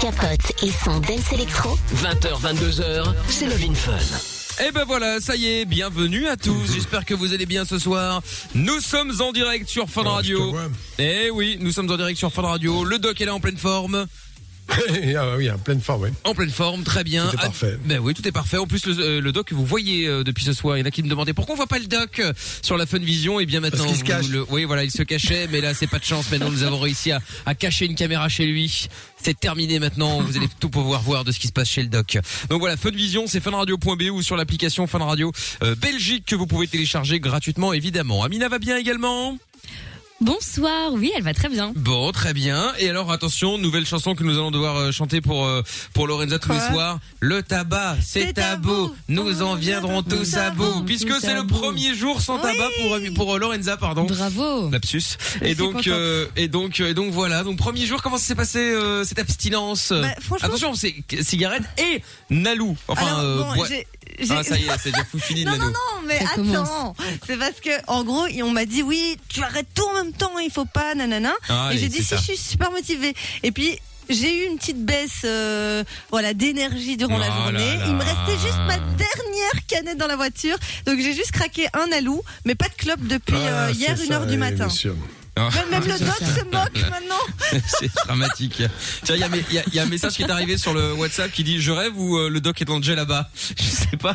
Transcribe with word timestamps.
Capote 0.00 0.52
et 0.62 0.70
son 0.70 0.98
Dance 1.00 1.30
Electro. 1.30 1.76
20h, 1.96 2.40
22h, 2.40 3.14
c'est 3.28 3.44
Love 3.46 3.64
in 3.70 3.74
Fun. 3.74 4.64
Et 4.64 4.72
ben 4.72 4.84
voilà, 4.86 5.20
ça 5.20 5.36
y 5.36 5.46
est, 5.46 5.64
bienvenue 5.66 6.26
à 6.26 6.38
tous. 6.38 6.72
J'espère 6.72 7.04
que 7.04 7.12
vous 7.12 7.34
allez 7.34 7.44
bien 7.44 7.66
ce 7.66 7.78
soir. 7.78 8.22
Nous 8.54 8.80
sommes 8.80 9.12
en 9.20 9.32
direct 9.32 9.68
sur 9.68 9.90
Fun 9.90 10.04
Radio. 10.04 10.56
Eh 10.98 11.28
oui, 11.30 11.58
nous 11.60 11.70
sommes 11.70 11.90
en 11.90 11.98
direct 11.98 12.18
sur 12.18 12.32
Fun 12.32 12.42
Radio. 12.42 12.82
Le 12.84 12.98
doc 12.98 13.20
est 13.20 13.26
là 13.26 13.34
en 13.34 13.40
pleine 13.40 13.58
forme. 13.58 14.06
ah 15.18 15.36
oui, 15.36 15.50
en 15.50 15.58
pleine 15.58 15.80
forme, 15.80 16.02
oui. 16.04 16.08
En 16.24 16.34
pleine 16.34 16.50
forme, 16.50 16.82
très 16.82 17.04
bien. 17.04 17.26
Tout 17.28 17.34
est 17.36 17.40
parfait. 17.40 17.72
Ah, 17.76 17.82
ben 17.84 17.98
oui, 17.98 18.14
tout 18.14 18.26
est 18.26 18.32
parfait. 18.32 18.56
En 18.56 18.66
plus, 18.66 18.86
le, 18.86 18.98
euh, 18.98 19.20
le 19.20 19.32
doc, 19.32 19.52
vous 19.52 19.64
voyez 19.66 20.06
euh, 20.06 20.22
depuis 20.24 20.44
ce 20.44 20.52
soir, 20.52 20.76
il 20.76 20.80
y 20.80 20.82
en 20.82 20.86
a 20.86 20.90
qui 20.90 21.02
me 21.02 21.08
demandaient 21.08 21.32
pourquoi 21.34 21.54
on 21.54 21.56
voit 21.56 21.66
pas 21.66 21.78
le 21.78 21.86
doc 21.86 22.18
euh, 22.20 22.32
sur 22.62 22.76
la 22.76 22.86
Fun 22.86 22.98
Vision? 22.98 23.40
Et 23.40 23.46
bien 23.46 23.60
maintenant, 23.60 23.84
qu'il 23.86 23.96
se 23.96 24.04
cache. 24.04 24.28
le- 24.28 24.44
oui, 24.50 24.64
voilà, 24.64 24.84
il 24.84 24.90
se 24.90 25.02
cachait, 25.02 25.48
mais 25.50 25.60
là, 25.60 25.74
c'est 25.74 25.86
pas 25.86 25.98
de 25.98 26.04
chance. 26.04 26.30
Maintenant, 26.30 26.50
nous 26.50 26.62
avons 26.62 26.78
réussi 26.78 27.10
à, 27.12 27.20
à 27.46 27.54
cacher 27.54 27.86
une 27.86 27.94
caméra 27.94 28.28
chez 28.28 28.46
lui. 28.46 28.86
C'est 29.22 29.38
terminé 29.38 29.78
maintenant. 29.78 30.20
Vous 30.20 30.36
allez 30.36 30.48
tout 30.60 30.70
pouvoir 30.70 31.02
voir 31.02 31.24
de 31.24 31.32
ce 31.32 31.38
qui 31.38 31.46
se 31.46 31.52
passe 31.52 31.68
chez 31.68 31.82
le 31.82 31.88
doc. 31.88 32.18
Donc 32.48 32.60
voilà, 32.60 32.76
Fun 32.76 32.90
Vision, 32.90 33.26
c'est 33.26 33.40
funradio.be 33.40 34.10
ou 34.12 34.22
sur 34.22 34.36
l'application 34.36 34.86
Fun 34.86 34.98
Radio 35.04 35.32
euh, 35.62 35.74
Belgique 35.74 36.24
que 36.26 36.36
vous 36.36 36.46
pouvez 36.46 36.66
télécharger 36.68 37.20
gratuitement, 37.20 37.72
évidemment. 37.72 38.22
Amina 38.24 38.48
va 38.48 38.58
bien 38.58 38.76
également? 38.76 39.36
Bonsoir, 40.22 40.92
oui, 40.92 41.10
elle 41.16 41.22
va 41.22 41.32
très 41.32 41.48
bien. 41.48 41.72
Bon, 41.76 42.12
très 42.12 42.34
bien. 42.34 42.74
Et 42.78 42.90
alors 42.90 43.10
attention, 43.10 43.56
nouvelle 43.56 43.86
chanson 43.86 44.14
que 44.14 44.22
nous 44.22 44.34
allons 44.34 44.50
devoir 44.50 44.76
euh, 44.76 44.92
chanter 44.92 45.22
pour 45.22 45.46
euh, 45.46 45.62
pour 45.94 46.06
Lorenza 46.06 46.38
tous 46.38 46.52
les 46.52 46.60
soirs. 46.60 46.98
Le 47.20 47.42
tabac, 47.42 47.96
c'est 48.02 48.34
tabou. 48.34 48.68
tabou. 48.68 48.94
Nous 49.08 49.40
en 49.40 49.54
viendrons 49.54 50.02
tous 50.02 50.34
à 50.34 50.50
bout, 50.50 50.82
puisque 50.84 51.10
c'est 51.22 51.34
le 51.34 51.46
premier 51.46 51.94
jour 51.94 52.20
sans 52.20 52.36
Oui. 52.36 52.42
tabac 52.42 52.68
pour 52.82 52.94
euh, 52.94 53.00
pour 53.14 53.34
euh, 53.34 53.38
Lorenza, 53.38 53.78
pardon. 53.78 54.04
Bravo. 54.04 54.68
Lapsus. 54.68 55.16
Et 55.40 55.46
suis 55.46 55.54
donc 55.56 55.86
euh, 55.86 56.26
et 56.36 56.48
donc 56.48 56.80
et 56.80 56.92
donc 56.92 57.12
voilà. 57.12 57.42
Donc 57.42 57.56
premier 57.56 57.86
jour, 57.86 58.02
comment 58.02 58.18
ça 58.18 58.24
s'est 58.26 58.34
passé 58.34 58.58
euh, 58.58 59.04
cette 59.04 59.20
abstinence? 59.20 59.90
Bah, 59.90 60.08
franchement- 60.20 60.48
Attention, 60.48 60.74
c'est 60.74 60.96
cigarette 61.22 61.62
et 61.78 62.02
Nalou. 62.28 62.76
Enfin, 62.88 63.06
Alors, 63.06 63.20
euh, 63.20 63.42
bon, 63.42 63.54
boi- 63.54 63.66
j'ai- 63.70 63.86
j'ai- 63.99 63.99
ah 64.30 64.42
ça 64.44 64.56
y 64.56 64.64
est, 64.66 64.70
c'est 64.82 64.90
déjà 64.90 65.04
fou 65.04 65.18
fini 65.18 65.44
de 65.44 65.50
Non, 65.50 65.56
non, 65.58 65.66
non, 65.66 66.02
mais 66.06 66.18
Ça 66.18 66.24
attends. 66.32 66.34
commence. 66.36 66.96
C'est 67.26 67.36
parce 67.38 67.60
que, 67.60 67.70
en 67.86 68.04
gros, 68.04 68.26
on 68.42 68.50
m'a 68.50 68.64
dit, 68.66 68.82
oui, 68.82 69.16
tu 69.28 69.42
arrêtes 69.42 69.68
tout 69.74 69.84
en 69.84 69.94
même 70.04 70.12
temps, 70.12 70.38
il 70.38 70.50
faut 70.50 70.64
pas, 70.64 70.94
nanana. 70.94 71.32
Ah, 71.48 71.70
et 71.72 71.78
j'ai 71.78 71.88
dit, 71.88 71.98
si, 71.98 72.04
ça. 72.04 72.16
je 72.16 72.22
suis 72.22 72.36
super 72.36 72.70
motivée. 72.70 73.14
Et 73.42 73.52
puis, 73.52 73.78
j'ai 74.08 74.42
eu 74.44 74.46
une 74.48 74.58
petite 74.58 74.84
baisse, 74.84 75.22
euh, 75.24 75.84
voilà, 76.10 76.34
d'énergie 76.34 76.96
durant 76.96 77.16
la 77.18 77.28
Oh 77.30 77.42
journée. 77.44 77.76
là. 77.76 77.84
Il 77.86 77.94
me 77.94 78.02
restait 78.02 78.38
juste 78.44 78.58
ma 78.66 78.76
dernière 78.76 79.66
canette 79.68 79.98
dans 79.98 80.08
la 80.08 80.16
voiture. 80.16 80.56
Donc, 80.86 80.98
j'ai 80.98 81.14
juste 81.14 81.30
craqué 81.32 81.68
un 81.74 81.90
alou, 81.92 82.20
mais 82.44 82.54
pas 82.56 82.68
de 82.68 82.74
clope 82.74 83.00
depuis 83.02 83.34
euh, 83.36 83.66
Ah, 83.68 83.70
hier, 83.70 83.96
une 84.00 84.08
ça, 84.08 84.14
heure 84.14 84.26
du 84.26 84.32
oui, 84.32 84.38
matin. 84.38 84.66
bien 84.66 84.68
sûr. 84.68 84.94
Même, 85.36 85.70
même 85.70 85.84
le 85.84 85.98
doc 85.98 86.18
se 86.18 86.44
moque 86.44 86.90
maintenant. 86.90 87.60
c'est 87.80 87.90
dramatique. 88.06 88.62
Tiens, 89.04 89.14
il 89.14 89.20
y, 89.20 89.24
a 89.24 89.28
mes- 89.28 89.44
il 89.48 89.54
y 89.54 89.58
a- 89.58 89.64
il 89.68 89.74
y 89.74 89.78
a 89.78 89.82
un 89.84 89.86
message 89.86 90.12
qui 90.12 90.22
est 90.22 90.30
arrivé 90.30 90.58
sur 90.58 90.74
le 90.74 90.92
WhatsApp 90.94 91.32
qui 91.32 91.44
dit 91.44 91.60
je 91.60 91.70
rêve 91.72 91.98
ou 91.98 92.18
euh, 92.18 92.28
le 92.28 92.40
doc 92.40 92.60
est 92.60 92.64
dans 92.66 92.76
le 92.76 92.82
jet 92.82 92.94
là-bas? 92.94 93.30
Je 93.58 93.62
sais 93.64 93.96
pas. 93.96 94.14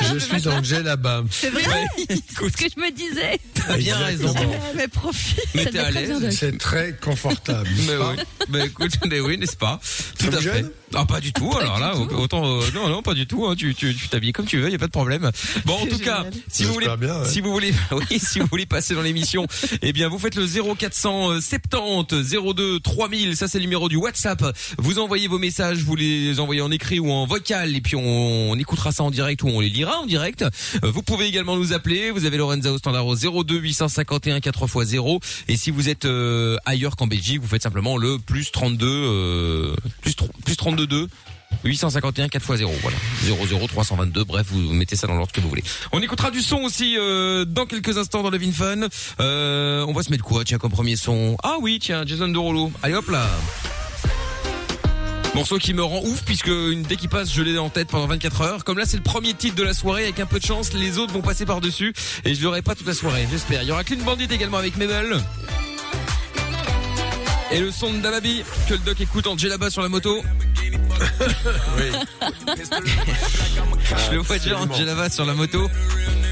Je 0.00 0.18
suis 0.18 0.40
dans 0.42 0.58
le 0.58 0.64
gel 0.64 0.82
là-bas. 0.84 1.24
C'est 1.30 1.50
vrai. 1.50 1.64
Ouais, 1.66 1.86
C'est 2.08 2.16
ce 2.16 2.56
que 2.56 2.64
je 2.74 2.80
me 2.80 2.90
disais. 2.90 3.38
T'as 3.54 3.76
bien 3.76 3.96
raison. 3.98 4.34
Mais 4.74 4.88
profite. 4.88 5.44
Mais 5.54 5.64
t'es 5.66 5.72
te 5.72 5.78
à 5.78 5.90
l'aise. 5.90 6.36
C'est 6.38 6.56
très 6.58 6.96
confortable. 6.96 7.68
Mais 7.86 7.96
oui. 7.96 8.22
Mais 8.48 8.66
écoute, 8.66 8.92
mais 9.08 9.20
oui, 9.20 9.36
n'est-ce 9.38 9.56
pas? 9.56 9.80
Tout 10.18 10.28
à 10.32 10.40
fait. 10.40 10.64
Ah 10.94 11.04
pas 11.04 11.20
du 11.20 11.32
tout. 11.34 11.52
Alors 11.60 11.78
là, 11.78 11.94
autant 11.96 12.46
euh, 12.46 12.64
non 12.74 12.88
non 12.88 13.02
pas 13.02 13.12
du 13.14 13.26
tout. 13.26 13.46
hein. 13.46 13.54
Tu 13.56 13.74
tu 13.74 13.94
tu 13.94 14.08
t'habilles 14.08 14.32
comme 14.32 14.46
tu 14.46 14.58
veux, 14.58 14.70
y 14.70 14.74
a 14.74 14.78
pas 14.78 14.86
de 14.86 14.90
problème. 14.92 15.30
Bon 15.66 15.74
en 15.74 15.86
tout 15.86 15.98
cas, 15.98 16.24
si 16.50 16.64
vous 16.64 16.72
voulez 16.72 16.86
J'espère 16.86 16.98
bien, 16.98 17.20
ouais. 17.20 17.28
si 17.28 17.40
vous 17.42 17.52
voulez 17.52 17.74
oui 17.92 18.18
si 18.18 18.38
vous 18.40 18.46
voulez 18.50 18.64
passer 18.64 18.94
dans 18.94 19.02
l'émission, 19.02 19.46
eh 19.88 19.92
bien 19.94 20.08
vous 20.08 20.18
faites 20.18 20.34
le 20.34 20.46
0470 20.46 22.36
02 22.54 22.80
3000. 22.80 23.36
Ça 23.36 23.48
c'est 23.48 23.58
le 23.58 23.64
numéro 23.64 23.88
du 23.88 23.96
WhatsApp. 23.96 24.44
Vous 24.76 24.98
envoyez 24.98 25.28
vos 25.28 25.38
messages, 25.38 25.78
vous 25.78 25.96
les 25.96 26.40
envoyez 26.40 26.60
en 26.60 26.70
écrit 26.70 27.00
ou 27.00 27.10
en 27.10 27.24
vocal 27.24 27.74
et 27.74 27.80
puis 27.80 27.96
on, 27.96 28.54
écoutera 28.58 28.92
ça 28.92 29.02
en 29.02 29.10
direct 29.10 29.42
ou 29.44 29.48
on 29.48 29.60
les 29.60 29.70
lira 29.70 29.98
en 30.00 30.04
direct. 30.04 30.42
Euh, 30.42 30.90
Vous 30.90 31.02
pouvez 31.02 31.26
également 31.26 31.56
nous 31.56 31.72
appeler. 31.72 32.10
Vous 32.10 32.26
avez 32.26 32.36
Lorenza 32.36 32.70
au 32.70 32.76
standard 32.76 33.06
au 33.06 33.16
02 33.16 33.56
851 33.56 34.40
4x0 34.40 35.22
et 35.48 35.56
si 35.56 35.70
vous 35.70 35.88
êtes 35.88 36.04
euh, 36.04 36.58
ailleurs 36.66 36.96
qu'en 36.96 37.06
Belgique, 37.06 37.40
vous 37.40 37.48
faites 37.48 37.62
simplement 37.62 37.96
le 37.96 38.18
plus 38.18 38.52
32 38.52 38.86
euh, 38.86 39.74
plus 40.02 40.16
plus 40.44 40.56
32 40.56 40.86
2 40.86 41.08
851 41.64 42.28
4 42.28 42.42
x 42.42 42.56
0 42.58 42.72
voilà. 42.82 42.96
00 43.24 43.66
322 43.66 44.24
bref 44.24 44.46
vous 44.50 44.72
mettez 44.72 44.96
ça 44.96 45.06
dans 45.06 45.14
l'ordre 45.14 45.32
que 45.32 45.40
vous 45.40 45.48
voulez. 45.48 45.64
On 45.92 46.00
écoutera 46.00 46.30
du 46.30 46.40
son 46.40 46.58
aussi 46.58 46.96
euh, 46.98 47.44
dans 47.44 47.66
quelques 47.66 47.98
instants 47.98 48.22
dans 48.22 48.30
le 48.30 48.38
Vin 48.38 48.52
Fun. 48.52 48.88
Euh, 49.20 49.84
on 49.86 49.92
va 49.92 50.02
se 50.02 50.10
mettre 50.10 50.24
quoi 50.24 50.44
tiens 50.44 50.58
comme 50.58 50.70
premier 50.70 50.96
son? 50.96 51.36
Ah 51.42 51.56
oui 51.60 51.78
tiens 51.80 52.04
Jason 52.06 52.28
Derulo. 52.28 52.72
Allez 52.82 52.94
hop 52.94 53.08
là. 53.08 53.26
Morceau 55.34 55.58
qui 55.58 55.72
me 55.74 55.82
rend 55.84 56.00
ouf 56.02 56.22
puisque 56.24 56.50
dès 56.88 56.96
qu'il 56.96 57.08
passe 57.08 57.32
je 57.32 57.42
l'ai 57.42 57.58
en 57.58 57.68
tête 57.68 57.88
pendant 57.88 58.06
24 58.06 58.40
heures. 58.40 58.64
Comme 58.64 58.78
là 58.78 58.84
c'est 58.86 58.96
le 58.96 59.02
premier 59.02 59.34
titre 59.34 59.56
de 59.56 59.62
la 59.62 59.74
soirée 59.74 60.04
avec 60.04 60.20
un 60.20 60.26
peu 60.26 60.38
de 60.38 60.44
chance 60.44 60.72
les 60.72 60.98
autres 60.98 61.12
vont 61.12 61.22
passer 61.22 61.46
par 61.46 61.60
dessus 61.60 61.92
et 62.24 62.34
je 62.34 62.42
l'aurai 62.42 62.62
pas 62.62 62.74
toute 62.74 62.86
la 62.86 62.94
soirée 62.94 63.26
j'espère. 63.30 63.62
Il 63.62 63.68
y 63.68 63.72
aura 63.72 63.84
Clean 63.84 64.02
Bandit 64.04 64.28
également 64.30 64.58
avec 64.58 64.76
Mabel. 64.76 65.20
Et 67.50 67.60
le 67.60 67.70
son 67.70 67.92
de 67.92 68.00
Dalabi 68.00 68.44
que 68.68 68.74
le 68.74 68.80
doc 68.80 69.00
écoute 69.00 69.26
en 69.26 69.36
là-bas 69.36 69.70
sur 69.70 69.82
la 69.82 69.88
moto. 69.88 70.22
Je 74.06 74.12
le 74.12 74.18
vois 74.18 74.38
déjà 74.38 74.58
en 74.58 74.72
Djellaba 74.72 75.08
sur 75.08 75.24
la 75.24 75.34
moto. 75.34 75.70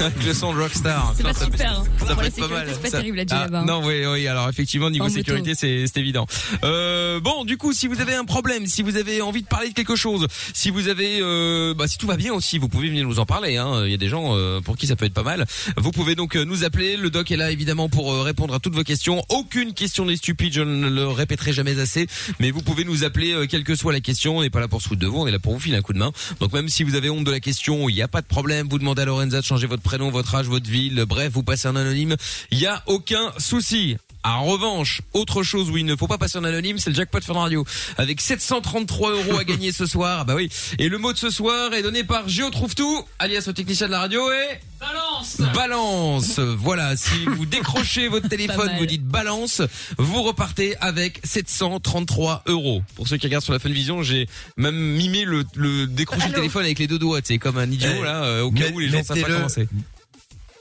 Avec 0.00 0.24
le 0.24 0.34
son 0.34 0.54
de 0.54 0.60
Rockstar. 0.60 1.14
C'est 1.16 1.22
pas 1.22 1.32
ça 1.32 1.44
super. 1.46 1.80
hein. 1.80 1.84
ça 2.06 2.14
peut 2.16 2.24
être 2.26 2.36
pas 2.36 2.48
mal. 2.48 2.68
c'est 2.70 2.82
pas 2.82 2.88
Ça- 2.90 2.98
terrible, 2.98 3.16
la 3.16 3.24
Ah, 3.30 3.46
hein. 3.52 3.64
Non, 3.64 3.82
oui, 3.84 4.04
oui. 4.06 4.26
Alors 4.28 4.48
effectivement, 4.48 4.90
niveau 4.90 5.08
sécurité, 5.08 5.54
c'est 5.54 5.86
c'est 5.86 6.00
évident. 6.00 6.26
Euh, 6.64 7.20
bon, 7.20 7.44
du 7.44 7.56
coup, 7.56 7.72
si 7.72 7.86
vous 7.86 8.00
avez 8.00 8.14
un 8.14 8.24
problème, 8.24 8.66
si 8.66 8.82
vous 8.82 8.96
avez 8.96 9.22
envie 9.22 9.42
de 9.42 9.46
parler 9.48 9.68
de 9.70 9.74
quelque 9.74 9.96
chose, 9.96 10.26
si 10.52 10.70
vous 10.70 10.88
avez, 10.88 11.18
euh, 11.20 11.74
bah, 11.74 11.88
si 11.88 11.96
tout 11.98 12.06
va 12.06 12.16
bien 12.16 12.32
aussi, 12.34 12.58
vous 12.58 12.68
pouvez 12.68 12.88
venir 12.88 13.06
nous 13.06 13.18
en 13.18 13.26
parler. 13.26 13.56
Hein. 13.56 13.84
Il 13.84 13.90
y 13.90 13.94
a 13.94 13.98
des 13.98 14.08
gens 14.08 14.36
euh, 14.36 14.60
pour 14.60 14.76
qui 14.76 14.86
ça 14.86 14.96
peut 14.96 15.06
être 15.06 15.14
pas 15.14 15.22
mal. 15.22 15.46
Vous 15.76 15.90
pouvez 15.92 16.14
donc 16.14 16.36
euh, 16.36 16.44
nous 16.44 16.64
appeler. 16.64 16.96
Le 16.96 17.10
doc 17.10 17.30
est 17.30 17.36
là 17.36 17.50
évidemment 17.50 17.88
pour 17.88 18.12
euh, 18.12 18.22
répondre 18.22 18.54
à 18.54 18.60
toutes 18.60 18.74
vos 18.74 18.84
questions. 18.84 19.22
Aucune 19.30 19.72
question 19.72 20.04
n'est 20.04 20.16
stupide, 20.16 20.52
je 20.52 20.62
ne 20.62 20.88
le 20.88 21.08
répéterai 21.08 21.52
jamais 21.52 21.78
assez. 21.80 22.06
Mais 22.40 22.50
vous 22.50 22.62
pouvez 22.62 22.84
nous 22.84 23.04
appeler, 23.04 23.32
euh, 23.32 23.46
quelle 23.46 23.64
que 23.64 23.74
soit 23.74 23.92
la 23.92 24.00
question. 24.00 24.38
On 24.38 24.42
n'est 24.42 24.50
pas 24.50 24.60
là 24.60 24.68
pour 24.68 24.82
se 24.82 24.88
foutre 24.88 25.00
de 25.00 25.06
vous, 25.06 25.18
on 25.20 25.26
est 25.26 25.32
là 25.32 25.38
pour 25.38 25.52
vous 25.54 25.60
filer 25.60 25.76
un 25.76 25.82
coup 25.82 25.92
de 25.92 25.98
main. 25.98 26.12
Donc 26.40 26.52
même 26.52 26.68
si 26.68 26.84
vous 26.84 26.94
avez 26.94 27.08
honte 27.10 27.24
de 27.24 27.30
la 27.30 27.40
question, 27.40 27.88
il 27.88 27.94
n'y 27.94 28.02
a 28.02 28.08
pas 28.08 28.20
de 28.20 28.26
problème. 28.26 28.66
Vous 28.70 28.78
demandez 28.78 29.02
à 29.02 29.04
Lorenza 29.06 29.40
de 29.40 29.44
changer 29.44 29.66
votre 29.66 29.82
prénom, 29.86 30.10
votre 30.10 30.34
âge, 30.34 30.46
votre 30.46 30.68
ville. 30.68 31.04
Bref, 31.08 31.32
vous 31.32 31.42
passez 31.42 31.68
en 31.68 31.76
anonyme. 31.76 32.16
Il 32.50 32.58
y 32.58 32.66
a 32.66 32.82
aucun 32.86 33.32
souci. 33.38 33.96
En 34.26 34.44
revanche, 34.44 35.02
autre 35.12 35.42
chose 35.42 35.70
où 35.70 35.76
il 35.76 35.84
ne 35.86 35.94
faut 35.96 36.08
pas 36.08 36.18
passer 36.18 36.36
en 36.38 36.44
anonyme, 36.44 36.78
c'est 36.78 36.90
le 36.90 36.96
jackpot 36.96 37.20
Fun 37.22 37.34
Radio. 37.34 37.64
Avec 37.96 38.20
733 38.20 39.12
euros 39.12 39.38
à 39.38 39.44
gagner 39.44 39.72
ce 39.72 39.86
soir. 39.86 40.18
Ah 40.20 40.24
bah 40.24 40.34
oui. 40.34 40.48
Et 40.78 40.88
le 40.88 40.98
mot 40.98 41.12
de 41.12 41.18
ce 41.18 41.30
soir 41.30 41.72
est 41.74 41.82
donné 41.82 42.02
par 42.04 42.28
Géo 42.28 42.50
Trouve 42.50 42.74
Tout, 42.74 43.04
alias 43.18 43.44
au 43.46 43.52
technicien 43.52 43.86
de 43.86 43.92
la 43.92 44.00
radio 44.00 44.20
et... 44.30 44.58
Balance 44.78 45.40
Balance 45.54 46.38
Voilà, 46.38 46.96
si 46.96 47.24
vous 47.24 47.46
décrochez 47.46 48.08
votre 48.08 48.28
téléphone, 48.28 48.70
vous 48.78 48.84
dites 48.86 49.04
balance, 49.06 49.62
vous 49.96 50.22
repartez 50.22 50.76
avec 50.80 51.20
733 51.24 52.42
euros. 52.46 52.82
Pour 52.94 53.08
ceux 53.08 53.16
qui 53.16 53.26
regardent 53.26 53.44
sur 53.44 53.54
la 53.54 53.58
Funvision, 53.58 54.02
j'ai 54.02 54.28
même 54.58 54.76
mimé 54.76 55.24
le, 55.24 55.44
le 55.54 55.86
décrocher 55.86 56.28
le 56.28 56.34
téléphone 56.34 56.64
avec 56.64 56.78
les 56.78 56.86
deux 56.88 56.98
doigts, 56.98 57.20
c'est 57.24 57.38
comme 57.38 57.56
un 57.58 57.70
idiot 57.70 57.88
Eh, 58.00 58.02
là, 58.04 58.24
euh, 58.24 58.42
au 58.42 58.50
cas 58.50 58.64
met- 58.64 58.72
où 58.72 58.78
les 58.80 58.88
gens 58.90 59.02
savent 59.02 59.20
pas 59.22 59.48
c'est. 59.48 59.66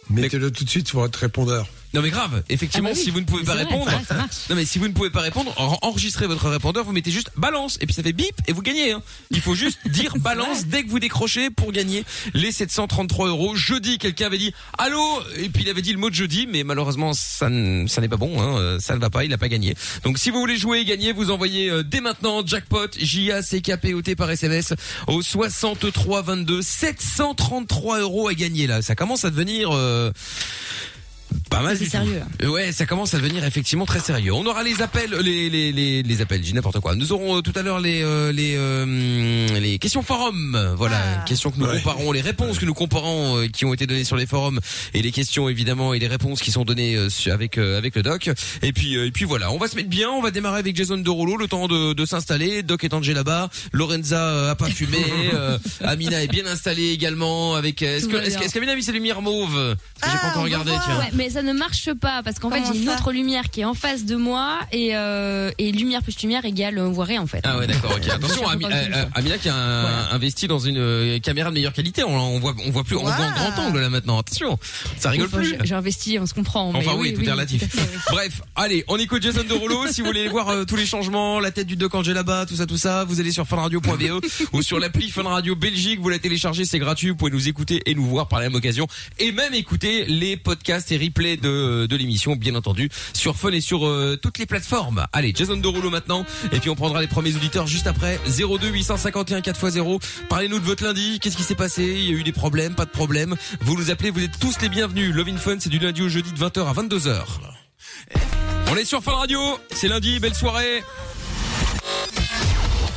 Mettez-le 0.10 0.52
tout 0.52 0.64
de 0.64 0.70
suite 0.70 0.88
sur 0.88 1.00
votre 1.00 1.20
répondeur. 1.20 1.68
Non 1.96 2.02
mais 2.02 2.10
grave, 2.10 2.44
effectivement, 2.50 2.90
Ah 2.92 2.94
bah 2.94 3.00
oui, 3.00 3.06
si 3.06 3.10
vous 3.10 3.22
ne 3.22 3.26
pouvez 3.26 3.44
pas 3.44 3.54
vrai, 3.54 3.64
répondre, 3.64 3.86
vrai, 3.86 4.18
non 4.50 4.56
mais 4.58 4.66
si 4.66 4.80
vous 4.80 4.88
ne 4.90 4.94
pouvez 4.94 5.10
pas 5.10 5.22
répondre, 5.22 5.54
en- 5.56 5.78
enregistrez 5.82 6.28
votre 6.28 6.50
répondeur, 6.50 6.84
vous 6.84 6.92
mettez 6.92 7.10
juste 7.10 7.32
balance 7.38 7.78
et 7.80 7.86
puis 7.86 7.96
ça 7.96 8.04
fait 8.04 8.12
bip 8.12 8.36
et 8.48 8.52
vous 8.54 8.62
gagnez. 8.62 8.92
Hein. 8.92 9.02
Il 9.32 9.40
faut 9.40 9.56
juste 9.56 9.80
dire 9.88 10.14
balance 10.18 10.66
dès 10.66 10.84
que 10.84 10.90
vous 10.90 11.00
décrochez 11.00 11.50
pour 11.50 11.72
gagner 11.72 12.04
les 12.34 12.52
733 12.52 13.30
euros. 13.30 13.56
Jeudi, 13.56 13.98
quelqu'un 13.98 14.26
avait 14.26 14.38
dit 14.38 14.54
allô 14.78 15.02
et 15.38 15.48
puis 15.48 15.64
il 15.64 15.70
avait 15.70 15.82
dit 15.82 15.94
le 15.94 15.98
mot 15.98 16.10
de 16.10 16.16
jeudi, 16.16 16.48
mais 16.48 16.64
malheureusement 16.66 17.14
ça, 17.14 17.50
n'est 17.50 17.88
pas 18.10 18.18
bon, 18.18 18.42
hein, 18.42 18.78
ça 18.82 18.94
ne 18.96 19.00
va 19.00 19.10
pas, 19.10 19.24
il 19.24 19.30
n'a 19.30 19.38
pas 19.38 19.48
gagné. 19.48 19.76
Donc 20.04 20.18
si 20.18 20.32
vous 20.32 20.40
voulez 20.40 20.58
jouer 20.58 20.80
et 20.80 20.86
gagner, 20.86 21.14
vous 21.14 21.32
envoyez 21.32 21.70
euh, 21.70 21.82
dès 21.82 22.02
maintenant 22.02 22.46
jackpot 22.46 22.88
J 23.00 23.32
A 23.32 23.42
C 23.42 23.62
K 23.62 23.78
P 23.78 23.94
O 23.94 24.02
T 24.02 24.18
par 24.18 24.30
SMS 24.30 24.74
au 25.08 25.22
63 25.22 26.24
22 26.24 26.62
733 26.62 28.00
euros 28.02 28.28
à 28.28 28.34
gagner 28.34 28.68
là. 28.68 28.82
Ça 28.82 28.96
commence 28.96 29.24
à 29.24 29.30
devenir 29.30 29.70
euh, 29.74 30.12
pas 31.50 31.62
mal 31.62 31.78
C'est 31.78 31.84
du 31.86 31.90
tout. 31.90 31.98
sérieux, 31.98 32.20
là. 32.20 32.26
Euh, 32.44 32.50
Ouais, 32.50 32.72
ça 32.72 32.86
commence 32.86 33.14
à 33.14 33.18
devenir 33.18 33.44
effectivement 33.44 33.86
très 33.86 34.00
sérieux. 34.00 34.34
On 34.34 34.46
aura 34.46 34.64
les 34.64 34.82
appels, 34.82 35.12
les 35.22 35.50
les 35.50 35.72
les, 35.72 36.04
les 36.04 36.22
appels, 36.22 36.42
j'ai 36.44 36.54
n'importe 36.54 36.80
quoi. 36.80 36.96
Nous 36.96 37.12
aurons 37.12 37.38
euh, 37.38 37.42
tout 37.42 37.52
à 37.56 37.62
l'heure 37.62 37.80
les 37.80 38.02
euh, 38.04 38.32
les 38.32 38.56
euh, 38.58 39.60
les 39.60 39.80
questions 39.80 40.02
forum. 40.04 40.74
Voilà, 40.78 40.98
Ah. 40.98 41.24
questions 41.26 41.52
que 41.52 41.60
nous 41.60 41.66
Ouais. 41.66 41.78
comparons, 41.82 42.12
les 42.12 42.22
réponses 42.22 42.60
que 42.60 42.66
nous 42.66 42.74
comparons 42.74 43.38
euh, 43.40 43.48
qui 43.48 43.66
ont 43.66 43.74
été 43.74 43.88
données 43.88 44.04
sur 44.04 44.16
les 44.16 44.26
forums 44.26 44.60
et 44.94 45.02
les 45.02 45.12
questions 45.12 45.50
évidemment 45.50 45.94
et 45.94 46.00
les 46.00 46.08
réponses 46.08 46.42
qui 46.42 46.52
sont 46.52 46.64
données 46.64 46.96
euh, 46.96 47.10
avec 47.32 47.58
euh, 47.58 47.78
avec 47.78 47.96
le 47.96 48.04
doc. 48.04 48.30
Et 48.62 48.72
puis 48.74 48.96
euh, 48.98 49.06
et 49.08 49.12
puis 49.12 49.26
voilà, 49.26 49.52
on 49.52 49.58
va 49.58 49.68
se 49.68 49.76
mettre 49.76 49.90
bien, 49.90 50.10
on 50.10 50.22
va 50.22 50.32
démarrer 50.32 50.60
avec 50.60 50.76
Jason 50.76 50.98
Derulo, 50.98 51.38
le 51.38 51.48
temps 51.48 51.68
de, 51.68 51.94
de 51.94 52.06
s'installer. 52.06 52.64
Doc 52.64 52.84
est 52.84 52.90
déjà 52.90 53.14
là-bas, 53.14 53.50
Lorenza 53.74 54.22
euh, 54.22 54.52
a 54.52 54.56
pas 54.56 54.70
fumé, 54.70 54.98
euh, 55.34 55.58
Amina 55.84 56.24
est 56.24 56.28
bien 56.28 56.46
installée 56.46 56.90
également 56.92 57.56
avec. 57.56 57.82
euh, 57.84 57.98
Est-ce 57.98 58.08
que 58.08 58.16
est-ce 58.18 58.54
qu'Amina 58.54 58.72
a 58.72 58.76
mis 58.76 58.84
ses 58.84 58.92
lumières 58.94 59.22
mauves 59.22 59.76
J'ai 60.02 60.02
pas 60.12 60.18
Ah, 60.24 60.30
encore 60.32 60.44
regardé, 60.44 60.72
tiens. 60.86 60.98
Ouais, 61.00 61.10
mais 61.14 61.25
ça 61.30 61.42
ne 61.42 61.54
marche 61.54 61.94
pas 61.94 62.22
parce 62.24 62.40
qu'en 62.40 62.50
fait 62.50 62.62
j'ai 62.72 62.80
une 62.82 62.90
autre 62.90 63.12
lumière 63.12 63.50
qui 63.50 63.62
est 63.62 63.66
en 63.66 63.74
face 63.74 64.06
de 64.06 64.16
moi 64.16 64.60
et 64.72 64.96
euh, 64.96 65.52
et 65.58 65.72
lumière 65.72 66.02
plus 66.04 66.20
lumière 66.22 66.46
égale 66.46 66.80
on 66.80 66.92
voit 66.92 67.06
rien 67.06 67.22
en 67.22 67.28
fait. 67.28 67.42
Ah 67.44 67.58
ouais 67.58 67.68
d'accord 67.68 67.96
ok 67.96 68.10
attention 68.12 68.48
Ami- 68.48 68.66
euh, 68.66 68.70
euh, 68.94 69.06
Amina 69.16 69.38
qui 69.38 69.50
a 69.50 69.56
un- 69.56 69.82
Voilà. 69.82 70.14
investi 70.14 70.48
dans 70.48 70.60
une 70.60 70.78
euh, 70.78 71.20
caméra 71.20 71.50
de 71.50 71.56
meilleure 71.56 71.74
qualité 71.74 72.04
on, 72.04 72.16
on 72.18 72.40
voit 72.40 72.56
on 72.66 72.72
voit 72.72 72.84
plus 72.84 72.96
on 72.96 73.04
voit 73.04 73.14
en 73.14 73.32
grand 73.32 73.68
angle 73.68 73.80
là 73.82 73.90
maintenant 73.90 74.20
attention 74.20 74.58
ça 74.98 75.10
rigole 75.10 75.28
Enfin, 75.28 75.38
plus 75.38 75.56
j'ai- 75.64 75.74
investi, 75.74 76.18
on 76.20 76.26
se 76.26 76.34
comprend. 76.34 76.72
mais 76.72 76.80
Enfin 76.80 76.96
oui, 76.98 77.14
tout 77.14 77.22
est 77.24 77.32
relatif. 77.32 77.60
tout 77.62 77.78
à 77.78 77.82
fait, 77.82 77.90
oui. 77.94 78.00
Bref, 78.12 78.42
allez, 78.56 78.84
on 78.88 78.98
écoute 78.98 79.22
Jason 79.24 79.44
Derulo. 79.48 79.88
si 79.92 80.02
vous 80.02 80.08
voulez 80.08 80.28
voir 80.28 80.50
euh, 80.50 80.64
tous 80.66 80.76
les 80.76 80.86
changements, 80.86 81.40
la 81.40 81.52
tête 81.52 81.68
du 81.68 81.76
doc 81.76 81.94
Angela 81.96 82.16
là-bas, 82.16 82.46
tout 82.46 82.56
ça, 82.56 82.66
tout 82.66 82.78
ça, 82.78 83.04
vous 83.04 83.20
allez 83.20 83.32
sur 83.32 83.46
funradio.be 83.48 84.24
ou 84.54 84.62
sur 84.62 84.80
l'appli 84.80 85.10
Fun 85.10 85.24
Radio 85.24 85.56
Belgique. 85.56 86.00
Vous 86.02 86.10
la 86.10 86.20
téléchargez, 86.20 86.66
c'est 86.66 86.80
gratuit. 86.80 87.10
Vous 87.10 87.16
pouvez 87.16 87.32
nous 87.32 87.48
écouter 87.50 87.82
et 87.86 87.96
nous 87.96 88.06
voir 88.06 88.28
par 88.28 88.40
la 88.40 88.46
même 88.50 88.56
occasion 88.56 88.88
et 89.20 89.32
même 89.32 89.54
écouter 89.54 90.06
les 90.06 90.38
podcasts 90.38 90.92
et 90.92 90.98
replays 90.98 91.15
de, 91.16 91.86
de 91.86 91.96
l'émission, 91.96 92.36
bien 92.36 92.56
entendu, 92.56 92.90
sur 93.14 93.36
Fun 93.36 93.52
et 93.52 93.62
sur 93.62 93.88
euh, 93.88 94.18
toutes 94.22 94.38
les 94.38 94.46
plateformes. 94.46 95.06
Allez, 95.14 95.34
Jason 95.36 95.58
Derulo 95.58 95.90
maintenant 95.90 96.26
et 96.52 96.60
puis 96.60 96.70
on 96.70 96.76
prendra 96.76 97.02
les 97.02 97.08
premiers 97.08 97.36
auditeurs 97.36 97.68
juste 97.68 97.88
après. 97.88 98.20
02 98.28 98.70
851 98.70 99.40
4x0. 99.40 100.02
Parlez-nous 100.30 100.60
de 100.60 100.66
votre 100.66 100.84
lundi. 100.84 101.20
Qu'est-ce 101.20 101.38
qui 101.38 101.44
s'est 101.44 101.56
passé? 101.56 101.84
Il 101.84 102.06
y 102.06 102.10
a 102.10 102.18
eu 102.20 102.24
des 102.24 102.34
problèmes, 102.34 102.76
pas 102.76 102.86
de 102.86 102.92
problèmes. 102.92 103.36
Vous 103.62 103.78
nous 103.78 103.90
appelez, 103.92 104.10
vous 104.10 104.24
êtes 104.24 104.38
tous 104.40 104.62
les 104.62 104.70
bienvenus. 104.70 105.14
Love 105.14 105.30
in 105.30 105.38
Fun, 105.38 105.56
c'est 105.60 105.70
du 105.70 105.80
lundi 105.80 106.02
au 106.02 106.10
jeudi 106.10 106.32
de 106.32 106.38
20h 106.38 106.68
à 106.68 106.74
22h. 106.74 107.24
On 108.72 108.76
est 108.76 108.86
sur 108.86 109.02
Fun 109.02 109.14
Radio, 109.14 109.40
c'est 109.72 109.88
lundi, 109.88 110.20
belle 110.20 110.36
soirée. 110.36 110.84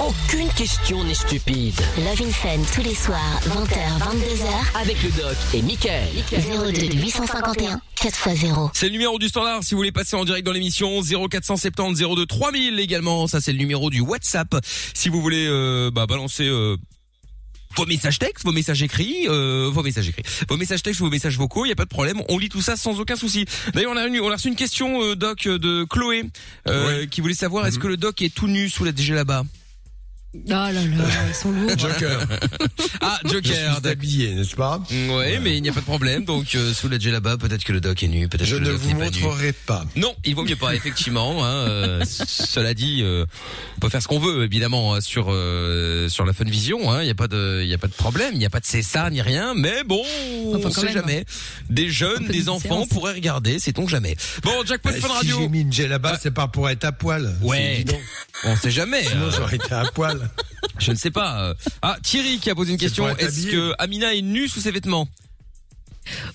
Aucune 0.00 0.49
question 0.50 1.03
n'est 1.05 1.15
stupide. 1.15 1.75
Love 1.99 2.23
in 2.23 2.31
Fun 2.31 2.62
tous 2.75 2.83
les 2.83 2.95
soirs, 2.95 3.41
20h, 3.43 3.99
22h. 3.99 4.81
Avec 4.81 5.03
le 5.03 5.11
doc 5.11 5.37
et 5.55 5.62
Michael. 5.62 6.09
02 6.31 6.97
851 6.97 7.81
4x0. 7.97 8.71
C'est 8.75 8.87
le 8.87 8.93
numéro 8.93 9.19
du 9.19 9.29
standard 9.29 9.65
si 9.65 9.75
vous 9.75 9.79
voulez 9.79 9.93
passer 9.93 10.15
en 10.17 10.25
direct 10.25 10.47
dans 10.47 10.53
l'émission 10.53 11.00
0470 11.03 12.00
02 12.15 12.27
3000 12.27 12.79
également, 12.79 13.27
ça 13.27 13.41
c'est 13.41 13.53
le 13.53 13.59
numéro 13.59 13.91
du 13.91 14.00
WhatsApp 14.00 14.55
si 14.95 15.09
vous 15.09 15.21
voulez 15.21 15.47
euh, 15.49 15.91
bah, 15.91 16.06
balancer 16.06 16.47
euh, 16.47 16.77
vos 17.77 17.87
messages 17.87 18.19
textes, 18.19 18.45
vos 18.45 18.53
messages 18.53 18.83
écrits, 18.83 19.27
euh, 19.29 19.71
vos 19.73 19.83
messages 19.83 20.09
écrits, 20.09 20.23
vos 20.49 20.56
messages 20.56 20.83
textes, 20.83 21.00
vos 21.00 21.11
messages 21.11 21.37
vocaux, 21.37 21.65
il 21.65 21.69
y 21.69 21.73
a 21.73 21.77
pas 21.77 21.85
de 21.85 21.89
problème, 21.89 22.23
on 22.29 22.39
lit 22.39 22.49
tout 22.49 22.62
ça 22.62 22.77
sans 22.77 22.99
aucun 23.00 23.17
souci. 23.17 23.45
D'ailleurs, 23.75 23.93
on 23.93 23.97
a 23.97 24.06
une, 24.06 24.21
on 24.21 24.31
a 24.31 24.35
reçu 24.35 24.49
une 24.49 24.56
question 24.56 25.03
euh, 25.03 25.17
doc 25.17 25.47
de 25.47 25.85
Chloé 25.85 26.25
euh, 26.69 27.06
qui 27.06 27.21
voulait 27.21 27.35
savoir 27.35 27.67
est-ce 27.67 27.79
que 27.79 27.87
le 27.87 27.97
doc 27.97 28.23
est 28.23 28.35
tout 28.35 28.49
nu 28.49 28.69
sous 28.69 28.85
la 28.85 28.93
DG 28.93 29.15
là-bas? 29.15 29.45
Oh 30.34 30.40
là 30.50 30.72
là, 30.72 30.80
ils 31.28 31.34
sont 31.34 31.50
lourds. 31.50 31.70
Joker. 31.78 32.20
Ah, 33.00 33.19
Joker, 33.25 33.42
suis 33.54 33.54
d'accord. 33.54 33.90
habillé, 33.90 34.34
n'est-ce 34.34 34.54
pas? 34.56 34.80
Ouais, 34.90 35.38
mais 35.40 35.56
il 35.56 35.62
n'y 35.62 35.69
a 35.69 35.72
pas 35.72 35.80
de 35.80 35.84
problème. 35.84 36.25
Donc 36.25 36.54
euh, 36.54 36.75
sous 36.75 36.88
la 36.88 36.98
là-bas, 36.98 37.36
peut-être 37.38 37.64
que 37.64 37.72
le 37.72 37.80
doc 37.80 38.02
est 38.02 38.08
nu, 38.08 38.28
peut-être 38.28 38.44
Je 38.44 38.56
que 38.56 38.60
le 38.60 38.66
ne 38.66 38.72
doc 38.72 38.80
vous 38.80 38.88
n'est 38.88 38.94
pas 38.98 39.10
nu. 39.10 39.20
montrerai 39.22 39.52
pas. 39.52 39.84
Non, 39.96 40.14
il 40.25 40.34
vaut 40.34 40.42
mieux 40.42 40.56
pas, 40.56 40.75
effectivement. 40.75 41.44
Hein, 41.44 41.48
euh, 41.69 42.04
cela 42.04 42.75
dit, 42.75 43.00
euh, 43.02 43.25
on 43.76 43.80
peut 43.80 43.88
faire 43.88 44.02
ce 44.02 44.08
qu'on 44.08 44.19
veut, 44.19 44.44
évidemment, 44.44 44.94
hein, 44.94 45.00
sur 45.00 45.26
euh, 45.30 46.08
sur 46.08 46.26
la 46.26 46.32
Fun 46.32 46.44
Vision. 46.44 46.90
hein, 46.92 47.00
Il 47.02 47.04
n'y 47.06 47.10
a 47.10 47.14
pas 47.14 47.28
de, 47.28 47.60
il 47.62 47.69
y 47.69 47.75
a 47.75 47.78
pas 47.78 47.86
de 47.86 47.92
problème, 47.94 48.30
il 48.32 48.38
n'y 48.38 48.46
a 48.46 48.50
pas 48.50 48.60
de 48.60 48.66
CSA 48.66 49.08
ni 49.10 49.22
rien. 49.22 49.54
Mais 49.54 49.84
bon, 49.84 50.02
Enfin, 50.54 50.69
on 50.69 50.70
sait 50.70 50.84
même. 50.86 50.94
jamais. 50.94 51.25
Des 51.70 51.88
jeunes, 51.88 52.26
des 52.26 52.42
de 52.44 52.48
enfants 52.50 52.60
différence. 52.62 52.88
pourraient 52.88 53.14
regarder, 53.14 53.58
sait-on 53.60 53.86
jamais. 53.86 54.16
Bon, 54.42 54.52
jackpot 54.66 54.90
Eh, 54.94 55.00
Fun 55.00 55.08
si 55.08 55.14
Radio. 55.14 55.38
j'ai 55.40 55.48
mis 55.48 55.60
une 55.62 55.88
là-bas, 55.88 56.12
Ah. 56.14 56.19
c'est 56.20 56.34
pas 56.34 56.48
pour 56.48 56.69
être 56.69 56.84
à 56.84 56.92
poil. 56.92 57.34
Ouais, 57.42 57.84
on 58.44 58.56
sait 58.56 58.70
jamais. 58.72 59.04
Sinon, 59.04 59.30
j'aurais 59.30 59.56
été 59.56 59.72
à 59.72 59.84
poil. 59.94 60.18
Je 60.79 60.91
ne 60.93 60.97
sais 60.97 61.11
pas. 61.11 61.43
euh. 61.43 61.55
Ah, 61.82 61.97
Thierry 62.03 62.38
qui 62.38 62.50
a 62.50 62.55
posé 62.55 62.73
une 62.73 62.79
question. 62.79 63.09
Est-ce 63.17 63.47
que 63.47 63.75
Amina 63.79 64.15
est 64.15 64.23
nue 64.23 64.49
sous 64.49 64.61
ses 64.61 64.70
vêtements? 64.70 65.09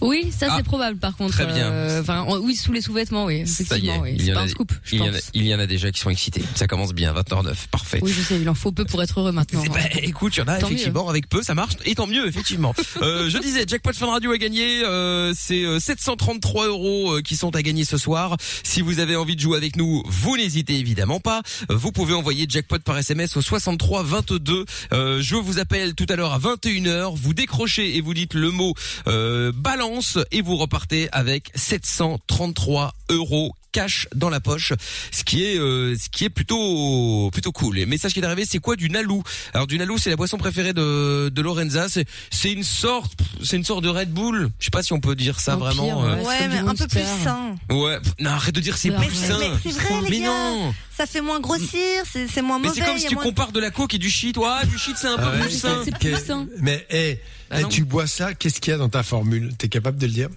Oui, 0.01 0.31
ça 0.37 0.47
Ah. 0.49 0.55
c'est 0.57 0.63
probable 0.63 0.97
par 0.99 1.15
contre. 1.15 1.33
Très 1.33 1.45
bien. 1.45 1.71
Euh, 1.71 2.01
Enfin, 2.01 2.21
en- 2.21 2.37
oui, 2.39 2.55
sous 2.55 2.71
les 2.73 2.81
sous-vêtements, 2.81 3.25
oui. 3.25 3.45
Ça 3.47 3.77
y 3.77 3.87
est, 3.89 3.97
oui. 3.99 4.13
il 4.15 4.25
y 4.25 4.31
pas 4.31 4.39
a- 4.41 4.43
un 4.43 4.47
scoop, 4.47 4.71
je 4.83 4.95
il 4.95 4.99
y, 4.99 5.09
en 5.09 5.13
a, 5.13 5.17
il 5.33 5.45
y 5.47 5.55
en 5.55 5.59
a 5.59 5.65
déjà 5.67 5.91
qui 5.91 5.99
sont 5.99 6.09
excités. 6.09 6.43
Ça 6.55 6.67
commence 6.67 6.93
bien, 6.93 7.13
20h09, 7.13 7.67
parfait. 7.69 7.99
Oui, 8.01 8.11
je 8.15 8.21
sais, 8.21 8.39
il 8.39 8.49
en 8.49 8.53
faut 8.55 8.71
peu 8.71 8.85
pour 8.85 9.01
être 9.03 9.19
heureux 9.19 9.31
maintenant. 9.31 9.63
Ben, 9.73 9.87
écoute, 10.03 10.35
il 10.35 10.39
y 10.39 10.43
en 10.43 10.47
a 10.47 10.57
Tant 10.57 10.67
effectivement 10.67 11.07
avec 11.09 11.29
peu, 11.29 11.41
ça 11.43 11.53
marche 11.55 11.73
et 11.85 11.95
tant 11.95 12.07
mieux 12.07 12.27
effectivement. 12.27 12.73
euh, 13.01 13.29
je 13.29 13.37
disais, 13.37 13.65
jackpot 13.67 13.93
Fun 13.93 14.07
Radio 14.07 14.31
à 14.31 14.37
gagner, 14.37 14.83
euh, 14.83 15.33
c'est 15.35 15.63
euh, 15.63 15.79
733 15.79 16.67
euros 16.67 17.13
euh, 17.17 17.21
qui 17.21 17.35
sont 17.35 17.55
à 17.55 17.61
gagner 17.61 17.85
ce 17.85 17.97
soir. 17.97 18.37
Si 18.63 18.81
vous 18.81 18.99
avez 18.99 19.15
envie 19.15 19.35
de 19.35 19.41
jouer 19.41 19.57
avec 19.57 19.75
nous, 19.75 20.03
vous 20.05 20.37
n'hésitez 20.37 20.77
évidemment 20.77 21.19
pas. 21.19 21.41
Vous 21.69 21.91
pouvez 21.91 22.13
envoyer 22.13 22.45
jackpot 22.49 22.79
par 22.79 22.97
SMS 22.97 23.37
au 23.37 23.41
63 23.41 24.03
22. 24.03 24.65
Euh, 24.91 25.21
je 25.21 25.35
vous 25.35 25.59
appelle 25.59 25.93
tout 25.95 26.05
à 26.09 26.15
l'heure 26.15 26.33
à 26.33 26.39
21h. 26.39 27.15
Vous 27.15 27.33
décrochez 27.33 27.95
et 27.95 28.01
vous 28.01 28.13
dites 28.13 28.33
le 28.33 28.51
mot 28.51 28.73
euh, 29.07 29.51
balance 29.63 30.19
et 30.31 30.41
vous 30.41 30.57
repartez 30.57 31.07
avec 31.13 31.49
733 31.55 32.93
euros 33.09 33.55
cash 33.73 34.07
dans 34.15 34.29
la 34.29 34.39
poche, 34.39 34.71
ce 35.11 35.23
qui 35.25 35.43
est 35.43 35.57
euh, 35.59 35.95
ce 35.97 36.07
qui 36.09 36.23
est 36.23 36.29
plutôt 36.29 37.29
plutôt 37.33 37.51
cool. 37.51 37.75
Le 37.75 37.85
message 37.85 38.13
qui 38.13 38.19
est 38.21 38.25
arrivé, 38.25 38.45
c'est 38.49 38.59
quoi 38.59 38.77
du 38.77 38.89
Nalou? 38.89 39.21
Alors 39.53 39.67
du 39.67 39.77
Nalou, 39.77 39.97
c'est 39.97 40.09
la 40.09 40.15
boisson 40.15 40.37
préférée 40.37 40.71
de 40.71 41.27
de 41.29 41.41
Lorenza. 41.41 41.89
C'est 41.89 42.05
c'est 42.31 42.53
une 42.53 42.63
sorte 42.63 43.13
c'est 43.43 43.57
une 43.57 43.65
sorte 43.65 43.83
de 43.83 43.89
Red 43.89 44.11
Bull. 44.13 44.49
Je 44.59 44.65
sais 44.65 44.71
pas 44.71 44.83
si 44.83 44.93
on 44.93 45.01
peut 45.01 45.15
dire 45.15 45.39
ça 45.41 45.55
Au 45.57 45.59
vraiment. 45.59 45.83
pire, 45.83 45.99
euh, 45.99 46.23
ouais. 46.23 46.47
Mais 46.47 46.59
un 46.59 46.75
peu 46.75 46.87
plus 46.87 47.01
sain. 47.23 47.55
Ouais, 47.69 47.99
pff, 47.99 48.13
non, 48.19 48.29
arrête 48.29 48.55
de 48.55 48.61
dire 48.61 48.77
c'est 48.77 48.91
plus 48.91 49.13
sain. 49.13 49.37
Mais 49.39 49.49
c'est 49.63 49.71
vrai, 49.79 50.01
les 50.03 50.09
Mais 50.09 50.19
gars. 50.19 50.27
non. 50.27 50.73
Ça 50.95 51.07
fait 51.07 51.21
moins 51.21 51.39
grossir, 51.39 52.03
c'est 52.11 52.27
c'est 52.27 52.43
moins 52.43 52.59
Mais 52.59 52.67
mauvais. 52.67 52.79
c'est 52.79 52.85
comme 52.85 52.97
si 52.99 53.07
tu 53.07 53.15
moins- 53.15 53.23
compares 53.23 53.51
de 53.51 53.59
la 53.59 53.71
coke 53.71 53.95
et 53.95 53.97
du 53.97 54.09
shit. 54.11 54.37
Ouais, 54.37 54.65
du 54.69 54.77
shit 54.77 54.95
c'est 54.95 55.07
un 55.07 55.17
peu 55.17 55.23
Ah 55.25 55.31
ouais, 55.31 55.39
plus 55.41 55.49
sain. 55.59 55.69
ça, 55.77 55.81
c'est 55.85 55.97
plus 55.97 56.11
Que- 56.11 56.19
sain. 56.19 56.47
Mais, 56.59 56.85
eh, 56.91 57.19
Ah 57.49 57.61
eh, 57.61 57.67
tu 57.67 57.83
bois 57.83 58.05
ça, 58.07 58.33
qu'est-ce 58.35 58.61
qu'il 58.61 58.71
y 58.71 58.73
a 58.75 58.77
dans 58.77 58.89
ta 58.89 59.01
formule? 59.03 59.51
T'es 59.57 59.67
capable 59.69 59.97
de 59.97 60.05
le 60.05 60.11
dire? 60.11 60.29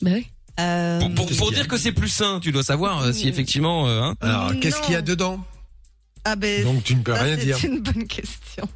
Bah 0.00 0.10
oui. 0.14 0.28
Euh, 0.58 1.00
Pour, 1.14 1.52
dire 1.52 1.68
que 1.68 1.76
c'est 1.76 1.92
plus 1.92 2.08
sain, 2.08 2.40
tu 2.40 2.50
dois 2.52 2.62
savoir 2.64 3.02
euh, 3.02 3.12
si 3.12 3.28
effectivement. 3.28 3.86
euh, 3.88 4.02
hein. 4.02 4.14
Alors, 4.20 4.52
qu'est-ce 4.60 4.80
qu'il 4.82 4.94
y 4.94 4.96
a 4.96 5.02
dedans? 5.02 5.38
Ah 6.24 6.34
ben, 6.36 6.64
Donc, 6.64 6.82
tu 6.82 6.94
ne 6.96 7.02
peux 7.02 7.14
ça, 7.14 7.22
rien 7.22 7.36
c'est 7.38 7.44
dire. 7.44 7.58
une 7.64 7.80
bonne 7.80 8.06
question. 8.06 8.68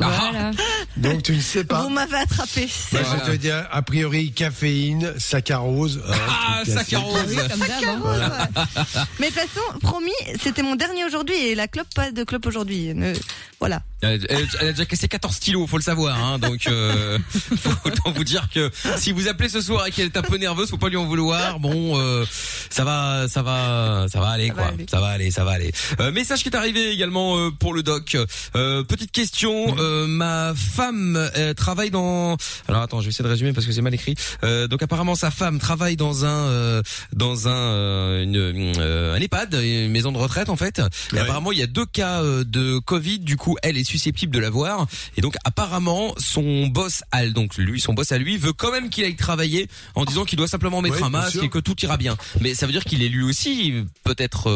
Ah. 0.00 0.08
Voilà. 0.30 0.50
Donc, 0.96 1.22
tu 1.22 1.32
ne 1.32 1.40
sais 1.40 1.64
pas. 1.64 1.82
Vous 1.82 1.88
m'avez 1.88 2.16
attrapé. 2.16 2.68
Bah, 2.92 2.98
Voilà. 3.02 3.24
Je 3.26 3.30
te 3.32 3.36
dis, 3.36 3.50
a 3.50 3.82
priori, 3.82 4.32
caféine, 4.32 5.14
saccharose. 5.18 6.00
hein, 6.08 6.14
Ah, 6.28 6.62
saccharose. 6.66 7.24
Oui, 7.28 7.36
comme 7.36 7.60
d'hab. 7.60 7.84
hein. 7.84 8.00
Ouais. 8.04 8.64
Mais 9.20 9.30
de 9.30 9.34
toute 9.34 9.42
façon, 9.42 9.78
promis, 9.80 10.10
c'était 10.42 10.62
mon 10.62 10.76
dernier 10.76 11.04
aujourd'hui 11.04 11.34
et 11.36 11.54
la 11.54 11.68
clope, 11.68 11.88
pas 11.94 12.10
de 12.12 12.24
clope 12.24 12.46
aujourd'hui. 12.46 12.92
Ne- 12.94 13.14
Voilà. 13.60 13.82
Elle, 14.02 14.26
elle- 14.28 14.48
elle 14.60 14.68
a 14.68 14.72
déjà 14.72 14.84
cassé 14.84 15.08
14 15.08 15.34
stylos, 15.36 15.66
faut 15.66 15.78
le 15.78 15.82
savoir. 15.82 16.22
Hein, 16.22 16.38
donc, 16.38 16.66
euh, 16.66 17.18
faut 17.56 17.70
autant 17.88 18.10
vous 18.12 18.24
dire 18.24 18.48
que 18.52 18.70
si 18.98 19.12
vous 19.12 19.28
appelez 19.28 19.48
ce 19.48 19.60
soir 19.62 19.86
et 19.86 19.90
qu'elle 19.90 20.06
est 20.06 20.16
un 20.18 20.22
peu 20.22 20.36
nerveuse, 20.36 20.68
faut 20.68 20.76
pas 20.76 20.90
lui 20.90 20.98
en 20.98 21.06
vouloir. 21.06 21.58
Bon, 21.58 21.98
euh, 21.98 22.24
ça 22.70 22.84
va, 22.84 23.26
ça 23.28 23.42
va, 23.42 24.06
ça 24.12 24.20
va 24.20 24.28
aller 24.28 24.48
Ça 24.48 24.54
va 24.54 24.62
quoi. 24.62 24.72
aller. 24.72 24.86
Ça 24.90 25.00
va 25.00 25.06
aller, 25.08 25.30
ça 25.30 25.44
va 25.44 25.52
aller. 25.52 25.72
Euh, 26.00 26.12
message 26.12 26.42
qui 26.42 26.50
est 26.50 26.56
arrivé 26.56 26.90
également 26.92 27.38
euh, 27.38 27.50
pour 27.50 27.72
le 27.72 27.82
doc. 27.82 28.16
Euh, 28.54 28.82
petite 28.84 29.12
question. 29.12 29.55
Euh, 29.78 30.06
ma 30.06 30.52
femme 30.54 31.16
euh, 31.36 31.54
travaille 31.54 31.90
dans. 31.90 32.36
Alors 32.68 32.82
attends, 32.82 33.00
je 33.00 33.06
vais 33.06 33.10
essayer 33.10 33.24
de 33.24 33.28
résumer 33.28 33.52
parce 33.52 33.66
que 33.66 33.72
c'est 33.72 33.82
mal 33.82 33.94
écrit. 33.94 34.14
Euh, 34.44 34.66
donc 34.68 34.82
apparemment 34.82 35.14
sa 35.14 35.30
femme 35.30 35.58
travaille 35.58 35.96
dans 35.96 36.24
un 36.24 36.28
euh, 36.48 36.82
dans 37.12 37.48
un 37.48 37.54
euh, 37.56 38.22
une, 38.22 38.72
euh, 38.78 39.14
un 39.14 39.20
EHPAD, 39.20 39.54
une 39.54 39.90
maison 39.90 40.12
de 40.12 40.18
retraite 40.18 40.48
en 40.48 40.56
fait. 40.56 40.78
Et 41.12 41.14
Ouais. 41.16 41.20
apparemment 41.20 41.52
il 41.52 41.58
y 41.58 41.62
a 41.62 41.66
deux 41.66 41.86
cas 41.86 42.22
de 42.22 42.78
Covid. 42.78 43.18
Du 43.20 43.36
coup, 43.36 43.56
elle 43.62 43.76
est 43.76 43.84
susceptible 43.84 44.32
de 44.34 44.38
l'avoir. 44.38 44.86
Et 45.16 45.20
donc 45.20 45.34
apparemment 45.44 46.14
son 46.18 46.66
boss, 46.66 47.02
elle, 47.12 47.32
donc 47.32 47.56
lui, 47.56 47.80
son 47.80 47.94
boss 47.94 48.12
à 48.12 48.18
lui, 48.18 48.36
veut 48.36 48.52
quand 48.52 48.72
même 48.72 48.90
qu'il 48.90 49.04
aille 49.04 49.16
travailler 49.16 49.68
en 49.94 50.04
disant 50.04 50.24
qu'il 50.24 50.36
doit 50.38 50.48
simplement 50.48 50.82
mettre 50.82 50.96
Ouais, 50.96 51.04
un 51.04 51.10
masque 51.10 51.32
sûr. 51.32 51.44
et 51.44 51.48
que 51.48 51.58
tout 51.58 51.76
ira 51.82 51.96
bien. 51.96 52.16
Mais 52.40 52.54
ça 52.54 52.66
veut 52.66 52.72
dire 52.72 52.84
qu'il 52.84 53.02
est 53.02 53.08
lui 53.08 53.22
aussi 53.24 53.74
peut-être 54.04 54.50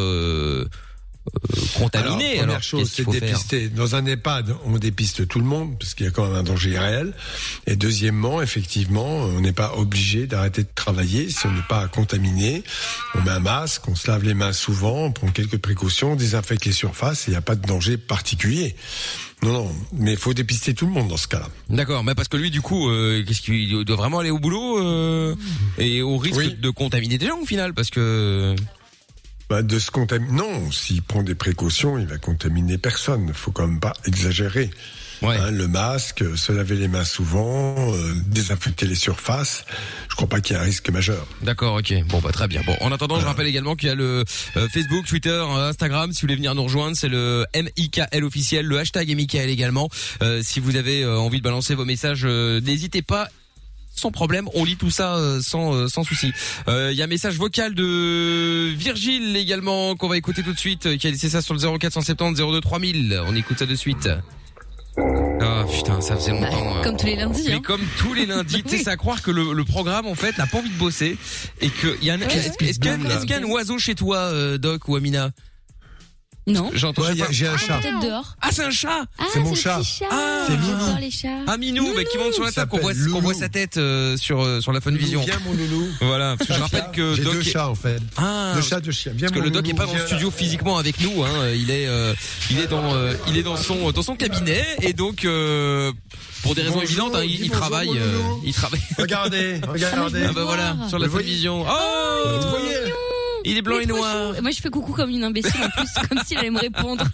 contaminé. 1.76 2.24
Alors, 2.24 2.32
Alors, 2.32 2.44
première 2.44 2.62
chose, 2.62 2.90
c'est 2.92 3.04
faire 3.04 3.12
dépister. 3.12 3.68
Dans 3.68 3.94
un 3.94 4.04
EHPAD, 4.06 4.54
on 4.64 4.78
dépiste 4.78 5.26
tout 5.28 5.38
le 5.38 5.44
monde, 5.44 5.78
parce 5.78 5.94
qu'il 5.94 6.06
y 6.06 6.08
a 6.08 6.12
quand 6.12 6.26
même 6.26 6.36
un 6.36 6.42
danger 6.42 6.78
réel. 6.78 7.12
Et 7.66 7.76
deuxièmement, 7.76 8.42
effectivement, 8.42 9.06
on 9.06 9.40
n'est 9.40 9.52
pas 9.52 9.74
obligé 9.76 10.26
d'arrêter 10.26 10.62
de 10.62 10.68
travailler 10.74 11.28
si 11.30 11.46
on 11.46 11.52
n'est 11.52 11.60
pas 11.68 11.86
contaminé. 11.88 12.62
On 13.14 13.22
met 13.22 13.30
un 13.30 13.40
masque, 13.40 13.88
on 13.88 13.94
se 13.94 14.10
lave 14.10 14.24
les 14.24 14.34
mains 14.34 14.52
souvent, 14.52 15.04
on 15.06 15.12
prend 15.12 15.28
quelques 15.28 15.58
précautions, 15.58 16.12
on 16.12 16.16
désinfecte 16.16 16.64
les 16.64 16.72
surfaces, 16.72 17.28
et 17.28 17.30
il 17.30 17.32
n'y 17.32 17.36
a 17.38 17.42
pas 17.42 17.54
de 17.56 17.66
danger 17.66 17.96
particulier. 17.96 18.74
Non, 19.42 19.52
non, 19.52 19.74
mais 19.94 20.12
il 20.12 20.18
faut 20.18 20.34
dépister 20.34 20.74
tout 20.74 20.84
le 20.86 20.92
monde 20.92 21.08
dans 21.08 21.16
ce 21.16 21.26
cas-là. 21.28 21.48
D'accord, 21.70 22.04
mais 22.04 22.14
parce 22.14 22.28
que 22.28 22.36
lui, 22.36 22.50
du 22.50 22.60
coup, 22.60 22.90
euh, 22.90 23.24
qu'est-ce 23.26 23.40
qu'il 23.40 23.84
doit 23.84 23.96
vraiment 23.96 24.18
aller 24.18 24.28
au 24.30 24.38
boulot 24.38 24.78
euh, 24.84 25.34
et 25.78 26.02
au 26.02 26.18
risque 26.18 26.36
Oui. 26.36 26.56
de 26.60 26.68
contaminer 26.68 27.16
des 27.16 27.26
gens 27.26 27.38
au 27.40 27.46
final, 27.46 27.72
parce 27.72 27.88
que 27.88 28.54
Bah, 29.50 29.62
de 29.62 29.80
se 29.80 29.90
contaminer. 29.90 30.30
Non, 30.32 30.70
s'il 30.70 31.02
prend 31.02 31.24
des 31.24 31.34
précautions, 31.34 31.98
il 31.98 32.06
va 32.06 32.18
contaminer 32.18 32.78
personne. 32.78 33.24
Il 33.26 33.34
faut 33.34 33.50
quand 33.50 33.66
même 33.66 33.80
pas 33.80 33.94
exagérer. 34.04 34.70
ouais. 35.22 35.36
Hein, 35.36 35.50
le 35.50 35.66
masque, 35.66 36.22
se 36.36 36.52
laver 36.52 36.76
les 36.76 36.86
mains 36.86 37.04
souvent, 37.04 37.74
euh, 37.92 38.14
désinfecter 38.26 38.86
les 38.86 38.94
surfaces. 38.94 39.64
Je 40.08 40.14
crois 40.14 40.28
pas 40.28 40.40
qu'il 40.40 40.54
y 40.54 40.58
ait 40.58 40.62
un 40.62 40.64
risque 40.64 40.88
majeur. 40.90 41.26
D'accord, 41.42 41.74
ok. 41.74 41.92
Bon, 42.06 42.20
bah 42.20 42.30
très 42.30 42.46
bien. 42.46 42.62
Bon, 42.64 42.76
en 42.80 42.92
attendant, 42.92 43.18
je 43.18 43.26
rappelle 43.26 43.48
également 43.48 43.74
qu'il 43.74 43.88
y 43.88 43.92
a 43.92 43.96
le 43.96 44.24
euh, 44.56 44.68
Facebook, 44.68 45.04
Twitter, 45.04 45.30
euh, 45.30 45.68
Instagram. 45.68 46.12
Si 46.12 46.20
vous 46.20 46.26
voulez 46.28 46.36
venir 46.36 46.54
nous 46.54 46.62
rejoindre, 46.62 46.96
c'est 46.96 47.08
le 47.08 47.44
MIKL 47.52 48.22
officiel, 48.22 48.66
le 48.66 48.78
hashtag 48.78 49.08
MIKL 49.16 49.50
également. 49.50 49.88
Si 50.42 50.60
vous 50.60 50.76
avez 50.76 51.04
envie 51.04 51.38
de 51.38 51.42
balancer 51.42 51.74
vos 51.74 51.84
messages, 51.84 52.24
n'hésitez 52.24 53.02
pas. 53.02 53.28
Sans 54.00 54.10
problème. 54.10 54.48
On 54.54 54.64
lit 54.64 54.76
tout 54.76 54.90
ça 54.90 55.14
euh, 55.16 55.40
sans 55.42 55.74
euh, 55.74 55.86
sans 55.88 56.02
souci. 56.04 56.32
Euh, 56.68 56.90
Il 56.92 56.98
y 56.98 57.02
a 57.02 57.04
un 57.04 57.08
message 57.08 57.36
vocal 57.36 57.74
de 57.74 58.68
Virgile 58.74 59.36
également 59.36 59.94
qu'on 59.96 60.08
va 60.08 60.16
écouter 60.16 60.42
tout 60.42 60.52
de 60.52 60.58
suite, 60.58 60.86
euh, 60.86 60.96
qui 60.96 61.06
a 61.06 61.10
laissé 61.10 61.28
ça 61.28 61.42
sur 61.42 61.54
le 61.54 61.60
0470 61.78 62.40
02 62.40 62.60
3000. 62.60 63.20
On 63.26 63.36
écoute 63.36 63.58
ça 63.58 63.66
de 63.66 63.74
suite. 63.74 64.08
Ah 65.42 65.64
putain, 65.72 66.00
ça 66.00 66.16
faisait 66.16 66.32
longtemps. 66.32 66.74
hein. 66.76 66.80
Comme 66.82 66.96
tous 66.96 67.06
les 67.06 67.16
lundis. 67.16 67.44
Mais 67.46 67.54
hein. 67.54 67.60
comme 67.64 67.80
tous 67.98 68.12
les 68.12 68.26
lundis, 68.26 68.62
tu 68.68 68.76
sais, 68.76 68.84
c'est 68.84 68.90
à 68.90 68.96
croire 68.96 69.22
que 69.22 69.30
le, 69.30 69.52
le 69.52 69.64
programme 69.64 70.06
en 70.06 70.14
fait 70.14 70.36
n'a 70.36 70.46
pas 70.46 70.58
envie 70.58 70.68
de 70.68 70.78
bosser 70.78 71.16
et 71.60 71.68
que 71.70 72.02
y 72.02 72.10
a 72.10 72.14
un, 72.14 72.20
est-ce 72.20 72.48
est-ce 72.64 72.78
qu'il 72.78 72.86
y 72.90 72.90
a- 72.90 72.94
est-ce 73.14 73.20
qu'il 73.20 73.30
y 73.30 73.34
a 73.34 73.38
un 73.38 73.44
oiseau 73.44 73.78
chez 73.78 73.94
toi, 73.94 74.18
euh, 74.18 74.58
Doc 74.58 74.88
ou 74.88 74.96
Amina? 74.96 75.30
Non. 76.50 76.70
J'entends. 76.74 77.02
Ouais, 77.02 77.14
j'ai 77.30 77.46
un 77.48 77.56
chat. 77.56 77.80
Dehors. 78.02 78.36
Ah, 78.40 78.48
c'est 78.52 78.64
un 78.64 78.70
chat. 78.70 79.04
Ah, 79.18 79.24
C'est 79.32 79.40
mon 79.40 79.54
chat. 79.54 79.80
Ah, 80.10 80.44
c'est 80.46 80.56
Minou. 80.56 80.96
les 81.00 81.10
chats. 81.10 81.28
Ah 81.46 81.56
Minou, 81.56 81.92
bah, 81.94 82.04
qui 82.04 82.18
monte 82.18 82.34
sur 82.34 82.44
la 82.44 82.52
table, 82.52 82.70
qu'on 82.70 82.78
voit, 82.78 82.92
voit 82.92 83.34
sa 83.34 83.48
tête 83.48 83.76
euh, 83.76 84.16
sur 84.16 84.42
euh, 84.42 84.60
sur 84.60 84.72
la 84.72 84.80
Fun 84.80 84.92
Vision. 84.92 85.22
Viens 85.22 85.38
mon 85.44 85.52
loulou. 85.52 85.88
Voilà, 86.00 86.36
parce 86.36 86.48
que 86.48 86.54
je 86.54 86.60
rappelle 86.60 86.90
que 86.92 87.14
J'ai 87.14 87.22
Doc 87.22 87.34
deux 87.34 87.40
est- 87.40 87.50
chats 87.50 87.68
en 87.68 87.74
fait. 87.74 87.98
Ah, 88.16 88.52
Deux 88.54 88.62
chats, 88.62 88.80
deux 88.80 88.90
chiens. 88.92 89.12
Viens 89.14 89.28
parce 89.28 89.38
que 89.40 89.44
le 89.44 89.50
doc 89.50 89.62
loulou, 89.66 89.74
est 89.74 89.78
pas 89.78 89.86
dans 89.86 89.94
le 89.98 90.06
studio 90.06 90.30
physiquement 90.30 90.78
avec 90.78 91.00
nous. 91.00 91.22
Hein. 91.22 91.50
Il 91.54 91.70
est, 91.70 91.86
euh, 91.86 92.14
il 92.50 92.58
est 92.58 92.66
dans, 92.66 92.94
euh, 92.94 93.12
il 93.28 93.36
est 93.38 93.42
dans 93.42 93.56
son, 93.56 93.90
dans 93.92 94.02
son 94.02 94.16
cabinet 94.16 94.64
et 94.82 94.92
donc 94.92 95.24
euh, 95.24 95.92
pour 96.42 96.54
des 96.54 96.62
raisons 96.62 96.74
Bonjour, 96.74 96.88
évidentes, 96.90 97.14
hein, 97.16 97.24
il, 97.24 97.38
bonjour, 97.40 97.56
travaille, 97.56 97.90
euh, 97.96 98.18
il 98.44 98.52
travaille. 98.54 98.80
Regardez, 98.98 99.60
regardez. 99.68 100.24
Ah 100.28 100.32
bah 100.34 100.44
voilà, 100.44 100.76
sur 100.88 100.98
la 100.98 101.08
télévision. 101.08 101.64
Oh, 101.68 102.40
il 103.44 103.56
est 103.56 103.62
blanc 103.62 103.76
Mais 103.78 103.84
et 103.84 103.86
noir, 103.86 104.34
chou. 104.36 104.42
Moi, 104.42 104.50
je 104.50 104.60
fais 104.60 104.70
coucou 104.70 104.92
comme 104.92 105.10
une 105.10 105.24
imbécile 105.24 105.60
en 105.62 105.68
plus, 105.70 106.08
comme 106.08 106.18
s'il 106.24 106.38
allait 106.38 106.50
me 106.50 106.58
répondre. 106.60 107.04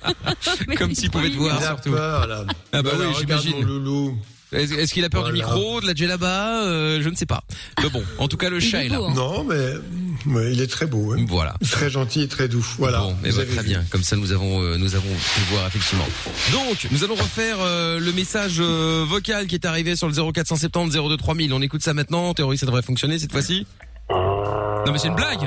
Mais 0.68 0.75
comme 0.76 0.95
s'il 0.95 1.11
pouvait 1.11 1.30
te 1.30 1.37
voir 1.37 1.56
Il 1.61 1.64
a 1.64 1.66
surtout. 1.68 1.90
peur 1.92 2.26
là. 2.26 2.45
Ah 2.73 2.83
bah 2.83 2.90
Voilà, 2.95 3.11
oui, 3.11 3.16
j'imagine. 3.21 3.56
mon 3.56 3.62
loulou. 3.62 4.18
Est-ce 4.52 4.95
qu'il 4.95 5.04
a 5.04 5.11
peur 5.11 5.25
du 5.25 5.33
micro, 5.33 5.80
de 5.80 5.87
la 5.88 5.92
djellaba 5.95 6.62
euh, 6.62 7.02
Je 7.02 7.09
ne 7.09 7.16
sais 7.16 7.26
pas. 7.26 7.42
Mais 7.83 7.90
bon, 7.90 8.02
en 8.18 8.28
tout 8.28 8.37
cas 8.37 8.49
le 8.49 8.59
Il 8.62 8.71
chat 8.71 8.85
est 8.85 8.87
est 8.87 8.88
là. 8.90 8.99
beau, 8.99 9.06
hein. 9.06 9.12
Non, 9.14 9.45
mais 9.45 10.33
ouais, 10.33 10.52
il 10.52 10.61
est 10.61 10.68
très 10.68 10.87
beau. 10.87 11.12
hein. 11.12 11.26
Voilà. 11.28 11.56
Très 11.68 11.90
gentil 11.90 12.23
et 12.23 12.28
très 12.28 12.47
doux. 12.47 12.64
Voilà. 12.78 13.00
Bon, 13.00 13.16
mais 13.23 13.30
Vous 13.30 13.37
bah, 13.38 13.42
avez 13.42 13.52
très 13.52 13.62
vu. 13.64 13.68
bien. 13.71 13.85
Comme 13.90 14.04
ça, 14.04 14.14
nous 14.14 14.30
avons, 14.33 14.62
euh, 14.62 14.76
nous 14.78 14.95
avons 14.95 15.09
pu 15.11 15.40
voir 15.50 15.66
effectivement. 15.66 16.06
Donc, 16.52 16.87
nous 16.92 17.02
allons 17.02 17.16
refaire 17.16 17.56
euh, 17.61 17.99
le 17.99 18.12
message 18.12 18.59
euh, 18.61 19.04
vocal 19.06 19.49
qui 19.49 19.56
est 19.56 19.66
arrivé 19.66 19.97
sur 19.97 20.06
le 20.09 20.14
0470 20.33 20.95
02 20.97 21.16
3000. 21.16 21.52
On 21.52 21.61
écoute 21.61 21.83
ça 21.83 21.92
maintenant. 21.92 22.28
En 22.28 22.35
théorie, 22.35 22.56
ça 22.56 22.66
devrait 22.66 22.83
fonctionner 22.83 23.18
cette 23.18 23.33
fois-ci. 23.33 23.66
Non, 24.10 24.92
mais 24.92 24.98
c'est 24.98 25.08
une 25.08 25.14
blague. 25.14 25.40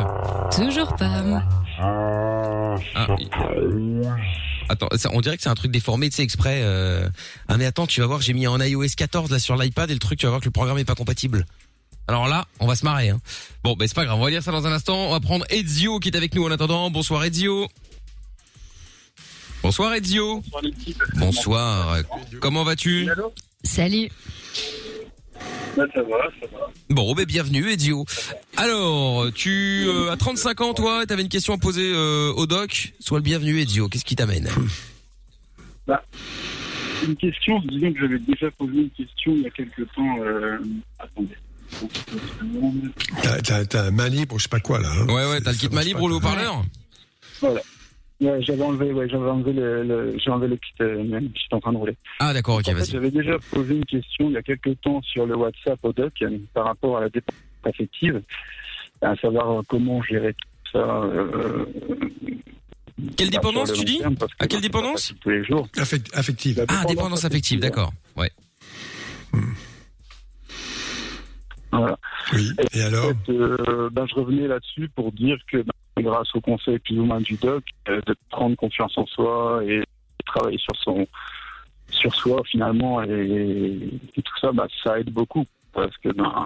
Toujours 0.56 0.96
pas. 0.96 1.44
Ah, 1.82 2.76
il- 3.20 3.30
Attends, 4.72 4.88
ça, 4.98 5.10
on 5.14 5.22
dirait 5.22 5.36
que 5.38 5.42
c'est 5.44 5.50
un 5.50 5.56
truc 5.56 5.72
déformé, 5.72 6.10
tu 6.10 6.18
sais, 6.18 6.24
exprès. 6.24 6.60
euh. 6.64 7.08
Ah 7.48 7.58
mais 7.58 7.66
attends, 7.66 7.88
tu 7.88 8.02
vas 8.02 8.08
voir, 8.08 8.22
j'ai 8.22 8.34
mis 8.34 8.46
en 8.46 8.60
iOS 8.60 8.86
14 8.96 9.32
là 9.32 9.40
sur 9.40 9.56
l'iPad 9.56 9.90
et 9.90 9.94
le 9.94 10.00
truc, 10.00 10.20
tu 10.20 10.26
vas 10.28 10.30
voir 10.32 10.42
que 10.42 10.46
le 10.46 10.52
programme 10.52 10.78
est 10.78 10.86
pas 10.86 10.94
compatible. 10.96 11.46
Alors 12.08 12.28
là, 12.28 12.46
on 12.60 12.68
va 12.68 12.76
se 12.76 12.86
marrer. 12.86 13.10
Hein. 13.10 13.20
Bon, 13.64 13.74
ben 13.76 13.88
c'est 13.88 13.96
pas 13.96 14.06
grave, 14.06 14.20
on 14.20 14.24
va 14.24 14.30
lire 14.30 14.44
ça 14.44 14.52
dans 14.52 14.68
un 14.68 14.72
instant. 14.72 15.08
On 15.08 15.12
va 15.12 15.20
prendre 15.20 15.46
Ezio 15.50 16.00
qui 16.00 16.10
est 16.10 16.16
avec 16.18 16.36
nous 16.36 16.46
en 16.46 16.52
attendant. 16.52 16.92
Bonsoir 16.92 17.24
Ezio. 17.24 17.68
Bonsoir 19.64 19.94
Ezio. 19.96 20.44
Bonsoir. 21.16 21.98
Comment 22.40 22.64
vas-tu? 22.64 23.10
Salut. 23.64 24.10
Ça 25.76 25.84
va, 25.86 25.92
ça 25.94 26.48
va. 26.52 26.72
Bon, 26.90 27.14
ben 27.14 27.26
bienvenue 27.26 27.70
Ezio. 27.70 28.06
Alors, 28.58 29.28
tu 29.34 29.86
euh, 29.88 30.12
as 30.12 30.18
35 30.18 30.62
ans 30.62 30.74
toi, 30.74 31.06
t'avais 31.06 31.22
une 31.22 31.30
question 31.30 31.54
à 31.54 31.58
poser 31.58 31.92
euh, 31.94 32.34
au 32.36 32.46
doc. 32.48 32.94
Sois 33.00 33.20
le 33.20 33.24
bienvenu 33.24 33.60
Ezio. 33.60 33.88
Qu'est-ce 33.88 34.06
qui 34.06 34.16
t'amène? 34.16 34.50
Une 37.08 37.16
question, 37.16 37.60
disons 37.70 37.94
que 37.94 38.00
j'avais 38.00 38.20
déjà 38.20 38.52
posé 38.52 38.74
une 38.78 38.90
question 38.92 39.32
il 39.34 39.42
y 39.42 39.48
a 39.48 39.50
quelques 39.52 39.88
temps. 39.96 40.18
Euh... 40.22 40.58
Attendez. 41.00 41.36
T'as- 43.22 43.42
T'as 43.42 43.66
t'as 43.66 43.84
un 43.86 43.92
main 43.92 44.10
libre, 44.10 44.38
je 44.38 44.44
sais 44.44 44.50
pas 44.50 44.60
quoi 44.60 44.80
là. 44.80 44.90
hein. 44.92 45.06
Ouais, 45.08 45.30
ouais, 45.30 45.40
t'as 45.42 45.52
le 45.52 45.58
kit 45.58 45.70
main 45.70 45.82
libre 45.82 46.00
pas, 46.00 46.06
ou 46.06 46.10
le 46.10 46.20
quoi. 46.20 46.32
haut-parleur 46.32 46.64
Ouais, 48.22 48.42
j'avais 48.42 48.62
enlevé, 48.64 48.92
ouais, 48.92 49.08
j'avais 49.08 49.30
enlevé 49.30 49.54
le, 49.54 49.84
le 49.84 50.18
j'ai 50.18 50.30
enlevé 50.30 50.48
le 50.50 50.58
kit, 50.58 50.74
euh, 50.82 51.04
j'étais 51.36 51.54
en 51.54 51.62
train 51.62 51.72
de 51.72 51.78
rouler. 51.78 51.96
Ah 52.20 52.34
d'accord, 52.34 52.56
ok, 52.58 52.64
en 52.68 52.72
fait, 52.72 52.74
vas-y. 52.80 52.92
j'avais 52.92 53.12
déjà 53.12 53.38
posé 53.52 53.76
une 53.76 53.86
question 53.86 54.28
il 54.30 54.34
y 54.34 54.38
a 54.38 54.42
quelques 54.44 54.80
temps 54.82 55.02
sur 55.04 55.26
le 55.26 55.38
WhatsApp 55.38 55.80
au 55.84 55.94
doc 55.94 56.12
euh, 56.22 56.38
par 56.54 56.66
rapport 56.66 56.98
à 56.98 57.02
la 57.02 57.10
dépendance 57.10 57.40
affective, 57.64 58.22
à 59.02 59.16
savoir 59.16 59.60
euh, 59.60 59.62
comment 59.70 60.02
gérer 60.04 60.34
tout 60.34 60.72
ça. 60.74 60.80
Euh, 60.80 61.66
Quelle 63.16 63.28
bah, 63.30 63.38
dépendance, 63.38 63.72
tu 63.72 63.86
dis 63.86 64.00
terme, 64.00 64.18
parce 64.18 64.34
que 64.34 64.44
À 64.44 64.48
quelle 64.48 64.62
dépendance 64.62 65.14
Tous 65.22 65.30
les 65.30 65.44
jours. 65.46 65.68
Affect- 65.78 66.10
affective. 66.14 66.66
Ah, 66.68 66.84
dépendance 66.90 67.24
affective, 67.24 67.62
d'accord. 67.62 67.94
Ouais. 68.18 68.32
Voilà. 71.72 71.98
Oui. 72.34 72.50
Et 72.74 72.82
alors? 72.82 73.12
fait, 73.26 73.32
euh, 73.32 73.90
ben, 73.92 74.06
je 74.08 74.16
revenais 74.16 74.48
là-dessus 74.48 74.90
pour 74.96 75.12
dire 75.12 75.38
que 75.52 75.58
ben, 75.58 75.72
grâce 76.02 76.34
au 76.36 76.42
conseil 76.42 76.80
plus 76.80 76.98
ou 77.00 77.06
moins 77.06 77.22
du 77.22 77.36
doc, 77.36 77.64
euh, 77.88 78.02
de 78.06 78.16
prendre 78.30 78.56
confiance 78.56 78.98
en 78.98 79.06
soi 79.08 79.62
et 79.68 79.84
travailler 80.26 80.58
sur 80.60 80.76
son 80.84 81.08
sur 81.92 82.14
soi 82.14 82.42
finalement 82.46 83.02
et, 83.04 83.10
et 84.16 84.22
tout 84.22 84.38
ça, 84.40 84.52
ben, 84.52 84.68
ça 84.84 85.00
aide 85.00 85.10
beaucoup 85.12 85.46
parce 85.74 85.96
que 85.98 86.10
ben, 86.10 86.46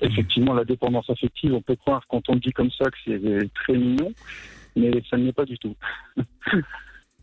effectivement 0.00 0.54
la 0.54 0.64
dépendance 0.64 1.10
affective, 1.10 1.52
on 1.54 1.60
peut 1.62 1.74
croire 1.76 2.02
quand 2.08 2.22
on 2.28 2.34
le 2.34 2.40
dit 2.40 2.52
comme 2.52 2.70
ça 2.70 2.84
que 2.90 2.96
c'est 3.04 3.50
très 3.54 3.72
mignon, 3.74 4.12
mais 4.76 4.90
ça 5.10 5.16
ne 5.16 5.24
l'est 5.24 5.32
pas 5.32 5.44
du 5.44 5.58
tout. 5.58 5.74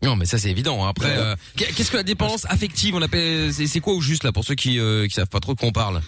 Non, 0.02 0.14
mais 0.14 0.26
ça 0.26 0.36
c'est 0.36 0.50
évident. 0.50 0.84
hein. 0.84 0.90
Après, 0.90 1.16
euh, 1.16 1.34
qu'est- 1.56 1.74
qu'est-ce 1.74 1.90
que 1.90 1.96
la 1.96 2.02
dépendance 2.02 2.44
affective 2.50 2.94
On 2.94 3.00
appelle, 3.00 3.50
c'est 3.52 3.80
quoi 3.80 3.94
au 3.94 4.00
juste 4.02 4.24
là 4.24 4.30
pour 4.32 4.44
ceux 4.44 4.54
qui 4.54 4.78
euh, 4.78 5.04
qui 5.06 5.12
savent 5.14 5.28
pas 5.30 5.40
trop 5.40 5.54
de 5.54 5.58
quoi 5.58 5.68
on 5.70 5.72
parle? 5.72 6.00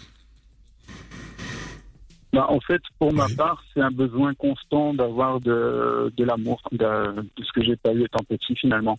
Ben, 2.32 2.44
en 2.48 2.60
fait, 2.60 2.82
pour 2.98 3.12
ma 3.12 3.26
part, 3.36 3.62
c'est 3.72 3.80
un 3.80 3.90
besoin 3.90 4.34
constant 4.34 4.92
d'avoir 4.92 5.40
de, 5.40 6.12
de 6.14 6.24
l'amour, 6.24 6.60
de, 6.72 7.22
de 7.22 7.44
ce 7.44 7.52
que 7.52 7.62
j'ai 7.62 7.76
pas 7.76 7.92
eu 7.92 8.04
étant 8.04 8.22
petit 8.24 8.54
finalement. 8.54 8.98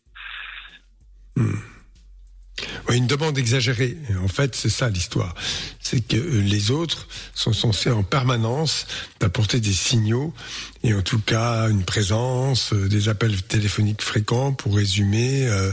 Oui, 2.87 2.97
une 2.97 3.07
demande 3.07 3.37
exagérée. 3.37 3.97
En 4.23 4.27
fait, 4.27 4.55
c'est 4.55 4.69
ça 4.69 4.89
l'histoire. 4.89 5.35
C'est 5.79 6.05
que 6.05 6.17
euh, 6.17 6.41
les 6.41 6.71
autres 6.71 7.07
sont 7.33 7.53
censés 7.53 7.89
en 7.89 8.03
permanence 8.03 8.85
apporter 9.21 9.59
des 9.59 9.73
signaux 9.73 10.33
et 10.83 10.93
en 10.93 11.01
tout 11.01 11.19
cas 11.19 11.69
une 11.69 11.83
présence, 11.83 12.73
euh, 12.73 12.87
des 12.87 13.09
appels 13.09 13.41
téléphoniques 13.43 14.01
fréquents 14.01 14.53
pour 14.53 14.75
résumer, 14.75 15.47
euh, 15.47 15.71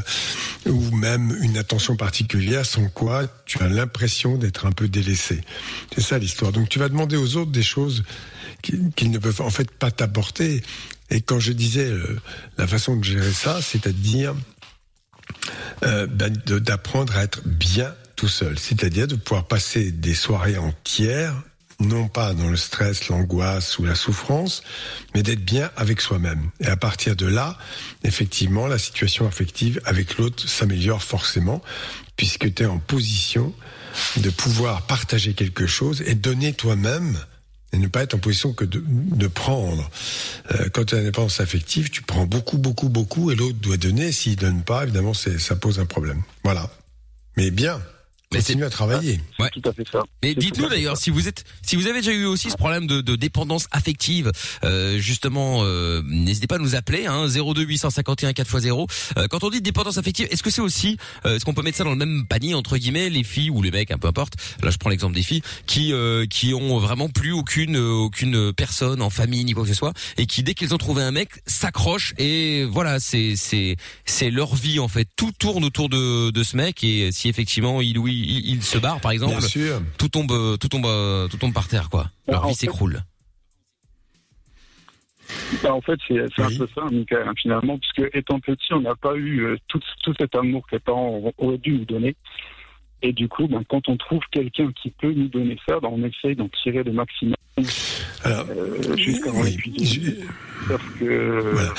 ou 0.66 0.90
même 0.94 1.36
une 1.40 1.56
attention 1.56 1.96
particulière 1.96 2.66
sans 2.66 2.88
quoi 2.88 3.26
tu 3.46 3.62
as 3.62 3.68
l'impression 3.68 4.36
d'être 4.36 4.66
un 4.66 4.72
peu 4.72 4.88
délaissé. 4.88 5.40
C'est 5.94 6.02
ça 6.02 6.18
l'histoire. 6.18 6.52
Donc 6.52 6.68
tu 6.68 6.78
vas 6.78 6.88
demander 6.88 7.16
aux 7.16 7.36
autres 7.36 7.52
des 7.52 7.62
choses 7.62 8.04
qu'ils 8.62 9.10
ne 9.10 9.18
peuvent 9.18 9.42
en 9.42 9.50
fait 9.50 9.70
pas 9.70 9.90
t'apporter. 9.90 10.62
Et 11.10 11.20
quand 11.20 11.38
je 11.38 11.52
disais 11.52 11.88
la 12.58 12.66
façon 12.66 12.96
de 12.96 13.04
gérer 13.04 13.32
ça, 13.32 13.62
c'est-à-dire 13.62 14.34
euh, 15.84 16.06
ben, 16.06 16.32
d'apprendre 16.32 17.16
à 17.16 17.24
être 17.24 17.40
bien 17.44 17.94
tout 18.16 18.28
seul, 18.28 18.58
c'est-à-dire 18.58 19.06
de 19.06 19.14
pouvoir 19.14 19.46
passer 19.46 19.90
des 19.90 20.14
soirées 20.14 20.56
entières, 20.56 21.34
non 21.80 22.08
pas 22.08 22.32
dans 22.32 22.48
le 22.48 22.56
stress, 22.56 23.08
l'angoisse 23.08 23.78
ou 23.78 23.84
la 23.84 23.94
souffrance, 23.94 24.62
mais 25.14 25.22
d'être 25.22 25.44
bien 25.44 25.70
avec 25.76 26.00
soi-même. 26.00 26.50
Et 26.60 26.66
à 26.66 26.76
partir 26.76 27.16
de 27.16 27.26
là, 27.26 27.58
effectivement, 28.04 28.66
la 28.66 28.78
situation 28.78 29.26
affective 29.26 29.80
avec 29.84 30.16
l'autre 30.16 30.48
s'améliore 30.48 31.02
forcément, 31.02 31.62
puisque 32.16 32.54
tu 32.54 32.62
es 32.62 32.66
en 32.66 32.78
position 32.78 33.52
de 34.16 34.30
pouvoir 34.30 34.82
partager 34.82 35.34
quelque 35.34 35.66
chose 35.66 36.02
et 36.06 36.14
donner 36.14 36.54
toi-même 36.54 37.18
et 37.76 37.78
ne 37.78 37.88
pas 37.88 38.02
être 38.02 38.14
en 38.14 38.18
position 38.18 38.52
que 38.54 38.64
de, 38.64 39.26
prendre. 39.26 39.90
Euh, 40.52 40.68
quand 40.72 40.86
tu 40.86 40.94
as 40.94 40.98
une 40.98 41.04
dépendance 41.04 41.40
affective, 41.40 41.90
tu 41.90 42.02
prends 42.02 42.26
beaucoup, 42.26 42.56
beaucoup, 42.56 42.88
beaucoup, 42.88 43.30
et 43.30 43.34
l'autre 43.34 43.58
doit 43.60 43.76
donner. 43.76 44.12
S'il 44.12 44.36
donne 44.36 44.62
pas, 44.62 44.84
évidemment, 44.84 45.12
ça 45.14 45.56
pose 45.56 45.78
un 45.78 45.84
problème. 45.84 46.22
Voilà. 46.42 46.70
Mais 47.36 47.50
bien, 47.50 47.82
Mais 48.32 48.38
continue 48.40 48.64
à 48.64 48.70
travailler. 48.70 49.20
Ouais. 49.38 49.50
Tout 49.50 49.62
à 49.68 49.72
fait 49.72 49.84
ça. 49.90 50.02
Mais 50.22 50.34
dites-nous 50.34 50.68
d'ailleurs 50.68 50.96
si 50.96 51.10
vous 51.10 51.28
êtes, 51.28 51.44
si 51.62 51.76
vous 51.76 51.86
avez 51.86 52.00
déjà 52.00 52.12
eu 52.12 52.24
aussi 52.24 52.50
ce 52.50 52.56
problème 52.56 52.86
de, 52.86 53.00
de 53.00 53.14
dépendance 53.14 53.68
affective, 53.70 54.32
euh, 54.64 54.98
justement, 54.98 55.60
euh, 55.62 56.02
n'hésitez 56.06 56.48
pas 56.48 56.56
à 56.56 56.58
nous 56.58 56.74
appeler, 56.74 57.06
hein, 57.06 57.28
02 57.28 57.62
851 57.62 58.32
4x0. 58.32 58.88
Euh, 59.16 59.28
quand 59.28 59.44
on 59.44 59.50
dit 59.50 59.60
dépendance 59.60 59.96
affective, 59.98 60.26
est-ce 60.30 60.42
que 60.42 60.50
c'est 60.50 60.60
aussi, 60.60 60.96
euh, 61.24 61.36
est-ce 61.36 61.44
qu'on 61.44 61.54
peut 61.54 61.62
mettre 61.62 61.78
ça 61.78 61.84
dans 61.84 61.90
le 61.90 61.96
même 61.96 62.26
panier 62.26 62.54
entre 62.54 62.78
guillemets, 62.78 63.10
les 63.10 63.22
filles 63.22 63.50
ou 63.50 63.62
les 63.62 63.70
mecs, 63.70 63.92
un 63.92 63.98
peu 63.98 64.08
importe. 64.08 64.34
Là, 64.62 64.70
je 64.70 64.76
prends 64.76 64.90
l'exemple 64.90 65.14
des 65.14 65.22
filles 65.22 65.42
qui 65.66 65.92
euh, 65.92 66.26
qui 66.26 66.52
ont 66.52 66.78
vraiment 66.78 67.08
plus 67.08 67.32
aucune 67.32 67.76
euh, 67.76 67.92
aucune 67.92 68.52
personne 68.52 69.02
en 69.02 69.10
famille 69.10 69.44
ni 69.44 69.52
quoi 69.52 69.62
que 69.62 69.68
ce 69.68 69.74
soit 69.74 69.92
et 70.18 70.26
qui 70.26 70.42
dès 70.42 70.54
qu'ils 70.54 70.74
ont 70.74 70.78
trouvé 70.78 71.02
un 71.02 71.12
mec 71.12 71.28
s'accrochent 71.46 72.14
et 72.18 72.64
voilà, 72.64 72.98
c'est 72.98 73.34
c'est 73.36 73.76
c'est 74.04 74.30
leur 74.30 74.56
vie 74.56 74.80
en 74.80 74.88
fait. 74.88 75.08
Tout 75.14 75.30
tourne 75.38 75.64
autour 75.64 75.88
de 75.88 76.30
de 76.30 76.42
ce 76.42 76.56
mec 76.56 76.82
et 76.82 77.12
si 77.12 77.28
effectivement 77.28 77.80
il 77.80 77.98
ou 77.98 78.08
il, 78.16 78.30
il- 78.38 78.54
il 78.56 78.62
se 78.62 78.78
barre 78.78 79.00
par 79.00 79.10
exemple 79.12 79.38
Bien 79.38 79.40
sûr. 79.48 79.80
tout 79.98 80.08
tombe, 80.08 80.58
tout 80.58 80.68
tombe, 80.68 81.28
tout 81.30 81.36
tombe 81.36 81.52
par 81.52 81.68
terre, 81.68 81.88
quoi. 81.90 82.10
Leur 82.28 82.44
En 82.44 82.48
vie 82.48 82.54
s'écroule. 82.54 83.02
Bah, 85.62 85.74
en 85.74 85.80
fait, 85.80 85.98
c'est 86.06 86.14
Oui. 86.14 86.28
un 86.38 86.58
peu 86.58 86.68
ça, 86.74 86.82
Michael, 86.90 87.26
hein, 87.28 87.32
finalement, 87.40 87.78
puisque 87.78 88.14
étant 88.14 88.38
petit, 88.38 88.72
on 88.72 88.80
n'a 88.80 88.94
pas 88.94 89.14
eu 89.16 89.40
euh, 89.44 89.56
tout, 89.68 89.80
tout 90.04 90.14
cet 90.18 90.34
amour 90.36 90.64
que 90.68 90.76
les 90.76 90.80
parents 90.80 91.20
auraient 91.38 91.58
dû 91.58 91.72
nous 91.72 91.84
donner. 91.84 92.14
Et 93.02 93.12
du 93.12 93.28
coup, 93.28 93.46
ben, 93.48 93.62
quand 93.68 93.88
on 93.88 93.96
trouve 93.96 94.20
quelqu'un 94.30 94.70
qui 94.80 94.90
peut 94.90 95.12
nous 95.12 95.28
donner 95.28 95.58
ça, 95.68 95.80
ben, 95.80 95.88
on 95.90 96.02
essaye 96.04 96.36
d'en 96.36 96.48
tirer 96.62 96.82
le 96.84 96.92
maximum 96.92 97.34
Alors, 98.24 98.46
euh, 98.50 98.96
jusqu'à 98.96 99.30
oui, 99.32 99.56
je- 99.82 100.68
Sauf 100.68 100.98
que 101.00 101.40
Voilà. 101.52 101.74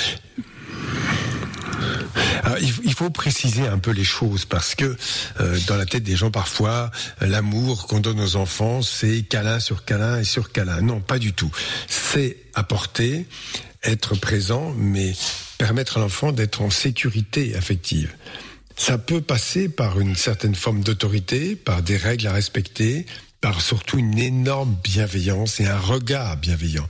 Alors, 2.44 2.58
il, 2.60 2.72
faut- 2.72 2.82
il 2.86 2.94
faut 2.94 3.10
préciser 3.10 3.68
un 3.68 3.78
peu 3.78 3.92
les 3.92 4.04
choses 4.04 4.46
parce 4.46 4.76
que 4.76 4.96
euh, 5.40 5.60
dans 5.68 5.76
la 5.76 5.86
tête 5.86 6.04
des 6.04 6.16
gens 6.16 6.32
parfois, 6.32 6.92
euh, 7.22 7.28
l'amour 7.28 7.88
qu'on 7.88 8.00
donne 8.00 8.20
aux 8.20 8.36
enfants, 8.36 8.82
c'est 8.82 9.24
câlin 9.24 9.60
sur 9.60 9.86
câlin 9.86 10.20
et 10.20 10.24
sur 10.24 10.52
câlin. 10.52 10.82
Non, 10.82 11.00
pas 11.02 11.20
du 11.20 11.34
tout. 11.34 11.52
C'est 11.88 12.38
apporter, 12.54 13.26
être 13.84 14.16
présent, 14.16 14.74
mais 14.78 15.14
permettre 15.58 15.98
à 15.98 16.00
l'enfant 16.02 16.32
d'être 16.32 16.62
en 16.62 16.70
sécurité 16.70 17.56
affective. 17.56 18.14
Ça 18.76 18.98
peut 18.98 19.22
passer 19.22 19.70
par 19.70 20.00
une 20.00 20.16
certaine 20.16 20.56
forme 20.56 20.82
d'autorité, 20.82 21.56
par 21.56 21.82
des 21.82 21.98
règles 21.98 22.28
à 22.28 22.32
respecter, 22.34 23.06
par 23.42 23.62
surtout 23.62 23.98
une 23.98 24.18
énorme 24.20 24.76
bienveillance 24.84 25.60
et 25.60 25.68
un 25.68 25.80
regard 25.80 26.38
bienveillant. 26.38 26.88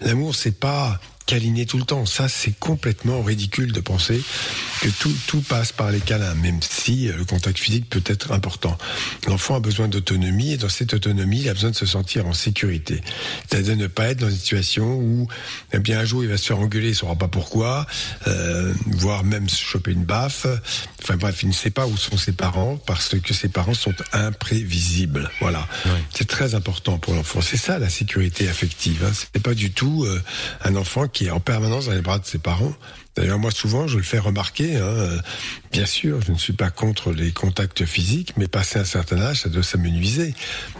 L'amour, 0.00 0.34
c'est 0.34 0.58
pas 0.58 0.98
câliner 1.28 1.66
tout 1.66 1.76
le 1.76 1.84
temps. 1.84 2.06
Ça, 2.06 2.26
c'est 2.26 2.58
complètement 2.58 3.22
ridicule 3.22 3.72
de 3.72 3.80
penser 3.80 4.20
que 4.80 4.88
tout, 4.88 5.14
tout 5.26 5.42
passe 5.42 5.72
par 5.72 5.90
les 5.90 6.00
câlins, 6.00 6.34
même 6.34 6.60
si 6.62 7.08
euh, 7.08 7.16
le 7.18 7.24
contact 7.26 7.58
physique 7.58 7.88
peut 7.90 8.02
être 8.06 8.32
important. 8.32 8.78
L'enfant 9.26 9.56
a 9.56 9.60
besoin 9.60 9.88
d'autonomie 9.88 10.52
et 10.52 10.56
dans 10.56 10.70
cette 10.70 10.94
autonomie, 10.94 11.40
il 11.40 11.48
a 11.50 11.52
besoin 11.52 11.70
de 11.70 11.76
se 11.76 11.84
sentir 11.84 12.26
en 12.26 12.32
sécurité. 12.32 13.02
C'est-à-dire 13.46 13.76
ne 13.76 13.88
pas 13.88 14.06
être 14.06 14.20
dans 14.20 14.30
une 14.30 14.36
situation 14.36 14.94
où, 14.94 15.28
eh 15.74 15.78
bien, 15.80 16.00
un 16.00 16.06
jour, 16.06 16.24
il 16.24 16.30
va 16.30 16.38
se 16.38 16.46
faire 16.46 16.58
engueuler, 16.58 16.88
il 16.88 16.94
saura 16.94 17.16
pas 17.16 17.28
pourquoi, 17.28 17.86
euh, 18.26 18.72
voire 18.86 19.22
même 19.22 19.50
se 19.50 19.62
choper 19.62 19.92
une 19.92 20.04
baffe. 20.04 20.46
Enfin 21.02 21.16
bref, 21.16 21.42
il 21.42 21.48
ne 21.48 21.54
sait 21.54 21.70
pas 21.70 21.86
où 21.86 21.96
sont 21.96 22.16
ses 22.16 22.32
parents 22.32 22.76
parce 22.76 23.18
que 23.20 23.32
ses 23.32 23.48
parents 23.48 23.74
sont 23.74 23.94
imprévisibles. 24.12 25.30
Voilà. 25.40 25.66
C'est 26.12 26.26
très 26.26 26.54
important 26.54 26.98
pour 26.98 27.14
l'enfant. 27.14 27.40
C'est 27.40 27.56
ça 27.56 27.78
la 27.78 27.88
sécurité 27.88 28.48
affective. 28.48 29.04
Hein. 29.04 29.12
C'est 29.14 29.42
pas 29.42 29.54
du 29.54 29.70
tout 29.70 30.04
euh, 30.04 30.20
un 30.64 30.76
enfant 30.76 31.06
qui 31.06 31.26
est 31.26 31.30
en 31.30 31.40
permanence 31.40 31.86
dans 31.86 31.92
les 31.92 32.02
bras 32.02 32.18
de 32.18 32.26
ses 32.26 32.38
parents. 32.38 32.74
D'ailleurs, 33.18 33.38
moi, 33.38 33.50
souvent, 33.50 33.88
je 33.88 33.96
le 33.96 34.02
fais 34.02 34.18
remarquer. 34.18 34.76
Hein, 34.76 34.82
euh, 34.82 35.18
bien 35.72 35.86
sûr, 35.86 36.20
je 36.20 36.30
ne 36.30 36.38
suis 36.38 36.52
pas 36.52 36.70
contre 36.70 37.12
les 37.12 37.32
contacts 37.32 37.84
physiques, 37.84 38.34
mais 38.36 38.46
passé 38.46 38.78
un 38.78 38.84
certain 38.84 39.20
âge, 39.20 39.42
ça 39.42 39.48
doit 39.48 39.64
s'amenuiser. 39.64 40.34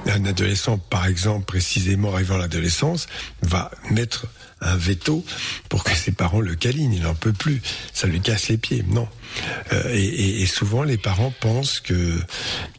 Un 0.06 0.24
adolescent, 0.24 0.78
par 0.78 1.06
exemple, 1.06 1.46
précisément 1.46 2.12
arrivant 2.12 2.36
à 2.36 2.38
l'adolescence, 2.38 3.08
va 3.42 3.70
mettre 3.90 4.26
un 4.60 4.76
veto 4.76 5.24
pour 5.68 5.84
que 5.84 5.94
ses 5.94 6.12
parents 6.12 6.40
le 6.40 6.54
câlinent. 6.54 6.92
Il 6.92 7.02
n'en 7.02 7.14
peut 7.14 7.32
plus. 7.32 7.62
Ça 7.92 8.06
lui 8.06 8.20
casse 8.20 8.48
les 8.48 8.58
pieds. 8.58 8.84
Non. 8.88 9.08
Euh, 9.72 9.94
et, 9.94 10.02
et- 10.04 10.42
et 10.42 10.46
souvent, 10.46 10.82
les 10.82 10.98
parents 10.98 11.32
pensent 11.40 11.80
que, 11.80 12.18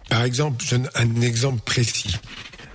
par 0.10 0.24
exemple, 0.24 0.64
je 0.68 0.76
un 0.96 1.22
exemple 1.22 1.62
précis. 1.64 2.16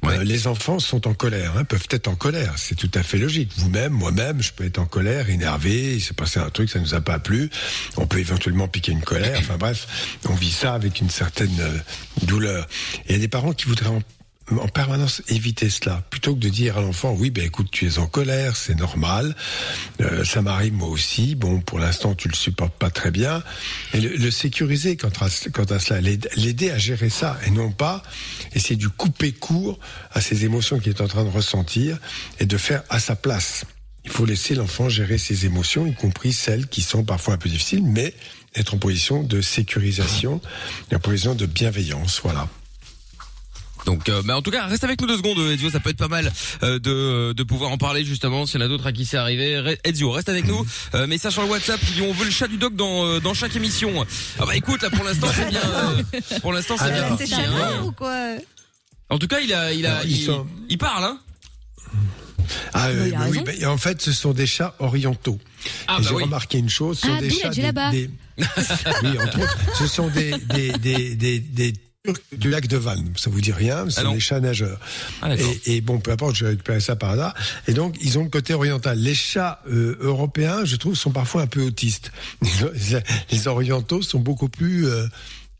Ouais. 0.02 0.18
Euh, 0.18 0.23
les 0.25 0.46
enfants 0.46 0.78
sont 0.80 1.08
en 1.08 1.14
colère, 1.14 1.52
hein, 1.56 1.64
peuvent 1.64 1.87
être 1.88 2.08
en 2.08 2.14
colère, 2.14 2.52
c'est 2.58 2.75
tout 2.75 2.90
à 2.92 3.02
fait 3.02 3.16
logique. 3.16 3.52
Vous-même, 3.56 3.92
moi-même, 3.94 4.42
je 4.42 4.52
peux 4.52 4.64
être 4.66 4.78
en 4.78 4.84
colère, 4.84 5.30
énervé, 5.30 5.94
il 5.94 6.00
s'est 6.02 6.12
passé 6.12 6.38
un 6.38 6.50
truc, 6.50 6.68
ça 6.68 6.78
nous 6.78 6.92
a 6.94 7.00
pas 7.00 7.18
plu, 7.18 7.49
on 7.96 8.06
peut 8.06 8.18
éventuellement 8.18 8.68
piquer 8.68 8.92
une 8.92 9.00
colère, 9.00 9.38
enfin 9.38 9.56
bref, 9.56 10.18
on 10.28 10.34
vit 10.34 10.52
ça 10.52 10.75
avec 10.75 11.00
une 11.00 11.08
certaine 11.08 11.58
euh, 11.58 11.78
douleur. 12.26 12.66
Et 13.06 13.12
il 13.12 13.12
y 13.12 13.18
a 13.18 13.18
des 13.18 13.28
parents 13.28 13.54
qui 13.54 13.64
voudraient 13.64 13.88
en, 13.88 14.02
en 14.50 14.68
permanence 14.68 15.22
éviter 15.28 15.70
cela, 15.70 16.02
plutôt 16.10 16.34
que 16.34 16.40
de 16.40 16.48
dire 16.48 16.76
à 16.76 16.80
l'enfant, 16.82 17.14
oui, 17.18 17.30
ben 17.30 17.44
écoute, 17.44 17.68
tu 17.70 17.86
es 17.86 17.98
en 17.98 18.06
colère, 18.06 18.56
c'est 18.56 18.74
normal, 18.74 19.34
euh, 20.00 20.24
ça 20.24 20.42
m'arrive 20.42 20.74
moi 20.74 20.88
aussi, 20.88 21.34
bon, 21.34 21.60
pour 21.60 21.78
l'instant, 21.78 22.14
tu 22.14 22.28
le 22.28 22.34
supportes 22.34 22.74
pas 22.74 22.90
très 22.90 23.10
bien, 23.10 23.42
et 23.94 24.00
le, 24.00 24.16
le 24.16 24.30
sécuriser 24.30 24.96
quant 24.96 25.08
à, 25.20 25.26
à 25.26 25.78
cela, 25.78 26.00
l'aide- 26.00 26.28
l'aider 26.36 26.70
à 26.70 26.78
gérer 26.78 27.08
ça, 27.08 27.38
et 27.46 27.50
non 27.50 27.72
pas 27.72 28.02
essayer 28.54 28.76
de 28.76 28.88
couper 28.88 29.32
court 29.32 29.78
à 30.12 30.20
ces 30.20 30.44
émotions 30.44 30.78
qu'il 30.78 30.90
est 30.90 31.00
en 31.00 31.08
train 31.08 31.24
de 31.24 31.30
ressentir 31.30 31.98
et 32.38 32.46
de 32.46 32.56
faire 32.58 32.82
à 32.90 33.00
sa 33.00 33.16
place. 33.16 33.64
Il 34.04 34.10
faut 34.10 34.26
laisser 34.26 34.54
l'enfant 34.54 34.90
gérer 34.90 35.16
ses 35.16 35.46
émotions, 35.46 35.86
y 35.86 35.94
compris 35.94 36.34
celles 36.34 36.66
qui 36.68 36.82
sont 36.82 37.04
parfois 37.04 37.34
un 37.34 37.38
peu 37.38 37.48
difficiles, 37.48 37.82
mais 37.82 38.12
être 38.54 38.74
en 38.74 38.78
position 38.78 39.22
de 39.22 39.40
sécurisation 39.40 40.42
en 40.94 40.98
position 40.98 41.35
de 41.35 41.46
bienveillance. 41.46 42.20
Voilà. 42.22 42.46
Donc, 43.87 44.09
euh, 44.09 44.23
bah, 44.25 44.37
en 44.37 44.42
tout 44.42 44.51
cas, 44.51 44.66
reste 44.66 44.85
avec 44.85 45.01
nous 45.01 45.07
deux 45.07 45.16
secondes, 45.18 45.38
Ezio. 45.51 45.70
Ça 45.70 45.79
peut 45.81 45.90
être 45.90 45.99
pas 45.99 46.09
mal 46.09 46.33
euh, 46.62 46.79
de 46.79 47.33
de 47.35 47.42
pouvoir 47.42 47.70
en 47.70 47.77
parler 47.79 48.05
justement. 48.05 48.47
S'il 48.47 48.61
y 48.61 48.62
en 48.62 48.66
a 48.66 48.68
d'autres 48.68 48.87
à 48.87 48.92
qui 48.92 49.05
c'est 49.05 49.16
arrivé, 49.18 49.57
Re- 49.57 49.79
Ezio, 49.85 50.11
reste 50.11 50.29
avec 50.29 50.47
nous. 50.47 50.64
Euh, 50.94 51.07
message 51.07 51.35
sur 51.35 51.42
le 51.42 51.49
WhatsApp. 51.49 51.81
on 52.03 52.12
veut 52.12 52.25
le 52.25 52.31
chat 52.31 52.49
du 52.49 52.57
doc 52.57 52.75
dans 52.77 53.05
euh, 53.05 53.20
dans 53.20 53.35
chaque 53.35 53.55
émission. 53.57 53.92
Ah 54.38 54.44
bah 54.47 54.57
écoute, 54.57 54.83
là 54.83 54.90
pour 54.90 55.05
l'instant 55.05 55.27
c'est 55.35 55.49
bien. 55.51 55.61
euh, 55.62 56.03
pour 56.40 56.53
l'instant 56.53 56.77
c'est 56.79 56.85
Ah, 56.87 56.90
bien. 57.14 57.16
C'est 57.18 57.35
hein. 57.35 57.83
ou 57.85 57.92
quoi 57.92 58.37
En 59.11 59.18
tout 59.18 59.27
cas, 59.27 59.40
il 59.40 59.53
a 59.53 59.73
il 59.73 59.85
a 59.87 60.03
il, 60.05 60.16
sont- 60.25 60.47
il 60.68 60.79
parle 60.79 61.05
hein. 61.05 61.18
Ah, 62.75 62.88
euh, 62.88 63.09
il 63.09 63.14
a 63.14 63.29
oui, 63.29 63.40
ben, 63.44 63.66
en 63.68 63.79
fait, 63.79 64.03
ce 64.03 64.12
sont 64.12 64.33
des 64.33 64.47
chats 64.47 64.75
orientaux. 64.79 65.38
Ah, 65.87 65.97
Et 65.99 66.03
bah 66.03 66.09
j'ai 66.09 66.14
oui. 66.14 66.23
remarqué 66.25 66.59
une 66.59 66.68
chose, 66.68 66.99
ce 66.99 67.07
sont 67.07 67.14
Ah, 67.16 67.20
des 67.20 67.31
chats 67.31 67.49
des, 67.51 67.73
des- 67.73 68.11
oui, 69.03 69.18
entre 69.18 69.40
autres, 69.40 69.57
ce 69.79 69.87
sont 69.87 70.09
des 70.09 70.33
des 70.53 70.73
des 70.73 71.14
des, 71.14 71.73
du 72.36 72.50
lac 72.50 72.66
de 72.66 72.76
Vannes. 72.76 73.12
Ça 73.16 73.30
vous 73.30 73.40
dit 73.40 73.52
rien 73.52 73.88
Ce 73.88 74.00
Ah 74.00 74.02
sont 74.02 74.12
des 74.12 74.20
chats 74.20 74.40
nageurs. 74.40 74.78
Ah. 75.22 75.34
Et, 75.36 75.76
et 75.76 75.80
bon, 75.80 75.98
peu 75.98 76.10
importe, 76.10 76.36
j'ai 76.36 76.46
récupéré 76.46 76.80
ça 76.80 76.96
par 76.96 77.10
hasard. 77.10 77.34
Et 77.66 77.72
donc, 77.72 77.96
ils 78.02 78.18
ont 78.18 78.24
le 78.24 78.28
côté 78.28 78.52
oriental. 78.52 78.98
Les 78.98 79.14
chats 79.14 79.62
euh, 79.70 79.96
européens, 80.00 80.64
je 80.64 80.76
trouve, 80.76 80.94
sont 80.94 81.12
parfois 81.12 81.42
un 81.42 81.46
peu 81.46 81.62
autistes. 81.62 82.12
Les, 82.42 83.00
les 83.30 83.48
orientaux 83.48 84.02
sont 84.02 84.20
beaucoup 84.20 84.50
plus 84.50 84.86
euh, 84.86 85.06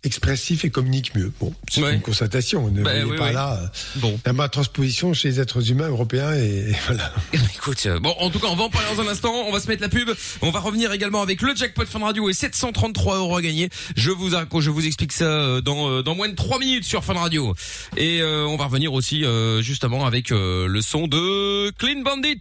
expressifs 0.05 0.65
et 0.65 0.71
communiquent 0.71 1.15
mieux. 1.15 1.33
Bon, 1.41 1.53
c'est 1.71 1.83
Ouais. 1.83 1.95
une 1.95 2.01
constatation. 2.01 2.69
Ne 2.71 2.83
Bah, 2.83 2.91
oui, 3.07 3.17
pas 3.17 3.27
oui. 3.29 3.33
là 3.33 3.61
euh, 3.63 3.67
Bon. 3.97 4.19
la 4.25 4.33
ma 4.33 4.49
transposition 4.49 5.13
chez 5.15 5.29
les 5.29 5.41
êtres 5.41 5.71
humains 5.71 5.89
européens 5.89 6.33
et, 6.35 6.71
et 6.71 6.77
voilà. 6.87 7.13
Écoute, 7.55 7.83
euh, 7.87 7.99
bon, 8.01 8.15
en 8.19 8.31
tout 8.31 8.39
cas, 8.39 8.49
on 8.51 8.57
va 8.57 8.65
en 8.65 8.71
parler 8.71 8.89
dans 8.97 9.03
un 9.03 9.09
instant. 9.09 9.33
On 9.47 9.53
va 9.53 9.61
se 9.61 9.69
mettre 9.69 9.83
la 9.83 9.89
pub. 9.89 10.11
On 10.43 10.51
va 10.51 10.61
revenir 10.61 10.93
également 10.93 11.23
avec 11.23 11.41
le 11.43 11.55
jackpot 11.55 11.85
Fun 11.87 12.01
Radio 12.01 12.29
et 12.29 12.35
733 12.35 13.17
euros 13.19 13.37
à 13.37 13.43
gagner. 13.43 13.69
Je 13.97 14.11
vous 14.11 14.31
je 14.31 14.71
vous 14.71 14.87
explique 14.87 15.13
ça 15.13 15.25
euh, 15.25 15.61
dans 15.61 16.03
dans 16.03 16.15
moins 16.15 16.29
de 16.29 16.35
3 16.35 16.59
minutes 16.59 16.85
sur 16.85 17.05
Fun 17.05 17.15
Radio. 17.15 17.55
Et 17.97 18.21
euh, 18.21 18.45
on 18.47 18.57
va 18.57 18.67
revenir 18.67 18.93
aussi 18.93 19.25
euh, 19.25 19.63
justement 19.63 20.07
avec 20.07 20.33
euh, 20.33 20.67
le 20.67 20.81
son 20.83 21.07
de 21.07 21.71
Clean 21.79 22.03
Bandit. 22.03 22.41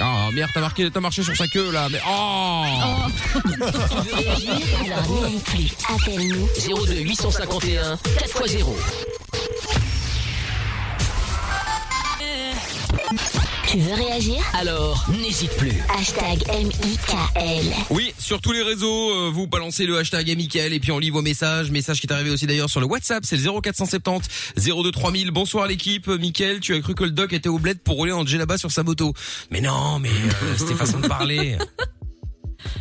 Ah 0.00 0.28
merde, 0.32 0.50
t'as 0.52 0.60
marqué, 0.60 0.90
t'as 0.90 1.00
marché 1.00 1.22
sur 1.22 1.36
sa 1.36 1.46
queue 1.46 1.70
là, 1.70 1.88
mais 1.90 2.00
oh, 2.08 2.64
plus. 5.44 5.72
Appelle-nous. 5.88 6.48
02 6.86 6.94
851 7.00 7.94
4x0. 7.94 8.74
Tu 13.74 13.80
veux 13.80 13.94
réagir 13.94 14.36
Alors, 14.52 15.04
n'hésite 15.20 15.50
plus. 15.56 15.72
Hashtag 15.98 16.44
M-I-K-L. 16.48 17.64
Oui, 17.90 18.14
sur 18.20 18.40
tous 18.40 18.52
les 18.52 18.62
réseaux, 18.62 19.10
euh, 19.10 19.30
vous 19.34 19.48
balancez 19.48 19.84
le 19.84 19.98
hashtag 19.98 20.28
Mickaël 20.36 20.72
et 20.72 20.78
puis 20.78 20.92
on 20.92 21.00
lit 21.00 21.10
vos 21.10 21.22
messages. 21.22 21.72
Message 21.72 22.00
qui 22.00 22.06
est 22.06 22.12
arrivé 22.12 22.30
aussi 22.30 22.46
d'ailleurs 22.46 22.70
sur 22.70 22.78
le 22.78 22.86
WhatsApp, 22.86 23.24
c'est 23.26 23.36
le 23.36 23.60
0470 23.60 24.28
02 24.64 24.92
3000. 24.92 25.32
Bonsoir 25.32 25.66
l'équipe. 25.66 26.06
Mickaël, 26.06 26.60
tu 26.60 26.72
as 26.72 26.80
cru 26.82 26.94
que 26.94 27.02
le 27.02 27.10
doc 27.10 27.32
était 27.32 27.48
au 27.48 27.58
bled 27.58 27.80
pour 27.80 27.96
rouler 27.96 28.12
en 28.12 28.22
là-bas 28.22 28.58
sur 28.58 28.70
sa 28.70 28.84
moto. 28.84 29.12
Mais 29.50 29.60
non, 29.60 29.98
mais 29.98 30.10
euh, 30.10 30.54
c'était 30.56 30.74
façon 30.74 31.00
de 31.00 31.08
parler. 31.08 31.58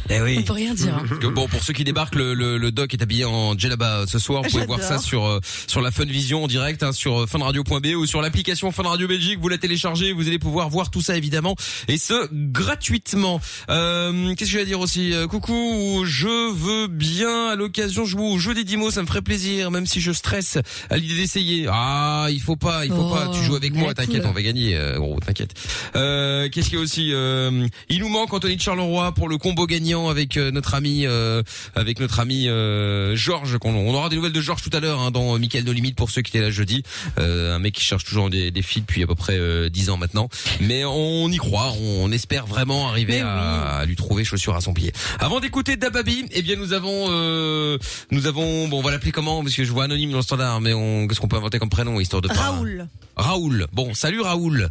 Eh 0.09 0.21
oui. 0.21 0.37
On 0.39 0.43
peut 0.43 0.53
rien 0.53 0.73
dire. 0.73 0.95
hein. 0.95 1.03
Parce 1.07 1.19
que 1.19 1.27
bon, 1.27 1.47
pour 1.47 1.63
ceux 1.63 1.73
qui 1.73 1.83
débarquent, 1.83 2.15
le, 2.15 2.33
le, 2.33 2.57
le 2.57 2.71
doc 2.71 2.93
est 2.93 3.01
habillé 3.01 3.25
en 3.25 3.57
djellaba 3.57 4.05
ce 4.07 4.19
soir. 4.19 4.43
Vous 4.43 4.49
pouvez 4.49 4.65
voir 4.65 4.81
ça 4.81 4.97
sur 4.99 5.25
euh, 5.25 5.39
sur 5.67 5.81
la 5.81 5.91
Fun 5.91 6.05
Vision 6.05 6.43
en 6.43 6.47
direct, 6.47 6.83
hein, 6.83 6.91
sur 6.91 7.21
euh, 7.23 7.25
funradio.be 7.27 7.95
ou 7.97 8.05
sur 8.05 8.21
l'application 8.21 8.71
Fun 8.71 8.83
Radio 8.83 9.07
Belgique. 9.07 9.39
Vous 9.41 9.49
la 9.49 9.57
téléchargez, 9.57 10.11
vous 10.13 10.27
allez 10.27 10.39
pouvoir 10.39 10.69
voir 10.69 10.89
tout 10.91 11.01
ça 11.01 11.15
évidemment 11.17 11.55
et 11.87 11.97
ce 11.97 12.27
gratuitement. 12.31 13.39
Euh, 13.69 14.33
Qu'est-ce 14.35 14.49
que 14.51 14.53
je 14.53 14.57
vais 14.59 14.65
dire 14.65 14.79
aussi? 14.79 15.13
Euh, 15.13 15.27
Coucou, 15.27 16.03
je 16.05 16.53
veux 16.53 16.87
bien 16.87 17.49
à 17.49 17.55
l'occasion 17.55 18.05
jouer 18.05 18.23
au 18.23 18.37
jeu 18.37 18.53
des 18.53 18.63
10 18.63 18.77
mots, 18.77 18.91
ça 18.91 19.01
me 19.01 19.07
ferait 19.07 19.21
plaisir, 19.21 19.71
même 19.71 19.85
si 19.85 20.01
je 20.01 20.11
stresse 20.11 20.57
à 20.89 20.97
l'idée 20.97 21.15
d'essayer. 21.15 21.67
Ah, 21.71 22.27
il 22.31 22.41
faut 22.41 22.55
pas, 22.55 22.85
il 22.85 22.91
faut 22.91 23.07
Oh, 23.09 23.13
pas. 23.13 23.29
Tu 23.33 23.43
joues 23.43 23.55
avec 23.55 23.73
moi, 23.73 23.93
t'inquiète, 23.93 24.23
on 24.25 24.31
va 24.31 24.41
gagner. 24.41 24.75
Euh, 24.75 24.97
gros, 24.97 25.19
t'inquiète. 25.19 25.53
Euh, 25.95 26.47
Qu'est-ce 26.49 26.69
qu'il 26.69 26.77
y 26.77 26.81
a 26.81 26.83
aussi 26.83 27.09
euh, 27.13 27.67
Il 27.89 27.99
nous 27.99 28.07
manque 28.09 28.33
Anthony 28.33 28.55
de 28.55 28.61
Charleroi 28.61 29.11
pour 29.13 29.27
le 29.29 29.37
combo 29.37 29.65
gagnant 29.73 30.09
avec 30.09 30.37
euh, 30.37 30.51
notre 30.51 30.75
ami, 30.75 31.05
euh, 31.07 31.41
avec 31.75 31.99
notre 31.99 32.19
ami 32.19 32.47
euh, 32.47 33.15
Georges. 33.15 33.57
qu'on- 33.57 33.73
On 33.73 33.93
aura 33.93 34.09
des 34.09 34.15
nouvelles 34.17 34.31
de 34.33 34.41
Georges 34.41 34.61
tout 34.61 34.69
à 34.75 34.79
l'heure 34.79 34.99
hein, 35.01 35.09
dans 35.11 35.37
Michael 35.39 35.63
No 35.63 35.71
Limite 35.73 35.95
pour 35.95 36.09
ceux 36.11 36.21
qui 36.21 36.29
étaient 36.29 36.41
là 36.45 36.51
jeudi. 36.51 36.83
Euh, 37.19 37.55
un 37.55 37.59
mec 37.59 37.73
qui 37.73 37.83
cherche 37.83 38.03
toujours 38.03 38.29
des, 38.29 38.51
des 38.51 38.61
filles 38.61 38.83
depuis 38.83 39.01
à 39.03 39.07
peu 39.07 39.15
près 39.15 39.37
euh, 39.37 39.69
10 39.69 39.89
ans 39.89 39.97
maintenant. 39.97 40.29
Mais 40.61 40.85
on 40.85 41.27
y 41.29 41.37
croit, 41.37 41.73
on, 41.81 42.05
on 42.05 42.11
espère 42.11 42.45
vraiment 42.45 42.87
arriver 42.89 43.21
à, 43.21 43.79
à 43.79 43.85
lui 43.85 43.95
trouver 43.95 44.23
chaussure 44.23 44.55
à 44.55 44.61
son 44.61 44.73
pied. 44.73 44.93
Avant 45.19 45.39
d'écouter 45.39 45.75
Dababi, 45.75 46.25
eh 46.31 46.41
bien 46.43 46.55
nous 46.55 46.73
avons, 46.73 47.07
euh, 47.09 47.77
nous 48.11 48.27
avons, 48.27 48.67
bon 48.67 48.79
on 48.79 48.81
va 48.83 48.91
l'appeler 48.91 49.11
comment? 49.11 49.41
Parce 49.43 49.55
que 49.55 49.63
je 49.63 49.71
vois 49.71 49.85
anonyme 49.85 50.11
dans 50.11 50.17
le 50.17 50.23
standard, 50.23 50.61
mais 50.61 50.73
on, 50.73 51.07
qu'est-ce 51.07 51.19
qu'on 51.19 51.27
peut 51.27 51.37
inventer 51.37 51.57
comme 51.59 51.69
prénom 51.69 51.99
histoire 51.99 52.21
de. 52.21 52.27
Raoul. 52.29 52.87
Raoul. 53.15 53.67
Bon, 53.73 53.93
salut 53.93 54.21
Raoul. 54.21 54.69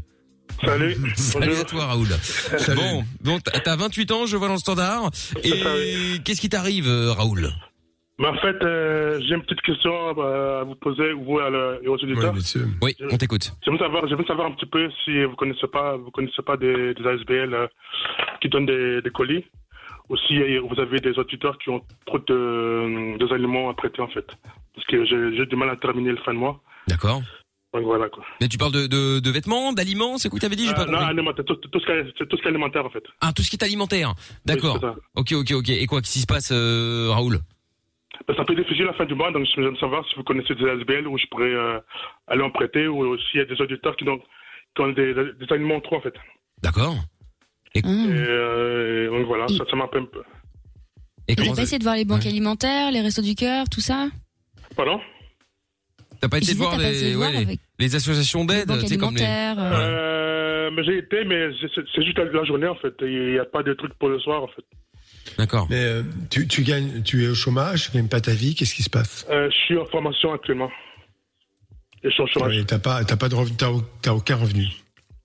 Salut. 0.64 0.96
Salut 1.16 1.54
à 1.56 1.64
toi 1.64 1.86
Raoul. 1.86 2.08
Bon, 2.76 3.04
bon, 3.22 3.38
t'as 3.40 3.58
t'as 3.60 3.76
28 3.76 4.10
ans, 4.12 4.26
je 4.26 4.36
vois 4.36 4.48
dans 4.48 4.54
le 4.54 4.58
standard. 4.60 5.10
Et 5.42 6.18
qu'est-ce 6.24 6.40
qui 6.40 6.48
t'arrive, 6.48 6.86
euh, 6.88 7.12
Raoul? 7.12 7.48
Mais 8.18 8.28
en 8.28 8.34
fait, 8.36 8.56
euh, 8.62 9.18
j'ai 9.26 9.34
une 9.34 9.42
petite 9.42 9.62
question 9.62 9.92
euh, 10.18 10.60
à 10.60 10.64
vous 10.64 10.74
poser, 10.76 11.12
vous 11.12 11.40
et, 11.40 11.44
à 11.44 11.50
le- 11.50 11.80
aux 11.90 11.94
auditeurs. 11.94 12.34
Oui, 12.82 12.94
on 13.10 13.16
t'écoute. 13.16 13.52
J'aimerais 13.64 13.80
savoir, 13.84 14.08
savoir 14.26 14.46
un 14.48 14.52
petit 14.52 14.66
peu 14.66 14.88
si 15.04 15.24
vous 15.24 15.34
connaissez 15.34 15.66
pas, 15.66 15.96
vous 15.96 16.10
connaissez 16.10 16.42
pas 16.42 16.56
des, 16.56 16.94
des 16.94 17.06
ASBL 17.06 17.54
euh, 17.54 17.66
qui 18.40 18.48
donnent 18.48 18.66
des, 18.66 19.02
des 19.02 19.10
colis, 19.10 19.44
ou 20.08 20.16
si 20.28 20.38
vous 20.58 20.78
avez 20.78 21.00
des 21.00 21.18
auditeurs 21.18 21.58
qui 21.58 21.70
ont 21.70 21.82
trop 22.06 22.18
de, 22.18 23.18
des 23.18 23.32
aliments 23.34 23.70
à 23.70 23.74
prêter 23.74 24.02
en 24.02 24.08
fait, 24.08 24.26
parce 24.74 24.86
que 24.86 25.04
j'ai 25.04 25.36
j'ai 25.36 25.46
du 25.46 25.56
mal 25.56 25.70
à 25.70 25.76
terminer 25.76 26.10
le 26.10 26.18
fin 26.18 26.34
de 26.34 26.38
mois. 26.38 26.60
D'accord. 26.86 27.22
Donc 27.74 27.84
voilà 27.84 28.08
quoi. 28.10 28.22
Mais 28.40 28.48
tu 28.48 28.58
parles 28.58 28.72
de, 28.72 28.86
de, 28.86 29.18
de 29.20 29.30
vêtements, 29.30 29.72
d'aliments, 29.72 30.18
c'est 30.18 30.28
quoi 30.28 30.38
que 30.38 30.42
t'avais 30.42 30.56
dit 30.56 30.66
J'ai 30.66 30.74
pas 30.74 30.82
Euh, 30.82 30.90
non, 30.90 30.98
alimentaire, 30.98 31.44
tout, 31.44 31.54
tout 31.56 31.80
ce 31.80 31.86
qui 31.86 31.92
est, 31.92 32.04
c'est 32.18 32.28
tout 32.28 32.36
ce 32.36 32.42
qui 32.42 32.46
est 32.48 32.50
alimentaire 32.50 32.84
en 32.84 32.90
fait. 32.90 33.02
Ah, 33.20 33.32
tout 33.34 33.42
ce 33.42 33.48
qui 33.50 33.56
est 33.56 33.62
alimentaire. 33.64 34.14
D'accord. 34.44 34.74
Oui, 34.74 34.80
ça. 34.82 34.94
ok, 35.16 35.32
ok, 35.32 35.52
ok. 35.52 35.68
Et 35.70 35.86
quoi, 35.86 36.00
qu'est-ce 36.02 36.12
qui 36.12 36.20
se 36.20 36.26
passe, 36.26 36.50
euh, 36.52 37.08
Raoul? 37.10 37.38
Ben, 38.28 38.34
c'est 38.34 38.40
un 38.40 38.44
peu 38.44 38.54
difficile 38.54 38.84
la 38.84 38.92
fin 38.92 39.06
du 39.06 39.14
mois, 39.14 39.32
donc 39.32 39.46
j'aimerais 39.46 39.74
savoir 39.80 40.06
si 40.06 40.14
vous 40.16 40.22
connaissez 40.22 40.54
des 40.54 40.68
ASBL 40.68 41.08
où 41.08 41.16
je 41.18 41.24
pourrais 41.30 41.46
euh, 41.54 41.80
aller 42.26 42.42
en 42.42 42.50
prêter, 42.50 42.86
ou 42.88 43.16
s'il 43.18 43.40
y 43.40 43.42
a 43.42 43.46
des 43.46 43.58
auditeurs 43.60 43.96
qui, 43.96 44.06
ont- 44.08 44.18
qui 44.76 44.82
ont 44.82 44.92
des, 44.92 45.14
des 45.14 45.46
aliments 45.50 45.80
trop 45.80 45.96
en 45.96 46.00
fait. 46.02 46.14
D'accord. 46.62 46.94
Et, 47.74 47.80
euh, 47.86 49.08
donc 49.10 49.26
voilà, 49.26 49.48
ça, 49.48 49.64
ça 49.68 49.76
m'appelle 49.76 50.02
un 50.02 50.06
peu. 50.06 50.22
Et 51.26 51.34
T'as 51.36 51.54
pas 51.54 51.62
essayé 51.62 51.78
de 51.78 51.84
voir 51.84 51.96
les 51.96 52.04
banques 52.04 52.26
alimentaires, 52.26 52.90
les 52.92 53.00
restos 53.00 53.22
du 53.22 53.34
cœur, 53.34 53.64
tout 53.70 53.80
ça? 53.80 54.08
Pardon? 54.76 55.00
T'as 56.22 56.28
pas 56.28 56.38
disais, 56.38 56.54
voir 56.54 56.78
les, 56.78 57.16
ouais, 57.16 57.94
associations 57.96 58.44
d'aide, 58.44 58.70
tu 58.80 58.86
sais, 58.86 58.96
comme 58.96 59.16
les. 59.16 59.22
euh, 59.24 59.54
Euh, 59.58 60.70
mais 60.72 60.84
j'ai 60.84 60.98
été, 60.98 61.24
mais 61.24 61.48
c'est 61.74 62.02
juste 62.04 62.16
la 62.18 62.44
journée 62.44 62.68
en 62.68 62.76
fait. 62.76 62.94
Il 63.00 63.32
n'y 63.32 63.38
a 63.40 63.44
pas 63.44 63.64
de 63.64 63.74
truc 63.74 63.92
pour 63.98 64.08
le 64.08 64.20
soir 64.20 64.44
en 64.44 64.46
fait. 64.46 64.62
D'accord. 65.36 65.66
Mais 65.68 65.82
euh, 65.84 66.02
tu, 66.30 66.46
tu 66.46 66.62
gagnes, 66.62 67.02
tu 67.02 67.24
es 67.24 67.28
au 67.28 67.34
chômage, 67.34 67.86
tu 67.90 67.96
gagnes 67.96 68.06
pas 68.08 68.20
ta 68.20 68.32
vie, 68.34 68.54
qu'est-ce 68.54 68.74
qui 68.74 68.84
se 68.84 68.90
passe? 68.90 69.26
Euh, 69.30 69.50
je 69.50 69.56
suis 69.64 69.76
en 69.76 69.86
formation 69.86 70.32
actuellement. 70.32 70.70
Et 72.04 72.08
je 72.08 72.10
suis 72.10 72.22
au 72.22 72.26
chômage. 72.28 72.54
Oui, 72.56 72.64
T'as 72.66 72.78
pas, 72.78 73.04
t'as 73.04 73.16
pas 73.16 73.28
de 73.28 73.34
revenu, 73.34 73.56
t'as 73.56 73.70
au- 73.70 73.82
t'as 74.00 74.12
aucun 74.12 74.36
revenu. 74.36 74.66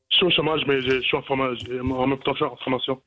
Je 0.10 0.16
suis 0.18 0.26
au 0.26 0.32
chômage, 0.32 0.62
mais 0.68 0.82
je, 0.82 0.96
je 0.96 1.02
suis 1.02 1.18
en, 1.18 1.22
formation, 1.22 1.68
en 1.92 2.08
même 2.08 2.18
temps 2.20 2.32
je 2.34 2.38
suis 2.38 2.46
en 2.46 2.56
formation. 2.58 3.00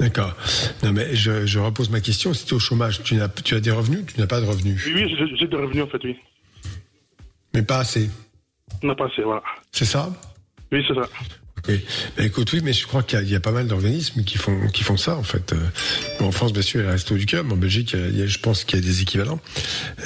D'accord. 0.00 0.34
Non 0.82 0.92
mais 0.92 1.14
je, 1.14 1.46
je 1.46 1.58
repose 1.58 1.90
ma 1.90 2.00
question. 2.00 2.32
Si 2.34 2.44
tu 2.46 2.52
es 2.52 2.56
au 2.56 2.58
chômage, 2.58 3.02
tu, 3.04 3.20
as 3.20 3.60
des 3.60 3.70
revenus, 3.70 4.04
tu 4.12 4.18
n'as 4.18 4.26
pas 4.26 4.40
de 4.40 4.46
revenus, 4.46 4.82
Oui, 4.86 4.92
oui, 4.96 5.16
j'ai- 5.38 5.46
des 5.46 5.56
revenus 5.56 5.84
en 5.84 5.86
fait, 5.88 6.02
oui. 6.04 6.16
mais 7.54 7.62
pas 7.62 7.78
assez. 7.78 8.10
On 8.82 8.88
a 8.88 8.94
passé, 8.94 9.22
voilà. 9.22 9.42
C'est 9.72 9.84
ça? 9.84 10.10
Oui, 10.72 10.82
c'est 10.88 10.94
ça. 10.94 11.02
Ok. 11.58 11.70
Ben, 12.16 12.24
écoute, 12.26 12.50
oui, 12.54 12.60
mais 12.64 12.72
je 12.72 12.86
crois 12.86 13.02
qu'il 13.02 13.18
y 13.18 13.20
a, 13.20 13.24
il 13.24 13.30
y 13.30 13.34
a 13.36 13.40
pas 13.40 13.50
mal 13.50 13.66
d'organismes 13.66 14.24
qui 14.24 14.38
font 14.38 14.68
qui 14.68 14.82
font 14.82 14.96
ça 14.96 15.16
en 15.16 15.22
fait. 15.22 15.52
Euh, 15.52 15.58
en 16.24 16.32
France, 16.32 16.54
bien 16.54 16.62
sûr, 16.62 16.80
il 16.80 16.84
y 16.84 16.86
a 16.86 16.88
le 16.88 16.92
Resto 16.94 17.14
du 17.16 17.26
Cœur, 17.26 17.44
mais 17.44 17.52
en 17.52 17.56
Belgique, 17.58 17.92
il 17.92 18.16
y 18.18 18.22
a- 18.22 18.26
je 18.26 18.38
pense 18.38 18.64
qu'il 18.64 18.78
y 18.78 18.82
a 18.82 18.84
des 18.86 19.02
équivalents. 19.02 19.40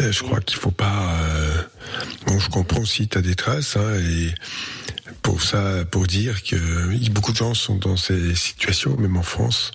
Euh, 0.01 0.11
je 0.11 0.23
crois 0.25 0.41
qu'il 0.41 0.59
faut 0.59 0.73
pas. 0.73 1.21
euh, 1.23 1.63
Bon, 2.27 2.39
je 2.41 2.49
comprends 2.49 2.81
aussi 2.81 3.07
ta 3.07 3.21
détresse 3.21 3.77
hein, 3.77 3.95
et 4.01 4.35
pour 5.25 5.41
ça, 5.43 5.85
pour 5.91 6.07
dire 6.07 6.43
que 6.45 7.09
beaucoup 7.11 7.33
de 7.33 7.37
gens 7.39 7.55
sont 7.55 7.77
dans 7.77 7.97
ces 7.97 8.35
situations, 8.37 8.95
même 8.99 9.17
en 9.17 9.23
France, 9.23 9.73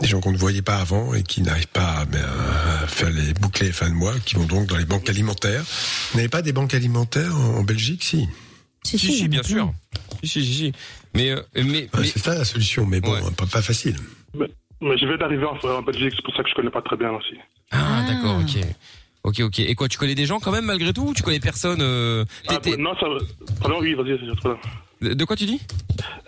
des 0.00 0.06
gens 0.06 0.20
qu'on 0.20 0.32
ne 0.32 0.36
voyait 0.36 0.60
pas 0.62 0.76
avant 0.76 1.14
et 1.14 1.22
qui 1.22 1.40
n'arrivent 1.40 1.66
pas 1.68 2.04
ben, 2.04 2.22
à 2.22 2.86
faire 2.86 3.08
les 3.10 3.32
boucler 3.32 3.68
les 3.68 3.72
fins 3.72 3.88
de 3.88 3.94
mois, 3.94 4.12
qui 4.24 4.36
vont 4.36 4.44
donc 4.44 4.66
dans 4.68 4.76
les 4.76 4.84
banques 4.84 5.08
alimentaires. 5.08 5.64
Vous 6.12 6.18
n'avez 6.18 6.28
pas 6.28 6.42
des 6.42 6.52
banques 6.52 6.74
alimentaires 6.74 7.34
en, 7.34 7.56
en 7.56 7.62
Belgique, 7.64 8.04
si? 8.04 8.28
Si, 8.84 8.98
Si, 8.98 9.12
si, 9.14 9.28
bien 9.28 9.42
sûr. 9.42 9.72
Si, 10.22 10.28
si, 10.28 10.44
si, 10.46 10.54
si. 10.54 10.72
Mais, 11.14 11.30
euh, 11.30 11.40
mais, 11.54 11.62
Ouais, 11.62 11.88
mais- 11.98 12.04
C'est 12.04 12.18
ça 12.20 12.34
la 12.34 12.44
solution, 12.44 12.84
mais 12.86 13.00
bon, 13.00 13.18
pas, 13.32 13.46
pas 13.46 13.62
facile. 13.62 13.96
Mais, 14.34 14.46
mais 14.82 14.98
je 14.98 15.06
vais 15.06 15.16
d'arriver 15.16 15.46
en, 15.46 15.56
en 15.68 15.82
Belgique, 15.82 16.12
c'est 16.14 16.22
pour 16.24 16.36
ça 16.36 16.42
que 16.42 16.50
je 16.50 16.54
connais 16.54 16.70
pas 16.70 16.82
très 16.82 16.96
bien 16.98 17.10
aussi. 17.12 17.34
Ah, 17.72 18.04
d'accord, 18.06 18.40
ok. 18.42 18.62
Ok, 19.26 19.40
ok. 19.40 19.58
Et 19.58 19.74
quoi, 19.74 19.88
tu 19.88 19.98
connais 19.98 20.14
des 20.14 20.24
gens 20.24 20.38
quand 20.38 20.52
même 20.52 20.66
malgré 20.66 20.92
tout 20.92 21.08
ou 21.08 21.12
tu 21.14 21.22
connais 21.24 21.40
personne 21.40 21.80
euh, 21.82 22.24
Ah, 22.46 22.58
non, 22.78 22.94
ça 22.98 23.08
va. 23.08 23.16
Pardon, 23.60 23.78
oui, 23.80 23.94
vas-y, 23.94 24.16
c'est 24.20 24.40
pardon. 24.40 24.58
De 25.02 25.14
de 25.14 25.24
quoi 25.24 25.34
tu 25.36 25.44
dis? 25.46 25.60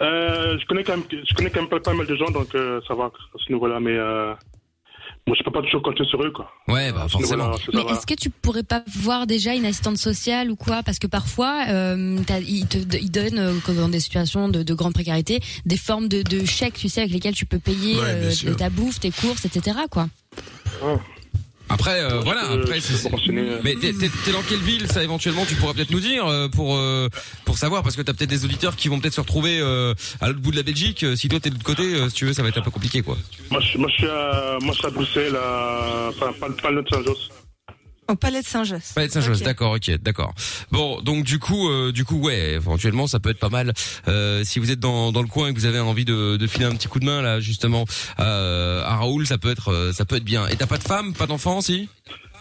Euh, 0.01 0.59
je 0.59 0.67
connais 0.67 0.83
quand 0.83 0.97
même, 0.97 1.05
je 1.11 1.35
connais 1.35 1.49
quand 1.51 1.61
même 1.61 1.71
pas, 1.71 1.79
pas 1.81 1.95
mal 1.95 2.07
de 2.07 2.17
gens, 2.17 2.31
donc 2.31 2.55
euh, 2.55 2.81
ça 2.87 2.95
va 2.95 3.05
à 3.05 3.11
ce 3.39 3.51
niveau-là, 3.53 3.79
mais 3.81 3.97
euh, 3.97 4.35
moi 5.27 5.37
je 5.39 5.43
peux 5.45 5.51
pas 5.51 5.63
toujours 5.63 5.81
compter 5.83 6.05
sur 6.05 6.23
eux, 6.23 6.31
quoi. 6.33 6.51
Ouais, 6.67 6.93
bah 6.93 7.07
forcément. 7.09 7.53
c'est 7.57 7.71
ça, 7.73 7.79
Mais 7.79 7.93
est-ce 7.93 8.05
que 8.07 8.15
tu 8.15 8.29
pourrais 8.31 8.65
pas 8.65 8.83
voir 8.87 9.27
déjà 9.27 9.55
une 9.55 9.65
assistante 9.65 9.97
sociale 9.97 10.51
ou 10.51 10.57
quoi? 10.57 10.83
Parce 10.83 10.99
que 10.99 11.07
parfois, 11.07 11.67
euh, 11.69 12.19
ils 12.47 12.67
te 12.67 12.79
ils 12.97 13.11
donnent, 13.11 13.39
euh, 13.39 13.55
quand 13.65 13.73
dans 13.75 13.89
des 13.89 14.01
situations 14.01 14.49
de, 14.49 14.63
de 14.63 14.75
grande 14.75 14.93
précarité, 14.93 15.41
des 15.65 15.79
formes 15.79 16.09
de, 16.09 16.23
de 16.23 16.45
chèques, 16.45 16.75
tu 16.75 16.89
sais, 16.89 17.03
avec 17.03 17.13
lesquels 17.13 17.35
tu 17.35 17.47
peux 17.47 17.61
payer 17.61 17.95
Ouais, 17.97 18.35
euh, 18.45 18.55
ta 18.55 18.69
bouffe, 18.71 19.01
tes 19.01 19.13
courses, 19.13 19.45
etc. 19.45 19.79
Quoi. 19.91 20.09
Après, 21.71 22.01
euh, 22.03 22.21
voilà, 22.21 22.43
peux- 22.49 22.63
après, 22.63 22.79
euh. 22.79 23.61
Mais 23.63 23.75
t'es 23.75 23.93
t'es- 23.93 24.33
dans 24.33 24.43
quelle 24.43 24.61
ville 24.61 24.87
Ça, 24.91 25.03
éventuellement, 25.05 25.45
tu 25.47 25.55
pourras 25.55 25.75
peut-être 25.75 25.91
nous 25.91 26.01
dire 26.01 26.27
euh, 26.27 26.49
pour 26.49 26.77
euh, 26.77 27.09
pour 27.45 27.59
savoir, 27.59 27.83
parce 27.83 27.97
que 27.97 28.03
t'as 28.03 28.13
peut-être 28.15 28.31
des 28.31 28.45
auditeurs 28.45 28.75
qui 28.77 28.89
vont 28.89 28.99
peut-être 29.01 29.15
se 29.15 29.21
retrouver 29.21 29.59
euh, 29.61 29.95
à 30.21 30.29
l'autre 30.29 30.41
bout 30.41 30.51
de 30.51 30.57
la 30.57 30.63
Belgique. 30.63 31.03
Euh, 31.05 31.17
Si 31.17 31.29
toi 31.29 31.41
t'es 31.41 31.51
de 31.51 31.55
l'autre 31.55 31.65
côté, 31.67 31.83
euh, 31.95 32.09
si 32.09 32.15
tu 32.15 32.25
veux, 32.25 32.33
ça 32.33 32.43
va 32.43 32.49
être 32.49 32.59
un 32.59 32.63
peu 32.63 32.71
compliqué, 32.71 33.03
quoi. 33.03 33.17
Moi, 33.51 33.61
je, 33.61 33.77
moi, 33.79 33.89
je 33.91 33.95
suis 33.95 34.07
à, 34.09 34.59
moi, 34.63 34.73
je 34.73 34.79
suis 34.79 34.87
à 34.87 34.91
Bruxelles, 34.91 35.37
à, 35.37 36.09
enfin, 36.11 36.33
pas, 36.41 36.49
pas 36.63 36.71
le 36.71 36.85
Saint-Jos. 36.91 37.17
Au 38.11 38.17
palais 38.17 38.41
de 38.41 38.47
Saint-Just. 38.47 38.95
Pas 38.95 39.07
de 39.07 39.13
Saint-Just, 39.13 39.41
Ok. 39.43 39.45
d'accord, 39.47 39.73
ok, 39.75 39.91
d'accord. 40.03 40.33
Bon, 40.73 41.01
donc 41.03 41.25
du 41.25 41.39
coup, 41.39 41.69
euh, 41.69 41.93
du 41.93 42.07
coup, 42.07 42.17
ouais, 42.17 42.53
éventuellement, 42.53 43.07
ça 43.07 43.21
peut 43.21 43.29
être 43.29 43.39
pas 43.39 43.51
mal. 43.51 43.75
Euh, 44.09 44.45
si 44.45 44.59
vous 44.61 44.71
êtes 44.71 44.81
dans, 44.81 45.13
dans 45.13 45.21
le 45.21 45.29
coin 45.29 45.49
et 45.49 45.53
que 45.55 45.59
vous 45.59 45.67
avez 45.67 45.79
envie 45.79 46.07
de, 46.07 46.37
de 46.39 46.47
filer 46.47 46.65
un 46.65 46.71
petit 46.75 46.89
coup 46.89 47.01
de 47.01 47.05
main 47.05 47.21
là, 47.21 47.39
justement, 47.41 47.85
euh, 48.19 48.83
à 48.85 48.97
Raoul, 48.97 49.27
ça 49.27 49.37
peut 49.37 49.51
être, 49.51 49.73
euh, 49.73 49.93
ça 49.93 50.07
peut 50.07 50.17
être 50.17 50.25
bien. 50.25 50.47
Et 50.49 50.57
t'as 50.57 50.67
pas 50.67 50.79
de 50.79 50.85
femme, 50.85 51.13
pas 51.13 51.27
d'enfant, 51.27 51.61
si 51.61 51.89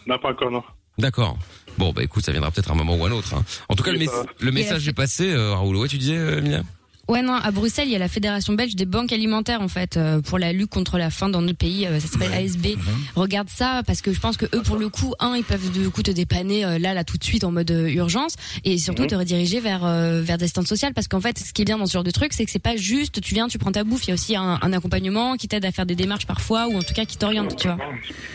Non, 0.07 0.17
pas 0.19 0.29
encore, 0.31 0.51
non. 0.51 0.63
D'accord. 0.97 1.37
Bon, 1.77 1.91
bah 1.91 2.01
écoute, 2.01 2.23
ça 2.25 2.31
viendra 2.31 2.49
peut-être 2.49 2.71
un 2.71 2.75
moment 2.75 2.95
ou 2.95 3.05
un 3.05 3.11
autre. 3.11 3.35
hein. 3.35 3.43
En 3.69 3.75
tout 3.75 3.83
cas, 3.83 3.91
le, 3.91 3.99
Oui, 3.99 4.05
va. 4.05 4.25
le 4.39 4.51
message 4.51 4.87
est 4.87 4.93
passé, 4.93 5.31
euh, 5.33 5.53
Raoul. 5.53 5.75
Ouais, 5.75 5.87
tu 5.89 5.97
disais, 5.97 6.17
euh, 6.17 6.37
Emilia? 6.39 6.61
Ouais, 7.07 7.21
non, 7.21 7.33
à 7.33 7.51
Bruxelles, 7.51 7.87
il 7.87 7.91
y 7.91 7.95
a 7.95 7.99
la 7.99 8.09
Fédération 8.09 8.53
belge 8.53 8.75
des 8.75 8.85
banques 8.85 9.13
alimentaires, 9.13 9.61
en 9.61 9.67
fait, 9.69 9.95
euh, 9.97 10.21
pour 10.21 10.37
la 10.39 10.51
lutte 10.51 10.69
contre 10.69 10.97
la 10.97 11.09
faim 11.09 11.29
dans 11.29 11.41
notre 11.41 11.57
pays. 11.57 11.87
euh, 11.87 11.99
ça 11.99 12.07
s'appelle 12.07 12.33
ASB. 12.33 12.75
Regarde 13.15 13.47
ça, 13.49 13.81
parce 13.87 14.01
que 14.01 14.11
je 14.13 14.19
pense 14.19 14.35
que 14.35 14.45
eux, 14.53 14.61
pour 14.61 14.75
le 14.77 14.89
coup, 14.89 15.13
un, 15.19 15.35
ils 15.35 15.43
peuvent 15.43 15.71
du 15.71 15.89
coup 15.89 16.03
te 16.03 16.11
dépanner 16.11 16.65
euh, 16.65 16.79
là, 16.79 16.93
là, 16.93 17.03
tout 17.03 17.17
de 17.17 17.23
suite, 17.23 17.43
en 17.45 17.51
mode 17.51 17.71
euh, 17.71 17.87
urgence, 17.89 18.35
et 18.65 18.77
surtout 18.77 19.03
Mhm. 19.03 19.07
te 19.09 19.15
rediriger 19.15 19.59
vers 19.61 19.85
euh, 19.85 20.21
vers 20.21 20.37
des 20.37 20.43
assistantes 20.45 20.67
sociales, 20.67 20.93
parce 20.93 21.07
qu'en 21.07 21.21
fait, 21.21 21.37
ce 21.39 21.53
qui 21.53 21.61
est 21.61 21.65
bien 21.65 21.77
dans 21.77 21.85
ce 21.85 21.93
genre 21.93 22.03
de 22.03 22.11
truc, 22.11 22.33
c'est 22.33 22.43
que 22.45 22.51
c'est 22.51 22.59
pas 22.59 22.75
juste, 22.75 23.21
tu 23.21 23.33
viens, 23.33 23.47
tu 23.47 23.57
prends 23.57 23.71
ta 23.71 23.83
bouffe. 23.83 24.05
Il 24.05 24.09
y 24.09 24.11
a 24.11 24.13
aussi 24.15 24.35
un, 24.35 24.59
un 24.61 24.73
accompagnement 24.73 25.35
qui 25.37 25.47
t'aide 25.47 25.63
à 25.65 25.71
faire 25.71 25.85
des 25.85 25.95
démarches 25.95 26.25
parfois, 26.27 26.67
ou 26.67 26.75
en 26.77 26.81
tout 26.83 26.93
cas 26.93 27.05
qui 27.05 27.17
t'oriente, 27.17 27.55
tu 27.55 27.67
vois. 27.67 27.77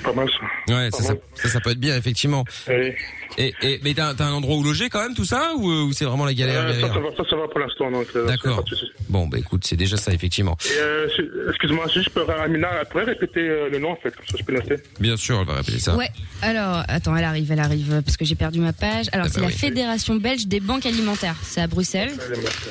Pas 0.03 0.13
mal, 0.15 0.29
ça. 0.69 0.75
Ouais, 0.75 0.89
ça, 0.93 1.03
ça, 1.03 1.15
ça, 1.35 1.49
ça 1.49 1.61
peut 1.61 1.71
être 1.71 1.79
bien, 1.81 1.97
effectivement. 1.97 2.45
Oui. 2.69 2.93
Et, 3.39 3.55
et 3.63 3.81
mais 3.83 3.95
t'as 3.95 4.13
t'as 4.13 4.27
un 4.27 4.33
endroit 4.35 4.57
où 4.57 4.63
loger 4.63 4.91
quand 4.91 5.03
même, 5.03 5.15
tout 5.15 5.25
ça, 5.25 5.53
ou, 5.57 5.71
euh, 5.71 5.85
ou 5.85 5.93
c'est 5.95 6.05
vraiment 6.05 6.27
la 6.27 6.35
galère, 6.35 6.65
Euh, 6.67 6.75
ça, 6.75 6.81
galère 6.89 6.95
ça, 6.95 7.01
va, 7.01 7.17
ça, 7.17 7.31
ça 7.31 7.37
va 7.37 7.49
pour 7.49 7.61
l'instant, 7.61 7.91
donc. 7.91 8.07
D'accord. 8.27 8.62
Pas 8.62 8.70
de 8.70 8.77
souci. 8.77 8.92
Bon, 9.09 9.27
bah 9.27 9.38
écoute, 9.38 9.64
c'est 9.66 9.77
déjà 9.77 9.96
ça, 9.96 10.12
effectivement. 10.12 10.57
Euh, 10.79 11.09
excuse-moi, 11.51 11.87
si 11.92 12.03
je 12.03 12.11
peux, 12.11 12.25
Amina, 12.31 12.68
elle 12.81 12.87
pourrait 12.88 13.05
répéter 13.05 13.40
euh, 13.40 13.68
le 13.70 13.79
nom, 13.79 13.92
en 13.92 13.96
fait, 13.96 14.14
comme 14.16 14.27
ça 14.27 14.37
je 14.38 14.44
peux 14.44 14.53
noter. 14.55 14.77
Bien 15.01 15.16
sûr, 15.16 15.38
elle 15.40 15.46
va 15.46 15.55
répéter 15.55 15.79
ça. 15.79 15.96
Ouais. 15.96 16.11
Alors, 16.40 16.83
attends, 16.88 17.16
elle 17.16 17.25
arrive, 17.25 17.51
elle 17.53 17.61
arrive, 17.61 18.03
parce 18.05 18.16
que 18.16 18.25
j'ai 18.25 18.35
perdu 18.35 18.61
ma 18.61 18.72
page. 18.72 19.07
Alors, 19.12 19.27
Ah 19.27 19.31
c'est 19.33 19.40
bah 19.40 19.46
la 19.48 19.53
oui. 19.53 19.59
Fédération 19.59 20.14
belge 20.16 20.46
des 20.46 20.61
banques 20.61 20.87
alimentaires. 20.87 21.37
C'est 21.42 21.61
à 21.61 21.66
Bruxelles. 21.66 22.12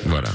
Voilà. 0.06 0.30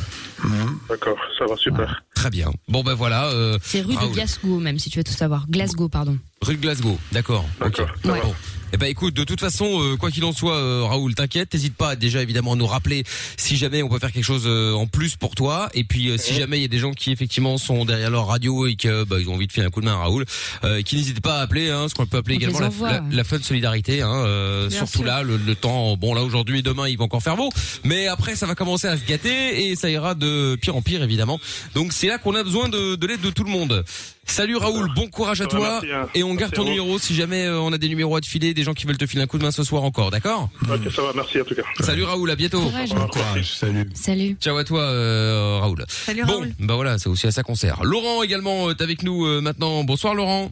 D'accord, 0.88 1.18
ça 1.38 1.46
va, 1.46 1.56
super. 1.58 2.04
Très 2.14 2.30
bien. 2.30 2.52
Bon, 2.68 2.84
ben 2.84 2.94
voilà. 2.94 3.26
Euh, 3.32 3.58
C'est 3.64 3.82
rue 3.82 3.96
Raoul. 3.96 4.10
de 4.10 4.14
Glasgow, 4.16 4.60
même, 4.60 4.78
si 4.80 4.90
tu 4.90 5.00
veux 5.00 5.04
tout 5.04 5.12
savoir. 5.12 5.46
Glasgow, 5.50 5.90
pardon. 5.90 6.18
Rue 6.42 6.56
de 6.58 6.62
Glasgow, 6.62 6.98
d'accord. 7.12 7.46
Ok. 7.66 7.80
Ouais. 7.80 8.22
Bon. 8.22 8.36
Eh 8.74 8.78
ben 8.78 8.88
écoute, 8.88 9.14
de 9.14 9.24
toute 9.24 9.40
façon, 9.40 9.82
euh, 9.82 9.96
quoi 9.96 10.12
qu'il 10.12 10.26
en 10.26 10.34
soit, 10.34 10.58
euh, 10.58 10.84
Raoul, 10.84 11.16
t'inquiète, 11.16 11.50
t'hésites 11.52 11.76
pas 11.76 11.96
déjà 11.96 12.22
évidemment 12.22 12.52
à 12.52 12.56
nous 12.58 12.68
rappeler 12.68 13.06
si 13.38 13.56
jamais 13.56 13.82
on 13.82 13.88
peut 13.88 13.98
faire 13.98 14.12
quelque 14.12 14.26
chose 14.26 14.44
euh, 14.46 14.74
en 14.74 14.88
plus 14.88 15.16
pour 15.16 15.36
toi. 15.36 15.70
Et 15.74 15.86
puis 15.86 16.10
euh, 16.10 16.18
si 16.18 16.34
jamais 16.34 16.60
il 16.60 16.62
y 16.64 16.66
a 16.66 16.68
des 16.68 16.78
gens 16.78 16.92
qui 16.92 17.12
effectivement 17.12 17.58
sont 17.58 17.86
derrière 17.86 18.10
leur 18.10 18.28
radio 18.28 18.68
et 18.68 18.76
que 18.76 19.06
bah, 19.06 19.18
ils 19.22 19.30
ont 19.30 19.36
envie 19.36 19.48
de 19.48 19.54
filer 19.54 19.66
un 19.66 19.70
coup 19.70 19.80
de 19.80 19.86
main 19.86 19.94
à 19.94 19.98
Raoul, 20.00 20.26
euh, 20.66 20.82
qui 20.82 20.98
n'hésitent 20.98 21.22
pas 21.22 21.40
à 21.40 21.42
appeler, 21.44 21.70
hein, 21.70 21.88
ce 21.88 21.96
qu'on 21.96 22.06
peut 22.06 22.18
appeler 22.18 22.36
On 22.36 22.40
également 22.40 22.60
les 22.60 22.66
la, 22.66 22.70
envoie, 22.70 22.92
la, 22.92 23.04
la 23.10 23.24
fun 23.24 23.40
solidarité. 23.42 24.02
Hein, 24.02 24.12
euh, 24.26 24.68
Bien 24.68 24.78
surtout 24.80 24.98
sûr. 25.00 25.06
là, 25.06 25.24
le, 25.24 25.38
le 25.38 25.56
temps, 25.56 25.96
bon 25.96 26.14
là 26.14 26.22
aujourd'hui 26.24 26.60
et 26.60 26.64
demain, 26.64 26.90
il 26.90 26.98
va 26.98 27.06
encore 27.06 27.24
faire 27.24 27.38
beau, 27.38 27.50
mais 27.86 28.08
après 28.08 28.36
ça 28.36 28.46
va 28.48 28.56
commencer 28.56 28.88
à 28.88 28.98
se 28.98 29.06
gâter 29.06 29.70
et 29.70 29.76
ça 29.78 29.90
ira 29.90 30.14
de 30.14 30.56
pire 30.62 30.76
en 30.76 30.82
pire 30.82 31.02
évidemment. 31.04 31.40
Donc 31.74 31.94
c'est 31.94 32.08
là 32.08 32.18
qu'on 32.18 32.36
a 32.36 32.44
besoin 32.44 32.68
de, 32.68 32.96
de 32.96 33.08
l'aide 33.08 33.22
de 33.22 33.30
tout 33.30 33.46
le 33.46 33.50
monde. 33.52 33.86
Salut 34.30 34.58
Raoul, 34.58 34.92
bon 34.94 35.08
courage 35.08 35.40
à 35.40 35.46
toi 35.46 35.80
merci, 35.82 35.88
hein. 35.96 36.10
et 36.14 36.22
on 36.22 36.34
garde 36.36 36.52
Merci 36.52 36.56
ton 36.56 36.62
à 36.64 36.66
vous. 36.66 36.70
numéro 36.72 37.00
si 37.00 37.16
jamais 37.16 37.46
euh, 37.46 37.62
on 37.62 37.72
a 37.72 37.78
des 37.78 37.88
numéros 37.88 38.14
à 38.18 38.20
te 38.20 38.28
filer, 38.28 38.54
des 38.58 38.64
gens 38.64 38.74
qui 38.74 38.86
veulent 38.86 38.98
te 38.98 39.06
filer 39.06 39.22
un 39.24 39.28
coup 39.28 39.38
de 39.38 39.44
main 39.44 39.52
ce 39.52 39.64
soir 39.64 39.84
encore, 39.84 40.10
d'accord 40.12 40.50
Ok, 40.70 40.92
ça 40.94 41.02
va, 41.04 41.14
merci 41.16 41.40
en 41.40 41.46
tout 41.46 41.56
cas. 41.56 41.62
Salut 41.80 42.04
Raoul, 42.04 42.30
à 42.32 42.36
bientôt. 42.36 42.60
Courage. 42.62 42.90
Bon 42.90 43.08
courage, 43.08 43.54
salut. 43.56 43.90
Salut. 43.94 44.36
Ciao 44.42 44.58
à 44.58 44.64
toi 44.64 44.82
euh, 44.82 45.60
Raoul. 45.62 45.86
Salut 45.88 46.24
Bon, 46.26 46.34
Raoul. 46.40 46.54
bah 46.60 46.76
voilà, 46.76 46.98
c'est 46.98 47.08
aussi 47.08 47.28
à 47.28 47.32
ça 47.32 47.44
qu'on 47.44 47.56
sert. 47.56 47.84
Laurent 47.84 48.24
également 48.24 48.70
est 48.72 48.82
avec 48.82 49.04
nous 49.04 49.26
euh, 49.26 49.42
maintenant. 49.42 49.84
Bonsoir 49.84 50.16
Laurent. 50.16 50.52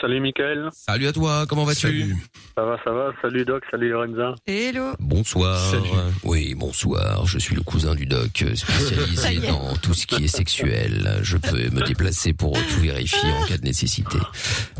Salut 0.00 0.20
Michael. 0.20 0.70
Salut 0.72 1.06
à 1.06 1.12
toi, 1.12 1.44
comment 1.46 1.64
vas-tu 1.64 1.80
Salut. 1.80 2.16
Ça 2.56 2.64
va, 2.64 2.78
ça 2.82 2.90
va. 2.92 3.12
Salut 3.20 3.44
Doc, 3.44 3.62
salut 3.70 3.90
Lorenza. 3.90 4.34
Hello. 4.46 4.94
Bonsoir. 4.98 5.58
Salut. 5.58 5.82
Oui, 6.24 6.54
bonsoir. 6.56 7.26
Je 7.26 7.38
suis 7.38 7.54
le 7.54 7.60
cousin 7.60 7.94
du 7.94 8.06
doc, 8.06 8.42
euh, 8.42 8.54
spécialisé 8.54 9.46
dans 9.48 9.76
tout 9.76 9.92
ce 9.92 10.06
qui 10.06 10.24
est 10.24 10.28
sexuel. 10.28 11.18
Je 11.22 11.36
peux 11.36 11.56
me 11.70 11.84
déplacer 11.86 12.32
pour 12.32 12.54
tout 12.54 12.80
vérifier 12.80 13.30
en 13.30 13.44
cas 13.44 13.58
de 13.58 13.64
nécessité. 13.64 14.16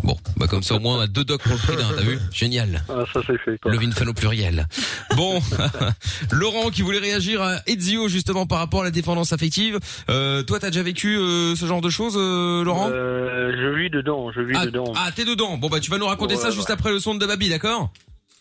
Bon, 0.02 0.16
bah 0.38 0.46
comme 0.48 0.62
ça 0.62 0.74
au 0.76 0.80
moins 0.80 0.96
on 0.96 1.00
a 1.00 1.06
deux 1.06 1.24
docs 1.24 1.42
pour 1.42 1.52
le 1.52 1.58
prix 1.58 1.76
d'un, 1.76 1.94
t'as 1.94 2.02
vu? 2.02 2.18
Génial. 2.32 2.82
Ah, 2.88 3.04
ça 3.12 3.20
c'est 3.26 3.38
fait 3.38 3.58
quoi. 3.58 3.70
Le 3.72 3.78
Vinfan 3.78 4.06
au 4.08 4.14
pluriel. 4.14 4.66
Bon, 5.14 5.40
Laurent 6.32 6.70
qui 6.70 6.80
voulait 6.80 6.98
réagir 7.00 7.42
à 7.42 7.56
Ezio 7.66 8.08
justement 8.08 8.46
par 8.46 8.58
rapport 8.58 8.80
à 8.80 8.84
la 8.84 8.90
dépendance 8.90 9.34
affective. 9.34 9.78
Euh, 10.08 10.42
toi, 10.42 10.58
t'as 10.58 10.68
déjà 10.70 10.82
vécu 10.82 11.18
euh, 11.18 11.54
ce 11.54 11.66
genre 11.66 11.82
de 11.82 11.90
choses, 11.90 12.16
euh, 12.16 12.64
Laurent? 12.64 12.88
Euh, 12.90 13.52
je 13.54 13.78
vis 13.78 13.90
dedans, 13.90 14.32
je 14.32 14.40
vis 14.40 14.54
Ah, 14.56 14.64
dedans. 14.66 14.85
Ah, 14.96 15.10
t'es 15.14 15.24
dedans. 15.24 15.56
Bon 15.56 15.68
bah 15.68 15.80
tu 15.80 15.90
vas 15.90 15.98
nous 15.98 16.06
raconter 16.06 16.36
ça 16.36 16.50
juste 16.50 16.70
après 16.70 16.90
le 16.90 16.98
son 17.00 17.14
de 17.14 17.26
Babi, 17.26 17.48
d'accord 17.48 17.90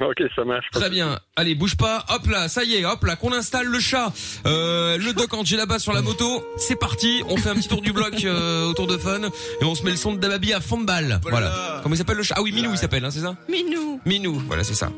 Ok, 0.01 0.21
ça 0.35 0.43
marche. 0.43 0.65
Très 0.73 0.89
bien. 0.89 1.19
Allez, 1.37 1.55
bouge 1.55 1.77
pas. 1.77 2.03
Hop 2.09 2.27
là, 2.27 2.49
ça 2.49 2.65
y 2.65 2.75
est, 2.75 2.83
hop 2.85 3.03
là, 3.05 3.15
qu'on 3.15 3.31
installe 3.31 3.67
le 3.67 3.79
chat. 3.79 4.11
Euh, 4.45 4.97
le 4.97 5.13
doc 5.13 5.33
Angie 5.33 5.55
là-bas 5.55 5.79
sur 5.79 5.93
la 5.93 6.01
moto. 6.01 6.45
C'est 6.57 6.75
parti. 6.75 7.23
On 7.29 7.37
fait 7.37 7.49
un 7.49 7.55
petit 7.55 7.69
tour 7.69 7.81
du 7.81 7.93
bloc 7.93 8.13
euh, 8.25 8.65
autour 8.65 8.87
de 8.87 8.97
Fun 8.97 9.21
et 9.61 9.63
on 9.63 9.73
se 9.73 9.83
met 9.83 9.91
le 9.91 9.97
son 9.97 10.13
de 10.13 10.19
Dababi 10.19 10.51
à 10.51 10.59
fond 10.59 10.81
de 10.81 10.85
balle. 10.85 11.21
Voilà. 11.23 11.79
Comment 11.81 11.95
il 11.95 11.97
s'appelle 11.97 12.17
le 12.17 12.23
chat? 12.23 12.35
Ah 12.37 12.41
oui, 12.41 12.51
Minou 12.51 12.71
il 12.71 12.77
s'appelle, 12.77 13.05
hein, 13.05 13.11
c'est 13.11 13.21
ça? 13.21 13.35
Minou. 13.47 14.01
Minou. 14.05 14.43
Voilà, 14.47 14.65
c'est 14.65 14.73
ça. 14.73 14.91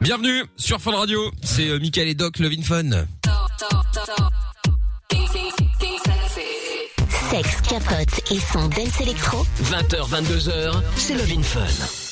Bienvenue 0.00 0.44
sur 0.56 0.80
Fun 0.80 0.92
Radio. 0.92 1.32
C'est 1.42 1.68
euh, 1.68 1.80
Michael 1.80 2.08
et 2.08 2.14
Doc 2.14 2.38
Levin 2.38 2.62
Fun. 2.62 3.04
Sexe, 7.34 7.62
capote 7.62 8.20
et 8.30 8.38
son 8.38 8.68
dance 8.68 9.00
électro. 9.00 9.44
20h, 9.64 10.08
22h, 10.08 10.72
c'est 10.94 11.14
Love 11.14 11.32
in 11.36 11.42
Fun. 11.42 11.66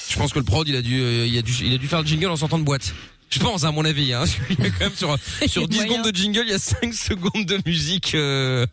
Je 0.09 0.19
pense 0.19 0.33
que 0.33 0.41
le 0.41 0.45
prod 0.45 0.67
il 0.67 0.75
a 0.75 0.83
dû, 0.83 1.01
euh, 1.01 1.27
il 1.29 1.39
a 1.39 1.43
dû, 1.43 1.53
il 1.63 1.73
a 1.73 1.79
dû 1.79 1.87
faire 1.87 2.01
le 2.01 2.07
jingle 2.09 2.27
en 2.27 2.35
sortant 2.35 2.59
de 2.59 2.65
boîte. 2.65 2.93
Je 3.33 3.38
pense, 3.38 3.64
à 3.64 3.73
mon 3.73 3.85
avis, 3.85 4.12
hein. 4.12 4.25
Il 4.51 4.62
y 4.62 4.66
a 4.68 4.71
quand 4.71 4.81
même 4.81 4.95
sur, 4.95 5.16
sur 5.47 5.66
10 5.66 5.77
Moyen. 5.79 5.90
secondes 5.95 6.11
de 6.12 6.14
jingle, 6.16 6.42
il 6.47 6.51
y 6.51 6.55
a 6.55 6.59
5 6.59 6.92
secondes 6.92 7.47
de 7.47 7.59
musique, 7.66 8.14
euh, 8.14 8.66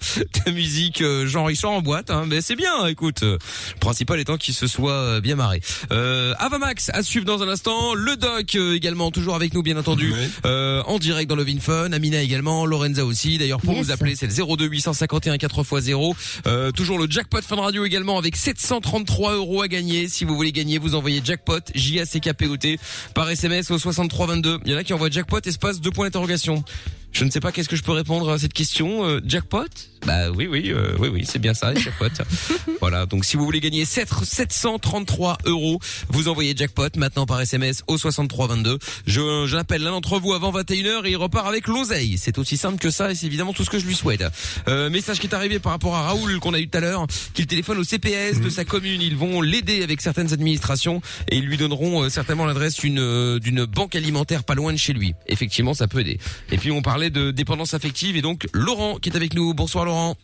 de 0.45 0.52
musique, 0.52 1.02
euh, 1.02 1.26
genre, 1.28 1.50
il 1.50 1.56
sort 1.56 1.72
en 1.72 1.82
boîte, 1.82 2.10
hein. 2.12 2.26
Mais 2.28 2.41
c'est 2.41 2.56
bien, 2.58 2.86
écoute. 2.88 3.22
Le 3.22 3.38
principal 3.80 4.19
étant 4.19 4.38
qu'il 4.38 4.54
se 4.54 4.67
soit 4.67 4.91
euh, 4.91 5.22
bien 5.22 5.36
marré. 5.36 5.62
Euh, 5.91 6.34
Avamax 6.39 6.89
à 6.93 7.04
suivre 7.04 7.26
dans 7.26 7.41
un 7.41 7.48
instant. 7.48 7.93
Le 7.93 8.17
doc, 8.17 8.56
euh, 8.56 8.76
également, 8.76 9.12
toujours 9.12 9.36
avec 9.36 9.54
nous, 9.54 9.63
bien 9.63 9.78
entendu. 9.78 10.13
Euh, 10.45 10.82
en 10.88 11.00
direct 11.00 11.30
dans 11.30 11.36
le 11.36 11.45
Fun. 11.60 11.91
Amina 11.93 12.22
également. 12.22 12.65
Lorenza 12.65 13.06
aussi. 13.06 13.38
D'ailleurs, 13.38 13.62
pour 13.62 13.74
Yes. 13.76 13.86
vous 13.86 13.91
appeler, 13.91 14.15
c'est 14.15 14.28
le 14.28 14.34
02 14.58 14.65
851 14.67 15.36
4x0. 15.38 16.15
Euh, 16.48 16.72
toujours 16.72 17.00
le 17.00 17.08
jackpot 17.10 17.41
Fun 17.41 17.56
Radio 17.56 17.86
également 17.86 18.17
avec 18.17 18.36
733 18.36 19.36
euros 19.36 19.62
à 19.62 19.67
gagner. 19.67 20.08
Si 20.10 20.26
vous 20.26 20.36
voulez 20.36 20.52
gagner, 20.52 20.78
vous 20.80 20.95
envoyez 20.95 21.22
jackpot, 21.24 21.60
J-A-C-K-P-O-T, 21.74 22.78
par 23.13 23.30
SMS 23.30 23.72
au 23.72 23.78
6322. 23.80 24.49
Il 24.66 24.72
y 24.72 24.76
en 24.76 24.78
a 24.78 24.84
qui 24.84 24.94
envoient 24.94 25.10
jackpot, 25.10 25.40
espace, 25.46 25.82
deux 25.82 25.92
points 25.92 26.06
d'interrogation. 26.08 26.64
Je 27.12 27.26
ne 27.26 27.32
sais 27.32 27.39
pas 27.39 27.52
qu'est-ce 27.52 27.69
que 27.69 27.76
je 27.76 27.84
peux 27.84 27.91
répondre 27.91 28.30
à 28.30 28.38
cette 28.38 28.54
question. 28.54 29.04
Euh, 29.06 29.19
jackpot 29.26 29.67
Bah 30.06 30.30
oui, 30.32 30.48
oui, 30.48 30.72
euh, 30.72 30.95
oui, 31.00 31.10
oui, 31.10 31.26
c'est 31.26 31.39
bien 31.39 31.54
ça, 31.54 31.74
jackpot. 31.74 32.08
voilà, 32.82 33.06
donc 33.06 33.26
si 33.26 33.36
vous 33.36 33.43
voulez 33.43 33.60
gagner 33.60 33.84
7, 33.86 34.08
733 34.24 35.39
euros, 35.45 35.80
vous 36.10 36.28
envoyez 36.28 36.56
jackpot 36.56 36.89
maintenant 36.98 37.26
par 37.26 37.41
SMS 37.41 37.84
au 37.88 37.98
6322. 37.98 38.78
Je 39.06 39.45
j'appelle 39.48 39.84
l'un 39.84 39.91
d'entre 39.91 40.19
vous 40.19 40.34
avant 40.34 40.52
21h 40.52 41.06
et 41.06 41.12
il 41.12 41.17
repart 41.17 41.48
avec 41.48 41.67
l'oseille. 41.67 42.17
C'est 42.17 42.38
aussi 42.38 42.58
simple 42.58 42.78
que 42.78 42.89
ça 42.89 43.12
et 43.12 43.15
c'est 43.15 43.26
évidemment 43.26 43.54
tout 43.54 43.63
ce 43.63 43.69
que 43.69 43.80
je 43.80 43.86
lui 43.86 43.95
souhaite. 43.95 44.24
Euh, 44.67 44.89
message 44.89 45.19
qui 45.19 45.28
est 45.28 45.34
arrivé 45.34 45.60
par 45.60 45.72
rapport 45.72 45.95
à 45.95 46.04
Raoul 46.04 46.39
qu'on 46.39 46.54
a 46.54 46.60
eu 46.60 46.67
tout 46.67 46.78
à 46.78 46.82
l'heure, 46.82 47.06
qu'il 47.34 47.48
téléphone 47.48 47.80
au 47.80 47.84
CPS 47.84 48.39
de 48.39 48.50
sa 48.50 48.65
commune. 48.65 49.02
Ils 49.02 49.17
vont 49.17 49.41
l'aider 49.41 49.84
avec 49.84 50.02
certaines 50.02 50.34
administrations 50.34 51.02
et 51.30 51.38
ils 51.38 51.45
lui 51.45 51.58
donneront 51.58 52.04
euh, 52.04 52.10
certainement 52.10 52.45
l'adresse 52.45 52.76
d'une 52.76 53.00
euh, 53.00 53.39
d'une 53.39 53.65
banque 53.65 53.95
alimentaire 53.95 54.43
pas 54.43 54.56
loin 54.56 54.72
de 54.72 54.78
chez 54.78 54.93
lui. 54.93 55.13
Effectivement, 55.28 55.74
ça 55.74 55.88
peut 55.88 56.00
aider. 56.00 56.19
Et 56.52 56.58
puis 56.58 56.72
on 56.72 56.82
parlait 57.00 57.10
de 57.12 57.32
dépendance 57.32 57.74
affective 57.74 58.18
et 58.18 58.22
donc 58.22 58.46
Laurent 58.52 58.96
qui 58.96 59.08
est 59.08 59.16
avec 59.16 59.34
nous. 59.34 59.54
Bonsoir 59.54 59.86
Laurent. 59.86 60.18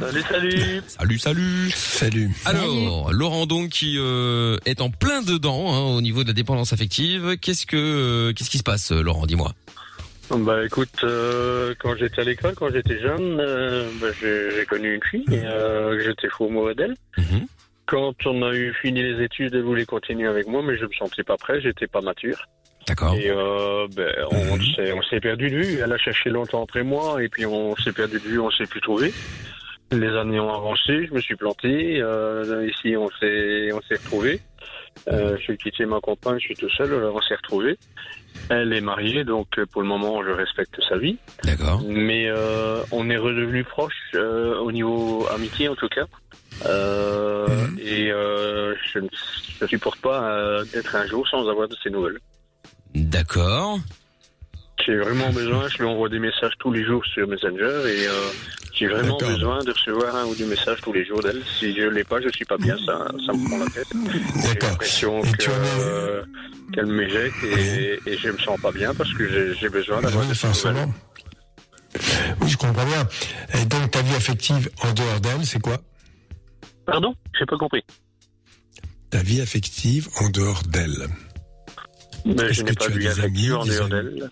Salut, 0.00 0.22
salut. 0.22 0.82
Salut, 0.88 1.18
salut. 1.18 1.70
Salut. 1.70 2.30
Alors, 2.44 3.12
Laurent 3.12 3.46
donc 3.46 3.68
qui 3.68 3.94
euh, 3.98 4.56
est 4.66 4.80
en 4.80 4.90
plein 4.90 5.22
dedans 5.22 5.72
hein, 5.72 5.96
au 5.96 6.00
niveau 6.00 6.24
de 6.24 6.28
la 6.28 6.34
dépendance 6.34 6.72
affective. 6.72 7.36
Qu'est-ce 7.40 7.66
que 7.66 7.76
euh, 7.76 8.32
qu'est-ce 8.32 8.50
qui 8.50 8.58
se 8.58 8.64
passe, 8.64 8.90
euh, 8.90 9.00
Laurent 9.00 9.26
Dis-moi? 9.26 9.52
Bah 10.36 10.64
écoute, 10.66 11.04
euh, 11.04 11.76
quand 11.78 11.94
j'étais 11.94 12.22
à 12.22 12.24
l'école, 12.24 12.56
quand 12.56 12.72
j'étais 12.72 12.98
jeune, 12.98 13.38
euh, 13.38 13.88
bah, 14.00 14.08
j'ai 14.20 14.66
connu 14.66 14.96
une 14.96 15.04
fille, 15.04 15.24
euh, 15.30 16.02
j'étais 16.04 16.28
fou 16.28 16.46
amoureux 16.46 16.74
d'elle. 16.74 16.96
Mhm. 17.16 17.46
Quand 17.86 18.26
on 18.26 18.42
a 18.42 18.52
eu 18.54 18.74
fini 18.82 19.02
les 19.02 19.22
études, 19.22 19.54
elle 19.54 19.62
voulait 19.62 19.86
continuer 19.86 20.26
avec 20.26 20.48
moi, 20.48 20.62
mais 20.64 20.76
je 20.76 20.84
me 20.84 20.92
sentais 20.98 21.22
pas 21.22 21.36
prêt, 21.36 21.60
j'étais 21.60 21.86
pas 21.86 22.00
mature. 22.00 22.48
D'accord. 22.88 23.14
Et 23.14 23.30
euh, 23.30 23.86
ben, 23.94 24.12
on 24.30 24.60
s'est 24.60 24.92
on 24.92 25.02
s'est 25.02 25.20
perdu 25.20 25.50
de 25.50 25.56
vue. 25.56 25.78
Elle 25.82 25.92
a 25.92 25.98
cherché 25.98 26.30
longtemps 26.30 26.62
après 26.62 26.82
moi, 26.82 27.22
et 27.22 27.28
puis 27.28 27.46
on 27.46 27.76
s'est 27.76 27.92
perdu 27.92 28.18
de 28.18 28.24
vue, 28.24 28.40
on 28.40 28.50
s'est 28.50 28.66
plus 28.66 28.80
trouvé. 28.80 29.12
Les 29.90 30.08
années 30.08 30.40
ont 30.40 30.52
avancé, 30.52 31.06
je 31.06 31.14
me 31.14 31.20
suis 31.20 31.36
planté. 31.36 32.00
Euh, 32.00 32.68
ici, 32.68 32.96
on 32.96 33.08
s'est 33.20 33.70
on 33.72 33.80
s'est 33.82 33.96
retrouvé. 33.96 34.40
Euh, 35.08 35.36
j'ai 35.46 35.56
quitté 35.56 35.86
ma 35.86 36.00
compagne, 36.00 36.38
je 36.40 36.46
suis 36.46 36.56
tout 36.56 36.68
seul, 36.70 36.92
alors 36.92 37.14
on 37.14 37.20
s'est 37.20 37.36
retrouvé. 37.36 37.78
Elle 38.50 38.72
est 38.72 38.80
mariée, 38.80 39.24
donc 39.24 39.48
pour 39.72 39.82
le 39.82 39.88
moment, 39.88 40.22
je 40.24 40.30
respecte 40.30 40.80
sa 40.88 40.96
vie. 40.96 41.18
D'accord. 41.44 41.82
Mais 41.86 42.26
euh, 42.28 42.82
on 42.90 43.08
est 43.10 43.16
redevenu 43.16 43.64
proches 43.64 43.94
euh, 44.14 44.58
au 44.58 44.72
niveau 44.72 45.26
amitié, 45.34 45.68
en 45.68 45.76
tout 45.76 45.88
cas. 45.88 46.06
Euh, 46.66 47.28
Mhm. 47.48 47.78
Et 47.80 48.10
euh, 48.10 48.74
je 48.92 48.98
ne 48.98 49.08
je 49.60 49.66
supporte 49.66 50.00
pas 50.00 50.30
euh, 50.30 50.64
d'être 50.72 50.94
un 50.94 51.06
jour 51.06 51.26
sans 51.28 51.48
avoir 51.48 51.68
de 51.68 51.76
ses 51.82 51.90
nouvelles. 51.90 52.18
D'accord. 52.94 53.78
J'ai 54.86 54.96
vraiment 54.96 55.30
besoin, 55.32 55.68
je 55.68 55.78
lui 55.78 55.84
envoie 55.84 56.08
des 56.08 56.18
messages 56.18 56.52
tous 56.60 56.72
les 56.72 56.84
jours 56.84 57.04
sur 57.06 57.26
Messenger 57.28 57.82
et 57.86 58.06
euh, 58.06 58.12
j'ai 58.74 58.86
vraiment 58.86 59.18
D'accord. 59.18 59.34
besoin 59.34 59.64
de 59.64 59.72
recevoir 59.72 60.14
un 60.16 60.24
ou 60.26 60.34
deux 60.34 60.46
messages 60.46 60.80
tous 60.82 60.92
les 60.92 61.04
jours 61.04 61.20
d'elle. 61.22 61.42
Si 61.58 61.74
je 61.76 61.82
l'ai 61.82 62.04
pas, 62.04 62.20
je 62.20 62.28
suis 62.30 62.44
pas 62.44 62.56
bien, 62.56 62.76
ça, 62.86 63.06
ça 63.26 63.32
me 63.32 63.46
prend 63.48 63.58
la 63.58 63.66
tête. 63.66 63.88
J'ai 63.92 64.48
D'accord. 64.54 64.70
l'impression 64.70 65.22
Et 65.24 65.32
que, 65.32 65.36
tu 65.42 65.50
en 65.50 65.52
es- 65.52 65.80
euh, 65.80 66.22
qu'elle 66.72 66.86
m'éjecte 66.86 67.42
et, 67.44 68.00
et 68.06 68.16
je 68.16 68.28
me 68.30 68.38
sens 68.38 68.58
pas 68.60 68.72
bien 68.72 68.94
parce 68.94 69.12
que 69.14 69.28
j'ai- 69.28 69.54
j'ai 69.60 69.68
besoin 69.68 70.00
d'avoir 70.00 70.26
de 70.26 70.32
ses 70.34 70.46
nouvelles. 70.46 70.62
forcément. 70.62 70.94
Oui, 72.40 72.48
je 72.48 72.56
comprends 72.56 72.86
bien. 72.86 73.06
Et 73.60 73.64
donc, 73.66 73.90
ta 73.90 74.00
vie 74.02 74.14
affective 74.14 74.70
en 74.82 74.92
dehors 74.92 75.20
d'elle, 75.20 75.44
c'est 75.44 75.60
quoi? 75.60 75.78
Pardon? 76.86 77.14
J'ai 77.38 77.46
pas 77.46 77.56
compris. 77.58 77.82
Ta 79.10 79.22
vie 79.22 79.40
affective 79.40 80.08
en 80.20 80.28
dehors 80.30 80.62
d'elle. 80.64 81.08
Mais 82.28 82.52
je 82.52 82.62
n'ai 82.62 82.72
pas 82.72 82.88
vu 82.88 83.06
affective 83.06 83.24
amis, 83.24 83.52
en 83.52 83.64
dehors 83.64 83.88
d'elle. 83.88 84.30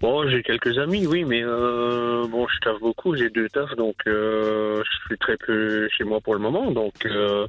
Bon, 0.00 0.28
j'ai 0.28 0.42
quelques 0.42 0.76
amis, 0.78 1.06
oui, 1.06 1.24
mais 1.24 1.42
euh, 1.44 2.26
bon, 2.28 2.46
je 2.48 2.58
taffe 2.60 2.80
beaucoup, 2.80 3.16
j'ai 3.16 3.30
deux 3.30 3.48
tafs, 3.48 3.74
donc 3.76 3.94
euh, 4.08 4.82
je 4.84 5.06
suis 5.06 5.18
très 5.18 5.36
peu 5.36 5.88
chez 5.96 6.04
moi 6.04 6.20
pour 6.20 6.34
le 6.34 6.40
moment, 6.40 6.72
donc. 6.72 6.94
Euh, 7.06 7.46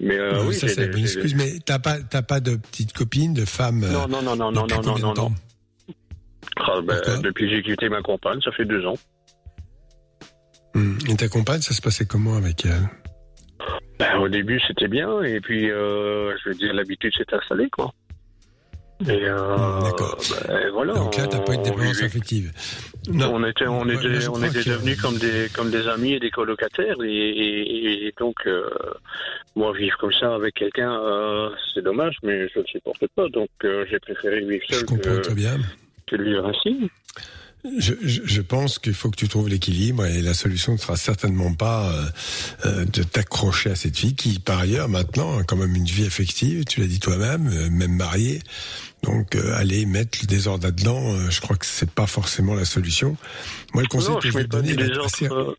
mais 0.00 0.18
oui, 0.46 0.54
ça, 0.54 0.68
c'est 0.68 0.86
une 0.86 0.98
excuse, 0.98 1.34
mais 1.34 1.58
t'as 1.64 1.78
pas, 1.78 1.98
t'as 2.00 2.22
pas 2.22 2.40
de 2.40 2.56
petite 2.56 2.92
copine, 2.92 3.34
de 3.34 3.44
femme 3.44 3.80
Non, 3.80 4.08
non, 4.08 4.22
non, 4.22 4.36
non, 4.36 4.52
non, 4.52 4.66
non, 4.66 4.98
non, 4.98 5.14
non. 5.14 5.32
Ah, 6.58 6.80
ben, 6.82 7.20
depuis 7.22 7.48
que 7.48 7.56
j'ai 7.56 7.62
quitté 7.62 7.88
ma 7.90 8.00
compagne, 8.00 8.40
ça 8.40 8.52
fait 8.52 8.64
deux 8.64 8.86
ans. 8.86 8.96
Hum. 10.74 10.98
Et 11.08 11.16
ta 11.16 11.28
compagne, 11.28 11.60
ça 11.60 11.74
se 11.74 11.82
passait 11.82 12.06
comment 12.06 12.36
avec 12.36 12.64
elle? 12.64 12.88
Ben, 13.98 14.18
au 14.18 14.28
début, 14.28 14.60
c'était 14.66 14.88
bien, 14.88 15.22
et 15.22 15.40
puis, 15.40 15.68
je 15.68 16.48
veux 16.48 16.54
dire, 16.54 16.72
l'habitude 16.72 17.12
s'est 17.14 17.34
installée, 17.34 17.68
quoi. 17.70 17.92
Et 19.00 19.10
euh, 19.10 19.54
Hum, 19.56 19.82
D'accord. 19.84 20.18
ben, 20.48 20.70
voilà. 20.72 20.94
Donc 20.94 21.16
là, 21.16 21.26
t'as 21.26 21.40
pas 21.40 21.52
eu 21.54 21.58
de 21.58 21.62
dépendance 21.64 22.02
affective. 22.02 22.50
On 23.08 23.44
était, 23.44 23.66
on 23.66 23.88
était, 23.88 24.20
je 24.20 24.30
on 24.30 24.42
était 24.42 24.62
que- 24.64 24.70
devenus 24.70 25.00
comme 25.00 25.18
des, 25.18 25.48
comme 25.54 25.70
des 25.70 25.86
amis 25.86 26.14
et 26.14 26.18
des 26.20 26.30
colocataires, 26.30 26.96
et, 27.04 27.08
et- 27.08 28.06
et 28.08 28.14
donc, 28.18 28.36
euh, 28.46 28.68
moi, 29.54 29.72
vivre 29.76 29.96
comme 29.98 30.12
ça 30.12 30.34
avec 30.34 30.54
quelqu'un, 30.54 30.92
euh, 30.92 31.50
c'est 31.74 31.82
dommage, 31.82 32.16
mais 32.22 32.48
je 32.48 32.58
ne 32.58 32.62
le 32.64 32.68
supporte 32.68 33.06
pas, 33.14 33.28
donc 33.28 33.48
euh, 33.64 33.84
j'ai 33.90 33.98
préféré 34.00 34.40
vivre 34.40 34.64
Je 34.70 34.74
seul 34.76 34.84
comprends 34.86 35.10
que, 35.16 35.20
très 35.20 35.34
bien. 35.34 35.58
que 36.06 36.16
vivre 36.16 36.46
ainsi. 36.46 36.90
Je, 37.78 37.94
je, 38.00 38.20
je 38.24 38.40
pense 38.42 38.78
qu'il 38.78 38.94
faut 38.94 39.10
que 39.10 39.16
tu 39.16 39.26
trouves 39.26 39.48
l'équilibre 39.48 40.04
et 40.06 40.22
la 40.22 40.34
solution 40.34 40.72
ne 40.74 40.76
sera 40.78 40.94
certainement 40.96 41.52
pas 41.52 41.90
euh, 42.64 42.84
de 42.84 43.02
t'accrocher 43.02 43.70
à 43.70 43.74
cette 43.74 43.96
fille 43.96 44.14
qui, 44.14 44.38
par 44.38 44.60
ailleurs, 44.60 44.88
maintenant 44.88 45.36
a 45.38 45.42
quand 45.42 45.56
même 45.56 45.74
une 45.74 45.84
vie 45.84 46.06
affective, 46.06 46.64
tu 46.64 46.78
l'as 46.80 46.86
dit 46.86 47.00
toi-même, 47.00 47.48
euh, 47.52 47.68
même 47.70 47.96
mariée. 47.96 48.38
Donc, 49.02 49.36
euh, 49.36 49.54
aller 49.54 49.86
mettre 49.86 50.18
le 50.22 50.26
désordre 50.26 50.64
là-dedans, 50.64 51.12
euh, 51.14 51.30
je 51.30 51.40
crois 51.40 51.56
que 51.56 51.66
c'est 51.66 51.90
pas 51.90 52.06
forcément 52.06 52.54
la 52.54 52.64
solution. 52.64 53.16
Moi, 53.72 53.82
le 53.82 53.88
conseil 53.88 54.10
non, 54.14 54.18
que 54.20 54.28
je 54.28 54.36
vais 54.36 54.44
te 54.44 54.48
donner, 54.48 54.70
il 54.70 54.80
est 54.80 54.98
assez- 54.98 55.28
euh, 55.30 55.54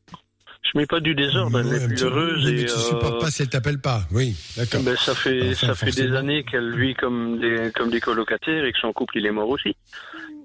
je 0.64 0.78
mets 0.78 0.86
pas 0.86 1.00
du 1.00 1.16
désordre, 1.16 1.60
elle 1.60 1.68
Ouais, 1.68 1.78
est 1.78 1.88
plus 1.88 2.04
heureuse 2.04 2.46
oui, 2.46 2.54
mais 2.56 2.62
et 2.64 2.66
tu 2.66 2.72
euh, 2.72 2.90
supportes 2.90 3.22
pas 3.22 3.32
si 3.32 3.44
elle 3.44 3.50
t'appelle 3.50 3.80
pas. 3.80 4.06
Oui, 4.12 4.36
d'accord. 4.58 4.82
ben, 4.82 4.98
ça 4.98 5.16
fait 5.16 5.54
ça 5.54 5.76
fait 5.76 5.92
des 5.92 6.14
années 6.14 6.44
qu'elle 6.44 6.78
vit 6.78 6.94
comme 6.96 7.40
des 7.40 7.72
comme 7.74 7.90
des 7.90 8.02
colocataires 8.02 8.66
et 8.66 8.74
que 8.74 8.80
son 8.80 8.92
couple 8.92 9.18
il 9.20 9.26
est 9.26 9.32
mort 9.32 9.48
aussi. 9.50 9.76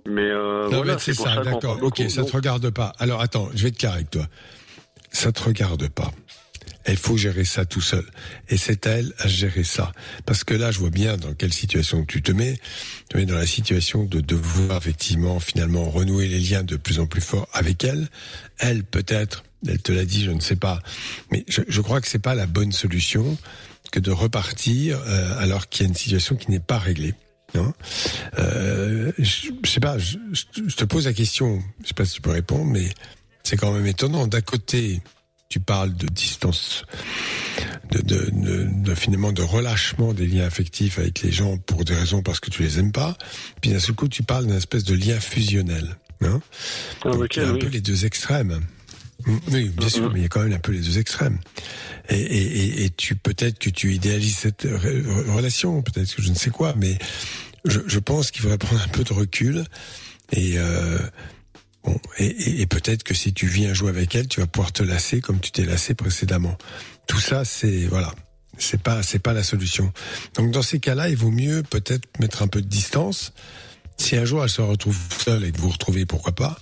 Mais 0.06 0.22
euh, 0.22 0.64
Non, 0.68 0.76
voilà, 0.78 0.92
mais 0.94 0.98
c'est 1.00 1.14
ça, 1.14 1.36
d'accord. 1.42 1.74
Ok, 1.74 1.80
beaucoup, 1.80 2.08
ça 2.08 2.24
te 2.24 2.32
regarde 2.32 2.70
pas. 2.70 2.92
Alors 2.98 3.20
attends, 3.20 3.48
je 3.54 3.62
vais 3.64 3.68
être 3.70 3.78
clair 3.78 3.92
avec 3.94 4.10
toi. 4.10 4.26
Ça 5.10 5.32
te 5.32 5.42
regarde 5.42 5.88
pas. 5.88 6.10
Il 6.88 6.96
faut 6.96 7.16
gérer 7.16 7.44
ça 7.44 7.64
tout 7.64 7.80
seul. 7.80 8.04
Et 8.48 8.56
c'est 8.56 8.86
à 8.86 8.90
elle 8.92 9.12
à 9.18 9.28
gérer 9.28 9.64
ça. 9.64 9.92
Parce 10.26 10.44
que 10.44 10.54
là, 10.54 10.70
je 10.72 10.78
vois 10.78 10.90
bien 10.90 11.16
dans 11.16 11.32
quelle 11.34 11.52
situation 11.52 12.04
tu 12.04 12.22
te 12.22 12.32
mets. 12.32 12.54
Tu 12.54 13.04
te 13.10 13.16
mets 13.18 13.26
dans 13.26 13.36
la 13.36 13.46
situation 13.46 14.04
de 14.04 14.20
devoir 14.20 14.78
effectivement, 14.78 15.38
finalement, 15.40 15.88
renouer 15.90 16.26
les 16.28 16.40
liens 16.40 16.62
de 16.64 16.76
plus 16.76 16.98
en 16.98 17.06
plus 17.06 17.20
forts 17.20 17.48
avec 17.52 17.84
elle. 17.84 18.08
Elle, 18.58 18.82
peut-être, 18.84 19.44
elle 19.66 19.80
te 19.80 19.92
l'a 19.92 20.04
dit, 20.04 20.24
je 20.24 20.30
ne 20.32 20.40
sais 20.40 20.56
pas. 20.56 20.80
Mais 21.30 21.44
je, 21.48 21.60
je 21.68 21.80
crois 21.80 22.00
que 22.00 22.08
c'est 22.08 22.18
pas 22.18 22.34
la 22.34 22.46
bonne 22.46 22.72
solution 22.72 23.38
que 23.92 24.00
de 24.00 24.10
repartir 24.10 25.00
euh, 25.06 25.38
alors 25.38 25.68
qu'il 25.68 25.84
y 25.84 25.86
a 25.86 25.88
une 25.88 25.94
situation 25.96 26.34
qui 26.36 26.50
n'est 26.50 26.60
pas 26.60 26.78
réglée. 26.78 27.14
Non? 27.54 27.74
Euh, 28.38 29.12
je, 29.18 29.48
je 29.62 29.70
sais 29.70 29.80
pas, 29.80 29.98
je, 29.98 30.16
je- 30.32 30.62
je 30.68 30.76
te 30.76 30.84
pose 30.84 31.04
la 31.04 31.12
question, 31.12 31.62
je 31.82 31.88
sais 31.88 31.94
pas 31.94 32.04
si 32.06 32.14
tu 32.14 32.20
peux 32.22 32.30
répondre, 32.30 32.64
mais 32.64 32.88
c'est 33.42 33.56
quand 33.56 33.72
même 33.72 33.86
étonnant. 33.86 34.26
D'un 34.26 34.40
côté, 34.40 35.02
tu 35.52 35.60
parles 35.60 35.94
de 35.94 36.06
distance, 36.06 36.84
de, 37.90 38.00
de, 38.00 38.30
de, 38.32 38.68
de 38.84 38.94
finalement 38.94 39.32
de 39.32 39.42
relâchement 39.42 40.14
des 40.14 40.26
liens 40.26 40.46
affectifs 40.46 40.98
avec 40.98 41.20
les 41.20 41.30
gens 41.30 41.58
pour 41.58 41.84
des 41.84 41.94
raisons 41.94 42.22
parce 42.22 42.40
que 42.40 42.48
tu 42.48 42.62
les 42.62 42.78
aimes 42.78 42.90
pas. 42.92 43.18
Puis 43.60 43.70
d'un 43.70 43.78
seul 43.78 43.94
coup, 43.94 44.08
tu 44.08 44.22
parles 44.22 44.46
d'une 44.46 44.56
espèce 44.56 44.84
de 44.84 44.94
lien 44.94 45.20
fusionnel. 45.20 45.96
Hein 46.22 46.40
Donc, 47.04 47.14
Avec 47.16 47.36
il 47.36 47.42
y 47.42 47.44
a 47.44 47.50
un 47.50 47.56
peu 47.58 47.66
les 47.66 47.82
deux 47.82 48.06
extrêmes. 48.06 48.62
Mm, 49.26 49.36
Oui, 49.52 49.68
bien 49.76 49.88
sûr, 49.90 50.10
mais 50.10 50.20
il 50.20 50.22
y 50.22 50.24
a 50.24 50.28
quand 50.28 50.42
même 50.42 50.54
un 50.54 50.58
peu 50.58 50.72
les 50.72 50.80
deux 50.80 50.98
extrêmes. 50.98 51.38
Et, 52.08 52.16
et, 52.16 52.56
et, 52.58 52.84
et 52.84 52.90
tu 52.90 53.14
peut-être 53.14 53.58
que 53.58 53.68
tu 53.68 53.92
idéalises 53.92 54.36
cette 54.38 54.64
re- 54.64 55.04
re- 55.04 55.30
relation, 55.32 55.82
peut-être 55.82 56.14
que 56.14 56.22
je 56.22 56.30
ne 56.30 56.34
sais 56.34 56.50
quoi, 56.50 56.74
mais 56.78 56.96
je, 57.66 57.78
je 57.86 57.98
pense 57.98 58.30
qu'il 58.30 58.40
faudrait 58.40 58.56
prendre 58.58 58.80
un 58.82 58.88
peu 58.88 59.04
de 59.04 59.12
recul 59.12 59.64
et 60.32 60.54
euh, 60.56 60.98
bon 61.84 61.98
et, 62.18 62.26
et, 62.26 62.60
et 62.62 62.66
peut-être 62.66 63.02
que 63.02 63.14
si 63.14 63.32
tu 63.32 63.46
viens 63.46 63.74
jouer 63.74 63.90
avec 63.90 64.14
elle, 64.14 64.28
tu 64.28 64.40
vas 64.40 64.46
pouvoir 64.46 64.72
te 64.72 64.82
lasser 64.82 65.20
comme 65.20 65.40
tu 65.40 65.50
t'es 65.50 65.64
lassé 65.64 65.94
précédemment. 65.94 66.56
Tout 67.06 67.20
ça, 67.20 67.44
c'est 67.44 67.86
voilà, 67.86 68.12
c'est 68.58 68.82
pas 68.82 69.02
c'est 69.02 69.18
pas 69.18 69.32
la 69.32 69.42
solution. 69.42 69.92
Donc 70.34 70.50
dans 70.50 70.62
ces 70.62 70.80
cas-là, 70.80 71.08
il 71.08 71.16
vaut 71.16 71.30
mieux 71.30 71.62
peut-être 71.62 72.08
mettre 72.20 72.42
un 72.42 72.48
peu 72.48 72.62
de 72.62 72.68
distance. 72.68 73.32
Si 73.98 74.16
un 74.16 74.24
jour 74.24 74.42
elle 74.42 74.50
se 74.50 74.62
retrouve 74.62 74.98
seule 75.18 75.44
et 75.44 75.52
que 75.52 75.58
vous 75.58 75.64
vous 75.64 75.72
retrouvez, 75.72 76.06
pourquoi 76.06 76.32
pas 76.32 76.58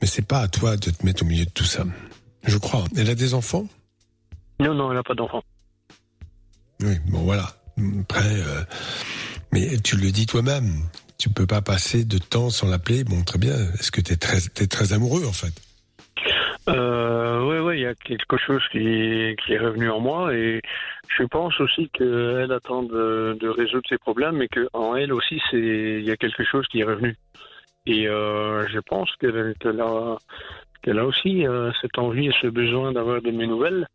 Mais 0.00 0.06
c'est 0.06 0.26
pas 0.26 0.40
à 0.40 0.48
toi 0.48 0.76
de 0.76 0.90
te 0.90 1.06
mettre 1.06 1.22
au 1.22 1.26
milieu 1.26 1.44
de 1.44 1.50
tout 1.50 1.64
ça. 1.64 1.84
Je 2.44 2.58
crois. 2.58 2.84
Elle 2.96 3.08
a 3.08 3.14
des 3.14 3.34
enfants? 3.34 3.66
Non, 4.60 4.74
non, 4.74 4.90
elle 4.90 4.96
n'a 4.96 5.02
pas 5.02 5.14
d'enfant. 5.14 5.42
Oui, 6.82 6.98
bon 7.08 7.22
voilà. 7.22 7.56
Après, 8.00 8.20
euh, 8.26 8.62
mais 9.52 9.78
tu 9.78 9.96
le 9.96 10.10
dis 10.10 10.26
toi-même, 10.26 10.82
tu 11.18 11.30
peux 11.30 11.46
pas 11.46 11.62
passer 11.62 12.04
de 12.04 12.18
temps 12.18 12.50
sans 12.50 12.68
l'appeler. 12.68 13.04
Bon, 13.04 13.22
très 13.22 13.38
bien. 13.38 13.54
Est-ce 13.74 13.90
que 13.90 14.00
t'es 14.00 14.16
très, 14.16 14.40
t'es 14.40 14.66
très 14.66 14.92
amoureux 14.92 15.26
en 15.26 15.32
fait? 15.32 15.52
Euh, 16.68 17.44
ouais, 17.44 17.58
ouais, 17.58 17.78
il 17.78 17.82
y 17.82 17.86
a 17.86 17.94
quelque 17.94 18.36
chose 18.36 18.62
qui, 18.70 19.34
qui 19.44 19.52
est 19.52 19.58
revenu 19.58 19.90
en 19.90 19.98
moi 19.98 20.32
et 20.34 20.60
je 21.18 21.24
pense 21.24 21.58
aussi 21.60 21.88
qu'elle 21.90 22.52
attend 22.52 22.82
de, 22.82 23.48
résoudre 23.48 23.88
ses 23.88 23.98
problèmes 23.98 24.40
et 24.42 24.48
qu'en 24.48 24.96
elle 24.96 25.12
aussi, 25.12 25.40
il 25.52 26.04
y 26.04 26.10
a 26.10 26.16
quelque 26.16 26.44
chose 26.44 26.66
qui 26.68 26.80
est 26.80 26.84
revenu. 26.84 27.16
Et 27.86 28.06
euh, 28.08 28.66
je 28.68 28.78
pense 28.78 29.10
qu'elle 29.16 29.54
qu'elle 29.58 29.80
a, 29.80 30.16
qu'elle 30.82 30.98
a 30.98 31.04
aussi 31.04 31.46
euh, 31.46 31.72
cette 31.80 31.98
envie 31.98 32.28
et 32.28 32.34
ce 32.40 32.46
besoin 32.46 32.92
d'avoir 32.92 33.20
de 33.20 33.30
mes 33.30 33.46
nouvelles. 33.46 33.86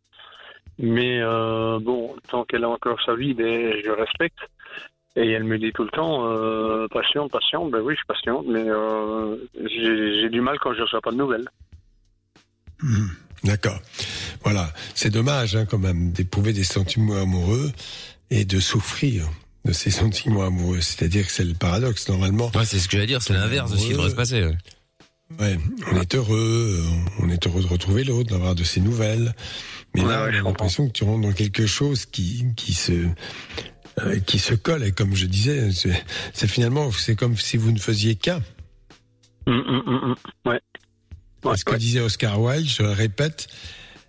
Mais 0.78 1.20
euh, 1.20 1.78
bon, 1.80 2.14
tant 2.28 2.44
qu'elle 2.44 2.64
a 2.64 2.68
encore 2.68 3.00
sa 3.02 3.14
vie, 3.14 3.34
ben, 3.34 3.74
je 3.84 3.90
respecte. 3.90 4.38
Et 5.20 5.30
elle 5.32 5.42
me 5.44 5.58
dit 5.58 5.72
tout 5.74 5.82
le 5.82 5.90
temps, 5.90 6.26
euh, 6.30 6.86
patiente, 6.88 7.32
patiente. 7.32 7.70
Ben 7.72 7.80
oui, 7.80 7.94
je 7.94 7.98
suis 7.98 8.06
patiente, 8.06 8.46
mais 8.48 8.62
euh, 8.68 9.36
j'ai 9.54 10.20
j'ai 10.20 10.28
du 10.30 10.40
mal 10.40 10.56
quand 10.60 10.72
je 10.74 10.78
ne 10.78 10.82
reçois 10.84 11.00
pas 11.00 11.10
de 11.10 11.16
nouvelles. 11.16 11.48
Mhm. 12.82 13.10
D'accord. 13.44 13.80
Voilà. 14.44 14.72
C'est 14.94 15.10
dommage 15.10 15.56
hein, 15.56 15.64
quand 15.68 15.78
même 15.78 16.12
d'éprouver 16.12 16.52
des 16.52 16.64
sentiments 16.64 17.20
amoureux 17.20 17.70
et 18.30 18.44
de 18.44 18.60
souffrir 18.60 19.28
de 19.64 19.72
ces 19.72 19.90
sentiments 20.02 20.44
amoureux. 20.44 20.80
C'est-à-dire 20.80 21.26
que 21.26 21.32
c'est 21.32 21.44
le 21.44 21.54
paradoxe. 21.54 22.08
Normalement, 22.08 22.50
Ouais, 22.54 22.64
c'est 22.64 22.78
ce 22.78 22.86
que 22.88 22.92
j'allais 22.96 23.06
dire, 23.06 23.22
c'est 23.22 23.32
l'inverse 23.34 23.72
de 23.72 23.76
ce 23.76 23.86
qui 23.86 23.92
devrait 23.92 24.10
se 24.10 24.14
passer. 24.16 24.44
ouais. 24.44 24.56
Ouais, 25.38 25.58
on 25.92 26.00
est 26.00 26.14
heureux, 26.14 26.82
on 27.20 27.28
est 27.28 27.46
heureux 27.46 27.60
de 27.60 27.66
retrouver 27.66 28.02
l'autre, 28.02 28.30
d'avoir 28.30 28.54
de 28.54 28.64
ses 28.64 28.80
nouvelles. 28.80 29.34
Mais 29.94 30.00
Ouais, 30.02 30.08
là, 30.08 30.24
comprends. 30.30 30.48
l'impression 30.48 30.86
que 30.88 30.92
tu 30.92 31.04
rentres 31.04 31.26
dans 31.28 31.34
quelque 31.34 31.66
chose 31.66 32.06
qui, 32.06 32.46
qui 32.56 32.72
se, 32.72 32.92
euh, 34.02 34.18
qui 34.20 34.38
se 34.38 34.54
colle. 34.54 34.84
Et 34.84 34.92
comme 34.92 35.14
je 35.14 35.26
disais, 35.26 35.70
c'est 36.32 36.48
finalement, 36.48 36.90
c'est 36.92 37.16
comme 37.16 37.36
si 37.36 37.56
vous 37.56 37.72
ne 37.72 37.78
faisiez 37.78 38.14
qu'un. 38.14 38.42
Hum, 39.46 39.64
hum, 39.66 39.82
hum, 39.86 40.00
hum. 40.04 40.14
Ouais. 40.44 40.60
Ouais, 41.44 41.56
Ce 41.56 41.64
que 41.64 41.72
ouais. 41.72 41.78
disait 41.78 42.00
Oscar 42.00 42.40
Wilde, 42.40 42.68
je 42.68 42.82
le 42.82 42.90
répète, 42.90 43.46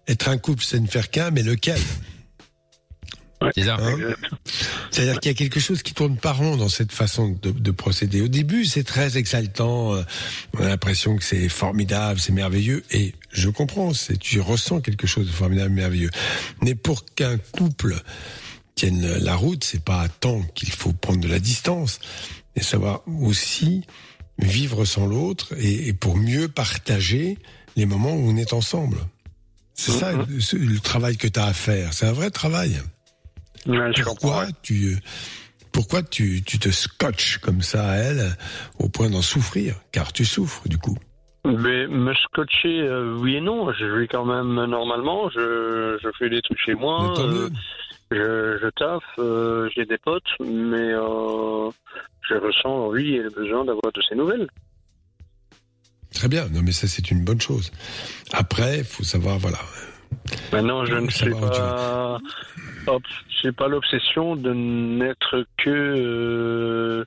être 0.08 0.28
un 0.30 0.38
couple, 0.38 0.64
c'est 0.64 0.80
ne 0.80 0.88
faire 0.88 1.10
qu'un, 1.10 1.32
mais 1.32 1.44
lequel? 1.44 1.80
C'est 3.56 3.64
ça. 3.64 3.78
Hein? 3.80 3.96
C'est-à-dire 4.92 5.18
qu'il 5.22 5.32
y 5.32 5.34
a 5.34 5.38
quelque 5.38 5.62
chose 5.62 5.82
qui 5.82 5.94
tourne 5.94 6.18
pas 6.18 6.34
rond 6.34 6.58
dans 6.58 6.68
cette 6.68 6.92
façon 6.92 7.38
de, 7.42 7.52
de 7.52 7.72
procéder. 7.72 8.20
Au 8.20 8.28
début, 8.28 8.66
c'est 8.66 8.84
très 8.84 9.18
exaltant. 9.18 9.96
euh, 9.96 10.04
On 10.58 10.64
a 10.64 10.68
l'impression 10.68 11.16
que 11.16 11.24
c'est 11.24 11.48
formidable, 11.48 12.20
c'est 12.20 12.34
merveilleux. 12.34 12.84
Et 12.92 13.14
je 13.32 13.48
comprends, 13.50 13.94
c'est 13.94 14.18
tu 14.18 14.42
ressens 14.42 14.82
quelque 14.82 15.08
chose 15.08 15.28
de 15.28 15.32
formidable, 15.32 15.70
merveilleux. 15.74 16.10
Mais 16.62 16.76
pour 16.76 17.06
qu'un 17.06 17.38
couple 17.38 17.96
tienne 18.76 19.18
la 19.18 19.36
route, 19.36 19.64
c'est 19.64 19.84
pas 19.84 20.08
temps 20.08 20.42
qu'il 20.56 20.72
faut 20.72 20.94
prendre 20.94 21.20
de 21.20 21.28
la 21.28 21.40
distance, 21.40 22.00
mais 22.56 22.62
savoir 22.62 23.02
aussi 23.08 23.86
vivre 24.38 24.86
sans 24.86 25.06
l'autre 25.06 25.54
et, 25.58 25.90
et 25.90 25.94
pour 25.94 26.16
mieux 26.16 26.48
partager 26.48 27.38
les 27.76 27.86
moments 27.86 28.14
où 28.14 28.30
on 28.30 28.38
est 28.38 28.54
ensemble. 28.54 28.98
C'est 29.74 29.92
ça 29.92 30.12
le, 30.14 30.26
le 30.66 30.80
travail 30.80 31.18
que 31.18 31.28
tu 31.28 31.40
as 31.40 31.46
à 31.46 31.54
faire. 31.54 31.94
C'est 31.94 32.06
un 32.06 32.12
vrai 32.14 32.30
travail 32.32 32.82
Ouais, 33.68 33.92
je 33.96 34.04
comprends. 34.04 34.30
pourquoi 34.30 34.48
tu 34.64 34.98
pourquoi 35.72 36.02
tu, 36.02 36.42
tu 36.44 36.58
te 36.60 36.70
scotches 36.70 37.38
comme 37.40 37.62
ça 37.62 37.90
à 37.92 37.96
elle 37.98 38.36
au 38.80 38.90
point 38.90 39.10
d'en 39.10 39.22
souffrir? 39.22 39.76
Car 39.92 40.12
tu 40.14 40.26
souffres 40.26 40.68
du 40.68 40.78
coup 40.78 40.98
Mais 41.46 41.88
me 41.88 42.14
scotcher, 42.14 42.80
euh, 42.82 43.16
oui 43.20 43.36
et 43.36 43.42
non. 43.42 43.72
Je 43.74 43.86
vis 44.00 44.08
quand 44.08 44.26
même 44.26 44.54
normalement. 44.66 45.30
Je, 45.30 45.98
je 46.02 46.10
fais 46.18 46.30
des 46.30 46.42
trucs 46.42 46.60
chez 46.66 46.74
moi. 46.76 47.14
Je, 48.12 48.58
je 48.62 48.70
taffe. 48.70 49.04
euh, 49.20 49.70
J'ai 49.76 49.86
des 49.86 49.98
potes, 50.00 50.24
mais 50.40 50.94
euh, 50.94 51.70
je 52.28 52.34
ressens 52.36 52.70
l'envie 52.70 53.16
et 53.16 53.22
le 53.24 53.30
besoin 53.30 53.64
d'avoir 53.66 53.92
de 53.94 54.02
ces 54.08 54.16
nouvelles. 54.16 54.48
très 56.14 56.28
bien 56.28 56.48
non 56.50 56.62
mais 56.64 56.72
ça 56.72 56.88
c'est 56.88 57.12
une 57.12 57.24
bonne 57.24 57.40
chose 57.40 57.72
après 58.34 58.84
faut 58.84 59.04
savoir 59.04 59.38
voilà 59.38 59.60
Maintenant, 60.52 60.86
je 60.86 60.96
ne 60.96 61.10
sais 61.10 61.30
pas. 61.30 62.18
Hop, 62.88 63.04
j'ai 63.42 63.52
pas 63.52 63.68
l'obsession 63.68 64.36
de 64.36 64.52
n'être 64.54 65.46
que 65.58 65.70
euh, 65.70 67.06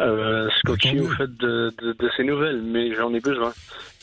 euh, 0.00 0.48
scotché 0.58 1.00
au 1.00 1.08
fait 1.10 1.32
de, 1.36 1.72
de, 1.80 1.92
de 1.92 2.10
ces 2.16 2.24
nouvelles, 2.24 2.60
mais 2.62 2.92
j'en 2.96 3.14
ai 3.14 3.20
besoin. 3.20 3.52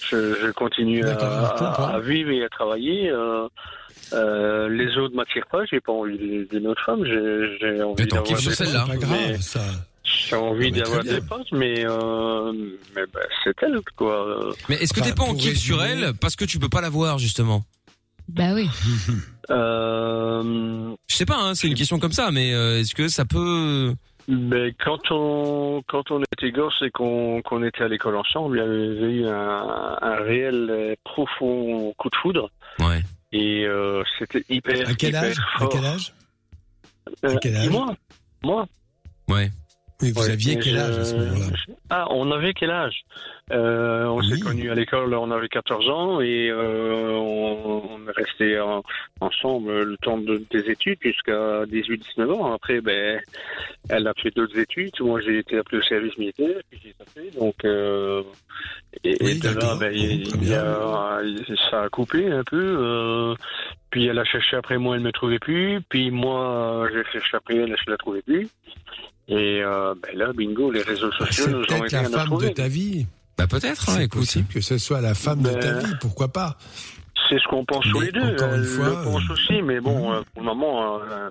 Je, 0.01 0.33
je 0.35 0.49
continue 0.51 1.03
à, 1.03 1.99
vivre 2.01 2.31
et 2.31 2.43
à 2.45 2.49
travailler. 2.49 3.09
euh, 3.11 3.47
euh, 4.13 4.69
les 4.69 4.97
autres 4.97 5.15
m'attirent 5.15 5.47
pas. 5.51 5.65
J'ai 5.65 5.79
pas 5.79 5.91
envie 5.91 6.45
d'une 6.49 6.67
autre 6.67 6.83
femme. 6.85 7.03
J'ai 7.05 7.81
envie 7.83 8.05
d'avoir 8.07 8.23
des 8.23 8.35
celle-là. 8.55 8.85
ça 9.39 9.61
J'ai 10.03 10.35
envie 10.35 10.71
d'avoir 10.71 11.03
des 11.03 11.21
potes, 11.21 11.51
mais 11.51 11.85
euh, 11.85 12.51
mais 12.95 13.03
ben, 13.13 13.21
c'est 13.43 13.55
elle 13.63 13.79
quoi. 13.95 14.53
Mais 14.69 14.75
est-ce 14.75 14.93
que 14.93 14.99
Enfin, 15.01 15.09
t'es 15.09 15.15
pas 15.15 15.23
en 15.23 15.33
kiff 15.35 15.57
sur 15.57 15.83
elle 15.83 16.13
parce 16.19 16.35
que 16.35 16.45
tu 16.45 16.59
peux 16.59 16.69
pas 16.69 16.81
la 16.81 16.89
voir 16.89 17.17
justement? 17.19 17.63
Bah 18.29 18.53
oui. 18.53 18.67
Euh, 19.49 20.95
Je 21.07 21.15
sais 21.15 21.25
pas, 21.25 21.37
hein, 21.37 21.55
c'est 21.55 21.67
une 21.67 21.73
question 21.73 21.99
comme 21.99 22.13
ça, 22.13 22.31
mais 22.31 22.53
euh, 22.53 22.79
est-ce 22.79 22.95
que 22.95 23.09
ça 23.09 23.25
peut 23.25 23.93
Mais 24.29 24.73
quand 24.85 25.11
on 25.11 25.81
quand 25.87 26.09
on 26.11 26.21
était 26.33 26.51
gosse 26.51 26.81
et 26.81 26.89
qu'on 26.91 27.41
qu'on 27.41 27.61
était 27.63 27.83
à 27.83 27.89
l'école 27.89 28.15
ensemble, 28.15 28.57
il 28.57 28.59
y 28.59 28.63
avait 28.63 29.13
eu 29.13 29.25
un, 29.27 29.97
un 30.01 30.15
réel 30.23 30.95
profond 31.03 31.93
coup 31.97 32.09
de 32.09 32.15
foudre 32.21 32.49
Ouais. 32.79 33.01
Et 33.31 33.65
euh, 33.65 34.03
c'était 34.19 34.43
hyper 34.49 34.87
à 34.89 34.93
quel 34.93 35.09
hyper 35.09 35.23
âge? 35.23 35.39
À 35.55 35.59
fort. 35.59 35.69
quel 35.69 35.85
âge? 35.85 36.13
Euh, 37.23 37.35
à 37.35 37.39
quel 37.39 37.55
âge? 37.55 37.69
Moi, 37.69 37.95
moi? 38.43 38.67
Ouais. 39.27 39.51
Oui 40.01 40.11
vous 40.11 40.21
Ouais, 40.21 40.31
aviez 40.31 40.57
quel 40.59 40.77
âge 40.77 40.97
à 40.97 41.03
ce 41.05 41.15
moment-là? 41.15 41.45
Ah, 41.89 42.07
on 42.11 42.31
avait 42.31 42.53
quel 42.53 42.71
âge? 42.71 43.01
Euh, 43.51 44.05
On 44.05 44.21
s'est 44.21 44.39
connus 44.39 44.69
à 44.71 44.75
l'école, 44.75 45.13
on 45.13 45.29
avait 45.31 45.49
14 45.49 45.89
ans 45.89 46.21
et 46.21 46.49
euh, 46.49 47.11
on, 47.11 47.83
on 47.91 48.07
est 48.07 48.11
resté 48.15 48.59
en- 48.59 48.81
ensemble 49.19 49.83
le 49.83 49.97
temps 49.97 50.17
de- 50.17 50.43
des 50.51 50.69
études 50.71 50.99
jusqu'à 51.01 51.65
18-19 51.65 52.31
ans. 52.31 52.53
Après, 52.53 52.79
ben, 52.81 53.19
elle 53.89 54.07
a 54.07 54.13
fait 54.13 54.31
d'autres 54.35 54.57
études. 54.57 54.93
Moi, 55.01 55.19
j'ai 55.21 55.39
été 55.39 55.57
appelé 55.57 55.79
au 55.79 55.83
service 55.83 56.17
militaire, 56.17 56.61
puis 56.69 56.79
j'ai 56.83 56.95
fait. 57.13 57.31
Donc, 57.37 57.55
euh, 57.65 58.23
et, 59.03 59.17
Oui, 59.21 59.31
et 59.31 59.35
de 59.35 59.49
là, 59.49 59.75
ben, 59.75 59.91
il- 59.93 60.47
y 60.47 60.53
a- 60.55 61.21
ça 61.69 61.83
a 61.83 61.89
coupé 61.89 62.31
un 62.31 62.43
peu. 62.43 63.35
puis 63.89 64.05
elle 64.07 64.19
a 64.19 64.23
cherché 64.23 64.55
après 64.55 64.77
moi, 64.77 64.95
elle 64.95 65.01
me 65.01 65.11
trouvait 65.11 65.39
plus. 65.39 65.81
Puis 65.89 66.11
moi, 66.11 66.87
j'ai 66.93 67.03
cherché 67.11 67.35
après 67.35 67.57
elle, 67.57 67.75
je 67.85 67.91
la 67.91 67.97
trouvais 67.97 68.21
plus. 68.21 68.47
Et 69.31 69.61
euh, 69.63 69.95
ben 70.03 70.17
là, 70.17 70.31
bingo, 70.33 70.71
les 70.71 70.81
réseaux 70.81 71.09
Bah, 71.19 71.25
sociaux 71.25 71.45
c'est 71.45 71.51
nous 71.51 71.59
ont 71.59 71.65
peut-être 71.65 71.85
aidés 71.85 72.09
la 72.11 72.21
à 72.21 72.25
femme 72.25 72.37
de 72.37 72.49
ta 72.49 72.67
vie 72.67 73.07
Bah 73.37 73.47
peut-être, 73.47 73.89
hein, 73.89 73.93
c'est 73.95 74.03
écoute. 74.03 74.19
possible 74.21 74.47
que 74.53 74.61
ce 74.61 74.77
soit 74.77 74.99
la 75.01 75.13
femme 75.15 75.41
de 75.41 75.49
ta 75.53 75.71
Ben- 75.71 75.79
vie 75.85 75.93
pourquoi 76.01 76.27
pas 76.27 76.57
C'est 77.29 77.39
ce 77.39 77.47
qu'on 77.47 77.63
pense 77.65 77.85
tous 77.89 78.01
les 78.01 78.11
deux. 78.11 78.19
encore 78.21 78.53
une 78.53 78.61
Elle 78.61 78.65
fois, 78.65 78.89
le 78.89 78.93
pense 79.05 79.29
euh, 79.29 79.33
aussi, 79.33 79.61
mais 79.61 79.79
bon, 79.79 80.11
euh, 80.13 80.21
pour 80.33 80.41
le 80.43 80.47
moment, 80.47 80.99
euh, 81.01 81.29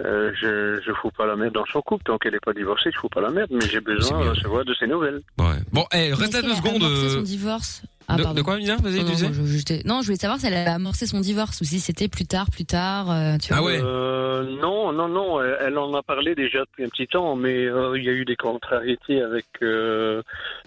euh, 0.00 0.32
je 0.40 0.80
je 0.84 0.92
fous 1.00 1.10
pas 1.16 1.26
la 1.26 1.36
merde 1.36 1.54
dans 1.54 1.64
son 1.72 1.80
couple. 1.80 2.02
Tant 2.04 2.18
qu'elle 2.18 2.32
n'est 2.32 2.40
pas 2.40 2.52
divorcée, 2.52 2.90
je 2.92 2.98
fous 2.98 3.08
pas 3.08 3.20
la 3.20 3.30
merde, 3.30 3.48
mais 3.52 3.66
j'ai 3.70 3.80
besoin 3.80 4.24
de 4.24 4.30
recevoir 4.30 4.64
de 4.64 4.74
ses 4.74 4.86
nouvelles. 4.88 5.20
Ouais. 5.38 5.54
Bon, 5.72 5.84
eh, 5.94 6.12
reste 6.12 6.32
qu'elle 6.34 6.42
deux 6.42 6.54
secondes. 6.54 6.82
euh, 6.82 7.14
son 7.14 7.22
divorce. 7.22 7.82
Ah, 8.10 8.16
de, 8.16 8.42
quoi, 8.42 8.56
Mina 8.56 8.76
Vas-y, 8.76 9.04
Non, 9.04 9.14
je, 9.14 9.86
non, 9.86 10.00
je 10.00 10.06
voulais 10.06 10.16
savoir 10.16 10.40
si 10.40 10.46
elle 10.46 10.54
a 10.54 10.74
amorcé 10.74 11.06
son 11.06 11.20
divorce 11.20 11.60
ou 11.60 11.64
si 11.64 11.78
c'était 11.78 12.08
plus 12.08 12.24
tard, 12.24 12.50
plus 12.50 12.64
tard. 12.64 13.10
euh, 13.10 13.36
tu 13.36 13.52
vois. 13.52 13.58
Ah 13.58 13.62
ouais. 13.62 13.78
Euh, 13.82 14.44
non, 14.62 14.92
non, 14.92 15.08
non. 15.08 15.42
Elle, 15.42 15.58
elle 15.66 15.78
en 15.78 15.92
a 15.92 16.02
parlé 16.02 16.34
déjà 16.34 16.60
depuis 16.60 16.84
un 16.84 16.88
petit 16.88 17.06
temps, 17.06 17.36
mais 17.36 17.66
euh, 17.66 17.98
il 17.98 18.04
y 18.04 18.08
a 18.08 18.12
eu 18.12 18.24
des 18.24 18.36
contrariétés 18.36 19.20
avec 19.20 19.44
euh, 19.62 20.22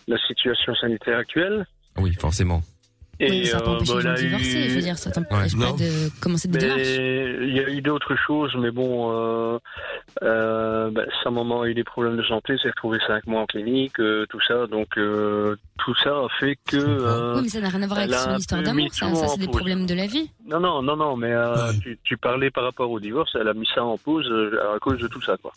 la 0.07 0.17
situation 0.27 0.75
sanitaire 0.75 1.17
actuelle. 1.17 1.65
Oui, 1.97 2.13
forcément. 2.13 2.61
Et 3.23 3.29
Oui, 3.29 3.39
mais 3.41 3.45
ça 3.45 3.57
n'a 3.57 3.63
pas 3.63 3.69
euh, 3.69 3.75
empêché 3.75 3.93
bah, 3.93 4.13
de 4.15 4.19
divorcer. 4.19 4.45
eu- 4.65 4.69
Je 4.69 4.75
veux 4.75 4.81
dire, 4.81 4.97
ça 4.97 5.11
t'empêche 5.11 5.53
Ouais, 5.53 5.65
pas 5.65 5.71
de 5.73 6.19
commencer 6.21 6.47
des 6.47 6.57
démarches. 6.57 6.81
il 6.81 7.53
y 7.55 7.59
a 7.59 7.69
eu 7.69 7.79
d'autres 7.81 8.15
choses, 8.15 8.51
mais 8.57 8.71
bon, 8.71 9.11
euh, 9.13 9.59
euh, 10.23 10.89
bah, 10.89 11.03
sa 11.23 11.29
maman 11.29 11.61
a 11.61 11.67
eu 11.67 11.75
des 11.75 11.83
problèmes 11.83 12.17
de 12.17 12.23
santé, 12.23 12.57
s'est 12.57 12.69
retrouvée 12.69 12.97
cinq 13.05 13.27
mois 13.27 13.41
en 13.41 13.45
clinique, 13.45 13.99
euh, 13.99 14.25
tout 14.27 14.39
ça, 14.47 14.65
donc 14.65 14.97
euh, 14.97 15.55
tout 15.77 15.93
ça 16.03 16.09
a 16.09 16.27
fait 16.39 16.57
que. 16.67 16.77
euh, 16.77 17.35
oui, 17.35 17.41
mais 17.43 17.49
ça 17.49 17.61
n'a 17.61 17.69
rien 17.69 17.83
à 17.83 17.87
voir 17.87 17.99
avec 17.99 18.13
son 18.15 18.35
histoire 18.37 18.63
d'amour. 18.63 18.87
Ça, 18.91 19.13
ça 19.13 19.27
c'est 19.27 19.39
des 19.39 19.45
pause. 19.45 19.55
problèmes 19.57 19.85
de 19.85 19.93
la 19.93 20.07
vie. 20.07 20.29
Non, 20.47 20.59
non, 20.59 20.81
non, 20.81 20.95
non, 20.95 21.15
mais 21.15 21.31
euh, 21.31 21.53
Ouais. 21.67 21.77
tu, 21.79 21.99
tu 22.03 22.17
parlais 22.17 22.49
par 22.49 22.63
rapport 22.63 22.89
au 22.89 22.99
divorce, 22.99 23.35
elle 23.39 23.47
a 23.47 23.53
mis 23.53 23.67
ça 23.75 23.83
en 23.83 23.99
pause 23.99 24.27
euh, 24.31 24.75
à 24.75 24.79
cause 24.79 24.99
de 24.99 25.07
tout 25.07 25.21
ça, 25.21 25.37
quoi. 25.41 25.51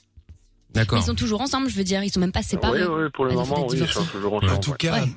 D'accord. 0.74 0.98
Ils 0.98 1.04
sont 1.04 1.14
toujours 1.14 1.40
ensemble, 1.40 1.68
je 1.68 1.76
veux 1.76 1.84
dire, 1.84 2.02
ils 2.02 2.10
sont 2.10 2.20
même 2.20 2.32
pas 2.32 2.42
séparés. 2.42 2.84
Oui, 2.84 3.02
oui, 3.04 3.10
pour 3.14 3.24
le 3.26 3.32
Elle 3.32 3.38
a 3.38 3.44
fait 3.44 3.50
moment, 3.50 3.66
oui, 3.70 3.78
ils 3.80 3.86
sont 3.88 4.04
toujours 4.04 4.34
ensemble. 4.34 4.52
En 4.52 4.58
tout 4.58 4.72
cas, 4.72 5.02
Ouais. 5.04 5.08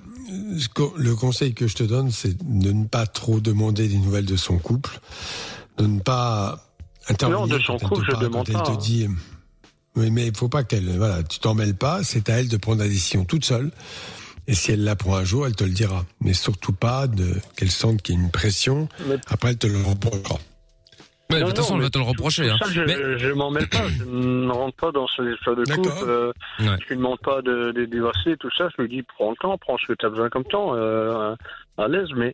le 0.97 1.15
conseil 1.15 1.53
que 1.53 1.67
je 1.67 1.75
te 1.75 1.83
donne, 1.83 2.11
c'est 2.11 2.37
de 2.37 2.71
ne 2.71 2.85
pas 2.85 3.05
trop 3.07 3.39
demander 3.39 3.87
des 3.87 3.97
nouvelles 3.97 4.25
de 4.25 4.35
son 4.37 4.57
couple, 4.59 4.99
de 5.77 5.87
ne 5.87 5.99
pas 5.99 6.63
intervenir 7.09 7.41
Non, 7.41 7.47
de 7.47 7.59
son 7.59 7.77
quand 7.77 7.83
elle 7.83 7.89
couple, 7.89 8.05
te 8.07 8.15
je 8.15 8.19
demande 8.21 8.45
quand 8.45 8.51
elle 8.53 8.53
pas, 8.53 8.61
te 8.63 8.71
hein. 8.71 8.77
dit. 8.79 9.07
Oui, 9.95 10.11
mais 10.11 10.27
il 10.27 10.35
faut 10.37 10.47
pas 10.49 10.63
qu'elle, 10.63 10.95
voilà, 10.97 11.23
tu 11.23 11.39
t'en 11.39 11.55
mêles 11.55 11.75
pas. 11.75 12.03
C'est 12.03 12.29
à 12.29 12.39
elle 12.39 12.49
de 12.49 12.57
prendre 12.57 12.81
la 12.83 12.87
décision 12.87 13.25
toute 13.25 13.45
seule. 13.45 13.71
Et 14.49 14.53
si 14.53 14.71
elle 14.71 14.83
la 14.83 14.95
prend 14.95 15.15
un 15.15 15.23
jour, 15.25 15.47
elle 15.47 15.55
te 15.55 15.63
le 15.63 15.71
dira. 15.71 16.05
Mais 16.21 16.33
surtout 16.33 16.71
pas 16.71 17.07
de 17.07 17.35
qu'elle 17.55 17.71
sente 17.71 18.01
qu'il 18.03 18.15
y 18.15 18.17
a 18.17 18.21
une 18.21 18.29
pression. 18.31 18.87
Mais- 19.09 19.15
Après, 19.27 19.49
elle 19.49 19.57
te 19.57 19.65
le 19.67 19.81
reprochera. 19.81 20.39
Ouais, 21.31 21.41
de 21.41 21.45
toute 21.47 21.57
façon, 21.57 21.73
on 21.73 21.77
va 21.77 21.83
mais 21.83 21.89
te 21.89 21.97
le 21.97 22.03
reprocher. 22.05 22.49
Hein. 22.49 22.55
Ça, 22.61 22.69
je, 22.71 22.81
Mais- 22.81 23.17
je 23.19 23.29
m'en 23.33 23.51
mêle 23.51 23.67
pas, 23.67 23.85
je 23.99 24.03
ne 24.05 24.49
rentre 24.51 24.77
pas 24.77 24.91
dans 24.91 25.07
ce 25.07 25.21
histoire 25.33 25.55
de 25.57 25.63
couple. 25.65 25.89
Euh, 26.07 26.31
Ouais. 26.59 26.67
Je 26.87 26.93
ne 26.93 26.99
demande 26.99 27.19
pas 27.19 27.41
de, 27.41 27.71
de 27.71 27.85
divorcer, 27.85 28.37
tout 28.37 28.49
ça. 28.57 28.69
Je 28.77 28.81
me 28.81 28.87
dis, 28.87 29.03
prends 29.03 29.31
le 29.31 29.35
temps, 29.37 29.57
prends 29.57 29.77
ce 29.77 29.87
que 29.87 29.93
tu 29.93 30.05
as 30.05 30.09
besoin 30.09 30.29
comme 30.29 30.45
temps, 30.45 30.73
euh, 30.73 31.35
à 31.77 31.87
l'aise, 31.87 32.09
mais 32.15 32.33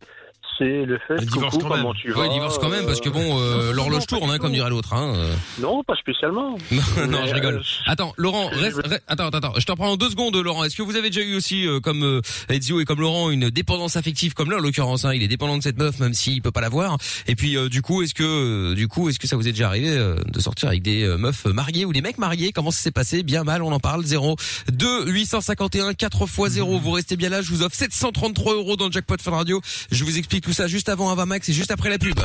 c'est 0.58 0.86
le 0.86 0.98
fait 1.08 1.16
Elle 1.20 1.26
divorce 1.26 1.56
coucou, 1.58 1.68
quand 1.70 1.78
même. 1.78 1.86
tu 2.02 2.12
vas. 2.12 2.20
Ouais, 2.22 2.28
il 2.28 2.34
divorce 2.34 2.58
quand 2.60 2.70
même 2.70 2.86
parce 2.86 3.00
que 3.02 3.10
bon, 3.10 3.40
euh, 3.40 3.68
non, 3.68 3.72
l'horloge 3.74 4.06
tourne, 4.08 4.30
hein, 4.30 4.38
comme 4.38 4.52
dirait 4.54 4.70
l'autre. 4.70 4.94
Hein. 4.94 5.14
euh. 5.16 5.34
Non, 5.60 5.84
pas 5.84 5.96
spécialement. 5.96 6.58
Non, 7.08 7.26
je 7.28 7.34
rigole. 7.34 7.56
euh, 7.56 7.92
Attends, 7.92 8.14
Laurent, 8.18 8.50
je 8.54 8.60
reste, 8.60 8.78
reste- 8.86 9.04
attends, 9.08 9.28
attends. 9.30 9.54
Je 9.58 9.66
t'en 9.66 9.76
prends 9.76 9.90
en 9.92 9.98
deux 9.98 10.10
secondes, 10.10 10.36
Laurent. 10.36 10.64
Est-ce 10.64 10.76
que 10.76 10.82
vous 10.82 10.96
avez 10.96 11.10
déjà 11.10 11.26
eu 11.26 11.36
aussi, 11.36 11.68
euh, 11.68 11.80
comme 11.80 12.04
euh, 12.04 12.22
Ezio 12.50 12.80
et 12.80 12.86
comme 12.86 13.02
Laurent, 13.02 13.30
une 13.30 13.50
dépendance 13.50 13.96
affective 13.96 14.34
comme 14.34 14.50
là, 14.52 14.58
en 14.58 14.62
l'occurrence, 14.62 15.06
hein, 15.06 15.14
il 15.14 15.24
est 15.24 15.28
dépendant 15.28 15.58
de 15.58 15.64
cette 15.64 15.78
meuf, 15.78 16.00
même 16.00 16.14
s'il 16.14 16.42
peut 16.42 16.52
pas 16.52 16.62
la 16.62 16.70
voir. 16.70 16.98
Et 17.28 17.36
puis, 17.36 17.58
euh, 17.58 17.70
du 17.70 17.82
coup, 17.82 18.02
est-ce 18.02 18.14
que, 18.14 18.24
euh, 18.24 18.76
du 18.76 18.88
coup, 18.88 19.10
est-ce 19.10 19.20
que 19.20 19.28
ça 19.28 19.36
vous 19.36 19.48
est 19.48 19.52
déjà 19.52 19.68
arrivé 19.68 19.90
euh, 19.90 20.16
de 20.26 20.40
sortir 20.40 20.70
avec 20.70 20.82
des 20.82 21.04
euh, 21.04 21.18
meufs 21.18 21.46
mariées 21.46 21.86
ou 21.86 21.94
des 21.94 22.02
mecs 22.02 22.18
mariés? 22.18 22.52
Comment 22.52 22.72
ça 22.72 22.82
s'est 22.82 22.92
passé? 22.92 23.24
Bien 23.24 23.44
mal, 23.44 23.62
on 23.62 23.72
en 23.72 23.80
parle. 23.80 24.04
0 24.06 24.36
2 24.72 25.06
851 25.12 25.94
4 25.94 26.24
x 26.24 26.50
0. 26.54 26.80
Vous 26.80 26.92
restez 26.92 27.16
bien 27.18 27.30
là. 27.30 27.42
Je 27.42 27.50
vous 27.50 27.64
offre 27.64 27.76
733 27.76 28.54
euros 28.56 28.76
dans 28.76 28.86
le 28.88 28.92
jackpot 28.92 29.16
Fun 29.22 29.32
Radio. 29.32 29.62
Je 29.92 30.04
vous 30.04 30.18
explique 30.18 30.43
tout 30.44 30.54
ça 30.54 30.68
juste 30.68 30.90
avant 30.90 31.10
Avamax 31.10 31.50
et 31.50 31.54
juste 31.54 31.72
après 31.72 31.90
la 31.90 31.98
pub. 31.98 32.20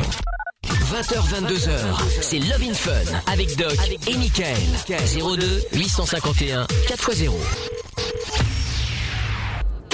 20h, 0.65 1.47
22h, 1.47 1.79
c'est 2.21 2.39
Love 2.41 2.63
in 2.69 2.75
Fun 2.75 2.93
avec 3.27 3.57
Doc 3.57 3.77
et 4.09 4.17
Michael. 4.17 4.57
02 4.89 5.63
851 5.75 6.65
4x0. 6.89 7.78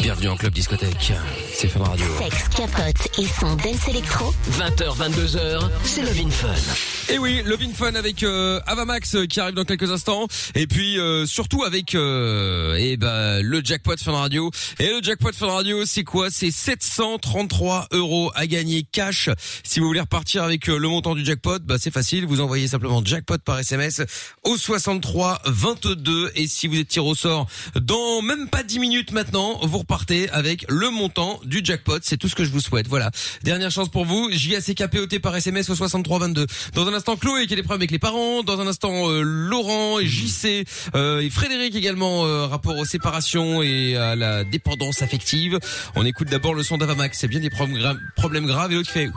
Bienvenue 0.05 0.29
en 0.29 0.37
club 0.37 0.53
discothèque. 0.53 1.15
C'est 1.55 1.67
Fun 1.67 1.83
Radio. 1.83 2.05
Sexe, 2.19 2.49
capote 2.51 3.19
et 3.19 3.25
son 3.25 3.57
dance 3.57 3.89
électro. 3.89 4.35
20h, 4.51 4.99
22h, 4.99 5.71
c'est 5.83 6.03
Love 6.03 6.21
in 6.27 6.31
Fun. 6.31 7.15
Et 7.15 7.17
oui, 7.17 7.41
Love 7.43 7.63
in 7.63 7.73
Fun 7.73 7.95
avec 7.95 8.23
euh, 8.23 8.61
Avamax 8.67 9.15
euh, 9.15 9.25
qui 9.25 9.41
arrive 9.41 9.55
dans 9.55 9.65
quelques 9.65 9.91
instants 9.91 10.27
et 10.55 10.67
puis 10.67 10.99
euh, 10.99 11.25
surtout 11.25 11.65
avec 11.65 11.95
euh, 11.95 12.77
eh 12.79 12.99
ben 12.99 13.41
le 13.41 13.63
jackpot 13.65 13.97
Fun 13.97 14.13
Radio. 14.13 14.51
Et 14.79 14.89
le 14.89 15.03
jackpot 15.03 15.33
Fun 15.33 15.47
Radio, 15.47 15.87
c'est 15.87 16.05
quoi? 16.05 16.29
C'est 16.31 16.51
733 16.51 17.89
euros 17.93 18.31
à 18.35 18.47
gagner 18.47 18.83
cash. 18.83 19.31
Si 19.63 19.81
vous 19.81 19.87
voulez 19.87 20.01
repartir 20.01 20.43
avec 20.43 20.69
euh, 20.69 20.77
le 20.77 20.89
montant 20.89 21.15
du 21.15 21.25
jackpot, 21.25 21.61
bah 21.61 21.77
c'est 21.81 21.91
facile, 21.91 22.27
vous 22.27 22.43
envoyez 22.43 22.69
simplement 22.69 23.03
jackpot 23.03 23.39
par 23.39 23.59
SMS 23.59 24.03
au 24.43 24.59
63 24.59 25.41
22 25.47 26.33
et 26.35 26.47
si 26.47 26.69
vous 26.69 26.79
êtes 26.79 26.89
tiré 26.89 27.07
au 27.07 27.15
sort 27.15 27.47
dans 27.81 28.21
même 28.21 28.51
pas 28.51 28.63
10 28.63 28.81
minutes 28.81 29.13
maintenant, 29.13 29.61
vous 29.63 29.79
repartez 29.79 29.94
avec 30.33 30.65
le 30.69 30.91
montant 30.91 31.41
du 31.45 31.61
jackpot, 31.63 31.99
c'est 32.03 32.17
tout 32.17 32.29
ce 32.29 32.35
que 32.35 32.45
je 32.45 32.51
vous 32.51 32.61
souhaite. 32.61 32.89
Voilà. 32.89 33.11
Dernière 33.43 33.71
chance 33.71 33.89
pour 33.89 34.05
vous, 34.05 34.29
JACKPOT 34.33 35.21
par 35.21 35.37
SMS 35.37 35.71
au 35.71 35.75
63 35.75 36.19
22. 36.21 36.47
Dans 36.75 36.87
un 36.89 36.95
instant 36.95 37.17
Chloé 37.17 37.47
qui 37.47 37.53
a 37.53 37.57
des 37.57 37.63
problèmes 37.63 37.81
avec 37.81 37.91
les 37.91 37.99
parents, 37.99 38.43
dans 38.43 38.61
un 38.61 38.67
instant 38.67 39.09
euh, 39.11 39.23
Laurent 39.23 39.99
et 40.01 40.07
JC 40.07 40.67
euh, 40.95 41.21
et 41.21 41.31
Frédéric 41.31 41.75
également 41.75 42.25
euh, 42.27 42.47
rapport 42.47 42.77
aux 42.77 42.85
séparations 42.85 43.63
et 43.63 43.97
à 43.97 44.17
la 44.17 44.45
dépendance 44.45 45.03
affective. 45.03 45.59
On 45.95 46.05
écoute 46.05 46.29
d'abord 46.29 46.55
le 46.55 46.63
son 46.63 46.77
d'Avamax, 46.79 47.19
c'est 47.19 47.29
bien 47.29 47.41
des 47.41 47.51
problèmes, 47.51 47.79
gra- 47.79 47.99
problèmes 48.17 48.47
graves 48.47 48.73
et 48.73 48.75
l'autre 48.75 48.91
fait 48.91 49.09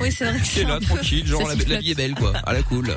Oui, 0.00 0.10
c'est 0.16 0.24
vrai 0.24 0.38
que 0.38 0.46
c'est 0.46 0.64
là 0.64 0.80
tranquille, 0.80 1.26
genre 1.26 1.46
la, 1.48 1.54
la 1.54 1.78
vie 1.80 1.90
est 1.90 1.94
belle 1.94 2.14
quoi, 2.14 2.32
à 2.46 2.52
la 2.52 2.62
cool. 2.62 2.96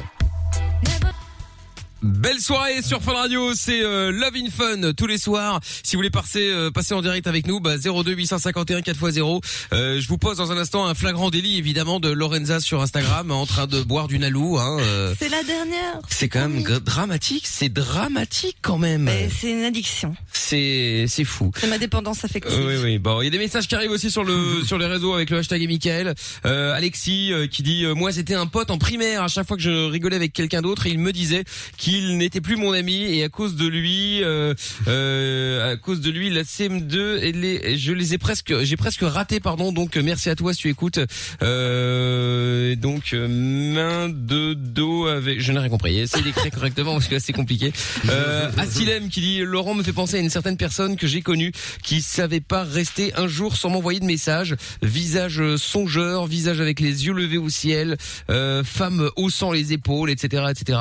Belle 2.04 2.42
soirée 2.42 2.82
sur 2.82 3.02
Fun 3.02 3.14
Radio, 3.14 3.54
c'est 3.56 3.82
euh, 3.82 4.12
Love 4.12 4.34
in 4.36 4.50
Fun 4.50 4.92
tous 4.92 5.08
les 5.08 5.18
soirs. 5.18 5.62
Si 5.84 5.96
vous 5.96 6.00
voulez 6.00 6.10
passer 6.10 6.52
euh, 6.52 6.70
passer 6.70 6.94
en 6.94 7.02
direct 7.02 7.28
avec 7.28 7.48
nous, 7.48 7.62
bah 7.62 7.78
02 7.78 8.12
851 8.12 8.82
4x0. 8.82 9.42
Euh, 9.72 10.02
je 10.02 10.08
vous 10.10 10.18
pose 10.18 10.36
dans 10.36 10.52
un 10.52 10.58
instant 10.58 10.86
un 10.86 10.96
flagrant 10.96 11.30
délit 11.30 11.58
évidemment 11.58 12.02
de 12.02 12.10
Lorenza 12.10 12.60
sur 12.60 12.82
Instagram 12.82 13.32
en 13.32 13.46
train 13.46 13.68
de 13.68 13.82
boire 13.84 14.10
du 14.10 14.20
Nalou. 14.20 14.58
Hein, 14.58 14.80
euh, 14.82 15.16
C'est 15.18 15.30
la 15.30 15.44
dernière. 15.44 16.02
c'est 16.10 16.28
quand 16.28 16.42
même 16.50 16.62
dramatique, 16.62 17.48
c'est 17.48 17.70
dramatique 17.70 18.58
quand 18.62 18.78
même. 18.78 19.10
C'est 19.40 19.52
une 19.52 19.64
addiction. 19.64 20.14
C'est 20.34 21.06
c'est 21.08 21.24
fou. 21.24 21.52
C'est 21.58 21.68
ma 21.68 21.78
dépendance 21.78 22.26
affective. 22.26 22.52
Euh, 22.54 22.80
oui, 22.80 22.84
oui. 22.84 22.98
Bon, 22.98 23.22
il 23.22 23.26
y 23.26 23.28
a 23.28 23.32
des 23.32 23.38
messages 23.38 23.66
qui 23.70 23.76
arrivent 23.76 23.92
aussi 23.92 24.12
sur 24.12 24.26
le 24.26 24.62
sur 24.66 24.78
les 24.78 24.88
réseaux 24.88 25.14
avec 25.14 25.30
le 25.30 25.38
hashtag 25.38 25.62
et 25.62 25.68
Michael. 25.68 26.16
Euh, 26.46 26.74
Alexis 26.74 27.32
euh, 27.32 27.48
qui 27.48 27.64
dit 27.64 27.86
euh, 27.86 27.96
moi 27.96 28.12
c'était 28.12 28.36
un 28.36 28.46
pote 28.46 28.72
en 28.72 28.78
primaire. 28.78 29.24
À 29.24 29.30
chaque 29.30 29.48
fois 29.48 29.56
que 29.56 29.64
je 29.64 29.90
rigolais 29.90 30.18
avec 30.18 30.34
quelqu'un 30.34 30.62
d'autre, 30.62 30.86
il 30.86 31.00
me 31.00 31.14
disait 31.14 31.46
qu'il 31.94 32.18
n'était 32.18 32.42
plus 32.42 32.56
mon 32.56 32.72
ami 32.74 33.04
et 33.04 33.24
à 33.24 33.30
cause 33.30 33.56
de 33.56 33.68
lui, 33.68 34.24
euh, 34.24 34.56
euh, 34.88 35.74
à 35.74 35.76
cause 35.78 36.02
de 36.02 36.10
lui, 36.10 36.32
la 36.32 36.42
CM2, 36.42 37.20
et 37.22 37.32
les, 37.32 37.78
je 37.78 37.92
les 37.92 38.16
ai 38.16 38.18
presque, 38.18 38.52
j'ai 38.64 38.78
presque 38.78 39.02
raté, 39.04 39.40
pardon. 39.40 39.72
Donc 39.72 39.96
merci 39.98 40.30
à 40.32 40.36
toi 40.36 40.54
si 40.54 40.62
tu 40.62 40.70
écoutes. 40.70 41.00
Euh, 41.44 42.76
donc 42.76 43.14
main 43.14 44.10
de 44.10 44.54
dos 44.56 45.06
avec, 45.06 45.40
je 45.40 45.52
n'ai 45.52 45.60
rien 45.60 45.70
compris. 45.70 46.00
Essayez 46.00 46.24
d'écrire 46.24 46.52
correctement 46.52 46.94
parce 46.94 47.08
que 47.08 47.20
c'est 47.20 47.34
compliqué. 47.34 47.72
Euh, 48.10 48.50
Asilem 48.58 49.10
qui 49.10 49.22
dit 49.22 49.40
Laurent 49.42 49.76
me 49.76 49.84
fait 49.84 49.94
penser 49.94 50.18
à 50.18 50.20
une 50.20 50.32
certaine 50.32 50.58
personne 50.58 50.96
que 50.96 51.06
j'ai 51.06 51.22
connue 51.22 51.52
qui 51.84 52.02
savait 52.02 52.42
pas 52.42 52.64
rester 52.64 53.14
un 53.16 53.28
jour 53.28 53.56
sans 53.56 53.70
m'envoyer 53.70 54.00
de 54.00 54.06
message. 54.06 54.56
Visage 54.82 55.58
songeur, 55.58 56.26
visage 56.26 56.60
avec 56.60 56.80
les 56.80 57.06
yeux 57.06 57.14
levés 57.14 57.38
au 57.38 57.50
ciel, 57.50 57.98
euh, 58.32 58.64
femme 58.64 59.10
haussant 59.16 59.52
les 59.52 59.74
épaules, 59.74 60.10
etc., 60.10 60.46
etc. 60.50 60.80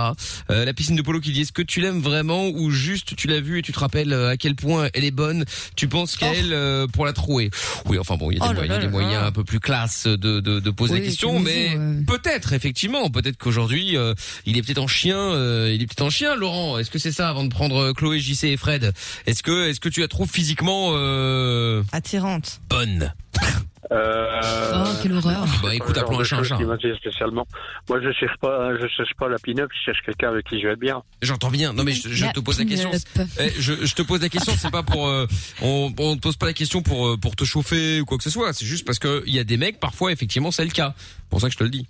Euh, 0.50 0.64
la 0.64 0.72
piscine 0.72 0.96
de 0.96 1.01
polo 1.02 1.20
qui 1.20 1.32
dit 1.32 1.42
est-ce 1.42 1.52
que 1.52 1.62
tu 1.62 1.80
l'aimes 1.80 2.00
vraiment 2.00 2.48
ou 2.48 2.70
juste 2.70 3.14
tu 3.16 3.26
l'as 3.28 3.40
vue 3.40 3.58
et 3.58 3.62
tu 3.62 3.72
te 3.72 3.78
rappelles 3.78 4.12
euh, 4.12 4.30
à 4.30 4.36
quel 4.36 4.54
point 4.54 4.88
elle 4.94 5.04
est 5.04 5.10
bonne. 5.10 5.44
Tu 5.76 5.88
penses 5.88 6.16
qu'elle 6.16 6.52
euh, 6.52 6.86
pour 6.86 7.06
la 7.06 7.12
trouer. 7.12 7.50
Oui, 7.86 7.98
enfin 7.98 8.16
bon, 8.16 8.30
il 8.30 8.38
y 8.38 8.40
a 8.40 8.44
des, 8.44 8.50
Oh 8.50 8.54
moyens, 8.54 8.78
là 8.78 8.84
là 8.84 8.90
moyens 8.90 9.12
là. 9.22 9.26
un 9.26 9.32
peu 9.32 9.44
plus 9.44 9.60
classe 9.60 10.06
de 10.06 10.40
de, 10.40 10.60
de 10.60 10.70
poser 10.70 10.94
Oui, 10.94 11.00
la 11.00 11.06
question, 11.06 11.40
mais 11.40 11.74
euh. 11.76 12.00
peut-être 12.06 12.52
effectivement, 12.52 13.10
peut-être 13.10 13.36
qu'aujourd'hui 13.38 13.96
euh, 13.96 14.14
il 14.46 14.56
est 14.58 14.62
peut-être 14.62 14.78
en 14.78 14.86
chien. 14.86 15.16
euh, 15.18 15.72
il 15.74 15.82
est 15.82 15.86
peut-être 15.86 16.02
en 16.02 16.10
chien, 16.10 16.34
Laurent. 16.36 16.78
Est-ce 16.78 16.90
que 16.90 16.98
c'est 16.98 17.12
ça 17.12 17.28
avant 17.28 17.44
de 17.44 17.48
prendre 17.50 17.92
Chloé, 17.92 18.18
JC 18.20 18.44
et 18.44 18.56
Fred? 18.56 18.92
Est-ce 19.26 19.42
que 19.42 19.68
est-ce 19.68 19.80
que 19.80 19.88
tu 19.88 20.00
la 20.00 20.08
trouves 20.08 20.30
physiquement 20.30 20.90
euh, 20.94 21.82
Attirante. 21.92 22.60
bonne? 22.68 23.12
Euh, 23.90 24.40
Oh, 24.74 24.88
quelle 25.02 25.12
horreur. 25.12 25.44
Bah 25.62 25.74
écoute, 25.74 25.96
appelons 25.98 26.20
un 26.20 26.24
chat 26.24 26.38
un 26.38 26.42
chat. 26.44 26.58
spécialement. 26.96 27.46
Moi, 27.88 28.00
je 28.00 28.12
cherche 28.12 28.36
pas, 28.40 28.70
je 28.80 28.86
cherche 28.88 29.14
pas 29.18 29.28
la 29.28 29.38
pin-up, 29.38 29.70
je 29.74 29.84
cherche 29.86 29.98
quelqu'un 30.04 30.28
avec 30.28 30.46
qui 30.46 30.60
je 30.60 30.68
vais 30.68 30.76
bien. 30.76 31.02
J'entends 31.20 31.50
bien. 31.50 31.72
Non 31.72 31.84
mais 31.84 31.92
je, 31.92 32.30
te 32.32 32.40
pose 32.40 32.58
la 32.58 32.64
question. 32.64 32.90
Eh, 33.38 33.50
je, 33.58 33.84
je 33.84 33.94
te 33.94 34.02
pose 34.02 34.22
la 34.22 34.28
question, 34.28 34.52
c'est 34.56 34.70
pas 34.70 34.82
pour 34.82 35.08
euh, 35.08 35.26
on, 35.60 35.92
on 35.98 36.16
te 36.16 36.20
pose 36.20 36.36
pas 36.36 36.46
la 36.46 36.52
question 36.52 36.82
pour 36.82 37.08
euh, 37.08 37.16
pour 37.16 37.36
te 37.36 37.44
chauffer 37.44 38.00
ou 38.00 38.04
quoi 38.04 38.18
que 38.18 38.24
ce 38.24 38.30
soit. 38.30 38.52
C'est 38.52 38.66
juste 38.66 38.86
parce 38.86 38.98
que 38.98 39.22
il 39.26 39.34
y 39.34 39.38
a 39.38 39.44
des 39.44 39.56
mecs 39.56 39.80
parfois 39.80 40.12
effectivement 40.12 40.50
c'est 40.50 40.64
le 40.64 40.70
cas. 40.70 40.94
C'est 40.96 41.28
Pour 41.30 41.40
ça 41.40 41.48
que 41.48 41.52
je 41.52 41.58
te 41.58 41.64
le 41.64 41.70
dis. 41.70 41.86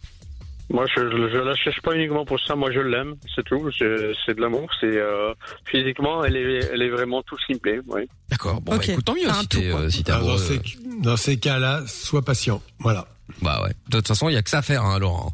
Moi, 0.73 0.87
je, 0.97 1.03
je, 1.03 1.29
je 1.33 1.39
la 1.39 1.55
cherche 1.55 1.81
pas 1.83 1.95
uniquement 1.95 2.25
pour 2.25 2.41
ça. 2.41 2.57
Moi, 2.57 2.73
je 2.73 2.81
l'aime, 2.81 3.15
c'est 3.37 3.45
tout. 3.45 3.71
C'est 3.79 4.13
c'est 4.27 4.35
de 4.35 4.41
l'amour. 4.41 4.69
C'est 4.81 4.87
euh, 4.97 5.33
physiquement, 5.71 6.25
elle 6.25 6.37
est, 6.37 6.71
elle 6.73 6.83
est 6.83 6.89
vraiment 6.91 7.23
tout 7.23 7.37
ce 7.39 7.47
qui 7.47 7.53
me 7.55 7.59
plaît. 7.59 7.81
Oui. 7.87 8.03
D'accord. 8.31 8.61
Bon 8.63 8.75
Ok. 8.77 8.87
bah 8.87 8.93
écoute 8.95 9.05
tant 9.05 9.15
mieux 9.15 9.21
C'est 9.25 9.31
un 9.31 9.35
si 9.43 9.49
tout, 9.49 9.61
t'es 9.61 9.69
quoi. 9.71 9.81
euh, 9.81 9.91
si 9.91 10.03
dans 10.03 10.39
ces, 10.39 10.61
dans 11.03 11.17
ces 11.17 11.37
cas-là, 11.39 11.83
sois 11.87 12.23
patient. 12.23 12.63
Voilà. 12.81 13.07
Bah 13.43 13.63
ouais. 13.63 13.73
De 13.91 13.99
toute 13.99 14.09
façon, 14.09 14.29
il 14.29 14.35
y 14.35 14.37
a 14.37 14.43
que 14.43 14.51
ça 14.51 14.59
à 14.59 14.63
faire, 14.63 14.83
hein, 14.85 14.99
Laurent. 14.99 15.33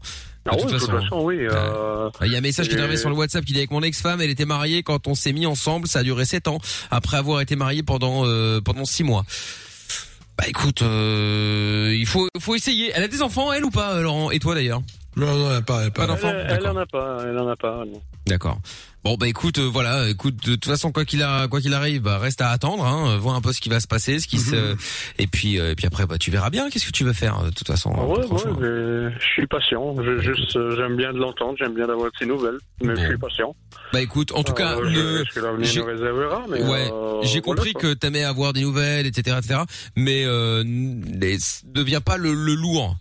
Ah 0.51 0.57
de 0.57 0.62
toute 0.62 0.70
façon, 0.70 1.20
oui. 1.24 1.36
euh, 1.41 2.09
Il 2.24 2.32
y 2.32 2.34
a 2.34 2.39
un 2.39 2.41
message 2.41 2.68
qui 2.68 2.74
est 2.74 2.78
arrivé 2.80 2.97
sur 2.97 3.11
le 3.11 3.14
WhatsApp 3.16 3.45
qui 3.45 3.53
dit 3.53 3.59
avec 3.59 3.70
mon 3.70 3.82
ex-femme, 3.82 4.20
elle 4.22 4.30
était 4.30 4.47
mariée 4.47 4.82
quand 4.82 5.07
on 5.07 5.14
s'est 5.14 5.32
mis 5.34 5.45
ensemble, 5.47 5.86
ça 5.86 5.99
a 5.99 6.03
duré 6.03 6.24
7 6.24 6.49
ans 6.49 6.59
après 6.91 7.18
avoir 7.18 7.43
été 7.43 7.55
marié 7.55 7.82
pendant 7.82 8.22
euh, 8.24 8.61
pendant 8.62 8.86
6 8.86 9.05
mois. 9.05 9.24
Bah 10.39 10.45
écoute, 10.49 10.80
euh, 10.82 11.95
il 11.99 12.07
faut 12.07 12.28
faut 12.41 12.55
essayer. 12.55 12.93
Elle 12.95 13.03
a 13.03 13.09
des 13.09 13.20
enfants 13.22 13.53
elle 13.53 13.64
ou 13.64 13.70
pas 13.70 13.95
euh, 13.97 14.03
Laurent? 14.03 14.30
Et 14.30 14.39
toi 14.39 14.55
d'ailleurs? 14.55 14.80
Non 15.19 15.37
non, 15.37 15.51
elle 15.51 15.57
a 15.57 15.62
pas, 15.62 15.83
elle 15.85 15.91
Pas 15.91 16.05
Elle, 16.05 16.47
elle 16.61 16.66
en 16.69 16.77
a 16.77 16.87
pas, 16.87 17.19
elle 17.25 17.39
en 17.39 17.49
a 17.49 17.57
pas. 17.57 17.85
non. 17.85 18.01
D'accord. 18.27 18.59
Bon 19.05 19.14
bah 19.16 19.29
écoute, 19.29 19.59
euh, 19.59 19.62
voilà, 19.73 20.09
écoute, 20.09 20.37
de 20.45 20.53
toute 20.57 20.66
façon 20.66 20.91
quoi 20.93 21.05
qu'il 21.05 21.23
a, 21.23 21.47
quoi 21.49 21.61
qu'il 21.61 21.73
arrive, 21.73 22.03
bah 22.03 22.19
reste 22.19 22.41
à 22.43 22.51
attendre, 22.51 22.85
hein, 22.85 23.16
voir 23.16 23.37
un 23.37 23.41
peu 23.41 23.53
ce 23.53 23.61
qui 23.61 23.69
va 23.69 23.79
se 23.81 23.87
passer, 23.87 24.19
ce 24.19 24.27
qui 24.27 24.39
se, 24.39 24.77
et 25.19 25.27
puis 25.29 25.59
euh, 25.59 25.71
et 25.71 25.75
puis 25.77 25.87
après 25.87 26.05
bah 26.07 26.19
tu 26.19 26.31
verras 26.31 26.51
bien, 26.51 26.69
qu'est-ce 26.69 26.85
que 26.87 26.91
tu 26.93 27.05
veux 27.05 27.12
faire 27.12 27.43
de 27.45 27.51
toute 27.51 27.66
façon. 27.66 27.93
Ah 27.97 28.05
ouais, 28.05 28.19
ouais, 28.27 28.51
mais 28.61 29.12
je 29.19 29.25
suis 29.25 29.47
patient. 29.47 29.95
Je, 30.03 30.19
juste, 30.19 30.57
euh, 30.57 30.77
j'aime 30.77 30.97
bien 30.97 31.12
de 31.12 31.19
l'entendre, 31.19 31.55
j'aime 31.59 31.75
bien 31.75 31.87
d'avoir 31.87 32.09
de 32.11 32.16
ces 32.19 32.27
nouvelles, 32.27 32.59
mais 32.83 32.97
je 32.97 33.07
suis 33.07 33.19
patient. 33.19 33.55
Bah 33.93 34.01
écoute, 34.03 34.33
en 34.33 34.43
tout 34.43 34.53
cas, 34.53 34.77
Euh, 34.77 35.25
l'avenir 35.37 35.64
j'ai- 35.64 35.81
ouais, 36.64 36.91
euh, 36.93 37.21
voilà, 37.23 37.41
compris 37.41 37.73
quoi. 37.73 37.81
que 37.83 37.95
t'aimais 37.95 38.25
avoir 38.25 38.53
des 38.53 38.62
nouvelles, 38.62 39.07
etc., 39.07 39.37
etc. 39.39 39.61
Mais 39.97 40.25
euh, 40.27 40.64
ne 40.64 41.37
deviens 41.73 42.01
pas 42.01 42.16
le, 42.19 42.35
le 42.35 42.55
lourd. 42.55 42.97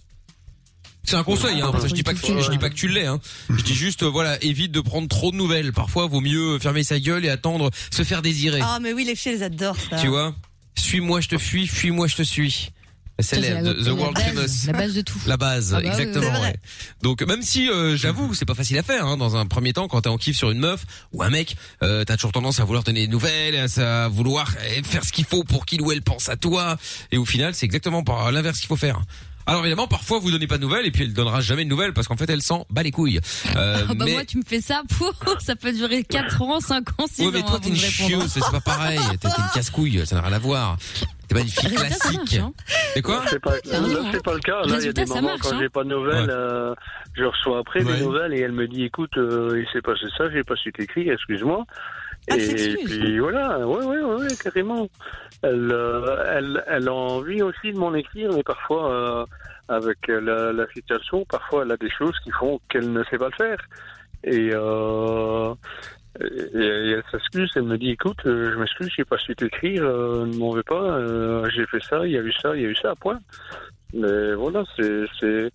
C'est 1.08 1.16
un 1.16 1.24
conseil, 1.24 1.62
hein. 1.62 1.72
Je 1.86 1.94
dis 1.94 2.04
pas 2.04 2.14
que 2.14 2.20
tu, 2.20 2.34
je 2.42 2.52
dis 2.52 2.58
pas 2.58 2.70
que 2.70 2.76
tu 2.76 2.90
l'es, 2.90 3.06
hein. 3.06 3.20
Je 3.50 3.64
dis 3.64 3.74
juste, 3.74 4.04
euh, 4.04 4.10
voilà, 4.10 4.44
évite 4.44 4.74
de 4.74 4.82
prendre 4.82 5.08
trop 5.08 5.32
de 5.32 5.38
nouvelles. 5.38 5.72
Parfois, 5.72 6.06
vaut 6.06 6.20
mieux 6.20 6.60
fermer 6.60 6.84
sa 6.84 7.00
gueule 7.00 7.24
et 7.24 7.30
attendre, 7.30 7.72
se 7.92 8.04
faire 8.04 8.22
désirer. 8.22 8.60
Ah, 8.62 8.80
mais 8.82 8.92
oui, 8.92 9.06
les 9.06 9.16
filles, 9.16 9.34
elles 9.36 9.44
adorent 9.44 9.78
ça. 9.90 9.96
Tu 9.98 10.08
vois 10.08 10.36
Suis-moi, 10.76 11.22
je 11.22 11.30
te 11.30 11.38
fuis, 11.38 11.66
fuis-moi, 11.66 12.08
je 12.08 12.18
te 12.18 12.24
suis. 12.24 12.72
C'est 13.20 13.40
the, 13.40 13.88
world 13.90 14.14
base, 14.14 14.26
famous. 14.26 14.68
la 14.68 14.74
base 14.74 14.94
de 14.94 15.02
tout. 15.02 15.20
La 15.26 15.38
base, 15.38 15.74
Ah 15.74 15.82
bah 15.82 15.88
exactement. 15.88 16.40
ouais. 16.40 16.56
Donc 17.02 17.24
même 17.24 17.42
si 17.42 17.68
euh, 17.68 17.98
j'avoue, 17.98 18.36
c'est 18.36 18.46
pas 18.46 18.54
facile 18.54 18.78
à 18.78 18.84
faire. 18.84 19.08
Hein, 19.08 19.18
dans 19.18 19.36
un 19.36 19.48
premier 19.48 19.74
temps, 19.74 19.88
quand 19.88 20.02
t'es 20.02 20.10
en 20.10 20.18
kiff 20.18 20.38
sur 20.38 20.52
une 20.52 20.60
meuf 20.60 20.86
ou 21.14 21.24
un 21.24 21.32
mec, 21.32 21.56
euh, 21.82 22.04
t'as 22.04 22.16
toujours 22.16 22.32
tendance 22.32 22.60
à 22.60 22.64
vouloir 22.64 22.84
donner 22.84 23.08
des 23.08 23.12
nouvelles, 23.12 23.56
à 23.56 24.04
à 24.04 24.08
vouloir 24.08 24.54
euh, 24.60 24.84
faire 24.84 25.04
ce 25.04 25.12
qu'il 25.12 25.26
faut 25.26 25.44
pour 25.44 25.66
qu'il 25.66 25.82
ou 25.82 25.92
elle 25.92 26.04
pense 26.04 26.30
à 26.30 26.36
toi. 26.36 26.78
Et 27.12 27.18
au 27.18 27.26
final, 27.26 27.56
c'est 27.56 27.66
exactement 27.66 28.04
par 28.04 28.32
l'inverse 28.32 28.60
qu'il 28.60 28.68
faut 28.68 28.76
faire. 28.76 29.02
Alors 29.48 29.62
évidemment, 29.62 29.88
parfois 29.88 30.20
vous 30.20 30.30
donnez 30.30 30.46
pas 30.46 30.58
de 30.58 30.62
nouvelles 30.64 30.86
et 30.86 30.92
puis 30.92 31.04
elle 31.04 31.14
donnera 31.14 31.40
jamais 31.40 31.64
de 31.64 31.70
nouvelles 31.70 31.94
parce 31.94 32.08
qu'en 32.08 32.18
fait 32.18 32.30
elle 32.30 32.42
s'en 32.42 32.66
bat 32.70 32.84
les 32.84 32.92
couilles. 32.92 33.20
Euh, 33.56 33.86
Ah 33.90 33.94
bah 33.94 34.04
mais 34.06 34.12
moi 34.14 34.26
tu 34.26 34.38
me 34.38 34.44
fais 34.46 34.60
ça, 34.60 34.82
pour 34.98 35.14
ça 35.40 35.56
peut 35.56 35.72
durer 35.72 36.04
4 36.04 36.42
ans, 36.42 36.60
5 36.60 36.90
ans, 37.00 37.06
6 37.10 37.22
Ouais, 37.22 37.28
ans. 37.28 37.32
mais 37.34 37.42
toi 37.44 37.60
t'es 37.62 37.70
une 37.70 37.76
chieuse, 37.78 38.28
c'est 38.28 38.42
pas 38.52 38.60
pareil. 38.60 39.00
T'es 39.22 39.30
une 39.30 39.50
casse-couille, 39.54 40.06
ça 40.06 40.16
n'a 40.18 40.22
rien 40.22 40.34
à 40.34 40.40
voir. 40.40 40.78
T'es 41.30 41.36
pas 41.36 41.42
une 41.42 41.48
fille 41.48 41.74
classique. 41.74 42.14
marche, 42.18 42.34
hein. 42.36 42.52
C'est 42.94 43.02
quoi 43.02 43.24
C'est 43.28 43.40
pas, 43.40 43.54
C'est 43.64 43.70
c'est 43.72 43.76
hein. 43.78 44.20
pas 44.24 44.34
le 44.34 44.40
cas. 44.40 44.62
Là, 44.66 44.78
il 44.80 44.86
y 44.86 44.90
a 44.90 44.94
des 44.94 45.06
moments 45.06 45.22
marche, 45.22 45.40
quand 45.42 45.54
hein. 45.54 45.60
j'ai 45.62 45.70
pas 45.70 45.84
de 45.84 45.90
nouvelles, 45.90 46.26
Ouais. 46.26 46.30
euh, 46.30 46.74
je 47.16 47.24
reçois 47.24 47.60
après 47.60 47.84
Ouais. 47.84 47.94
des 47.98 48.02
nouvelles 48.02 48.34
et 48.34 48.40
elle 48.42 48.52
me 48.54 48.68
dit, 48.68 48.84
écoute, 48.84 49.18
euh, 49.18 49.62
il 49.62 49.68
s'est 49.74 49.82
passé 49.82 50.06
ça, 50.18 50.30
j'ai 50.32 50.44
pas 50.44 50.56
su 50.56 50.72
t'écrire, 50.74 51.14
excuse-moi. 51.14 51.66
Ah, 52.30 52.36
et 52.36 52.76
puis 52.86 53.20
voilà, 53.20 53.66
ouais, 53.66 53.86
ouais, 53.86 54.02
ouais, 54.02 54.28
carrément. 54.44 54.90
Elle, 55.42 55.72
euh, 55.72 56.24
elle, 56.28 56.64
elle 56.68 56.88
a 56.90 56.94
envie 56.94 57.42
aussi 57.42 57.72
de 57.72 57.78
m'en 57.78 57.94
écrire, 57.94 58.32
mais 58.34 58.44
parfois, 58.44 58.92
euh, 58.92 59.26
avec 59.70 60.08
la, 60.08 60.52
la 60.52 60.68
situation, 60.68 61.26
parfois 61.26 61.64
elle 61.64 61.72
a 61.72 61.78
des 61.78 61.90
choses 61.90 62.18
qui 62.24 62.32
font 62.32 62.60
qu'elle 62.70 62.92
ne 62.92 63.04
sait 63.06 63.18
pas 63.18 63.30
le 63.30 63.36
faire. 63.36 63.58
Et, 64.24 64.50
euh, 64.54 65.54
et, 66.20 66.58
et 66.58 66.92
elle 66.92 67.04
s'excuse, 67.12 67.52
elle 67.56 67.64
me 67.64 67.78
dit, 67.78 67.92
écoute, 67.92 68.18
euh, 68.26 68.52
je 68.52 68.58
m'excuse, 68.58 68.90
j'ai 68.96 69.06
pas 69.06 69.18
su 69.20 69.36
t'écrire, 69.36 69.84
euh, 69.84 70.26
ne 70.26 70.36
m'en 70.38 70.52
veux 70.52 70.64
pas, 70.64 70.98
euh, 70.98 71.48
j'ai 71.50 71.66
fait 71.68 71.82
ça, 71.84 72.06
il 72.06 72.12
y 72.12 72.18
a 72.18 72.22
eu 72.22 72.34
ça, 72.34 72.56
il 72.56 72.62
y 72.64 72.66
a 72.66 72.70
eu 72.70 72.76
ça, 72.76 72.94
point. 72.96 73.20
Mais 73.94 74.34
voilà, 74.34 74.64
c'est 74.76 75.50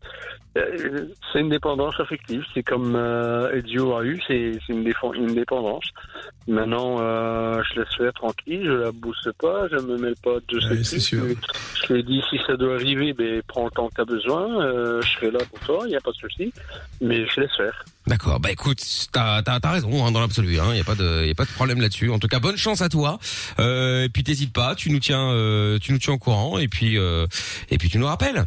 c'est 0.55 0.61
euh, 0.85 1.09
c'est 1.33 1.41
une 1.41 1.49
dépendance 1.49 1.99
affective. 1.99 2.43
C'est 2.55 2.63
comme 2.63 2.95
euh, 2.97 3.53
Ezio 3.53 3.97
a 3.97 4.05
eu, 4.05 4.21
c'est 4.27 4.59
une, 4.69 4.93
une 5.15 5.35
dépendance. 5.35 5.85
Maintenant, 6.49 6.97
euh, 7.01 7.63
je 7.63 7.81
laisse 7.81 7.95
faire 7.97 8.13
tranquille, 8.13 8.63
je 8.65 8.73
la 8.73 8.93
booste 8.93 9.31
pas, 9.41 9.69
je 9.71 9.77
me 9.77 9.97
mêle 9.97 10.17
pas 10.23 10.39
de 10.49 10.57
Ouais, 10.57 10.83
ce 10.83 10.91
truc. 10.91 11.01
sûr. 11.01 11.23
Je 11.87 11.93
lui 11.93 12.01
ai 12.01 12.03
dit 12.03 12.23
si 12.29 12.39
ça 12.47 12.57
doit 12.57 12.75
arriver, 12.75 13.13
ben 13.13 13.41
prends 13.47 13.65
le 13.67 13.71
temps 13.71 13.89
que 13.89 13.95
t'as 13.95 14.05
besoin, 14.05 14.61
euh, 14.65 15.01
je 15.03 15.09
serai 15.09 15.31
là 15.31 15.39
pour 15.49 15.61
toi, 15.61 15.79
il 15.85 15.91
n'y 15.91 15.97
a 15.97 16.01
pas 16.01 16.11
de 16.11 16.17
souci. 16.17 16.53
Mais 17.01 17.25
je 17.27 17.41
laisse 17.41 17.57
faire. 17.57 17.85
D'accord, 18.09 18.41
bah 18.41 18.51
écoute, 18.51 18.81
t'as 19.13 19.43
t'as 19.43 19.61
t'as 19.61 19.71
raison 19.71 20.05
hein, 20.05 20.11
dans 20.11 20.21
l'absolu, 20.21 20.59
hein, 20.59 20.75
y 20.75 20.81
a 20.81 20.85
pas 20.85 20.97
de 20.97 21.25
y 21.25 21.31
a 21.31 21.35
pas 21.35 21.45
de 21.45 21.51
problème 21.51 21.81
là-dessus. 21.81 22.11
En 22.11 22.19
tout 22.19 22.29
cas, 22.29 22.41
bonne 22.41 22.57
chance 22.57 22.83
à 22.83 22.89
toi. 22.89 23.19
Euh, 23.61 24.05
et 24.05 24.09
puis 24.09 24.25
t'hésites 24.25 24.53
pas, 24.53 24.75
tu 24.75 24.91
nous 24.91 24.99
tiens 24.99 25.31
euh, 25.31 25.79
tu 25.79 25.93
nous 25.93 25.99
tiens 25.99 26.15
au 26.15 26.19
courant 26.19 26.59
et 26.59 26.67
puis 26.67 26.99
euh, 26.99 27.27
et 27.71 27.79
puis 27.79 27.89
tu 27.89 27.99
nous 27.99 28.07
rappelles. 28.07 28.45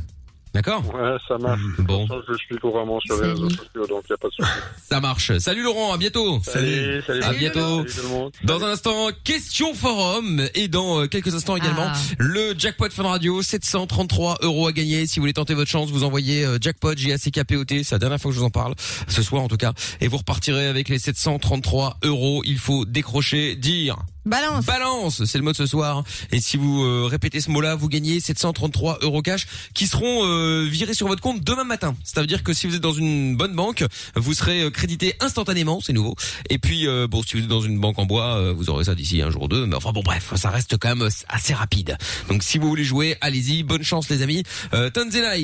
D'accord 0.55 0.81
Ouais, 0.95 1.17
ça 1.27 1.37
marche. 1.37 1.59
Bon, 1.79 2.07
Ça, 2.07 2.15
je 2.29 2.33
suis 2.37 2.55
couramment 2.55 2.97
sur 3.01 3.21
les 3.21 3.27
réseaux 3.31 3.49
sociaux, 3.49 3.85
donc 3.87 4.03
il 4.09 4.11
n'y 4.11 4.13
a 4.13 4.17
pas 4.17 4.29
de 4.29 4.33
souci. 4.33 4.49
ça 4.89 5.01
marche. 5.01 5.37
Salut 5.37 5.63
Laurent, 5.63 5.91
à 5.93 5.97
bientôt. 5.97 6.39
Salut, 6.43 7.01
salut. 7.05 7.21
À 7.23 7.33
bientôt. 7.33 7.85
Salut 7.85 7.91
tout 7.93 8.01
le 8.03 8.07
monde. 8.07 8.31
Dans 8.45 8.63
un 8.63 8.69
instant, 8.71 9.09
question 9.25 9.73
forum 9.73 10.47
et 10.55 10.69
dans 10.69 11.01
euh, 11.01 11.07
quelques 11.07 11.35
instants 11.35 11.57
également 11.57 11.87
Ah. 11.89 11.93
le 12.19 12.55
jackpot 12.57 12.89
Fun 12.89 13.03
Radio 13.03 13.41
733 13.41 14.37
euros 14.43 14.67
à 14.67 14.71
gagner. 14.71 15.05
Si 15.07 15.19
vous 15.19 15.23
voulez 15.23 15.33
tenter 15.33 15.55
votre 15.55 15.69
chance, 15.69 15.91
vous 15.91 16.05
envoyez 16.05 16.45
euh, 16.45 16.57
jackpot 16.61 16.95
J 16.95 17.11
A 17.11 17.17
C 17.17 17.31
K 17.31 17.43
P 17.43 17.57
O 17.57 17.65
T. 17.65 17.83
C'est 17.83 17.95
la 17.95 17.99
dernière 17.99 18.21
fois 18.21 18.31
que 18.31 18.35
je 18.35 18.39
vous 18.39 18.45
en 18.45 18.49
parle 18.49 18.75
ce 19.09 19.21
soir 19.21 19.43
en 19.43 19.49
tout 19.49 19.57
cas 19.57 19.73
et 19.99 20.07
vous 20.07 20.17
repartirez 20.17 20.67
avec 20.67 20.87
les 20.87 20.99
733 20.99 21.97
euros. 22.03 22.43
Il 22.45 22.59
faut 22.59 22.85
décrocher, 22.85 23.57
dire. 23.57 23.97
Balance. 24.25 24.65
Balance, 24.65 25.25
c'est 25.25 25.37
le 25.37 25.43
mot 25.43 25.51
de 25.51 25.57
ce 25.57 25.67
soir. 25.67 26.03
Et 26.31 26.39
si 26.39 26.57
vous 26.57 26.83
euh, 26.83 27.05
répétez 27.05 27.41
ce 27.41 27.51
mot-là, 27.51 27.75
vous 27.75 27.87
gagnez 27.89 28.19
733 28.19 28.99
euros 29.01 29.21
cash 29.21 29.45
qui 29.73 29.85
seront 29.85 30.25
euh, 30.25 30.67
virés 30.67 30.93
sur 30.93 31.07
votre 31.07 31.21
compte 31.21 31.41
demain 31.43 31.63
matin. 31.63 31.95
Ça 32.03 32.21
veut 32.21 32.27
dire 32.27 32.43
que 32.43 32.53
si 32.53 32.65
vous 32.65 32.75
êtes 32.75 32.81
dans 32.81 32.93
une 32.93 33.35
bonne 33.37 33.53
banque, 33.53 33.85
vous 34.15 34.33
serez 34.33 34.63
euh, 34.63 34.69
crédité 34.69 35.15
instantanément, 35.19 35.79
c'est 35.81 35.93
nouveau. 35.93 36.15
Et 36.49 36.57
puis 36.57 36.87
euh, 36.87 37.07
bon, 37.07 37.21
si 37.21 37.37
vous 37.37 37.43
êtes 37.43 37.49
dans 37.49 37.61
une 37.61 37.79
banque 37.79 37.99
en 37.99 38.05
bois, 38.05 38.35
euh, 38.35 38.53
vous 38.53 38.69
aurez 38.69 38.85
ça 38.85 38.95
d'ici 38.95 39.21
un 39.21 39.29
jour 39.29 39.43
ou 39.43 39.47
deux. 39.47 39.65
Mais 39.65 39.75
enfin 39.75 39.91
bon, 39.91 40.01
bref, 40.01 40.33
ça 40.35 40.49
reste 40.49 40.77
quand 40.77 40.95
même 40.95 41.07
assez 41.29 41.53
rapide. 41.53 41.97
Donc 42.29 42.43
si 42.43 42.57
vous 42.57 42.67
voulez 42.67 42.83
jouer, 42.83 43.17
allez-y, 43.21 43.63
bonne 43.63 43.83
chance 43.83 44.09
les 44.09 44.21
amis. 44.21 44.43
Euh, 44.73 44.89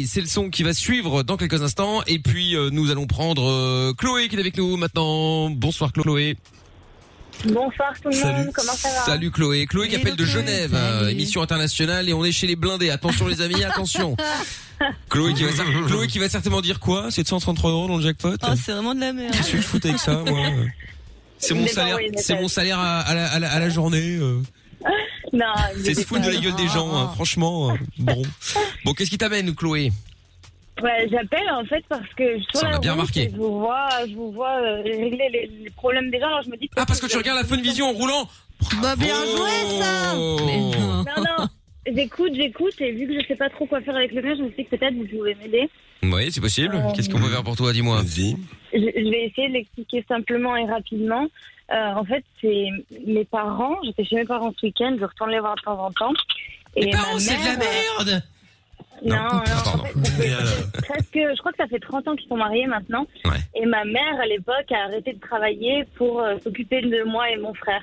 c'est 0.08 0.22
le 0.22 0.28
son 0.28 0.50
qui 0.50 0.64
va 0.64 0.74
suivre 0.74 1.24
dans 1.24 1.38
quelques 1.38 1.62
instants. 1.62 2.02
Et 2.08 2.20
puis 2.20 2.56
euh, 2.56 2.70
nous 2.72 2.92
allons 2.92 3.08
prendre 3.08 3.94
Chloé 3.94 4.28
qui 4.28 4.36
est 4.36 4.40
avec 4.40 4.58
nous 4.58 4.78
maintenant. 4.78 5.50
Bonsoir 5.50 5.92
Chloé. 5.92 6.38
Bonsoir 7.46 7.94
tout 8.02 8.10
le 8.10 8.16
Salut. 8.16 8.38
monde, 8.46 8.52
comment 8.54 8.74
ça 8.74 8.90
va 8.90 9.02
Salut 9.06 9.32
Chloé. 9.32 9.66
Chloé 9.66 9.88
qui 9.88 9.96
appelle 9.96 10.16
de. 10.16 10.26
Genève, 10.26 10.72
euh, 10.76 11.08
émission 11.10 11.42
internationale 11.42 12.08
et 12.08 12.14
on 12.14 12.24
est 12.24 12.32
chez 12.32 12.46
les 12.48 12.56
blindés. 12.56 12.90
Attention 12.90 13.28
les 13.28 13.42
amis, 13.42 13.64
attention. 13.64 14.16
Chloé 15.10 15.34
qui 15.34 15.44
va, 15.44 15.52
cer- 15.52 15.86
Chloé 15.88 16.08
qui 16.08 16.20
va 16.20 16.30
certainement 16.30 16.62
dire 16.62 16.80
quoi? 16.80 17.10
733 17.12 17.72
euros 17.72 17.88
dans 17.88 17.98
le 17.98 18.04
jackpot? 18.04 18.36
Oh, 18.44 18.48
c'est 18.64 18.72
vraiment 18.72 18.94
de 18.96 19.00
la 19.00 19.14
merde. 19.14 19.34
Qu'est-ce 19.36 19.52
que 19.52 19.58
je 19.58 19.62
fous 19.64 19.80
avec 19.84 19.98
ça 20.00 20.14
moi? 20.26 20.40
C'est 21.44 21.56
mon 21.56 21.66
salaire, 21.66 21.98
c'est 22.18 22.40
mon 22.40 22.48
salaire 22.48 22.78
à, 22.78 23.00
à 23.00 23.16
la, 23.16 23.32
à 23.32 23.40
la- 23.40 23.52
à 23.52 23.60
la 23.60 23.70
journée. 23.70 24.18
euh. 24.22 24.42
Non, 25.34 25.46
C'est 25.84 25.96
se 25.96 26.02
foutre 26.06 26.22
de 26.22 26.30
la 26.30 26.40
gueule 26.40 26.56
des 26.56 26.68
gens, 26.68 26.96
hein, 26.96 27.10
franchement. 27.16 27.72
euh, 27.72 27.76
Bon, 27.98 28.22
bon, 28.86 28.94
qu'est-ce 28.94 29.10
qui 29.10 29.18
t'amène 29.18 29.56
Chloé? 29.56 29.92
Ouais, 30.82 31.08
j'appelle 31.12 31.50
en 31.52 31.64
fait 31.66 31.84
parce 31.90 32.08
que 32.16 32.38
je 32.40 32.44
Ça, 32.60 32.70
a 32.70 32.80
bien 32.80 32.94
route 32.94 33.18
vous 33.36 33.60
vois, 33.60 33.90
je 34.08 34.16
vous 34.16 34.32
vois 34.32 34.58
euh, 34.62 34.82
régler 34.82 35.30
les, 35.32 35.52
les 35.64 35.70
problèmes 35.70 36.10
des 36.10 36.20
gens. 36.20 36.28
Alors 36.28 36.42
je 36.44 36.50
me 36.50 36.58
dis. 36.58 36.70
Ah 36.76 36.86
parce 36.86 37.00
que 37.00 37.08
tu 37.08 37.18
regardes 37.18 37.40
la 37.40 37.46
Fun 37.46 37.62
Vision 37.62 37.88
en 37.90 37.94
roulant. 37.94 38.28
Bah 38.82 38.96
bien 38.96 39.16
joué 39.16 39.80
ça. 39.80 40.14
Non 40.16 41.04
non, 41.18 41.48
j'écoute, 41.88 42.32
j'écoute 42.36 42.80
et 42.80 42.92
vu 42.92 43.08
que 43.08 43.22
je 43.22 43.28
sais 43.28 43.36
pas 43.36 43.50
trop 43.50 43.66
quoi 43.66 43.82
faire 43.82 43.96
avec 43.96 44.12
le 44.12 44.22
mien, 44.22 44.36
je 44.38 44.44
me 44.44 44.48
suis 44.50 44.64
dit 44.64 44.66
que 44.66 44.76
peut-être 44.76 44.96
vous 44.96 45.06
pouvez 45.08 45.36
m'aider. 45.36 45.70
Oui, 46.04 46.32
c'est 46.32 46.42
possible. 46.42 46.76
Euh, 46.76 46.92
Qu'est-ce 46.96 47.10
qu'on 47.10 47.20
peut 47.20 47.30
faire 47.30 47.44
pour 47.44 47.56
toi 47.56 47.74
Dis-moi. 47.74 47.98
Vas-y. 48.02 48.36
Je, 48.74 48.80
je 48.80 49.10
vais 49.10 49.26
essayer 49.26 49.50
de 49.50 49.54
l'expliquer 49.54 50.04
simplement 50.08 50.56
et 50.56 50.66
rapidement. 50.66 51.28
Euh, 51.72 51.94
en 51.94 52.04
fait, 52.04 52.24
c'est 52.42 52.68
mes 53.06 53.24
parents. 53.26 53.76
J'étais 53.84 54.04
chez 54.04 54.16
mes 54.16 54.26
parents 54.26 54.52
ce 54.60 54.66
week-end. 54.66 54.96
Je 55.00 55.06
retourne 55.06 55.30
les 55.30 55.40
voir 55.40 55.56
de 55.56 55.62
temps 55.62 55.86
en 55.86 55.92
temps. 55.92 56.14
Et 56.76 56.86
Mes 56.86 56.92
parents, 56.92 57.20
c'est 57.20 57.36
de 57.38 57.46
la 57.46 57.58
merde. 57.58 58.24
Non, 59.04 59.16
non, 59.16 59.22
en 59.24 59.42
Pardon. 59.64 59.84
fait, 60.06 60.28
ça 60.30 60.46
fait 60.46 60.82
presque, 60.84 61.14
je 61.16 61.38
crois 61.40 61.52
que 61.52 61.58
ça 61.58 61.68
fait 61.68 61.80
30 61.80 62.08
ans 62.08 62.16
qu'ils 62.16 62.28
sont 62.30 62.38
mariés 62.38 62.68
maintenant. 62.68 63.08
Ouais. 63.26 63.38
Et 63.56 63.66
ma 63.66 63.84
mère, 63.84 64.20
à 64.22 64.26
l'époque, 64.28 64.72
a 64.72 64.84
arrêté 64.86 65.14
de 65.14 65.20
travailler 65.20 65.86
pour 65.96 66.22
euh, 66.22 66.38
s'occuper 66.44 66.82
de 66.82 67.04
moi 67.04 67.30
et 67.30 67.38
mon 67.38 67.54
frère. 67.56 67.82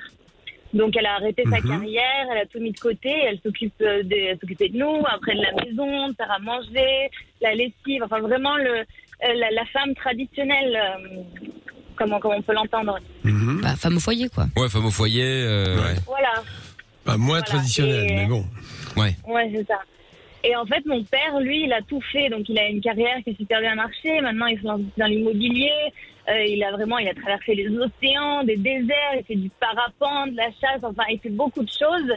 Donc, 0.73 0.95
elle 0.95 1.07
a 1.07 1.15
arrêté 1.15 1.43
sa 1.49 1.59
Mhm. 1.59 1.67
carrière, 1.67 2.25
elle 2.31 2.37
a 2.37 2.45
tout 2.45 2.59
mis 2.59 2.71
de 2.71 2.79
côté, 2.79 3.09
elle 3.09 3.39
s'occupe 3.43 3.73
euh, 3.81 4.03
de, 4.03 4.37
de 4.37 4.77
nous, 4.77 5.03
après 5.11 5.35
de 5.35 5.41
la 5.41 5.63
maison, 5.65 6.09
de 6.09 6.15
faire 6.15 6.31
à 6.31 6.39
manger, 6.39 7.09
la 7.41 7.53
lessive, 7.55 8.03
enfin 8.03 8.19
vraiment 8.19 8.55
le, 8.57 8.77
euh, 8.79 8.83
la, 9.21 9.49
la 9.51 9.65
femme 9.73 9.93
traditionnelle, 9.95 10.75
euh, 10.75 11.21
comment, 11.97 12.19
comment 12.19 12.35
on 12.37 12.41
peut 12.43 12.53
l'entendre. 12.53 12.97
Bah, 13.25 13.75
femme 13.77 13.97
au 13.97 13.99
foyer, 13.99 14.29
quoi. 14.29 14.45
Ouais, 14.55 14.69
femme 14.69 14.85
au 14.85 14.91
foyer. 14.91 15.23
euh, 15.25 15.75
ouais. 15.75 15.95
Voilà. 16.05 16.33
Pas 17.03 17.17
moins 17.17 17.39
Voilà, 17.39 17.41
traditionnel, 17.45 18.11
et- 18.11 18.15
mais 18.15 18.25
bon. 18.27 18.45
Ouais. 18.95 19.15
Ouais, 19.27 19.51
c'est 19.53 19.65
ça. 19.67 19.79
Et 20.43 20.55
en 20.55 20.65
fait, 20.65 20.85
mon 20.85 21.03
père, 21.03 21.39
lui, 21.39 21.63
il 21.63 21.73
a 21.73 21.81
tout 21.81 22.01
fait. 22.01 22.29
Donc, 22.29 22.47
il 22.47 22.57
a 22.57 22.67
une 22.67 22.81
carrière 22.81 23.17
qui 23.23 23.31
a 23.31 23.35
super 23.35 23.59
bien 23.59 23.75
marché. 23.75 24.21
Maintenant, 24.21 24.45
il 24.45 24.59
se 24.59 24.65
lance 24.65 24.81
dans 24.97 25.05
l'immobilier. 25.05 25.71
Euh, 26.29 26.45
il 26.45 26.63
a 26.63 26.71
vraiment, 26.71 26.97
il 26.97 27.09
a 27.09 27.13
traversé 27.13 27.55
les 27.55 27.67
océans, 27.69 28.43
des 28.43 28.55
déserts. 28.55 29.15
Il 29.17 29.25
fait 29.25 29.35
du 29.35 29.49
parapente, 29.49 30.31
de 30.31 30.37
la 30.37 30.51
chasse. 30.51 30.81
Enfin, 30.83 31.03
il 31.09 31.19
fait 31.19 31.29
beaucoup 31.29 31.63
de 31.63 31.69
choses. 31.69 32.13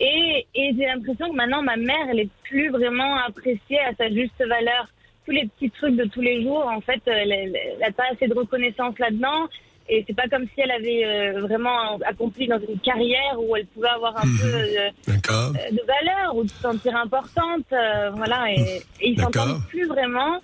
Et, 0.00 0.46
et 0.54 0.72
j'ai 0.76 0.86
l'impression 0.86 1.30
que 1.30 1.36
maintenant, 1.36 1.62
ma 1.62 1.76
mère, 1.76 2.08
elle 2.10 2.20
est 2.20 2.30
plus 2.42 2.70
vraiment 2.70 3.16
appréciée 3.16 3.80
à 3.80 3.94
sa 3.94 4.08
juste 4.08 4.42
valeur. 4.44 4.88
Tous 5.26 5.32
les 5.32 5.46
petits 5.46 5.70
trucs 5.70 5.96
de 5.96 6.04
tous 6.04 6.22
les 6.22 6.42
jours, 6.42 6.66
en 6.66 6.80
fait, 6.80 7.00
elle 7.06 7.52
n'a 7.78 7.92
pas 7.92 8.04
assez 8.10 8.26
de 8.26 8.34
reconnaissance 8.34 8.98
là-dedans. 8.98 9.48
Et 9.92 10.04
c'est 10.06 10.14
pas 10.14 10.28
comme 10.28 10.44
si 10.44 10.60
elle 10.60 10.70
avait 10.70 11.04
euh, 11.04 11.40
vraiment 11.40 11.98
accompli 12.06 12.46
dans 12.46 12.60
une 12.60 12.78
carrière 12.78 13.34
où 13.38 13.56
elle 13.56 13.66
pouvait 13.66 13.88
avoir 13.88 14.16
un 14.18 14.22
peu 14.40 14.46
euh, 14.54 14.88
D'accord. 15.08 15.52
euh, 15.56 15.70
de 15.72 15.80
valeur 15.84 16.36
ou 16.36 16.44
de 16.44 16.48
se 16.48 16.60
sentir 16.62 16.94
importante. 16.96 17.64
euh, 17.72 18.10
voilà, 18.10 18.52
et, 18.52 18.82
et 19.00 19.08
ils 19.10 19.20
s'entendent 19.20 19.60
plus 19.68 19.86
vraiment. 19.88 20.40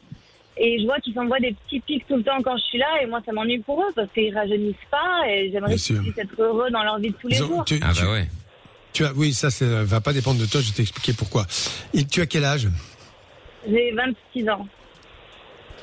Et 0.58 0.80
je 0.80 0.84
vois 0.86 0.98
qu'ils 1.00 1.14
s'envoient 1.14 1.38
des 1.38 1.52
petits 1.52 1.78
pics 1.80 2.04
tout 2.08 2.16
le 2.16 2.22
temps 2.24 2.42
quand 2.42 2.56
je 2.56 2.62
suis 2.64 2.78
là, 2.78 2.86
et 3.02 3.06
moi 3.06 3.20
ça 3.24 3.30
m'ennuie 3.32 3.60
pour 3.60 3.80
eux 3.82 3.92
parce 3.94 4.10
qu'ils 4.12 4.34
rajeunissent 4.34 4.74
pas, 4.90 5.22
et 5.28 5.50
j'aimerais 5.52 5.76
qu'ils 5.76 6.00
puissent 6.00 6.18
être 6.18 6.40
heureux 6.42 6.70
dans 6.70 6.82
leur 6.82 6.98
vie 6.98 7.10
de 7.10 7.16
tous 7.16 7.28
les 7.28 7.36
jours. 7.36 7.64
tu- 7.64 7.78
Ah 7.84 7.92
tu- 7.94 8.02
bah 8.04 8.10
ouais. 8.12 8.26
Tu 8.94 9.04
as, 9.04 9.12
oui, 9.12 9.32
ça, 9.34 9.50
ça 9.50 9.84
va 9.84 10.00
pas 10.00 10.12
dépendre 10.14 10.40
de 10.40 10.46
toi. 10.46 10.60
Je 10.62 10.68
vais 10.70 10.74
t'expliquer 10.76 11.12
pourquoi. 11.12 11.46
Et 11.94 12.04
tu 12.04 12.20
as 12.22 12.26
quel 12.26 12.44
âge? 12.46 12.66
J'ai 13.68 13.92
26 13.92 14.48
ans. 14.48 14.66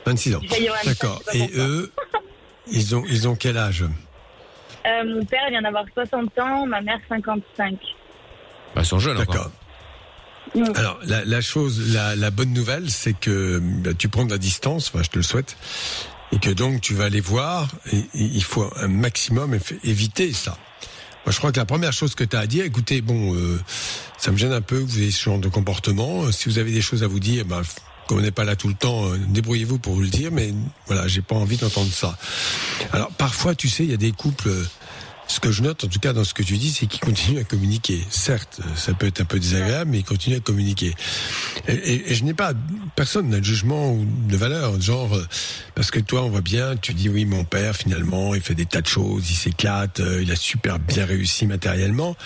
26 0.06 0.36
ans. 0.36 0.42
D'accord. 0.86 1.22
Et 1.34 1.48
eux, 1.56 1.92
ils 2.72 2.96
ont, 2.96 3.04
ils 3.10 3.28
ont 3.28 3.36
quel 3.36 3.58
âge 3.58 3.84
Euh, 4.86 5.04
mon 5.06 5.26
père 5.26 5.50
vient 5.50 5.62
d'avoir 5.62 5.86
60 5.94 6.40
ans, 6.40 6.66
ma 6.66 6.82
mère 6.82 7.00
55. 7.10 7.78
Bah, 8.76 8.82
ils 8.82 8.86
sont 8.86 9.00
jeunes. 9.00 9.18
D'accord. 9.18 9.52
Alors, 10.76 11.00
la, 11.06 11.24
la 11.26 11.42
chose, 11.42 11.94
la, 11.94 12.16
la 12.16 12.30
bonne 12.30 12.54
nouvelle, 12.54 12.90
c'est 12.92 13.14
que 13.14 13.60
bah, 13.60 13.92
tu 13.98 14.10
prends 14.10 14.26
de 14.26 14.32
la 14.32 14.38
distance, 14.38 14.90
enfin, 14.94 15.04
je 15.04 15.10
te 15.10 15.18
le 15.18 15.24
souhaite, 15.24 15.58
et 16.32 16.38
que 16.40 16.50
donc 16.50 16.82
tu 16.82 16.94
vas 16.94 17.10
les 17.10 17.22
voir, 17.22 17.70
et, 17.92 17.98
et 17.98 18.06
il 18.14 18.44
faut 18.44 18.70
un 18.76 18.88
maximum 18.88 19.58
éviter 19.84 20.32
ça. 20.34 20.58
Moi, 21.26 21.32
je 21.32 21.38
crois 21.38 21.52
que 21.54 21.58
la 21.60 21.66
première 21.66 21.94
chose 21.94 22.14
que 22.16 22.24
tu 22.26 22.36
as 22.36 22.42
à 22.42 22.48
dire, 22.48 22.66
écoutez, 22.66 23.02
bon, 23.02 23.34
euh, 23.34 23.58
ça 24.18 24.32
me 24.32 24.38
gêne 24.38 24.52
un 24.52 24.62
peu 24.62 24.80
que 24.80 24.84
vous 24.86 25.00
ayez 25.00 25.12
ce 25.12 25.24
genre 25.24 25.40
de 25.40 25.48
comportement. 25.48 26.30
Si 26.32 26.50
vous 26.50 26.60
avez 26.60 26.72
des 26.72 26.82
choses 26.82 27.02
à 27.02 27.08
vous 27.08 27.22
dire, 27.22 27.46
ben, 27.46 27.62
comme 28.08 28.20
on 28.20 28.22
n'est 28.22 28.32
pas 28.32 28.44
là 28.44 28.56
tout 28.56 28.68
le 28.68 28.74
temps, 28.76 29.06
euh, 29.06 29.18
débrouillez-vous 29.30 29.80
pour 29.80 29.94
vous 29.94 30.02
le 30.02 30.10
dire, 30.10 30.32
mais 30.32 30.54
voilà, 30.88 31.08
j'ai 31.08 31.22
pas 31.22 31.36
envie 31.36 31.58
d'entendre 31.58 31.92
ça. 31.92 32.18
Alors, 32.92 33.10
parfois, 33.12 33.56
tu 33.56 33.70
sais, 33.70 33.84
il 33.84 33.92
y 33.92 33.94
a 33.94 33.98
des 33.98 34.12
couples, 34.12 34.50
euh, 34.50 34.66
ce 35.28 35.40
que 35.40 35.52
je 35.54 35.64
note, 35.64 35.86
en 35.86 35.88
tout 35.88 36.00
cas 36.00 36.12
dans 36.12 36.26
ce 36.26 36.34
que 36.34 36.44
tu 36.44 36.58
dis, 36.58 36.70
c'est 36.70 36.86
qu'ils 36.86 37.00
continuent 37.00 37.40
à 37.40 37.46
communiquer. 37.46 38.02
Certes, 38.10 38.60
euh, 38.60 38.68
ça 38.76 38.94
peut 38.94 39.08
être 39.08 39.22
un 39.22 39.26
peu 39.26 39.40
désagréable, 39.40 39.90
mais 39.92 40.00
ils 40.00 40.04
continuent 40.04 40.36
à 40.36 40.42
communiquer. 40.42 40.94
Et, 41.70 42.12
et- 42.12 42.14
je 42.14 42.24
n'ai 42.26 42.34
pas, 42.34 42.52
personne 42.98 43.30
n'a 43.30 43.40
de 43.40 43.46
jugement 43.46 43.94
ou 43.94 44.06
de 44.28 44.36
valeur, 44.38 44.80
genre, 44.82 45.18
parce 45.76 45.92
que 45.92 46.00
toi, 46.00 46.24
on 46.24 46.30
voit 46.30 46.42
bien, 46.42 46.76
tu 46.76 46.94
dis 46.94 47.08
oui, 47.08 47.24
mon 47.24 47.46
père, 47.46 47.74
finalement, 47.76 48.36
il 48.36 48.42
fait 48.42 48.54
des 48.54 48.66
tas 48.66 48.82
de 48.82 48.88
choses, 48.88 49.30
il 49.32 49.36
s'éclate, 49.36 50.02
il 50.22 50.30
a 50.30 50.36
super 50.36 50.78
bien 50.78 51.06
réussi 51.06 51.48
matériellement. 51.48 52.18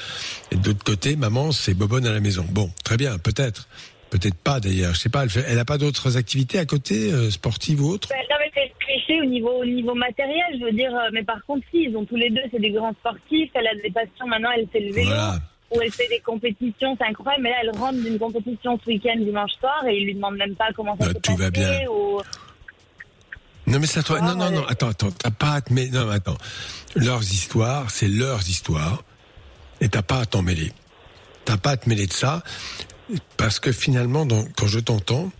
Et 0.51 0.55
de 0.55 0.65
l'autre 0.67 0.83
côté, 0.83 1.15
maman, 1.15 1.51
c'est 1.51 1.75
bobonne 1.75 2.07
à 2.07 2.11
la 2.11 2.19
maison. 2.19 2.45
Bon, 2.49 2.71
très 2.83 2.97
bien, 2.97 3.19
peut-être. 3.19 3.67
Peut-être 4.09 4.35
pas 4.35 4.59
d'ailleurs, 4.61 4.93
je 4.93 4.99
sais 5.01 5.09
pas, 5.09 5.23
elle, 5.23 5.29
fait, 5.29 5.43
elle 5.49 5.59
a 5.59 5.65
pas 5.65 5.77
d'autres 5.77 6.15
activités 6.15 6.59
à 6.59 6.65
côté, 6.65 7.11
euh, 7.11 7.29
sportives 7.29 7.81
ou 7.83 7.89
autres? 7.89 8.07
Ben, 8.09 8.15
non, 8.29 8.37
mais 8.39 8.51
c'est 8.53 8.71
cliché 8.85 9.21
au 9.21 9.25
niveau, 9.25 9.51
au 9.61 9.65
niveau 9.65 9.93
matériel, 9.95 10.45
je 10.59 10.63
veux 10.65 10.71
dire. 10.71 10.95
euh, 10.95 11.09
Mais 11.11 11.23
par 11.23 11.43
contre, 11.45 11.65
si, 11.71 11.83
ils 11.89 11.97
ont 11.97 12.05
tous 12.05 12.15
les 12.15 12.29
deux, 12.29 12.41
c'est 12.51 12.59
des 12.61 12.71
grands 12.71 12.93
sportifs. 12.93 13.51
Elle 13.53 13.67
a 13.67 13.75
des 13.75 13.91
passions, 13.91 14.25
maintenant, 14.27 14.49
elle 14.57 14.65
fait 14.71 14.79
le 14.79 14.93
vélo. 14.93 15.07
Voilà. 15.09 15.39
Ou 15.75 15.81
elle 15.81 15.91
fait 15.91 16.07
des 16.07 16.21
compétitions, 16.21 16.95
c'est 16.97 17.05
incroyable. 17.05 17.43
Mais 17.43 17.49
là, 17.49 17.55
elle 17.63 17.71
rentre 17.77 18.01
d'une 18.01 18.17
compétition 18.17 18.79
ce 18.81 18.89
week-end, 18.89 19.17
dimanche 19.17 19.51
soir, 19.59 19.85
et 19.85 19.97
ils 19.97 20.05
lui 20.05 20.15
demandent 20.15 20.37
même 20.37 20.55
pas 20.55 20.69
comment 20.73 20.95
ça 20.97 21.07
Bah, 21.07 21.11
s'est 21.13 21.19
tout 21.19 21.35
va 21.35 21.49
bien. 21.51 21.85
Ou... 21.89 22.21
Non 23.69 23.79
mais 23.79 23.87
ça 23.87 24.01
toi 24.01 24.19
Ah, 24.21 24.25
non 24.25 24.35
non 24.35 24.49
non 24.49 24.59
ouais. 24.61 24.65
attends 24.69 24.87
attends 24.87 25.11
t'as 25.11 25.29
pas 25.29 25.51
à 25.55 25.61
te 25.61 25.73
mêler 25.73 25.89
non 25.89 26.05
mais 26.05 26.15
attends 26.15 26.37
leurs 26.95 27.21
histoires 27.23 27.91
c'est 27.91 28.07
leurs 28.07 28.47
histoires 28.47 29.03
et 29.81 29.89
t'as 29.89 30.01
pas 30.03 30.21
à 30.21 30.25
t'en 30.25 30.41
mêler 30.41 30.71
t'as 31.43 31.57
pas 31.57 31.71
à 31.71 31.77
te 31.77 31.89
mêler 31.89 32.07
de 32.07 32.13
ça 32.13 32.43
parce 33.37 33.59
que 33.59 33.71
finalement 33.71 34.25
dans- 34.25 34.45
quand 34.57 34.67
je 34.67 34.79
t'entends 34.79 35.31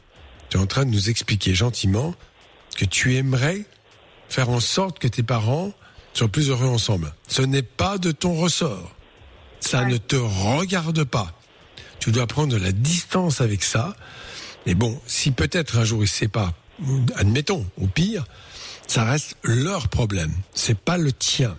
tu 0.50 0.58
es 0.58 0.60
en 0.60 0.66
train 0.66 0.86
de 0.86 0.92
nous 0.92 1.10
expliquer 1.10 1.54
gentiment 1.54 2.16
que 2.78 2.86
tu 2.86 3.16
aimerais 3.16 3.66
faire 4.30 4.50
en 4.50 4.60
sorte 4.60 5.00
que 5.00 5.08
tes 5.08 5.24
parents 5.24 5.72
soient 6.14 6.28
plus 6.30 6.50
heureux 6.50 6.68
ensemble. 6.68 7.14
Ce 7.28 7.42
n'est 7.42 7.64
pas 7.64 7.98
de 7.98 8.12
ton 8.12 8.34
ressort. 8.36 8.92
Ça 9.60 9.84
ne 9.86 9.98
te 9.98 10.16
regarde 10.16 11.04
pas. 11.04 11.34
Tu 12.00 12.12
dois 12.12 12.28
prendre 12.28 12.54
de 12.54 12.58
la 12.58 12.72
distance 12.72 13.42
avec 13.42 13.64
ça. 13.64 13.96
Et 14.66 14.76
bon, 14.76 15.00
si 15.06 15.32
peut-être 15.32 15.78
un 15.78 15.84
jour 15.84 16.04
ils 16.04 16.08
se 16.08 16.16
séparent, 16.16 16.54
admettons, 17.16 17.66
au 17.82 17.88
pire, 17.88 18.26
ça 18.88 19.04
reste 19.04 19.36
leur 19.44 19.90
problème. 19.90 20.32
C'est 20.54 20.78
pas 20.80 20.98
le 20.98 21.12
tien. 21.12 21.58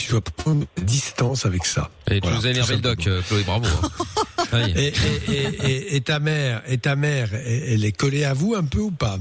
Tu 0.00 0.10
dois 0.12 0.20
prendre 0.22 0.64
distance 0.78 1.44
avec 1.46 1.64
ça. 1.66 1.90
Et 2.10 2.14
tu 2.14 2.20
Voilà, 2.22 2.36
nous 2.38 2.46
as 2.46 2.50
énervé 2.50 2.74
le 2.76 2.80
doc, 2.80 3.06
euh, 3.06 3.20
Chloé, 3.28 3.42
bravo. 3.44 3.66
hein. 4.38 4.44
Oui. 4.54 4.72
Et, 4.76 4.86
et, 4.88 4.92
et, 5.34 5.70
et- 5.70 5.96
et 5.96 6.00
ta 6.00 6.18
mère, 6.18 6.62
et 6.66 6.78
ta 6.78 6.96
mère, 6.96 7.28
elle 7.34 7.62
elle 7.74 7.84
est 7.84 7.92
collée 7.96 8.24
à 8.24 8.32
vous 8.34 8.54
un 8.54 8.64
peu 8.64 8.78
ou 8.80 8.90
pas? 8.90 9.18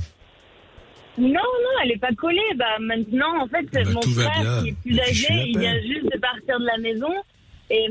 Non, 1.17 1.27
non, 1.33 1.73
elle 1.83 1.91
est 1.91 1.97
pas 1.99 2.13
collée. 2.17 2.39
Bah, 2.55 2.65
maintenant, 2.79 3.41
en 3.43 3.47
fait, 3.47 3.63
Bah, 3.73 3.81
mon 3.91 4.01
frère, 4.01 4.61
qui 4.63 4.69
est 4.69 4.75
plus 4.83 4.95
Bah, 4.95 5.03
âgé, 5.07 5.27
il 5.47 5.59
vient 5.59 5.75
juste 5.81 6.05
de 6.13 6.17
partir 6.19 6.59
de 6.59 6.65
la 6.65 6.77
maison. 6.77 7.11
Et 7.69 7.85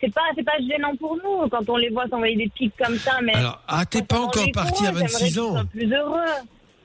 c'est- 0.00 0.12
pas, 0.12 0.20
c'est 0.36 0.44
pas 0.44 0.58
gênant 0.70 0.94
pour 0.96 1.16
nous 1.16 1.48
quand 1.48 1.68
on 1.68 1.76
les 1.78 1.88
voit 1.88 2.06
s'envoyer 2.08 2.36
des 2.36 2.48
pics 2.54 2.74
comme 2.78 2.96
ça. 2.98 3.18
Mais 3.22 3.34
Alors, 3.34 3.60
ah, 3.66 3.84
t'es 3.86 4.02
pas 4.02 4.20
encore 4.20 4.46
parti 4.52 4.86
à 4.86 4.92
26 4.92 5.16
j'aimerais 5.16 5.30
qu'ils 5.30 5.40
ans. 5.40 5.64
plus 5.66 5.92
heureux. 5.92 6.20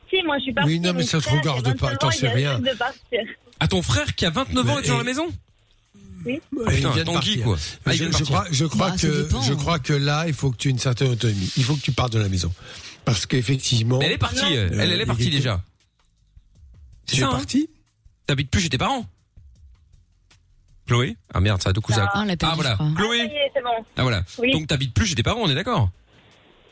Si, 0.10 0.24
moi, 0.24 0.38
je 0.39 0.43
suis 0.43 0.53
partie. 0.53 0.70
Oui, 0.72 0.80
non, 0.80 0.93
mais 0.93 1.03
ça 1.03 1.20
te 1.22 1.30
regarde 1.30 1.64
pas, 1.78 1.88
29 1.89 1.97
t'en 1.99 2.07
ans, 2.07 2.12
sais 2.12 2.30
rien. 2.30 2.60
À 3.60 3.68
ton 3.68 3.82
frère 3.84 4.16
qui 4.16 4.26
a 4.26 4.30
29 4.32 4.68
ans 4.68 4.74
Mais- 4.74 4.80
est 4.80 4.82
toujours 4.84 4.95
à 4.95 4.99
la 4.99 5.03
maison? 5.03 5.28
Oui. 6.26 6.41
Ah, 6.65 6.70
putain, 6.72 6.72
Il 6.72 6.80
vient 6.80 6.95
de 6.95 7.03
Tanguy, 7.03 7.39
quoi. 7.41 7.57
Ah, 7.86 7.91
je, 7.93 8.24
crois, 8.24 8.45
je 8.51 8.65
crois 8.65 8.89
Bah, 8.91 8.95
que, 8.97 9.24
dépend. 9.24 9.41
je 9.41 9.53
crois 9.53 9.80
que 9.80 9.93
là, 9.93 10.26
il 10.28 10.34
faut 10.34 10.51
que 10.51 10.57
tu 10.57 10.67
aies 10.67 10.72
une 10.72 10.80
certaine 10.80 11.09
autonomie. 11.11 11.51
Il 11.57 11.63
faut 11.63 11.76
que 11.76 11.82
tu 11.82 11.91
partes 11.91 12.13
de 12.13 12.20
la 12.20 12.30
maison. 12.30 12.51
Parce 13.05 13.26
qu'effectivement. 13.26 13.99
Elle 14.01 14.11
est 14.13 14.17
partie, 14.17 14.57
euh, 14.57 14.70
elle, 14.74 14.91
elle 14.91 15.01
est 15.01 15.05
partie 15.05 15.28
Euh, 15.30 15.32
déjà. 15.32 15.61
C'est 17.05 17.15
Tu 17.15 17.22
es 17.22 17.24
ça, 17.24 17.30
hein 17.30 17.32
parti 17.38 17.70
T'habites 18.28 18.51
plus 18.51 18.61
chez 18.61 18.70
tes 18.70 18.78
parents? 18.78 19.05
Chloé? 20.88 21.15
Ah 21.34 21.39
merde, 21.39 21.61
ça 21.61 21.70
a 21.70 21.74
tout 21.74 21.82
coup 21.82 21.93
ça. 21.93 22.09
Ah, 22.13 22.26
Ah 22.41 22.51
voilà. 22.55 22.78
Ah, 22.80 22.84
Chloé. 22.95 23.30
bon. 23.63 23.86
Ah 23.95 24.01
voilà. 24.03 24.24
Oui. 24.39 24.51
Donc 24.51 24.67
t'habites 24.67 24.93
plus 24.93 25.05
chez 25.05 25.15
tes 25.15 25.24
parents, 25.24 25.41
on 25.41 25.49
est 25.49 25.55
d'accord? 25.55 25.89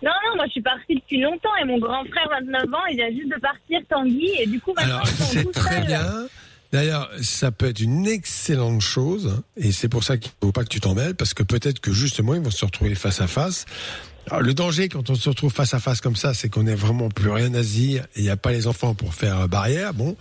Non, 0.04 0.12
non, 0.28 0.36
moi, 0.36 0.45
je 0.45 0.52
suis 0.52 0.62
partie 0.62 0.95
depuis 0.95 1.20
longtemps. 1.20 1.56
Et 1.62 1.66
mon 1.66 1.80
grand 1.80 2.04
frère, 2.06 2.28
29 2.41 2.64
ans, 2.74 2.86
il 2.91 2.98
vient 2.98 3.10
juste 3.10 3.30
de 3.34 3.39
partir, 3.39 3.80
Tanguy. 3.89 4.30
Et 4.39 4.45
du 4.48 4.60
coup, 4.62 4.74
maintenant, 4.76 4.98
Alors, 4.98 5.08
ils 5.10 5.24
sont 5.39 5.43
tout 5.43 5.52
très 5.52 5.78
seuls. 5.78 5.88
bien. 5.88 6.28
D'ailleurs, 6.72 7.09
ça 7.22 7.51
peut 7.51 7.68
être 7.68 7.80
une 7.80 8.07
excellente 8.07 8.82
chose, 8.82 9.41
et 9.55 9.72
c'est 9.72 9.88
pour 9.88 10.03
ça 10.03 10.18
qu'il 10.18 10.32
faut 10.41 10.51
pas 10.51 10.63
que 10.63 10.70
tu 10.70 10.80
t'en 10.80 10.95
mêles, 10.95 11.15
parce 11.15 11.34
que 11.34 11.43
peut-être 11.43 11.80
que 11.80 11.93
justement, 11.93 12.36
ils 12.36 12.41
vont 12.41 12.51
se 12.51 12.65
retrouver 12.65 12.95
face 12.95 13.22
à 13.22 13.28
face. 13.28 13.65
Alors, 14.28 14.41
le 14.41 14.53
danger 14.53 14.89
quand 14.89 15.09
on 15.09 15.15
se 15.15 15.30
retrouve 15.30 15.53
face 15.53 15.74
à 15.74 15.80
face 15.80 16.01
comme 16.01 16.18
ça, 16.18 16.34
c'est 16.34 16.49
qu'on 16.49 16.63
n'a 16.63 16.76
vraiment 16.76 17.09
plus 17.09 17.30
rien 17.30 17.53
à 17.53 17.61
dire, 17.61 18.03
et 18.15 18.20
il 18.20 18.24
n'y 18.24 18.30
a 18.30 18.38
pas 18.38 18.51
les 18.51 18.68
enfants 18.68 18.93
pour 18.93 19.13
faire 19.13 19.47
barrière, 19.47 19.93
bon. 19.93 20.18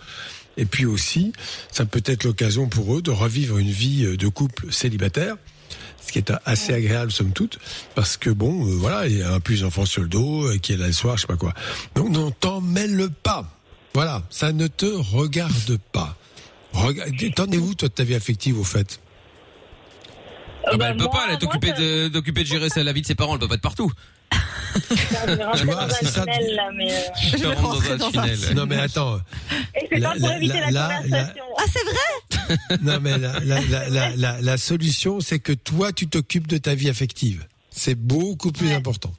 Et 0.55 0.65
puis 0.65 0.85
aussi, 0.85 1.33
ça 1.71 1.85
peut 1.85 2.01
être 2.05 2.23
l'occasion 2.23 2.67
pour 2.67 2.95
eux 2.95 3.01
de 3.01 3.11
revivre 3.11 3.57
une 3.57 3.69
vie 3.69 4.17
de 4.17 4.27
couple 4.27 4.71
célibataire, 4.71 5.35
ce 6.07 6.11
qui 6.13 6.19
est 6.19 6.31
assez 6.45 6.73
agréable 6.73 7.11
somme 7.11 7.31
toute, 7.31 7.59
parce 7.93 8.17
que 8.17 8.29
bon, 8.29 8.65
euh, 8.65 8.75
voilà, 8.75 9.07
il 9.07 9.17
y 9.17 9.21
a 9.21 9.33
un 9.33 9.39
plus 9.39 9.61
d'enfants 9.61 9.85
sur 9.85 10.01
le 10.01 10.07
dos, 10.07 10.47
euh, 10.47 10.57
qui 10.57 10.73
est 10.73 10.77
là 10.77 10.87
le 10.87 10.93
soir, 10.93 11.17
je 11.17 11.21
sais 11.21 11.27
pas 11.27 11.35
quoi. 11.35 11.53
Donc, 11.95 12.09
non, 12.09 12.31
t'en 12.31 12.61
mêle 12.61 13.09
pas. 13.23 13.53
Voilà, 13.93 14.23
ça 14.29 14.53
ne 14.53 14.67
te 14.67 14.85
regarde 14.85 15.77
pas. 15.91 16.15
T'en 17.35 17.45
es 17.47 17.57
où, 17.57 17.73
toi, 17.73 17.87
de 17.89 17.93
ta 17.93 18.03
vie 18.03 18.15
affective, 18.15 18.59
au 18.59 18.63
fait? 18.63 18.99
Euh, 20.65 20.69
Ah 20.69 20.71
bah 20.71 20.77
bah, 20.77 20.87
elle 20.91 20.97
peut 20.97 21.03
moi- 21.03 21.11
pas, 21.11 21.25
elle 21.27 21.33
est 21.35 21.43
occupée 21.43 21.71
de, 21.73 22.07
d'occuper 22.09 22.41
de 22.41 22.47
gérer 22.47 22.67
la 22.83 22.93
vie 22.93 23.01
de 23.01 23.07
ses 23.07 23.15
parents, 23.15 23.33
elle 23.33 23.39
peut 23.39 23.47
pas 23.47 23.55
être 23.55 23.61
partout. 23.61 23.91
Je 24.35 25.33
vais 25.35 25.43
rentrer 25.43 25.59
Tu 25.61 25.65
vois, 25.65 25.75
dans 25.75 25.81
un 25.85 25.89
c'est 25.89 26.05
ça, 26.05 26.21
tunnel, 26.25 26.45
tu- 26.49 26.55
là, 26.55 26.69
mais, 26.75 26.91
euh, 26.91 26.97
Je 27.31 27.37
vais 27.37 27.53
rentrer 27.55 27.97
dans 27.97 28.07
un 28.07 28.11
tunnel. 28.11 28.55
Non, 28.55 28.65
mais 28.65 28.75
attends. 28.77 29.17
Et 29.81 29.87
c'est 29.89 29.99
La- 29.99 30.09
pas 30.09 30.15
pour 30.19 30.27
la- 30.27 30.37
éviter 30.37 30.59
la- 30.71 31.01
conversation. 31.01 31.43
Ah, 31.57 31.63
c'est 31.71 31.83
vrai? 31.83 32.77
Non, 32.81 32.99
mais 33.01 34.41
la, 34.41 34.57
solution, 34.57 35.19
c'est 35.21 35.39
que 35.39 35.53
toi, 35.53 35.91
tu 35.93 36.07
t'occupes 36.07 36.47
de 36.47 36.57
ta 36.57 36.75
vie 36.75 36.89
affective. 36.89 37.45
C'est 37.71 37.95
beaucoup 37.95 38.51
plus 38.51 38.67
Ouais. 38.67 38.73
important. 38.73 39.13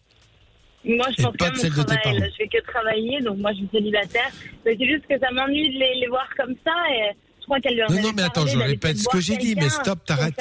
Moi, 0.85 1.07
je 1.17 1.23
Et 1.23 1.25
pense 1.25 1.37
pas 1.37 1.51
de 1.51 1.59
tes 1.59 1.69
travail. 1.71 1.99
parents. 2.03 2.17
Je 2.19 2.37
fais 2.37 2.49
que 2.49 2.63
travailler, 2.71 3.21
donc 3.23 3.39
moi, 3.39 3.53
je 3.53 3.59
suis 3.59 3.69
célibataire. 3.73 4.31
Mais 4.65 4.77
c'est 4.79 4.87
juste 4.87 5.07
que 5.09 5.19
ça 5.19 5.31
m'ennuie 5.33 5.69
de 5.75 5.79
les, 5.79 5.95
les 6.01 6.07
voir 6.09 6.29
comme 6.37 6.55
ça. 6.65 6.73
Et 6.95 7.11
crois 7.49 7.61
qu'elle 7.61 7.75
lui 7.75 7.83
en 7.83 7.87
Non, 7.89 7.95
avait 7.95 8.03
non, 8.03 8.13
mais 8.15 8.23
attends, 8.23 8.45
parlé 8.45 8.53
je 8.53 8.59
répète 8.59 8.99
ce 8.99 9.09
que 9.09 9.21
j'ai 9.21 9.37
dit, 9.37 9.55
mais 9.57 9.69
stop, 9.69 10.05
t'arrêtes. 10.05 10.35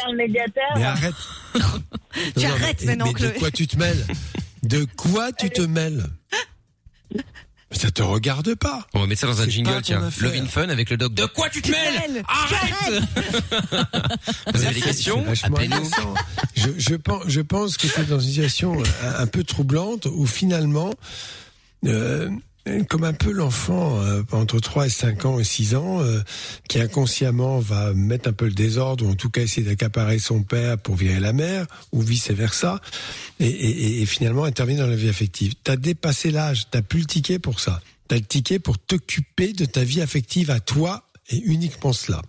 Mais 0.76 0.84
arrête. 0.84 1.16
Tu 2.36 2.46
Non, 2.46 2.52
arrêtes 2.52 2.80
mais, 2.82 2.86
maintenant, 2.96 3.06
mais 3.06 3.14
Chloé. 3.14 3.32
de 3.34 3.40
quoi 3.40 3.52
tu 3.52 3.68
te 3.68 3.78
mêles? 3.78 4.06
De 4.64 4.86
quoi 4.98 5.32
tu 5.32 5.50
te 5.50 5.62
mêles? 5.62 6.04
Mais 7.14 7.78
ça 7.78 7.92
te 7.92 8.02
regarde 8.02 8.56
pas. 8.56 8.88
On 8.94 9.02
va 9.02 9.08
mettre 9.08 9.22
ça 9.22 9.28
dans 9.28 9.42
un 9.42 9.46
C'est 9.46 9.52
jingle, 9.52 9.82
tiens. 9.84 10.00
Love 10.20 10.34
in 10.36 10.46
Fun 10.46 10.70
avec 10.70 10.90
le 10.90 10.98
doc. 10.98 11.14
De 11.14 11.26
quoi 11.26 11.50
tu 11.50 11.62
te 11.62 11.70
mêles? 11.70 12.24
Arrête 12.28 13.04
Vous 14.54 14.64
avez 14.64 14.74
des 14.76 14.82
questions? 14.82 15.24
C'est 15.36 15.46
Appelez-nous. 15.48 15.90
je, 16.56 16.70
je 16.78 16.96
pense, 16.96 17.24
je 17.28 17.42
pense 17.42 17.78
que 17.78 17.88
tu 17.88 18.00
es 18.02 18.04
dans 18.06 18.20
une 18.20 18.28
situation 18.30 18.82
un, 19.04 19.16
un 19.24 19.28
peu 19.28 19.44
troublante 19.44 20.06
où 20.06 20.26
finalement, 20.26 20.92
euh, 21.86 22.30
comme 22.88 23.04
un 23.04 23.14
peu 23.14 23.32
l'enfant 23.32 24.02
euh, 24.02 24.24
entre 24.32 24.60
3 24.60 24.88
et 24.88 24.90
5 24.90 25.26
ans 25.26 25.40
et 25.40 25.44
6 25.44 25.76
ans 25.76 26.02
euh, 26.02 26.22
qui 26.68 26.80
inconsciemment 26.80 27.60
va 27.60 27.94
mettre 27.94 28.30
un 28.30 28.34
peu 28.34 28.46
le 28.46 28.54
désordre 28.54 29.06
ou 29.06 29.12
en 29.12 29.16
tout 29.16 29.30
cas 29.30 29.42
essayer 29.42 29.66
d'accaparer 29.66 30.20
son 30.20 30.44
père 30.44 30.78
pour 30.78 30.96
virer 30.96 31.20
la 31.20 31.34
mère 31.34 31.66
ou 31.92 32.02
vice 32.02 32.32
versa 32.32 32.82
et, 33.40 33.48
et, 33.48 34.02
et 34.02 34.06
finalement 34.06 34.44
intervenir 34.44 34.86
dans 34.86 34.90
la 34.90 34.96
vie 34.96 35.10
affective. 35.10 35.54
T'as 35.64 35.76
dépassé 35.78 36.32
l'âge, 36.32 36.68
t'as 36.72 36.82
plus 36.82 37.00
le 37.00 37.06
ticket 37.06 37.40
pour 37.40 37.60
ça. 37.60 37.82
T'as 38.08 38.16
le 38.16 38.24
ticket 38.24 38.60
pour 38.60 38.78
t'occuper 38.80 39.54
de 39.54 39.66
ta 39.66 39.84
vie 39.84 40.02
affective 40.02 40.50
à 40.52 40.60
toi 40.60 41.04
et 41.30 41.38
uniquement 41.38 41.94
cela. 41.94 42.22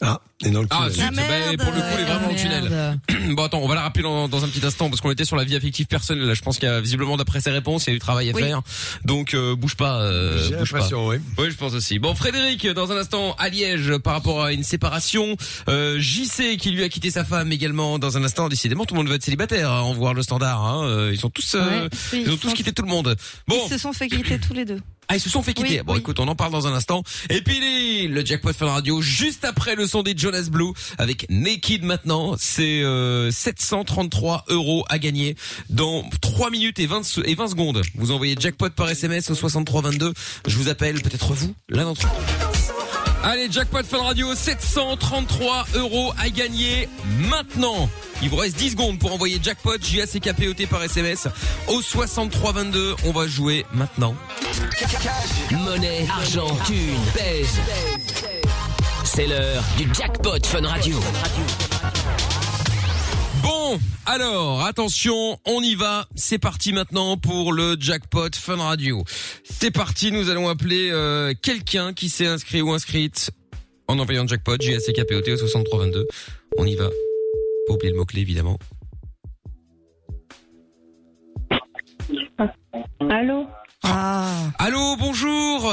Ah, 0.00 0.20
et 0.44 0.50
dans 0.50 0.62
le 0.62 0.66
Ah, 0.70 0.88
tunnel. 0.88 0.92
zut, 0.92 1.02
Ah, 1.06 1.10
bah, 1.14 1.22
merde. 1.28 1.56
pour 1.58 1.72
le 1.72 1.80
coup, 1.80 1.86
il 1.94 2.00
est 2.00 2.04
vraiment 2.04 2.26
dans 2.26 2.32
le 2.32 2.36
tunnel. 2.36 2.68
Merde. 2.68 2.98
Bon, 3.36 3.44
attends, 3.44 3.60
on 3.60 3.68
va 3.68 3.76
la 3.76 3.82
rappeler 3.82 4.02
dans, 4.02 4.28
dans 4.28 4.44
un 4.44 4.48
petit 4.48 4.64
instant 4.66 4.88
parce 4.90 5.00
qu'on 5.00 5.10
était 5.10 5.24
sur 5.24 5.36
la 5.36 5.44
vie 5.44 5.54
affective 5.54 5.86
personnelle. 5.86 6.26
Là, 6.26 6.34
je 6.34 6.42
pense 6.42 6.58
qu'il 6.58 6.68
y 6.68 6.72
a 6.72 6.80
visiblement, 6.80 7.16
d'après 7.16 7.40
ses 7.40 7.50
réponses, 7.50 7.84
il 7.86 7.90
y 7.90 7.92
a 7.92 7.94
du 7.94 8.00
travail 8.00 8.28
à 8.30 8.32
Oui. 8.34 8.42
faire. 8.42 8.60
Donc, 9.04 9.34
euh, 9.34 9.54
bouge 9.54 9.76
pas, 9.76 10.00
euh, 10.00 10.50
bouge 10.58 10.72
pas. 10.72 10.88
oui. 10.92 11.16
Oui, 11.38 11.46
je 11.50 11.56
pense 11.56 11.72
aussi. 11.74 11.98
Bon, 12.00 12.14
Frédéric, 12.14 12.66
dans 12.68 12.90
un 12.90 12.96
instant, 12.96 13.34
à 13.38 13.48
Liège, 13.48 13.96
par 13.98 14.14
rapport 14.14 14.42
à 14.42 14.52
une 14.52 14.64
séparation. 14.64 15.36
Euh, 15.68 15.98
JC, 16.00 16.56
qui 16.58 16.70
lui 16.72 16.82
a 16.82 16.88
quitté 16.88 17.10
sa 17.10 17.24
femme 17.24 17.52
également, 17.52 17.98
dans 17.98 18.16
un 18.16 18.24
instant. 18.24 18.48
Décidément, 18.48 18.84
tout 18.84 18.94
le 18.94 18.98
monde 19.00 19.08
veut 19.08 19.14
être 19.14 19.22
célibataire, 19.24 19.70
hein, 19.70 19.80
en 19.82 19.94
voir 19.94 20.14
le 20.14 20.22
standard. 20.22 20.64
Hein. 20.64 20.84
Euh, 20.86 21.10
Ils 21.12 21.18
sont 21.20 21.30
tous, 21.30 21.54
euh, 21.54 21.84
Ouais. 21.84 21.88
ils 22.24 22.30
ont 22.30 22.36
tous 22.36 22.48
sont- 22.48 22.54
quitté 22.54 22.72
tout 22.72 22.82
le 22.82 22.88
monde. 22.88 23.14
Bon, 23.46 23.56
Ils 23.66 23.70
se 23.72 23.78
sont 23.78 23.92
fait 23.92 24.08
quitter 24.08 24.38
tous 24.38 24.52
les 24.54 24.64
deux. 24.64 24.78
ah, 25.08 25.16
ils 25.16 25.20
se 25.20 25.30
sont 25.30 25.42
fait 25.42 25.52
quitter. 25.54 25.78
Oui, 25.78 25.80
bon, 25.84 25.92
oui. 25.94 25.98
écoute, 26.00 26.18
on 26.20 26.26
en 26.28 26.34
parle 26.34 26.52
dans 26.52 26.66
un 26.66 26.72
instant. 26.74 27.02
Et 27.30 27.40
puis 27.42 28.08
le 28.08 28.24
jackpot 28.24 28.52
Fun 28.52 28.66
Radio, 28.66 29.00
juste 29.02 29.44
après 29.44 29.74
le 29.76 29.86
son 29.86 30.02
des 30.02 30.14
Blue, 30.50 30.72
avec 30.98 31.26
Naked 31.30 31.82
maintenant. 31.84 32.34
C'est 32.38 32.82
euh, 32.82 33.30
733 33.30 34.44
euros 34.48 34.84
à 34.88 34.98
gagner 34.98 35.36
dans 35.70 36.02
3 36.20 36.50
minutes 36.50 36.78
et 36.78 36.86
20, 36.86 37.02
se- 37.04 37.20
et 37.26 37.34
20 37.34 37.48
secondes. 37.48 37.82
Vous 37.94 38.10
envoyez 38.10 38.34
jackpot 38.38 38.70
par 38.70 38.88
SMS 38.88 39.30
au 39.30 39.34
6322. 39.34 40.12
Je 40.46 40.56
vous 40.56 40.68
appelle, 40.68 41.00
peut-être 41.02 41.32
vous, 41.34 41.54
l'un 41.68 41.84
d'entre 41.84 42.06
vous. 42.06 42.12
Allez, 43.24 43.46
jackpot 43.52 43.84
Fun 43.84 44.02
Radio, 44.02 44.34
733 44.34 45.66
euros 45.74 46.12
à 46.18 46.28
gagner 46.28 46.88
maintenant. 47.28 47.88
Il 48.20 48.28
vous 48.30 48.36
reste 48.36 48.56
10 48.56 48.70
secondes 48.72 48.98
pour 48.98 49.12
envoyer 49.12 49.38
jackpot 49.40 49.76
J-A-C-K-P-O-T 49.80 50.66
par 50.66 50.82
SMS 50.82 51.28
au 51.68 51.80
6322. 51.82 52.96
On 53.04 53.12
va 53.12 53.28
jouer 53.28 53.64
maintenant. 53.72 54.16
Monnaie, 55.52 56.04
argent, 56.12 56.48
thune, 56.66 56.98
pèse. 57.14 57.60
C'est 59.04 59.26
l'heure 59.26 59.62
du 59.76 59.92
jackpot 59.94 60.38
Fun 60.44 60.66
Radio. 60.66 60.98
Bon, 63.42 63.78
alors, 64.06 64.64
attention, 64.64 65.38
on 65.46 65.60
y 65.60 65.74
va. 65.74 66.06
C'est 66.14 66.38
parti 66.38 66.72
maintenant 66.72 67.16
pour 67.16 67.52
le 67.52 67.76
jackpot 67.78 68.28
Fun 68.34 68.56
Radio. 68.56 69.04
C'est 69.44 69.70
parti, 69.70 70.12
nous 70.12 70.30
allons 70.30 70.48
appeler 70.48 70.90
euh, 70.90 71.34
quelqu'un 71.42 71.92
qui 71.92 72.08
s'est 72.08 72.26
inscrit 72.26 72.62
ou 72.62 72.72
inscrite 72.72 73.30
en 73.88 73.98
envoyant 73.98 74.26
jackpot, 74.26 74.56
J-A-C-K-P-O-T 74.60 75.32
au 75.32 75.36
6322. 75.36 76.06
On 76.58 76.66
y 76.66 76.74
va. 76.74 76.88
Pas 77.66 77.74
oublier 77.74 77.92
le 77.92 77.98
mot-clé, 77.98 78.20
évidemment. 78.22 78.58
Allô 83.10 83.46
Ah. 83.82 84.50
Allô, 84.58 84.96
bonjour 84.96 85.72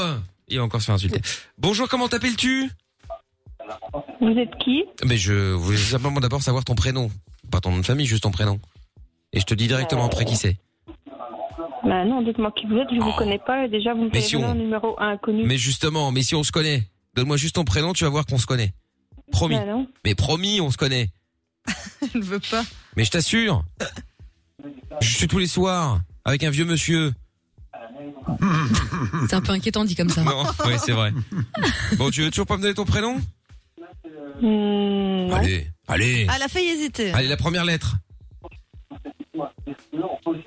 Il 0.49 0.57
va 0.57 0.63
encore 0.63 0.81
se 0.81 0.87
faire 0.87 0.95
insulter. 0.95 1.21
Bonjour, 1.57 1.87
comment 1.87 2.07
t'appelles-tu? 2.09 2.69
Vous 4.21 4.37
êtes 4.37 4.55
qui 4.63 4.83
Mais 5.05 5.17
je 5.17 5.53
voulais 5.53 5.77
simplement 5.77 6.19
d'abord 6.19 6.41
savoir 6.41 6.63
ton 6.63 6.75
prénom. 6.75 7.09
Pas 7.51 7.59
ton 7.61 7.71
nom 7.71 7.77
de 7.79 7.85
famille, 7.85 8.05
juste 8.05 8.23
ton 8.23 8.31
prénom. 8.31 8.59
Et 9.33 9.39
je 9.39 9.45
te 9.45 9.53
dis 9.53 9.67
directement 9.67 10.05
après 10.05 10.25
qui 10.25 10.35
c'est. 10.35 10.57
Bah 11.83 12.03
non, 12.05 12.21
dites-moi 12.21 12.51
qui 12.51 12.65
vous 12.67 12.75
êtes, 12.77 12.89
je 12.93 12.99
vous 12.99 13.09
Oh. 13.13 13.17
connais 13.17 13.39
pas 13.39 13.65
et 13.65 13.69
déjà 13.69 13.93
vous 13.93 14.03
me 14.03 14.09
Mais 14.11 14.21
si 14.21 14.35
on- 14.35 14.43
un 14.45 14.53
numéro 14.55 14.99
inconnu. 14.99 15.45
Mais 15.45 15.57
justement, 15.57 16.11
mais 16.11 16.21
si 16.23 16.35
on 16.35 16.43
se 16.43 16.51
connaît, 16.51 16.83
donne-moi 17.15 17.37
juste 17.37 17.55
ton 17.55 17.63
prénom, 17.63 17.93
tu 17.93 18.03
vas 18.03 18.09
voir 18.09 18.25
qu'on 18.25 18.37
se 18.37 18.45
connaît. 18.45 18.73
Promis. 19.31 19.55
Bah 19.55 19.65
non. 19.65 19.87
Mais 20.05 20.13
promis, 20.15 20.59
on 20.61 20.71
se 20.71 20.77
connaît. 20.77 21.09
Elle 22.13 22.21
ne 22.21 22.25
veut 22.25 22.39
pas. 22.39 22.63
Mais 22.97 23.05
je 23.05 23.11
t'assure. 23.11 23.63
Je 25.01 25.07
suis 25.15 25.27
tous 25.27 25.37
les 25.39 25.47
soirs 25.47 25.99
avec 26.25 26.43
un 26.43 26.49
vieux 26.49 26.65
monsieur. 26.65 27.13
C'est 29.27 29.35
un 29.35 29.41
peu 29.41 29.51
inquiétant 29.53 29.85
dit 29.85 29.95
comme 29.95 30.09
ça. 30.09 30.23
Non, 30.23 30.43
oui, 30.65 30.73
c'est 30.83 30.91
vrai. 30.91 31.13
Bon, 31.97 32.09
tu 32.11 32.21
veux 32.23 32.29
toujours 32.29 32.45
pas 32.45 32.57
me 32.57 32.61
donner 32.61 32.73
ton 32.73 32.85
prénom? 32.85 33.17
Hmm, 34.41 35.27
non. 35.27 35.35
Allez, 35.35 35.67
allez. 35.87 36.25
Ah, 36.29 36.33
elle 36.35 36.43
a 36.43 36.47
failli 36.47 36.69
hésiter. 36.69 37.11
Allez, 37.13 37.27
la 37.27 37.37
première 37.37 37.65
lettre. 37.65 37.95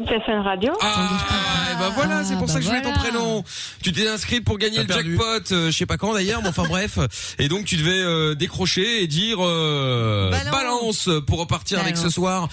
C'est 0.09 0.21
Fun 0.27 0.43
Radio 0.43 0.73
Ah, 0.83 1.71
et 1.73 1.79
ben 1.79 1.89
voilà, 1.91 2.25
c'est 2.25 2.35
pour 2.37 2.47
bah 2.47 2.53
ça 2.53 2.59
que 2.59 2.65
je 2.65 2.69
voulais 2.69 2.83
ton 2.83 2.93
voilà. 2.93 3.09
prénom. 3.11 3.45
Tu 3.83 3.93
t'es 3.93 4.07
inscrite 4.09 4.45
pour 4.45 4.59
gagner 4.59 4.79
le 4.79 4.87
perdu. 4.87 5.17
jackpot, 5.17 5.53
euh, 5.55 5.71
je 5.71 5.77
sais 5.77 5.87
pas 5.87 5.97
quand 5.97 6.13
d'ailleurs, 6.13 6.43
mais 6.43 6.49
enfin 6.49 6.65
bref. 6.65 6.99
Et 7.39 7.49
donc 7.49 7.65
tu 7.65 7.77
devais 7.77 8.03
euh, 8.03 8.35
décrocher 8.35 9.03
et 9.03 9.07
dire 9.07 9.39
euh, 9.41 10.31
Balance. 10.31 10.51
balance 10.51 11.09
pour 11.27 11.39
repartir 11.39 11.81
avec 11.81 11.97
ce 11.97 12.11
soir 12.11 12.49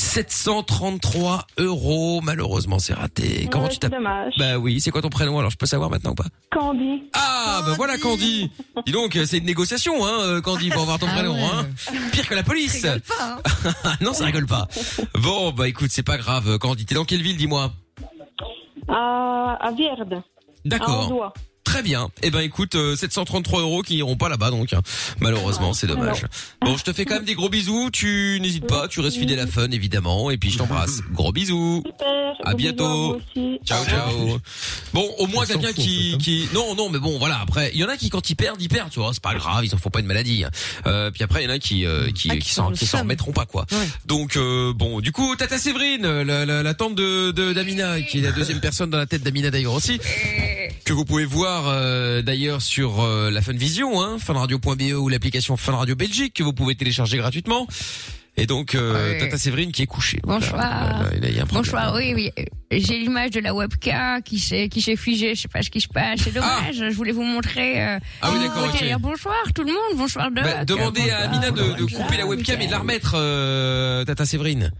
733 0.00 1.46
euros. 1.58 2.20
Malheureusement, 2.22 2.78
c'est 2.78 2.94
raté. 2.94 3.48
Comment 3.50 3.64
Ouais, 3.64 3.68
tu 3.70 3.74
c'est 3.74 3.80
t'appelles 3.80 3.98
dommage. 3.98 4.34
Bah 4.38 4.58
oui, 4.58 4.80
c'est 4.80 4.90
quoi 4.90 5.02
ton 5.02 5.08
prénom 5.10 5.38
alors? 5.38 5.50
Je 5.50 5.56
peux 5.56 5.66
savoir 5.66 5.90
maintenant 5.90 6.12
ou 6.12 6.14
pas? 6.14 6.24
Candy. 6.50 7.04
Ah, 7.14 7.62
bah 7.66 7.74
voilà 7.76 7.98
Candy. 7.98 8.50
Dis 8.86 8.92
donc, 8.92 9.18
c'est 9.26 9.38
une 9.38 9.44
négociation, 9.44 10.04
hein, 10.06 10.20
euh, 10.20 10.40
Candy, 10.40 10.70
pour 10.70 10.82
avoir 10.82 10.98
ton 10.98 11.06
Ah 11.08 11.14
prénom, 11.14 11.34
ouais. 11.34 11.42
hein. 11.54 11.66
Pire 12.12 12.26
que 12.28 12.34
la 12.34 12.42
police. 12.42 12.82
Rigole 12.82 13.00
pas, 13.02 13.38
hein. 13.64 13.72
non, 14.00 14.12
ça 14.12 14.24
rigole 14.24 14.46
pas. 14.46 14.66
Bon, 15.20 15.52
bah 15.52 15.68
écoute, 15.68 15.90
c'est 15.92 16.02
pas 16.02 16.16
grave. 16.16 16.58
Candy, 16.58 16.86
t'es 16.86 16.94
dans 16.94 17.04
quelle 17.04 17.22
ville, 17.22 17.36
dis-moi? 17.36 17.70
À, 18.88 19.58
à 19.60 19.70
Vierde. 19.72 20.14
À 20.14 20.22
D'accord. 20.64 21.32
Très 21.70 21.82
bien. 21.82 22.08
Eh 22.22 22.30
ben 22.30 22.40
écoute, 22.40 22.74
euh, 22.74 22.96
733 22.96 23.60
euros 23.60 23.82
qui 23.82 23.96
iront 23.96 24.16
pas 24.16 24.28
là-bas 24.28 24.50
donc. 24.50 24.72
hein. 24.72 24.80
Malheureusement, 25.20 25.72
c'est 25.72 25.86
dommage. 25.86 26.26
Bon, 26.62 26.76
je 26.76 26.82
te 26.82 26.92
fais 26.92 27.04
quand 27.04 27.14
même 27.14 27.24
des 27.24 27.34
gros 27.34 27.48
bisous. 27.48 27.90
Tu 27.92 28.38
n'hésites 28.42 28.66
pas, 28.66 28.88
tu 28.88 28.98
restes 29.00 29.16
fidèle 29.18 29.38
à 29.40 29.46
Fun 29.46 29.70
évidemment. 29.70 30.30
Et 30.30 30.36
puis 30.36 30.50
je 30.50 30.58
t'embrasse. 30.58 31.00
Gros 31.12 31.32
bisous. 31.32 31.82
Super. 31.86 32.34
À 32.44 32.54
bientôt. 32.54 33.20
Ciao 33.64 33.84
ciao. 33.84 34.38
Bon, 34.92 35.08
au 35.18 35.26
moins 35.28 35.46
quelqu'un 35.46 35.72
qui 35.72 36.12
hein. 36.14 36.18
qui 36.20 36.48
non 36.54 36.74
non 36.74 36.88
mais 36.88 36.98
bon 36.98 37.18
voilà 37.18 37.38
après 37.42 37.70
il 37.74 37.80
y 37.80 37.84
en 37.84 37.88
a 37.88 37.96
qui 37.96 38.08
quand 38.10 38.28
ils 38.30 38.34
perdent 38.34 38.60
ils 38.60 38.68
perdent 38.68 38.90
tu 38.90 38.98
vois 38.98 39.10
c'est 39.12 39.22
pas 39.22 39.34
grave 39.34 39.64
ils 39.64 39.74
en 39.74 39.78
font 39.78 39.90
pas 39.90 40.00
une 40.00 40.06
maladie. 40.06 40.44
hein. 40.44 40.50
Euh, 40.86 41.10
puis 41.10 41.22
après 41.22 41.42
il 41.42 41.44
y 41.44 41.52
en 41.52 41.54
a 41.54 41.58
qui 41.58 41.84
euh, 41.86 42.10
qui 42.12 42.28
Ah, 42.30 42.36
qui 42.36 42.40
qui 42.78 42.86
s'en 42.86 43.00
remettront 43.00 43.32
pas 43.32 43.46
quoi. 43.46 43.66
Ouais. 43.70 43.78
Donc 44.06 44.36
euh, 44.36 44.72
bon 44.74 45.00
du 45.00 45.12
coup 45.12 45.36
Tata 45.36 45.58
Séverine 45.58 46.02
la, 46.22 46.44
la, 46.46 46.62
la 46.62 46.74
tante 46.74 46.94
de 46.94 47.30
de 47.30 47.52
d'Amina 47.52 48.00
qui 48.02 48.18
est 48.18 48.22
la 48.22 48.32
deuxième 48.32 48.60
personne 48.60 48.90
dans 48.90 48.98
la 48.98 49.06
tête 49.06 49.22
d'Amina 49.22 49.50
d'ailleurs 49.50 49.74
aussi 49.74 50.00
que 50.84 50.92
vous 50.92 51.04
pouvez 51.04 51.24
voir 51.26 51.59
euh, 51.68 52.22
d'ailleurs 52.22 52.62
sur 52.62 53.00
euh, 53.00 53.30
la 53.30 53.42
Funvision 53.42 54.02
hein 54.02 54.18
funradio.be 54.18 54.94
ou 54.96 55.08
l'application 55.08 55.56
Fun 55.56 55.76
Radio 55.76 55.94
Belgique 55.96 56.34
que 56.34 56.42
vous 56.42 56.52
pouvez 56.52 56.74
télécharger 56.74 57.16
gratuitement. 57.18 57.66
Et 58.36 58.46
donc 58.46 58.74
euh. 58.74 59.18
Tata 59.18 59.36
Séverine 59.36 59.72
qui 59.72 59.82
est 59.82 59.86
couchée. 59.86 60.20
Bonsoir. 60.22 61.04
Bonsoir, 61.52 61.94
oui, 61.96 62.12
oui. 62.14 62.30
J'ai 62.70 62.98
l'image 62.98 63.32
de 63.32 63.40
la 63.40 63.52
webcam 63.52 64.22
qui 64.22 64.38
s'est 64.38 64.68
qui 64.68 64.80
s'est 64.80 64.96
figée. 64.96 65.34
Je 65.34 65.42
sais 65.42 65.48
pas 65.48 65.62
ce 65.62 65.68
qui 65.70 65.80
se 65.80 65.88
passe. 65.88 66.20
C'est 66.22 66.32
dommage. 66.32 66.76
Je 66.76 66.94
voulais 66.94 67.12
vous 67.12 67.24
montrer. 67.24 67.84
Euh, 67.84 67.98
Ah 68.22 68.30
oui, 68.32 68.38
d'accord, 68.40 68.66
pouvez 68.66 68.78
ok. 68.78 68.84
dire 68.84 69.00
bonsoir 69.00 69.34
tout 69.54 69.62
le 69.64 69.72
monde. 69.72 69.96
Bonsoir 69.98 70.30
Doc. 70.30 70.44
Bah, 70.44 70.64
demandez 70.64 71.10
à 71.10 71.24
Amina 71.28 71.50
de, 71.50 71.76
de 71.80 71.84
couper 71.84 72.16
la 72.16 72.26
webcam 72.26 72.60
et 72.60 72.66
de 72.66 72.70
la 72.70 72.78
remettre, 72.78 73.14
euh, 73.16 74.04
Tata 74.04 74.24
Séverine. 74.24 74.70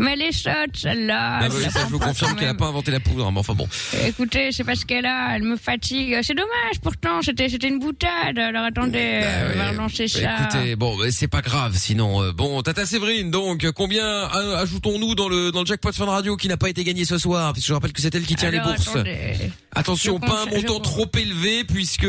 Mais 0.00 0.14
elle 0.14 0.22
est 0.22 0.32
sotte 0.32 0.74
celle-là. 0.76 1.40
Ah 1.42 1.48
bah 1.48 1.54
oui, 1.56 1.64
ça, 1.70 1.80
je 1.86 1.92
vous 1.92 1.98
confirme 1.98 2.34
qu'elle 2.36 2.48
a 2.48 2.54
pas 2.54 2.66
inventé 2.66 2.90
la 2.90 3.00
poudre. 3.00 3.26
hein, 3.26 3.30
Mais 3.32 3.40
enfin 3.40 3.54
bon. 3.54 3.68
Écoutez, 4.06 4.50
c'est 4.50 4.64
parce 4.64 4.84
qu'elle 4.84 5.04
a, 5.06 5.36
elle 5.36 5.42
me 5.42 5.56
fatigue. 5.56 6.18
C'est 6.22 6.34
dommage, 6.34 6.80
pourtant, 6.82 7.20
c'était, 7.22 7.48
c'était 7.48 7.68
une 7.68 7.78
boutade. 7.78 8.38
Alors 8.38 8.64
attendez, 8.64 9.20
euh, 9.22 9.52
on 9.54 9.58
va 9.58 9.68
relancer 9.70 10.06
Bah, 10.14 10.20
ça. 10.20 10.44
écoutez, 10.58 10.76
bon, 10.76 10.96
bah, 10.96 11.04
c'est 11.10 11.28
pas 11.28 11.42
grave. 11.42 11.74
Sinon, 11.76 12.22
euh, 12.22 12.32
bon, 12.32 12.62
Tata 12.62 12.86
Séverine. 12.86 13.30
Donc, 13.30 13.70
combien 13.72 14.04
euh, 14.04 14.56
ajoutons-nous 14.62 15.14
dans 15.14 15.28
le 15.28 15.52
dans 15.52 15.60
le 15.60 15.66
jackpot 15.66 15.92
Fun 15.92 16.06
Radio 16.06 16.36
qui 16.36 16.48
n'a 16.48 16.56
pas 16.56 16.68
été 16.70 16.82
gagné 16.82 17.04
ce 17.04 17.18
soir? 17.18 17.52
Parce 17.52 17.60
que 17.60 17.68
je 17.68 17.72
rappelle 17.74 17.92
que 17.92 18.00
c'est 18.00 18.14
elle 18.14 18.24
qui 18.24 18.34
tient 18.36 18.48
Alors, 18.48 18.66
les 18.68 18.72
bourses. 18.74 18.88
attendez. 18.88 19.34
Attention, 19.74 20.18
pas 20.18 20.42
un 20.42 20.46
montant 20.46 20.80
trop 20.80 21.06
élevé 21.16 21.64
puisque 21.64 22.06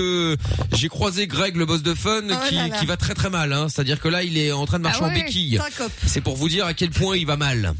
j'ai 0.76 0.88
croisé 0.90 1.28
Greg, 1.28 1.56
le 1.56 1.66
boss 1.66 1.84
de 1.84 1.94
Fun, 1.94 2.22
Oh 2.30 2.34
qui, 2.48 2.56
là 2.56 2.68
là. 2.68 2.78
qui 2.80 2.86
va 2.86 2.98
très 2.98 3.14
très 3.14 3.30
mal. 3.30 3.54
Hein. 3.54 3.68
C'est-à-dire 3.70 4.00
que 4.02 4.08
là, 4.08 4.24
il 4.24 4.38
est 4.38 4.52
en 4.52 4.66
train 4.66 4.80
de 4.80 4.84
marcher 4.84 5.02
Ah 5.04 5.06
en 5.06 5.10
ouais, 5.10 5.22
béquille. 5.24 5.60
C'est 6.06 6.22
pour 6.22 6.36
vous 6.36 6.50
dire 6.50 6.66
à 6.66 6.74
quel 6.74 6.90
point 6.90 7.18
il 7.18 7.26
va 7.28 7.38
mal. 7.38 7.74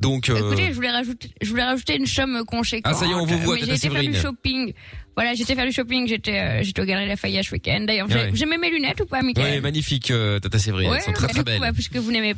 Donc, 0.00 0.28
euh, 0.28 0.36
Écoutez, 0.36 0.66
je 0.68 0.72
voulais 0.72 0.90
rajouter, 0.90 1.30
je 1.40 1.48
voulais 1.48 1.62
rajouter 1.62 1.96
une 1.96 2.06
somme 2.06 2.44
conséquente. 2.44 2.92
Ah, 2.92 2.98
ça 2.98 3.06
y 3.06 3.10
est, 3.12 3.14
on 3.14 3.24
vous 3.24 3.38
voit, 3.38 3.54
Mais 3.54 3.62
été 3.74 3.88
faire 3.88 4.02
du 4.02 4.14
shopping. 4.14 4.72
Voilà, 5.14 5.34
j'étais 5.34 5.54
faire 5.54 5.64
du 5.66 5.72
shopping. 5.72 6.08
J'étais, 6.08 6.38
euh, 6.38 6.62
j'étais 6.62 6.82
au 6.82 6.84
Galerie 6.84 7.06
Lafayette 7.06 7.44
ce 7.44 7.52
week-end. 7.52 7.84
D'ailleurs, 7.86 8.08
ouais. 8.08 8.30
j'ai 8.34 8.44
mes 8.46 8.70
lunettes 8.70 9.00
ou 9.00 9.06
pas, 9.06 9.22
Michael 9.22 9.60
magnifique, 9.62 10.10
euh, 10.10 10.40
Tata 10.40 10.58
Séverine. 10.58 10.90
Ouais, 10.90 10.96
Elles 10.96 11.04
sont 11.04 11.12
très 11.12 11.26
mais 11.28 11.32
très 11.32 11.40
coup, 11.40 11.44
belles. 11.44 11.60
bah, 11.60 11.72
puisque 11.72 11.96
vous 11.96 12.10
n'aimez, 12.10 12.34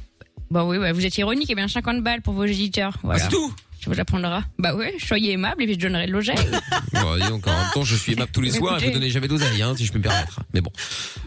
bon 0.50 0.68
oui, 0.68 0.78
bah, 0.78 0.92
vous 0.92 1.06
êtes 1.06 1.16
ironique. 1.16 1.48
Eh 1.50 1.54
bien, 1.54 1.66
50 1.66 2.02
balles 2.02 2.20
pour 2.20 2.34
vos 2.34 2.44
éditeurs. 2.44 2.98
Ah, 3.08 3.18
c'est 3.18 3.28
tout 3.30 3.52
Tu 3.84 3.90
veux 3.90 3.96
Bah 4.58 4.74
ouais, 4.74 4.94
soyez 5.04 5.32
aimable 5.32 5.62
et 5.62 5.66
puis 5.66 5.74
je 5.74 5.80
donnerai 5.80 6.06
de 6.06 6.12
l'oseille. 6.12 6.36
Bon, 6.94 7.16
dis 7.16 7.28
donc, 7.28 7.46
en 7.48 7.50
même 7.50 7.66
temps, 7.74 7.82
je 7.84 7.96
suis 7.96 8.12
aimable 8.12 8.30
tous 8.32 8.40
les 8.40 8.52
soirs 8.52 8.80
et 8.82 8.86
vous 8.86 8.92
donnez 8.92 9.10
jamais 9.10 9.26
d'oseille, 9.28 9.60
hein, 9.62 9.74
si 9.76 9.84
je 9.84 9.92
peux 9.92 9.98
me 9.98 10.04
permettre. 10.04 10.40
Mais 10.54 10.60
bon. 10.60 10.70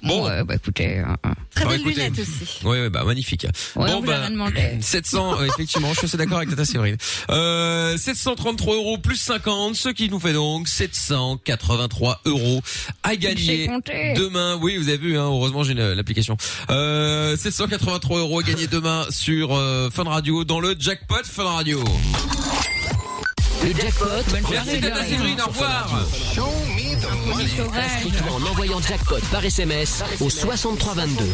Bon, 0.01 0.25
ouais, 0.25 0.43
bah 0.45 0.55
écoutez. 0.55 0.99
hein, 0.99 1.17
hein. 1.23 1.33
Très 1.53 1.65
Bah, 1.65 1.71
belle 1.71 1.81
écoutez. 1.81 1.95
lunette 1.95 2.19
aussi. 2.19 2.65
Ouais, 2.65 2.81
ouais, 2.81 2.89
bah 2.89 3.03
magnifique. 3.03 3.45
Ouais, 3.75 3.91
on 3.91 3.95
bon, 3.95 3.99
vous 4.01 4.09
l'a 4.11 4.21
rien 4.21 4.31
demandé. 4.31 4.61
700, 4.81 5.41
euh, 5.41 5.45
effectivement, 5.45 5.89
je 5.93 5.97
suis 5.99 6.05
assez 6.05 6.17
d'accord 6.17 6.37
avec 6.37 6.49
Tata 6.49 6.63
Séverine. 6.65 6.95
Euh, 7.29 7.97
733 7.97 8.75
euros 8.75 8.97
plus 8.97 9.17
50, 9.17 9.75
ce 9.75 9.89
qui 9.89 10.09
nous 10.09 10.19
fait 10.19 10.33
donc 10.33 10.67
783 10.69 12.21
euros 12.25 12.61
à 13.03 13.11
J'ai 13.11 13.17
gagner 13.17 13.67
compté. 13.67 14.13
demain. 14.15 14.57
Oui, 14.61 14.77
vous 14.77 14.87
avez 14.87 14.97
vu, 14.97 15.17
hein, 15.17 15.23
heureusement 15.25 15.63
j'ai 15.63 15.73
l'application. 15.73 16.37
Euh, 16.69 17.35
783 17.35 18.19
euros 18.19 18.39
à 18.39 18.43
gagner 18.43 18.67
demain 18.67 19.05
sur 19.09 19.53
euh, 19.53 19.89
Fun 19.89 20.05
Radio 20.05 20.43
dans 20.45 20.59
le 20.61 20.75
jackpot 20.79 21.23
Fun 21.25 21.43
Radio. 21.43 21.83
Le 23.63 23.73
jackpot, 23.73 24.07
Merci 24.51 24.79
Tata 24.81 25.03
Séverine, 25.05 25.41
au 25.41 25.49
revoir. 25.49 26.05
Inscris-toi 27.73 28.31
en 28.31 28.51
envoyant 28.51 28.81
jackpot 28.81 29.19
par 29.31 29.43
SMS 29.43 30.03
au 30.21 30.29
6322. 30.29 31.25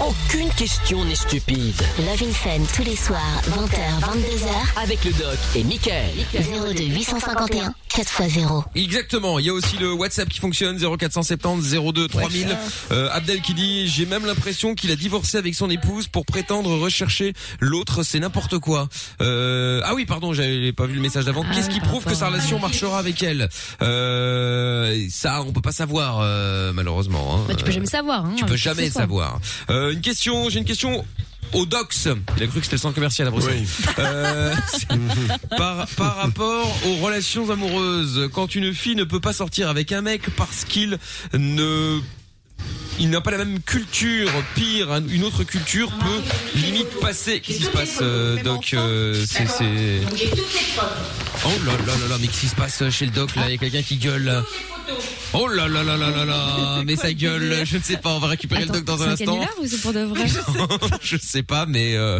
Aucune 0.00 0.48
question 0.50 1.04
n'est 1.04 1.16
stupide. 1.16 1.74
Love 1.98 2.22
in 2.22 2.32
Fun 2.32 2.60
tous 2.74 2.84
les 2.84 2.94
soirs, 2.94 3.18
20h, 3.50 4.00
22h. 4.00 4.82
Avec 4.82 5.04
le 5.04 5.10
doc 5.12 5.36
et 5.56 5.64
Michael. 5.64 6.10
02 6.32 6.84
851 6.84 7.74
4x0. 7.90 8.64
Exactement. 8.76 9.40
Il 9.40 9.46
y 9.46 9.48
a 9.48 9.52
aussi 9.52 9.76
le 9.76 9.92
WhatsApp 9.92 10.28
qui 10.28 10.38
fonctionne 10.38 10.78
0470 10.78 11.74
02 11.92 12.06
3000. 12.06 12.56
Euh, 12.92 13.08
Abdel 13.12 13.40
qui 13.40 13.54
dit 13.54 13.88
j'ai 13.88 14.06
même 14.06 14.24
l'impression 14.24 14.76
qu'il 14.76 14.92
a 14.92 14.96
divorcé 14.96 15.36
avec 15.36 15.54
son 15.56 15.68
épouse 15.68 16.06
pour 16.06 16.24
prétendre 16.24 16.70
rechercher 16.78 17.32
l'autre. 17.58 18.04
C'est 18.04 18.20
n'importe 18.20 18.58
quoi. 18.58 18.88
Euh, 19.20 19.80
ah 19.84 19.94
oui 19.94 20.06
pardon 20.06 20.32
j'avais 20.32 20.72
pas 20.72 20.86
vu 20.86 20.94
le 20.94 21.00
message 21.00 21.24
d'avant. 21.24 21.44
Qu'est-ce 21.52 21.70
qui 21.70 21.80
prouve 21.80 22.04
que 22.04 22.14
sa 22.14 22.28
relation 22.28 22.60
marchera 22.60 22.98
avec 23.00 23.20
elle 23.24 23.48
euh, 23.82 25.06
Ça 25.10 25.42
on 25.42 25.52
peut 25.52 25.60
pas 25.60 25.72
savoir 25.72 26.20
euh, 26.20 26.72
malheureusement. 26.72 27.36
hein. 27.38 27.44
Bah, 27.48 27.54
tu 27.56 27.64
peux 27.64 27.72
jamais 27.72 27.86
savoir. 27.86 28.24
Hein, 28.26 28.34
Tu 28.36 28.44
peux 28.44 28.56
jamais 28.56 28.90
savoir. 28.90 29.40
Euh, 29.70 29.87
une 29.92 30.00
question, 30.00 30.48
j'ai 30.50 30.58
une 30.58 30.64
question 30.64 31.04
au 31.54 31.64
Dox. 31.66 32.08
Il 32.36 32.42
a 32.42 32.46
cru 32.46 32.58
que 32.58 32.64
c'était 32.64 32.76
le 32.76 32.80
centre 32.80 32.94
commercial 32.94 33.26
à 33.28 33.30
Bruxelles. 33.30 33.64
Euh, 33.98 34.54
c'est- 34.70 34.86
par, 35.56 35.86
par 35.96 36.16
rapport 36.16 36.66
aux 36.86 36.96
relations 36.96 37.50
amoureuses, 37.50 38.28
quand 38.32 38.54
une 38.54 38.74
fille 38.74 38.96
ne 38.96 39.04
peut 39.04 39.20
pas 39.20 39.32
sortir 39.32 39.68
avec 39.70 39.92
un 39.92 40.02
mec 40.02 40.28
parce 40.36 40.64
qu'il 40.64 40.98
ne 41.32 42.00
il 43.00 43.10
n'a 43.10 43.20
pas 43.20 43.30
la 43.30 43.38
même 43.38 43.60
culture, 43.60 44.28
pire, 44.54 44.90
un- 44.92 45.06
une 45.08 45.24
autre 45.24 45.44
culture 45.44 45.90
peut 45.90 46.58
limite 46.58 46.88
passer. 47.00 47.40
Qu'est-ce 47.40 47.58
qui 47.58 47.64
se 47.64 47.70
passe, 47.70 47.98
euh, 48.02 48.42
Doc 48.42 48.70
euh, 48.74 49.14
C'est, 49.26 49.46
c'est. 49.48 50.00
Oh 51.44 51.50
là 51.64 51.72
là 51.86 51.92
là 52.00 52.08
là, 52.08 52.16
mais 52.20 52.26
qu'est-ce 52.26 52.40
qui 52.40 52.48
se 52.48 52.54
passe 52.56 52.82
chez 52.90 53.06
le 53.06 53.12
Doc 53.12 53.36
là? 53.36 53.42
Il 53.46 53.52
y 53.52 53.54
a 53.54 53.58
quelqu'un 53.58 53.82
qui 53.82 53.96
gueule. 53.96 54.24
là. 54.24 54.44
Oh 55.34 55.46
là 55.46 55.68
là 55.68 55.84
là 55.84 55.96
là 55.96 56.10
là 56.10 56.24
là, 56.24 56.82
mais 56.84 56.96
ça 56.96 57.12
gueule. 57.12 57.62
Je 57.64 57.76
ne 57.76 57.82
sais 57.82 57.98
pas. 57.98 58.10
On 58.10 58.18
va 58.18 58.28
récupérer 58.28 58.62
le 58.64 58.70
Doc 58.70 58.84
dans 58.84 59.02
un 59.02 59.10
instant. 59.10 59.38
ou 59.60 59.66
c'est 59.66 59.80
pour 59.80 59.92
de 59.92 60.00
vrai? 60.00 60.24
Je 61.02 61.16
sais 61.18 61.42
pas, 61.42 61.66
mais 61.66 61.94
euh, 61.96 62.18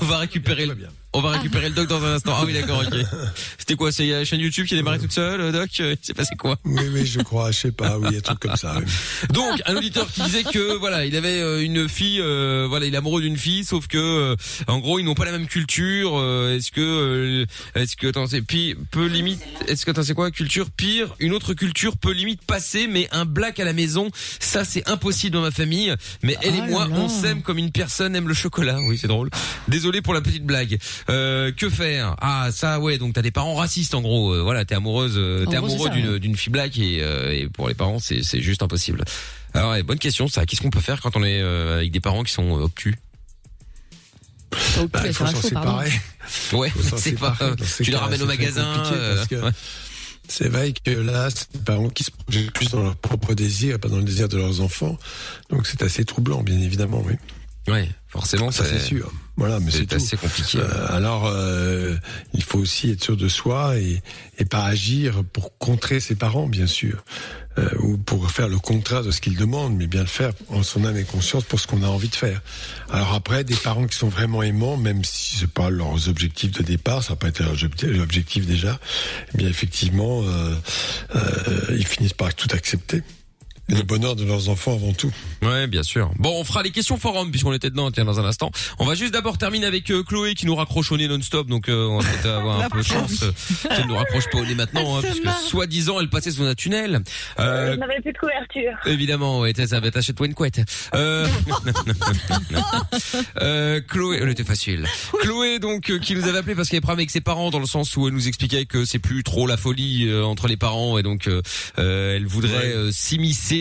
on 0.00 0.04
va 0.04 0.18
récupérer 0.18 0.66
le, 0.66 0.76
on 1.16 1.22
va 1.22 1.30
récupérer 1.30 1.68
le 1.70 1.74
doc 1.74 1.88
dans 1.88 2.04
un 2.04 2.14
instant. 2.16 2.34
Ah 2.38 2.44
oui, 2.44 2.52
d'accord, 2.52 2.82
ok. 2.86 2.94
C'était 3.58 3.74
quoi 3.74 3.90
C'est 3.90 4.06
la 4.08 4.24
chaîne 4.24 4.40
YouTube 4.40 4.66
qui 4.66 4.74
a 4.74 4.76
démarré 4.76 4.98
toute 4.98 5.12
seule, 5.12 5.40
euh, 5.40 5.52
doc? 5.52 5.70
Il 5.78 5.96
s'est 6.02 6.14
passé 6.14 6.34
quoi? 6.36 6.56
Oui, 6.64 6.82
oui, 6.92 7.06
je 7.06 7.20
crois, 7.20 7.50
je 7.52 7.58
sais 7.58 7.72
pas, 7.72 7.98
oui, 7.98 8.16
un 8.16 8.20
truc 8.20 8.38
comme 8.40 8.56
ça. 8.56 8.76
oui. 8.78 8.84
Donc, 9.32 9.62
un 9.66 9.76
auditeur 9.76 10.06
qui 10.12 10.22
disait 10.22 10.44
que 10.44 10.76
voilà, 10.76 11.04
il 11.06 11.16
avait 11.16 11.40
euh, 11.40 11.62
une 11.62 11.88
fille, 11.88 12.20
euh, 12.20 12.66
voilà, 12.68 12.86
il 12.86 12.94
est 12.94 12.98
amoureux 12.98 13.22
d'une 13.22 13.36
fille, 13.36 13.64
sauf 13.64 13.86
que 13.86 13.96
euh, 13.98 14.36
en 14.66 14.78
gros, 14.78 14.98
ils 14.98 15.04
n'ont 15.04 15.14
pas 15.14 15.24
la 15.24 15.32
même 15.32 15.46
culture. 15.46 16.12
euh, 16.18 16.56
est-ce 16.56 16.70
que, 16.70 16.80
euh, 16.80 17.46
est-ce 17.74 17.96
que, 17.96 18.08
attends, 18.08 18.26
c'est 18.26 18.42
peut 18.42 19.06
limite, 19.06 19.40
est-ce 19.68 19.86
que 19.86 19.90
attends, 19.92 20.02
c'est 20.02 20.14
quoi 20.14 20.30
culture 20.30 20.70
pire 20.70 21.14
Une 21.18 21.32
autre 21.32 21.54
culture 21.54 21.96
peut 21.96 22.12
limite 22.12 22.42
passer, 22.44 22.86
mais 22.88 23.08
un 23.12 23.24
black 23.24 23.58
à 23.58 23.64
la 23.64 23.72
maison, 23.72 24.10
ça 24.38 24.64
c'est 24.64 24.88
impossible 24.88 25.32
dans 25.34 25.42
ma 25.42 25.50
famille. 25.50 25.94
Mais 26.22 26.36
elle 26.42 26.54
et 26.54 26.60
Oh 26.62 26.70
moi, 26.70 26.88
là. 26.88 26.94
on 26.96 27.08
s'aime 27.08 27.42
comme 27.42 27.58
une 27.58 27.70
personne 27.72 28.14
aime 28.16 28.28
le 28.28 28.34
chocolat. 28.34 28.78
Oui, 28.88 28.98
c'est 28.98 29.08
drôle. 29.08 29.30
Désolé 29.68 30.02
pour 30.02 30.14
la 30.14 30.20
petite 30.20 30.44
blague. 30.44 30.78
Euh, 31.08 31.52
que 31.52 31.70
faire? 31.70 32.16
Ah, 32.20 32.48
ça, 32.52 32.80
ouais. 32.80 32.98
Donc 32.98 33.14
t'as 33.14 33.22
des 33.22 33.30
parents 33.30 33.54
racistes 33.54 33.94
en 33.94 34.00
gros. 34.02 34.32
Euh, 34.32 34.42
voilà, 34.42 34.64
t'es 34.64 34.74
amoureuse, 34.74 35.14
euh, 35.16 35.44
t'es 35.46 35.56
amoureux 35.56 35.90
d'une 35.90 36.08
ouais. 36.14 36.18
d'une 36.18 36.36
fille 36.36 36.52
black 36.52 36.76
et, 36.78 36.98
euh, 37.02 37.32
et 37.32 37.48
pour 37.48 37.68
les 37.68 37.74
parents, 37.74 37.98
c'est 37.98 38.22
c'est 38.22 38.40
juste 38.40 38.62
impossible. 38.62 39.04
Alors, 39.54 39.70
ouais, 39.70 39.82
bonne 39.82 39.98
question 39.98 40.28
ça. 40.28 40.44
Qu'est-ce 40.46 40.60
qu'on 40.62 40.70
peut 40.70 40.80
faire 40.80 41.00
quand 41.00 41.16
on 41.16 41.22
est 41.22 41.40
euh, 41.40 41.78
avec 41.78 41.92
des 41.92 42.00
parents 42.00 42.24
qui 42.24 42.32
sont 42.32 42.58
euh, 42.58 42.64
obtus? 42.64 42.96
Bah, 44.92 45.02
il 45.06 45.12
faut 45.12 45.26
ça 45.26 45.32
s'en 45.32 45.40
séparer. 45.42 45.90
Ouais, 46.52 46.72
c'est 46.96 47.12
pas. 47.18 47.36
Tu 47.76 47.84
les 47.84 47.92
cas-là, 47.92 47.98
ramènes 48.00 48.22
au 48.22 48.26
magasin. 48.26 48.66
euh, 48.92 49.14
parce 49.16 49.28
que 49.28 49.36
ouais. 49.36 49.50
C'est 50.28 50.48
vrai 50.48 50.72
que 50.72 50.90
là, 50.90 51.28
c'est 51.30 51.52
des 51.52 51.60
parents 51.60 51.88
qui 51.88 52.02
se 52.02 52.10
projettent 52.10 52.50
plus 52.52 52.70
dans 52.70 52.82
leur 52.82 52.96
propre 52.96 53.32
désir 53.34 53.76
et 53.76 53.78
pas 53.78 53.88
dans 53.88 53.98
le 53.98 54.02
désir 54.02 54.28
de 54.28 54.36
leurs 54.36 54.60
enfants. 54.60 54.98
Donc 55.50 55.68
c'est 55.68 55.82
assez 55.82 56.04
troublant, 56.04 56.42
bien 56.42 56.58
évidemment, 56.58 57.00
oui. 57.06 57.14
Ouais, 57.68 57.88
forcément, 58.08 58.50
Ça 58.50 58.64
c'est 58.64 58.80
sûr. 58.80 59.12
Voilà, 59.36 59.60
mais 59.60 59.70
c'est 59.70 59.84
tout. 59.86 59.96
assez 59.96 60.16
compliqué. 60.16 60.58
Euh, 60.58 60.86
alors, 60.96 61.26
euh, 61.26 61.94
il 62.32 62.42
faut 62.42 62.58
aussi 62.58 62.90
être 62.90 63.04
sûr 63.04 63.16
de 63.18 63.28
soi 63.28 63.76
et, 63.76 64.02
et 64.38 64.44
pas 64.46 64.64
agir 64.64 65.22
pour 65.32 65.58
contrer 65.58 66.00
ses 66.00 66.14
parents, 66.14 66.46
bien 66.48 66.66
sûr, 66.66 67.04
euh, 67.58 67.68
ou 67.80 67.98
pour 67.98 68.30
faire 68.30 68.48
le 68.48 68.58
contraire 68.58 69.02
de 69.02 69.10
ce 69.10 69.20
qu'ils 69.20 69.36
demandent, 69.36 69.76
mais 69.76 69.86
bien 69.86 70.00
le 70.00 70.06
faire 70.06 70.32
en 70.48 70.62
son 70.62 70.86
âme 70.86 70.96
et 70.96 71.04
conscience 71.04 71.44
pour 71.44 71.60
ce 71.60 71.66
qu'on 71.66 71.82
a 71.82 71.86
envie 71.86 72.08
de 72.08 72.14
faire. 72.16 72.40
Alors 72.90 73.12
après, 73.12 73.44
des 73.44 73.56
parents 73.56 73.86
qui 73.86 73.96
sont 73.98 74.08
vraiment 74.08 74.42
aimants, 74.42 74.78
même 74.78 75.04
si 75.04 75.36
c'est 75.36 75.50
pas 75.50 75.68
leurs 75.68 76.08
objectifs 76.08 76.52
de 76.52 76.62
départ, 76.62 77.02
ça 77.02 77.10
n'a 77.12 77.16
pas 77.16 77.28
été 77.28 77.42
leur 77.42 77.52
objectif- 77.52 77.90
l'objectif 77.90 78.46
déjà, 78.46 78.78
eh 79.34 79.36
bien 79.36 79.48
effectivement, 79.48 80.22
euh, 80.24 80.54
euh, 81.14 81.76
ils 81.76 81.86
finissent 81.86 82.14
par 82.14 82.34
tout 82.34 82.48
accepter. 82.52 83.02
Et 83.68 83.74
le 83.74 83.82
bonheur 83.82 84.14
de 84.14 84.24
leurs 84.24 84.48
enfants 84.48 84.74
avant 84.74 84.92
tout. 84.92 85.12
Ouais, 85.42 85.66
bien 85.66 85.82
sûr. 85.82 86.10
Bon, 86.18 86.40
on 86.40 86.44
fera 86.44 86.62
les 86.62 86.70
questions 86.70 86.96
forum 86.96 87.30
puisqu'on 87.30 87.52
était 87.52 87.70
dedans, 87.70 87.90
tiens, 87.90 88.04
dans 88.04 88.20
un 88.20 88.24
instant. 88.24 88.50
On 88.78 88.84
va 88.84 88.94
juste 88.94 89.12
d'abord 89.12 89.38
terminer 89.38 89.66
avec 89.66 89.90
euh, 89.90 90.04
Chloé 90.04 90.34
qui 90.34 90.46
nous 90.46 90.54
raccroche 90.54 90.92
au 90.92 90.96
nez 90.96 91.08
non-stop, 91.08 91.48
donc 91.48 91.68
euh, 91.68 91.88
on 91.88 91.98
va 91.98 92.08
peut-être 92.08 92.26
avoir 92.36 92.60
un 92.60 92.68
peu 92.68 92.78
de 92.78 92.84
chance 92.84 93.24
euh, 93.24 93.68
qu'elle 93.68 93.86
nous 93.88 93.96
raccroche 93.96 94.30
pas 94.30 94.38
au 94.38 94.44
nez 94.44 94.54
maintenant, 94.54 94.98
hein, 94.98 95.02
puisque 95.02 95.28
soi-disant 95.48 96.00
elle 96.00 96.08
passait 96.08 96.30
sous 96.30 96.44
un 96.44 96.54
tunnel. 96.54 97.02
Euh, 97.40 97.72
Je 97.72 97.78
n'avais 97.78 98.00
plus 98.00 98.12
de 98.12 98.18
couverture. 98.18 98.72
Évidemment, 98.86 99.40
ouais, 99.40 99.52
ça 99.66 99.80
va 99.80 99.90
t'achète-toi 99.90 100.26
une 100.26 100.34
couette. 100.34 100.60
Euh... 100.94 101.26
euh, 103.40 103.80
Chloé, 103.88 104.18
elle 104.22 104.28
était 104.28 104.44
facile. 104.44 104.86
Chloé, 105.20 105.58
donc, 105.58 105.90
euh, 105.90 105.98
qui 105.98 106.14
nous 106.14 106.26
avait 106.28 106.38
appelé 106.38 106.54
parce 106.54 106.68
qu'elle 106.68 106.78
est 106.78 106.80
problème 106.80 107.00
avec 107.00 107.10
ses 107.10 107.20
parents, 107.20 107.50
dans 107.50 107.58
le 107.58 107.66
sens 107.66 107.96
où 107.96 108.06
elle 108.06 108.14
nous 108.14 108.28
expliquait 108.28 108.66
que 108.66 108.84
c'est 108.84 108.98
plus 108.98 109.24
trop 109.24 109.46
la 109.46 109.56
folie 109.56 110.08
euh, 110.08 110.24
entre 110.24 110.48
les 110.48 110.56
parents, 110.56 110.98
et 110.98 111.02
donc 111.02 111.28
euh, 111.28 111.42
euh, 111.78 112.16
elle 112.16 112.26
voudrait 112.26 112.72
euh, 112.72 112.90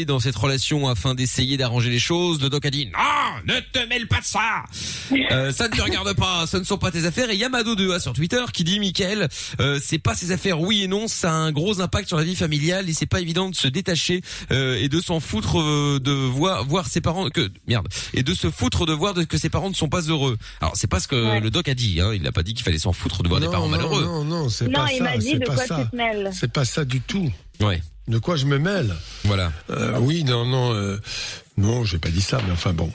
dans 0.03 0.19
cette 0.19 0.35
relation 0.35 0.89
afin 0.89 1.15
d'essayer 1.15 1.55
d'arranger 1.55 1.89
les 1.89 1.99
choses. 1.99 2.41
Le 2.41 2.49
doc 2.49 2.65
a 2.65 2.69
dit 2.71 2.87
non, 2.87 3.53
ne 3.53 3.59
te 3.61 3.87
mêle 3.87 4.07
pas 4.07 4.19
de 4.19 4.25
ça. 4.25 4.63
Euh, 5.31 5.51
ça 5.53 5.69
ne 5.69 5.73
te 5.73 5.81
regarde 5.81 6.11
pas, 6.13 6.45
ce 6.47 6.57
ne 6.57 6.63
sont 6.65 6.77
pas 6.77 6.91
tes 6.91 7.05
affaires. 7.05 7.29
Et 7.29 7.37
Yamado 7.37 7.75
2A 7.75 8.01
sur 8.01 8.11
Twitter 8.13 8.43
qui 8.51 8.63
dit 8.65 8.79
Michael, 8.79 9.29
euh, 9.61 9.79
c'est 9.81 9.99
pas 9.99 10.15
ses 10.15 10.31
affaires, 10.31 10.59
oui 10.59 10.83
et 10.83 10.87
non, 10.87 11.07
ça 11.07 11.31
a 11.31 11.35
un 11.35 11.51
gros 11.53 11.79
impact 11.79 12.07
sur 12.09 12.17
la 12.17 12.23
vie 12.23 12.35
familiale 12.35 12.89
et 12.89 12.93
c'est 12.93 13.05
pas 13.05 13.21
évident 13.21 13.49
de 13.49 13.55
se 13.55 13.67
détacher 13.69 14.21
euh, 14.51 14.75
et 14.81 14.89
de 14.89 14.99
s'en 14.99 15.19
foutre 15.19 15.61
euh, 15.61 15.99
de 16.03 16.11
voir 16.11 16.65
voir 16.65 16.87
ses 16.87 16.99
parents 16.99 17.29
que 17.29 17.49
merde 17.67 17.87
et 18.13 18.23
de 18.23 18.33
se 18.33 18.49
foutre 18.49 18.85
de 18.85 18.93
voir 18.93 19.13
de- 19.13 19.23
que 19.23 19.37
ses 19.37 19.49
parents 19.49 19.69
ne 19.69 19.75
sont 19.75 19.89
pas 19.89 20.01
heureux. 20.01 20.37
Alors 20.59 20.73
c'est 20.75 20.87
pas 20.87 20.99
ce 20.99 21.07
que 21.07 21.15
Ouais. 21.15 21.39
le 21.39 21.49
doc 21.51 21.67
a 21.69 21.73
dit, 21.75 22.01
hein, 22.01 22.11
il 22.13 22.21
n'a 22.23 22.31
pas 22.31 22.43
dit 22.43 22.53
qu'il 22.53 22.63
fallait 22.63 22.79
s'en 22.79 22.93
foutre 22.93 23.21
de 23.23 23.29
voir 23.29 23.39
des 23.39 23.45
Non, 23.45 23.51
parents 23.53 23.65
non, 23.67 23.71
malheureux. 23.77 24.03
Non, 24.03 24.23
non, 24.23 24.49
c'est 24.49 24.65
Non, 24.67 24.79
pas 24.85 24.91
il 24.91 24.97
ça. 24.97 25.03
m'a 25.03 25.17
dit 25.17 25.29
c'est 25.31 25.39
de 25.39 25.45
pas 25.45 25.53
quoi 25.55 25.65
ça. 25.67 25.83
tu 25.83 25.89
te 25.91 25.95
mêles. 25.95 26.29
C'est 26.33 26.51
pas 26.51 26.65
ça 26.65 26.83
du 26.85 27.01
tout. 27.01 27.31
Ouais, 27.61 27.81
De 28.07 28.17
quoi 28.19 28.35
je 28.35 28.45
me 28.45 28.57
mêle 28.59 28.93
voilà. 29.23 29.51
Euh, 29.69 29.97
Oui, 29.99 30.23
non, 30.23 30.45
non, 30.45 30.73
euh, 30.73 30.97
non, 31.57 31.83
j'ai 31.85 31.97
pas 31.99 32.09
dit 32.09 32.21
ça, 32.21 32.39
mais 32.45 32.51
enfin 32.51 32.73
bon. 32.73 32.91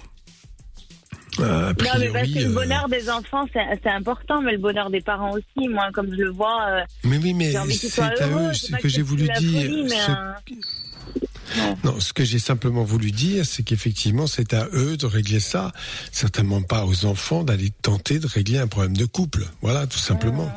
Euh, 1.38 1.72
Non, 1.72 1.74
mais 1.98 2.08
parce 2.10 2.28
que 2.28 2.38
le 2.38 2.46
euh, 2.50 2.52
bonheur 2.54 2.88
des 2.88 3.08
enfants, 3.08 3.46
c'est 3.52 3.88
important, 3.88 4.42
mais 4.42 4.52
le 4.52 4.58
bonheur 4.58 4.90
des 4.90 5.00
parents 5.00 5.32
aussi. 5.32 5.68
Moi, 5.68 5.88
comme 5.94 6.10
je 6.10 6.20
le 6.22 6.30
vois, 6.30 6.66
euh, 6.68 6.80
mais 7.04 7.18
oui, 7.18 7.32
mais 7.34 7.52
c'est 7.52 8.02
à 8.02 8.28
eux 8.28 8.52
c'est 8.52 8.72
ce 8.72 8.76
que 8.76 8.88
j'ai 8.88 9.02
voulu 9.02 9.28
dire. 9.38 9.62
folie, 9.62 9.88
c'est- 9.88 10.10
un- 10.10 10.34
Non, 11.82 11.98
ce 11.98 12.12
que 12.12 12.24
j'ai 12.24 12.38
simplement 12.38 12.84
voulu 12.84 13.10
dire, 13.10 13.44
c'est 13.46 13.62
qu'effectivement, 13.64 14.26
c'est 14.28 14.54
à 14.54 14.68
eux 14.72 14.96
de 14.96 15.06
régler 15.06 15.40
ça. 15.40 15.72
Certainement 16.12 16.62
pas 16.62 16.84
aux 16.84 17.06
enfants 17.06 17.42
d'aller 17.42 17.70
tenter 17.82 18.18
de 18.20 18.26
régler 18.28 18.58
un 18.58 18.68
problème 18.68 18.96
de 18.96 19.04
couple. 19.06 19.46
Voilà, 19.62 19.86
tout 19.88 19.98
simplement. 19.98 20.52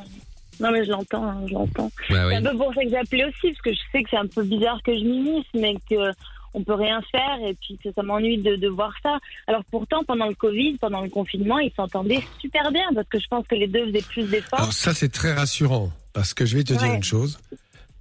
Non, 0.63 0.71
mais 0.71 0.85
je 0.85 0.91
l'entends, 0.91 1.25
hein, 1.25 1.43
je 1.45 1.53
l'entends. 1.53 1.91
Bah 2.09 2.25
oui. 2.25 2.33
C'est 2.33 2.47
un 2.47 2.51
peu 2.51 2.57
pour 2.57 2.73
ça 2.73 2.83
que 2.83 2.89
j'ai 2.89 2.97
appelé 2.97 3.25
aussi, 3.25 3.51
parce 3.51 3.61
que 3.61 3.73
je 3.73 3.79
sais 3.91 4.01
que 4.03 4.09
c'est 4.09 4.17
un 4.17 4.27
peu 4.27 4.43
bizarre 4.43 4.81
que 4.81 4.97
je 4.97 5.03
m'immisce, 5.03 5.45
mais 5.53 5.75
que 5.89 6.13
on 6.55 6.63
peut 6.63 6.75
rien 6.75 7.01
faire, 7.11 7.39
et 7.45 7.55
puis 7.55 7.77
que 7.83 7.91
ça 7.91 8.03
m'ennuie 8.03 8.37
de, 8.37 8.55
de 8.55 8.67
voir 8.69 8.93
ça. 9.01 9.17
Alors 9.47 9.63
pourtant, 9.71 10.03
pendant 10.05 10.27
le 10.27 10.35
Covid, 10.35 10.77
pendant 10.77 11.01
le 11.01 11.09
confinement, 11.09 11.57
ils 11.59 11.73
s'entendaient 11.75 12.21
super 12.39 12.71
bien, 12.71 12.85
parce 12.93 13.07
que 13.09 13.19
je 13.19 13.27
pense 13.27 13.45
que 13.47 13.55
les 13.55 13.67
deux 13.67 13.87
faisaient 13.87 14.05
plus 14.07 14.29
d'efforts. 14.29 14.59
Alors 14.59 14.73
ça, 14.73 14.93
c'est 14.93 15.11
très 15.11 15.33
rassurant, 15.33 15.91
parce 16.13 16.33
que 16.33 16.45
je 16.45 16.55
vais 16.55 16.63
te 16.63 16.73
dire 16.73 16.93
une 16.93 17.03
chose. 17.03 17.39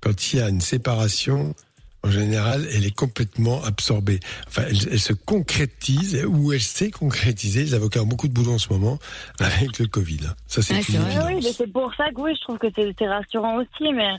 Quand 0.01 0.33
il 0.33 0.39
y 0.39 0.43
a 0.43 0.49
une 0.49 0.61
séparation, 0.61 1.55
en 2.05 2.11
général, 2.11 2.67
elle 2.73 2.85
est 2.85 2.95
complètement 2.95 3.63
absorbée. 3.65 4.21
Enfin, 4.49 4.63
elle, 4.69 4.77
elle 4.91 5.01
se 5.01 5.13
concrétise 5.13 6.25
ou 6.27 6.53
elle 6.53 6.61
s'est 6.61 6.91
concrétisée. 6.91 7.63
Les 7.63 7.75
avocats 7.75 8.03
ont 8.03 8.07
beaucoup 8.07 8.29
de 8.29 8.33
boulot 8.33 8.53
en 8.53 8.59
ce 8.59 8.73
moment 8.73 8.99
avec 9.39 9.79
le 9.79 9.87
Covid. 9.87 10.21
Ça, 10.47 10.63
c'est 10.63 10.75
une 10.89 11.01
Oui, 11.27 11.41
mais 11.43 11.53
c'est 11.53 11.73
pour 11.73 11.95
ça 11.95 12.11
que 12.11 12.21
oui, 12.21 12.35
je 12.37 12.41
trouve 12.43 12.59
que 12.59 12.69
c'est 12.75 12.93
c'est 12.99 13.09
rassurant 13.09 13.59
aussi, 13.59 13.93
mais 13.93 14.11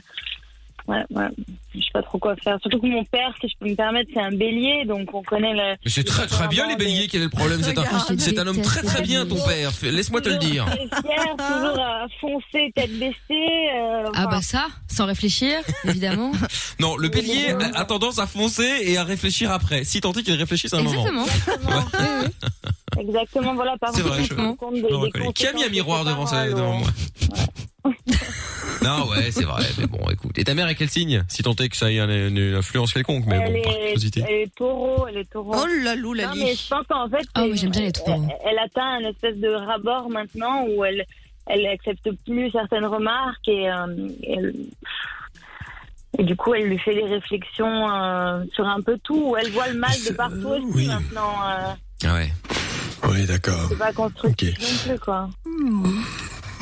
ouais, 0.88 1.04
ouais, 1.10 1.28
je 1.74 1.80
sais 1.80 1.90
pas 1.92 2.02
trop 2.02 2.18
quoi 2.18 2.34
faire. 2.36 2.58
Surtout 2.60 2.80
que 2.80 2.86
mon 2.86 3.04
père, 3.04 3.32
si 3.40 3.48
je 3.48 3.54
peux 3.58 3.68
me 3.68 3.74
permettre, 3.74 4.10
c'est 4.14 4.20
un 4.20 4.30
bélier, 4.32 4.84
donc 4.86 5.12
on 5.14 5.22
connaît 5.22 5.52
le. 5.52 5.76
Mais 5.84 5.90
c'est 5.90 6.04
très 6.04 6.26
très 6.26 6.48
bien 6.48 6.66
les 6.68 6.76
béliers, 6.76 7.08
quel 7.08 7.22
est 7.22 7.24
le 7.24 7.30
problème? 7.30 7.60
C'est 7.62 7.78
un, 7.78 7.84
c'est 8.18 8.38
un 8.38 8.46
homme 8.46 8.60
très 8.62 8.82
très 8.82 9.02
bien 9.02 9.26
ton 9.26 9.36
père, 9.44 9.70
laisse-moi 9.82 10.20
te 10.20 10.28
le 10.28 10.36
dire. 10.38 10.64
Toujours 10.66 10.88
très 10.90 11.02
fier, 11.02 11.36
toujours 11.36 11.78
à 11.80 12.06
foncer, 12.20 12.72
tête 12.74 12.98
baissée. 12.98 13.68
euh, 13.74 14.10
Ah 14.14 14.26
bah 14.26 14.42
ça, 14.42 14.66
sans 14.88 15.06
réfléchir, 15.06 15.58
évidemment. 15.84 16.32
Non, 16.80 16.96
le 16.96 17.08
bélier 17.08 17.54
a, 17.74 17.84
tendance 17.84 18.18
à 18.18 18.26
foncer 18.26 18.68
et 18.82 18.96
à 18.96 19.04
réfléchir 19.04 19.50
après, 19.52 19.84
si 19.84 20.00
tant 20.00 20.12
est 20.12 20.22
qu'il 20.22 20.34
réfléchisse 20.34 20.72
à 20.74 20.78
un 20.78 20.82
moment. 20.82 21.04
Exactement. 21.06 21.84
Exactement, 22.98 23.54
voilà, 23.54 23.76
par 23.78 23.94
C'est 23.94 24.02
vrai, 24.02 24.24
je- 24.24 24.34
contre, 24.34 24.42
on 24.50 24.56
compte 24.56 24.74
des- 24.74 24.80
je 24.82 24.86
le 24.94 25.10
des. 25.10 25.32
Qui 25.32 25.46
a 25.46 25.52
mis 25.52 25.62
un 25.62 25.66
conséquences 25.66 25.70
miroir 25.72 26.04
devant, 26.04 26.26
sa, 26.26 26.46
devant 26.48 26.78
ouais. 26.80 26.86
Non, 28.82 29.08
ouais, 29.08 29.30
c'est 29.30 29.44
vrai, 29.44 29.64
mais 29.78 29.86
bon, 29.86 30.08
écoute. 30.10 30.38
Et 30.38 30.44
ta 30.44 30.54
mère 30.54 30.68
est 30.68 30.74
quel 30.74 30.90
signe 30.90 31.22
Si 31.28 31.42
tant 31.42 31.54
est 31.56 31.68
que 31.68 31.76
ça 31.76 31.90
ait 31.90 31.98
une, 31.98 32.36
une 32.36 32.54
influence 32.56 32.92
quelconque, 32.92 33.24
mais 33.26 33.36
elle, 33.36 33.52
bon, 33.54 33.62
par 33.62 33.72
est, 33.72 33.78
curiosité. 33.80 34.24
elle 34.28 34.34
est 34.42 34.54
taureau, 34.54 35.06
elle 35.08 35.16
est 35.18 35.30
taureau. 35.30 35.54
Oh 35.56 35.66
là 35.82 35.94
lou, 35.94 36.12
la 36.12 36.26
Non, 36.28 36.34
mais 36.36 36.54
je 36.54 36.68
pense 36.68 36.86
qu'en 36.88 37.08
fait, 37.08 37.24
Ah 37.34 37.42
oui, 37.44 37.50
c'est- 37.52 37.56
j'aime 37.62 37.70
bien 37.70 37.82
les 37.82 37.92
taureaux. 37.92 38.22
Elle, 38.44 38.50
elle 38.52 38.58
atteint 38.58 38.96
un 39.04 39.08
espèce 39.08 39.36
de 39.36 39.48
rabord 39.48 40.10
maintenant 40.10 40.66
où 40.68 40.84
elle, 40.84 41.04
elle 41.46 41.66
accepte 41.66 42.10
plus 42.26 42.50
certaines 42.50 42.84
remarques 42.86 43.48
et, 43.48 43.70
euh, 43.70 43.86
elle- 44.26 44.54
et 46.18 46.22
du 46.24 46.36
coup, 46.36 46.54
elle 46.54 46.68
lui 46.68 46.78
fait 46.78 46.94
des 46.94 47.04
réflexions 47.04 47.90
euh, 47.90 48.44
sur 48.54 48.66
un 48.66 48.80
peu 48.82 48.98
tout. 49.02 49.30
où 49.30 49.36
Elle 49.36 49.50
voit 49.50 49.68
le 49.68 49.78
mal 49.78 49.92
de 50.06 50.12
partout 50.12 50.48
aussi 50.48 50.64
oui. 50.74 50.86
maintenant. 50.88 51.32
Euh, 51.46 51.72
Ah 52.06 52.14
ouais. 52.14 52.32
Oui, 53.08 53.26
d'accord. 53.26 53.66
c'est 53.68 53.78
pas 53.78 53.92
constructif 53.92 54.58
non 54.60 54.92
plus, 54.92 54.98
quoi. 55.00 55.28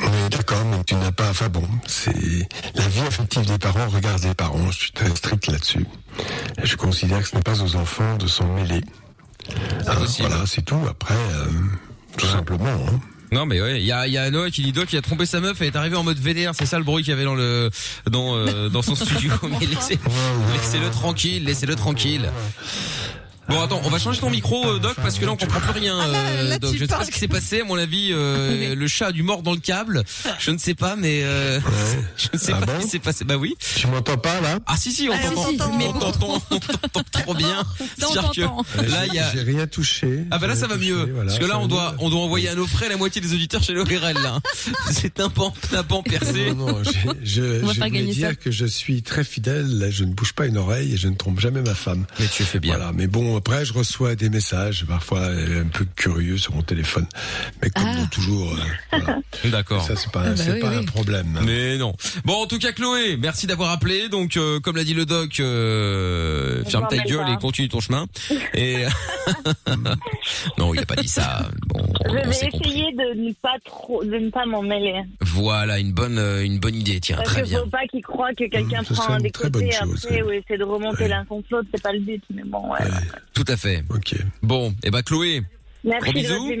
Oui, 0.03 0.29
d'accord, 0.29 0.63
mais 0.65 0.83
tu 0.83 0.95
n'as 0.95 1.11
pas. 1.11 1.29
Enfin 1.29 1.49
bon, 1.49 1.67
c'est 1.87 2.47
la 2.75 2.87
vie 2.87 3.01
affective 3.01 3.45
des 3.45 3.57
parents. 3.57 3.87
Regarde 3.87 4.23
les 4.23 4.33
parents. 4.33 4.71
Je 4.71 4.77
suis 4.79 4.91
très 4.91 5.09
strict 5.09 5.47
là-dessus. 5.47 5.85
Et 6.61 6.65
Je 6.65 6.75
considère 6.75 7.21
que 7.21 7.27
ce 7.27 7.35
n'est 7.35 7.41
pas 7.41 7.61
aux 7.61 7.75
enfants 7.75 8.17
de 8.17 8.27
s'en 8.27 8.47
mêler. 8.47 8.81
Hein, 9.87 9.95
voilà, 10.19 10.43
c'est 10.45 10.63
tout. 10.63 10.79
Après, 10.89 11.15
euh, 11.15 11.45
tout 12.17 12.27
simplement. 12.27 12.65
Hein. 12.67 12.99
Non 13.31 13.47
mais 13.47 13.59
ouais, 13.59 13.79
il 13.79 13.85
y 13.85 13.91
a, 13.91 14.07
y 14.07 14.17
a 14.17 14.29
Noah 14.29 14.51
qui 14.51 14.61
dit 14.61 14.71
Doc 14.71 14.93
il 14.93 14.97
a 14.97 15.01
trompé 15.01 15.25
sa 15.25 15.39
meuf, 15.39 15.59
elle 15.59 15.67
est 15.67 15.75
arrivée 15.75 15.95
en 15.95 16.03
mode 16.03 16.19
VDR, 16.19 16.51
c'est 16.53 16.67
ça 16.67 16.77
le 16.77 16.83
bruit 16.83 17.03
qu'il 17.03 17.09
y 17.09 17.15
avait 17.15 17.23
dans 17.23 17.33
le 17.33 17.71
dans 18.11 18.35
euh, 18.35 18.69
dans 18.69 18.83
son 18.83 18.93
studio. 18.95 19.31
Mais 19.59 19.65
laissez, 19.65 19.97
laissez-le 20.53 20.91
tranquille, 20.91 21.43
laissez-le 21.43 21.75
tranquille. 21.75 22.29
Bon 23.49 23.61
attends, 23.61 23.81
on 23.83 23.89
va 23.89 23.99
changer 23.99 24.19
ton 24.21 24.29
micro 24.29 24.65
euh, 24.65 24.79
Doc 24.79 24.95
parce 24.95 25.19
que 25.19 25.25
là 25.25 25.31
on 25.33 25.35
comprend 25.35 25.59
plus 25.59 25.79
rien 25.81 25.99
euh, 25.99 26.49
là, 26.49 26.59
Doc. 26.59 26.73
Je 26.75 26.83
ne 26.83 26.87
sais 26.87 26.95
pas 26.95 27.05
ce 27.05 27.11
qui 27.11 27.19
s'est 27.19 27.27
passé, 27.27 27.61
à 27.61 27.65
mon 27.65 27.77
avis 27.77 28.09
euh, 28.11 28.73
le 28.75 28.87
chat 28.87 29.07
a 29.07 29.11
du 29.11 29.21
mort 29.23 29.43
dans 29.43 29.51
le 29.51 29.59
câble. 29.59 30.03
Je 30.39 30.51
ne 30.51 30.57
sais 30.57 30.75
pas 30.75 30.95
mais 30.95 31.23
euh, 31.23 31.59
je 32.17 32.27
ne 32.33 32.39
sais 32.39 32.53
Ah 32.55 32.59
pas 32.59 32.65
bon 32.65 32.79
ce 32.79 32.85
qui 32.85 32.89
s'est 32.91 32.99
passé. 32.99 33.25
Bah 33.25 33.35
oui. 33.35 33.55
Tu 33.75 33.87
m'entends 33.87 34.17
pas 34.17 34.39
là? 34.39 34.59
Ah 34.65 34.77
si 34.77 34.91
si, 34.91 35.09
on 35.09 35.13
Ah, 35.13 35.17
on 35.31 35.35
t'entend. 35.57 35.71
On 35.79 35.93
t'entend, 35.99 36.43
on 36.51 36.59
t'entend 36.59 37.21
trop 37.21 37.33
bien. 37.33 37.63
C'est-à-dire 37.97 38.31
que 38.31 38.81
là 38.89 39.05
il 39.07 39.13
y 39.13 39.19
a 39.19 39.31
J'ai 39.33 39.41
rien 39.41 39.67
touché. 39.67 40.23
ah 40.31 40.39
bah 40.39 40.47
là 40.47 40.55
ça 40.55 40.67
va 40.67 40.75
touché, 40.75 40.89
mieux 40.91 41.11
voilà, 41.13 41.27
parce 41.27 41.39
que 41.39 41.45
là 41.45 41.59
on 41.59 41.67
doit 41.67 41.95
on 41.99 42.09
doit 42.09 42.21
envoyer 42.21 42.49
à 42.49 42.55
nos 42.55 42.67
frais 42.67 42.87
la 42.87 42.97
moitié 42.97 43.21
des 43.21 43.33
auditeurs 43.33 43.61
chez 43.61 43.73
l'ORL 43.73 44.13
là. 44.23 44.39
C'est 44.91 45.19
un 45.19 45.29
pan 45.29 45.53
un 45.73 45.83
pan 45.83 46.01
percé. 46.01 46.53
Non, 46.53 46.67
non, 46.67 46.83
j'ai- 46.83 47.01
je, 47.23 47.41
voulais 47.61 48.03
dire 48.05 48.39
que 48.39 48.51
je 48.51 48.65
suis 48.65 49.01
très 49.03 49.23
fidèle, 49.23 49.89
je 49.91 50.05
ne 50.05 50.13
bouge 50.13 50.33
pas 50.33 50.45
une 50.45 50.57
oreille 50.57 50.93
et 50.93 50.97
je 50.97 51.07
ne 51.07 51.15
trompe 51.15 51.39
jamais 51.39 51.61
ma 51.61 51.75
femme. 51.75 52.05
Mais 52.19 52.27
tu 52.27 52.43
fais 52.43 52.59
bien. 52.59 52.75
Voilà, 52.77 52.91
mais 52.93 53.07
bon, 53.07 53.32
après, 53.37 53.65
je 53.65 53.73
reçois 53.73 54.15
des 54.15 54.29
messages, 54.29 54.85
parfois 54.85 55.19
euh, 55.19 55.63
un 55.63 55.67
peu 55.67 55.85
curieux 55.95 56.37
sur 56.37 56.53
mon 56.55 56.61
téléphone. 56.61 57.05
Mais 57.61 57.69
comme 57.69 57.85
Ah. 57.87 58.07
toujours, 58.11 58.53
euh, 58.53 58.57
voilà. 58.99 59.19
D'accord. 59.45 59.83
ça, 59.83 59.95
c'est 59.95 60.11
pas, 60.11 60.23
Ah 60.25 60.29
bah 60.31 60.43
oui, 60.53 60.59
pas 60.59 60.69
oui. 60.69 60.75
un 60.77 60.83
problème. 60.85 61.39
Mais 61.45 61.77
non. 61.77 61.93
Bon, 62.25 62.41
en 62.43 62.45
tout 62.47 62.59
cas, 62.59 62.71
Chloé, 62.71 63.17
merci 63.17 63.47
d'avoir 63.47 63.71
appelé. 63.71 64.09
Donc, 64.09 64.37
euh, 64.37 64.59
comme 64.59 64.75
l'a 64.77 64.83
dit 64.83 64.93
le 64.93 65.05
doc, 65.05 65.39
euh, 65.39 66.63
ferme 66.65 66.87
ta 66.89 66.97
gueule 66.97 67.17
pas. 67.25 67.31
et 67.33 67.37
continue 67.37 67.69
ton 67.69 67.79
chemin. 67.79 68.05
Et 68.53 68.85
non, 70.57 70.73
il 70.73 70.79
a 70.81 70.85
pas 70.85 70.95
dit 70.95 71.07
ça. 71.07 71.47
Bon, 71.67 71.79
Je 72.05 72.09
on 72.09 72.13
vais 72.13 72.49
compris. 72.49 72.69
essayer 72.69 72.91
de 72.93 73.21
ne 73.27 73.33
pas 73.33 73.55
trop, 73.65 74.03
de 74.03 74.15
ne 74.17 74.29
pas 74.29 74.45
m'en 74.45 74.61
mêler. 74.61 75.01
Voilà, 75.21 75.79
une 75.79 75.91
bonne, 75.93 76.19
une 76.43 76.59
bonne 76.59 76.75
idée. 76.75 76.99
Tiens, 76.99 77.17
Parce 77.17 77.29
très 77.29 77.41
qu'il 77.43 77.51
bien. 77.51 77.59
faut 77.61 77.69
pas 77.69 77.85
qu'ils 77.89 78.03
croient 78.03 78.33
que 78.33 78.49
quelqu'un 78.49 78.81
Mmh, 78.81 78.95
prend 78.95 79.15
une 79.17 79.23
des 79.23 79.31
côtés 79.31 79.75
après 79.75 80.21
ou 80.21 80.31
essaie 80.31 80.57
de 80.57 80.63
remonter 80.63 81.03
Ouais. 81.03 81.07
l'un 81.09 81.25
contre 81.25 81.47
l'autre, 81.51 81.67
c'est 81.73 81.81
pas 81.81 81.91
le 81.93 81.99
but. 81.99 82.23
Mais 82.33 82.43
bon, 82.45 82.71
ouais. 82.71 82.79
Tout 83.33 83.45
à 83.47 83.57
fait. 83.57 83.83
Ok. 83.89 84.15
Bon, 84.41 84.73
et 84.83 84.91
ben 84.91 85.01
Chloé, 85.01 85.41
Merci 85.83 86.03
Gros 86.03 86.13
de 86.13 86.17
bisous. 86.17 86.51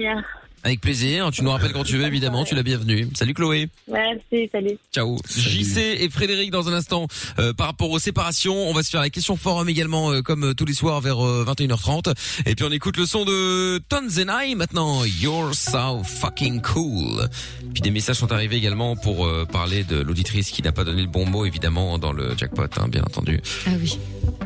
Avec 0.63 0.81
plaisir. 0.81 1.29
Tu 1.31 1.43
nous 1.43 1.51
rappelles 1.51 1.73
quand 1.73 1.83
tu 1.83 1.97
veux, 1.97 2.05
évidemment. 2.05 2.43
Tu 2.43 2.53
es 2.53 2.57
la 2.57 2.63
bienvenue. 2.63 3.07
Salut 3.13 3.33
Chloé. 3.33 3.69
Merci, 3.91 4.49
salut. 4.51 4.77
Ciao. 4.93 5.17
JC 5.29 5.77
et 5.99 6.09
Frédéric 6.09 6.51
dans 6.51 6.69
un 6.69 6.73
instant 6.73 7.07
euh, 7.39 7.53
par 7.53 7.67
rapport 7.67 7.91
aux 7.91 7.99
séparations. 7.99 8.55
On 8.69 8.73
va 8.73 8.83
se 8.83 8.89
faire 8.89 9.01
la 9.01 9.09
question 9.09 9.35
forum 9.35 9.67
également 9.69 10.11
euh, 10.11 10.21
comme 10.21 10.43
euh, 10.45 10.53
tous 10.53 10.65
les 10.65 10.73
soirs 10.73 11.01
vers 11.01 11.25
euh, 11.25 11.45
21h30. 11.47 12.13
Et 12.45 12.55
puis 12.55 12.65
on 12.65 12.71
écoute 12.71 12.97
le 12.97 13.05
son 13.05 13.25
de 13.25 13.79
Tonzenai 13.89 14.55
maintenant. 14.55 15.03
You're 15.05 15.53
so 15.53 16.03
fucking 16.03 16.61
cool. 16.61 17.27
Puis 17.73 17.81
des 17.81 17.91
messages 17.91 18.17
sont 18.17 18.31
arrivés 18.31 18.55
également 18.57 18.95
pour 18.95 19.25
euh, 19.25 19.45
parler 19.45 19.83
de 19.83 19.99
l'auditrice 19.99 20.49
qui 20.49 20.61
n'a 20.61 20.71
pas 20.71 20.83
donné 20.83 21.01
le 21.01 21.07
bon 21.07 21.25
mot 21.25 21.45
évidemment 21.45 21.97
dans 21.97 22.13
le 22.13 22.35
jackpot, 22.37 22.63
hein, 22.77 22.87
bien 22.87 23.01
entendu. 23.03 23.41
Ah 23.67 23.71
oui. 23.79 23.97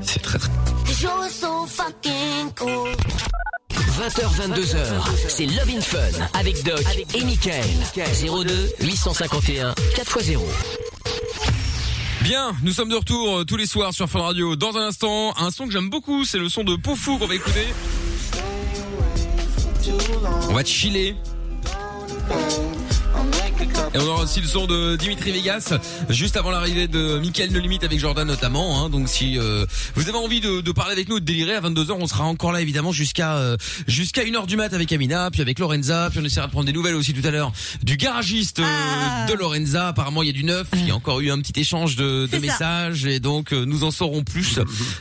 C'est 0.01 0.21
très 0.21 0.39
très. 0.39 0.51
20h, 3.77 4.53
22h, 4.53 4.75
c'est 5.27 5.45
Love 5.45 5.69
in 5.69 5.81
Fun 5.81 5.99
avec 6.33 6.63
Doc 6.63 6.83
et 7.13 7.23
Michael. 7.23 7.63
02 7.95 8.73
851 8.81 9.71
4x0. 9.95 10.39
Bien, 12.21 12.55
nous 12.63 12.73
sommes 12.73 12.89
de 12.89 12.95
retour 12.95 13.37
euh, 13.37 13.45
tous 13.45 13.57
les 13.57 13.67
soirs 13.67 13.93
sur 13.93 14.09
Fun 14.09 14.21
Radio. 14.21 14.55
Dans 14.55 14.75
un 14.77 14.87
instant, 14.87 15.33
un 15.37 15.51
son 15.51 15.67
que 15.67 15.73
j'aime 15.73 15.89
beaucoup, 15.89 16.25
c'est 16.25 16.39
le 16.39 16.49
son 16.49 16.63
de 16.63 16.75
Pofou 16.75 17.17
qu'on 17.17 17.27
va 17.27 17.35
écouter. 17.35 17.67
On 20.49 20.53
va 20.53 20.63
chiller. 20.63 21.15
Et 23.93 23.99
on 23.99 24.07
aura 24.07 24.23
aussi 24.23 24.41
le 24.41 24.47
son 24.47 24.67
de 24.67 24.95
Dimitri 24.97 25.31
Vegas 25.31 25.73
juste 26.09 26.35
avant 26.37 26.51
l'arrivée 26.51 26.87
de 26.87 27.19
Michael 27.19 27.51
No 27.51 27.59
Limite 27.59 27.83
avec 27.83 27.99
Jordan 27.99 28.27
notamment. 28.27 28.83
Hein. 28.83 28.89
Donc 28.89 29.07
si 29.07 29.39
euh, 29.39 29.65
vous 29.95 30.09
avez 30.09 30.17
envie 30.17 30.41
de, 30.41 30.61
de 30.61 30.71
parler 30.71 30.91
avec 30.91 31.07
nous, 31.09 31.19
de 31.19 31.25
délirer 31.25 31.55
à 31.55 31.61
22h, 31.61 31.93
on 31.99 32.05
sera 32.05 32.25
encore 32.25 32.51
là 32.51 32.61
évidemment 32.61 32.91
jusqu'à 32.91 33.37
euh, 33.37 33.55
jusqu'à 33.87 34.23
1h 34.23 34.45
du 34.45 34.57
mat 34.57 34.73
avec 34.73 34.91
Amina, 34.91 35.31
puis 35.31 35.41
avec 35.41 35.57
Lorenza, 35.59 36.09
puis 36.11 36.19
on 36.21 36.25
essaiera 36.25 36.47
de 36.47 36.51
prendre 36.51 36.65
des 36.65 36.73
nouvelles 36.73 36.95
aussi 36.95 37.13
tout 37.13 37.25
à 37.25 37.31
l'heure 37.31 37.51
du 37.81 37.95
garagiste 37.97 38.59
euh, 38.59 38.65
Ah. 38.65 39.25
de 39.29 39.33
Lorenza. 39.33 39.87
Apparemment 39.87 40.21
il 40.21 40.27
y 40.27 40.31
a 40.31 40.33
du 40.33 40.43
neuf, 40.43 40.67
il 40.73 40.87
y 40.87 40.91
a 40.91 40.95
encore 40.95 41.21
eu 41.21 41.31
un 41.31 41.39
petit 41.39 41.59
échange 41.59 41.95
de, 41.95 42.27
de 42.27 42.37
messages 42.39 43.05
et 43.05 43.19
donc 43.19 43.53
euh, 43.53 43.65
nous 43.65 43.83
en 43.83 43.91
saurons 43.91 44.23
plus 44.23 44.59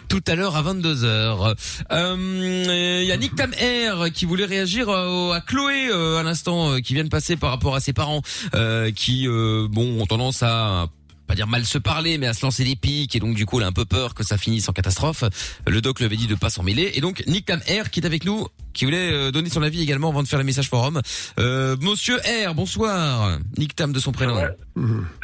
tout 0.09 0.23
à 0.27 0.35
l'heure 0.37 0.57
à 0.57 0.63
22h. 0.63 1.55
Euh, 1.93 3.01
Il 3.03 3.07
y 3.07 3.13
a 3.13 3.17
Nick 3.17 3.35
Tam 3.35 3.53
Air 3.59 4.07
qui 4.15 4.25
voulait 4.27 4.45
réagir 4.47 4.89
euh, 4.89 5.33
à 5.33 5.41
Chloé 5.41 5.89
euh, 5.91 6.19
à 6.19 6.23
l'instant 6.23 6.81
qui 6.81 6.95
vient 6.95 7.05
de 7.05 7.09
passer 7.09 7.37
par 7.37 7.51
rapport 7.51 7.75
à 7.75 7.81
ses 7.81 7.93
parents 7.93 8.23
euh, 8.55 8.86
qui 8.95 9.27
euh, 9.27 9.67
bon 9.71 10.01
ont 10.01 10.07
tendance 10.07 10.43
à 10.43 10.87
pas 11.27 11.35
dire 11.35 11.49
mal 11.49 11.65
se 11.65 11.79
parler, 11.79 12.19
mais 12.19 12.29
à 12.29 12.35
se 12.35 12.43
lancer 12.47 12.63
des 12.63 12.77
pics, 12.77 13.17
et 13.17 13.19
donc 13.19 13.35
du 13.35 13.47
coup, 13.47 13.59
elle 13.59 13.65
a 13.65 13.69
un 13.69 13.73
peu 13.73 13.85
peur 13.85 14.15
que 14.15 14.23
ça 14.23 14.39
finisse 14.39 14.69
en 14.69 14.73
catastrophe. 14.73 15.25
Le 15.67 15.81
doc 15.81 15.99
lui 15.99 16.07
avait 16.07 16.17
dit 16.17 16.29
de 16.29 16.37
pas 16.37 16.51
s'en 16.51 16.63
mêler, 16.63 16.93
et 16.95 17.01
donc 17.01 17.25
Nick 17.27 17.47
Tam 17.47 17.59
R 17.61 17.91
qui 17.91 17.99
est 17.99 18.07
avec 18.07 18.25
nous, 18.25 18.47
qui 18.73 18.85
voulait 18.85 19.13
euh, 19.13 19.31
donner 19.33 19.51
son 19.51 19.63
avis 19.63 19.83
également 19.83 20.11
avant 20.11 20.23
de 20.23 20.29
faire 20.29 20.39
le 20.39 20.45
message 20.45 20.69
forum. 20.69 21.01
Euh, 21.41 21.77
Monsieur 21.81 22.19
R, 22.19 22.55
bonsoir. 22.55 23.39
Nick 23.59 23.75
Tam 23.75 23.93
de 23.93 23.99
son 23.99 24.13
prénom. 24.13 24.37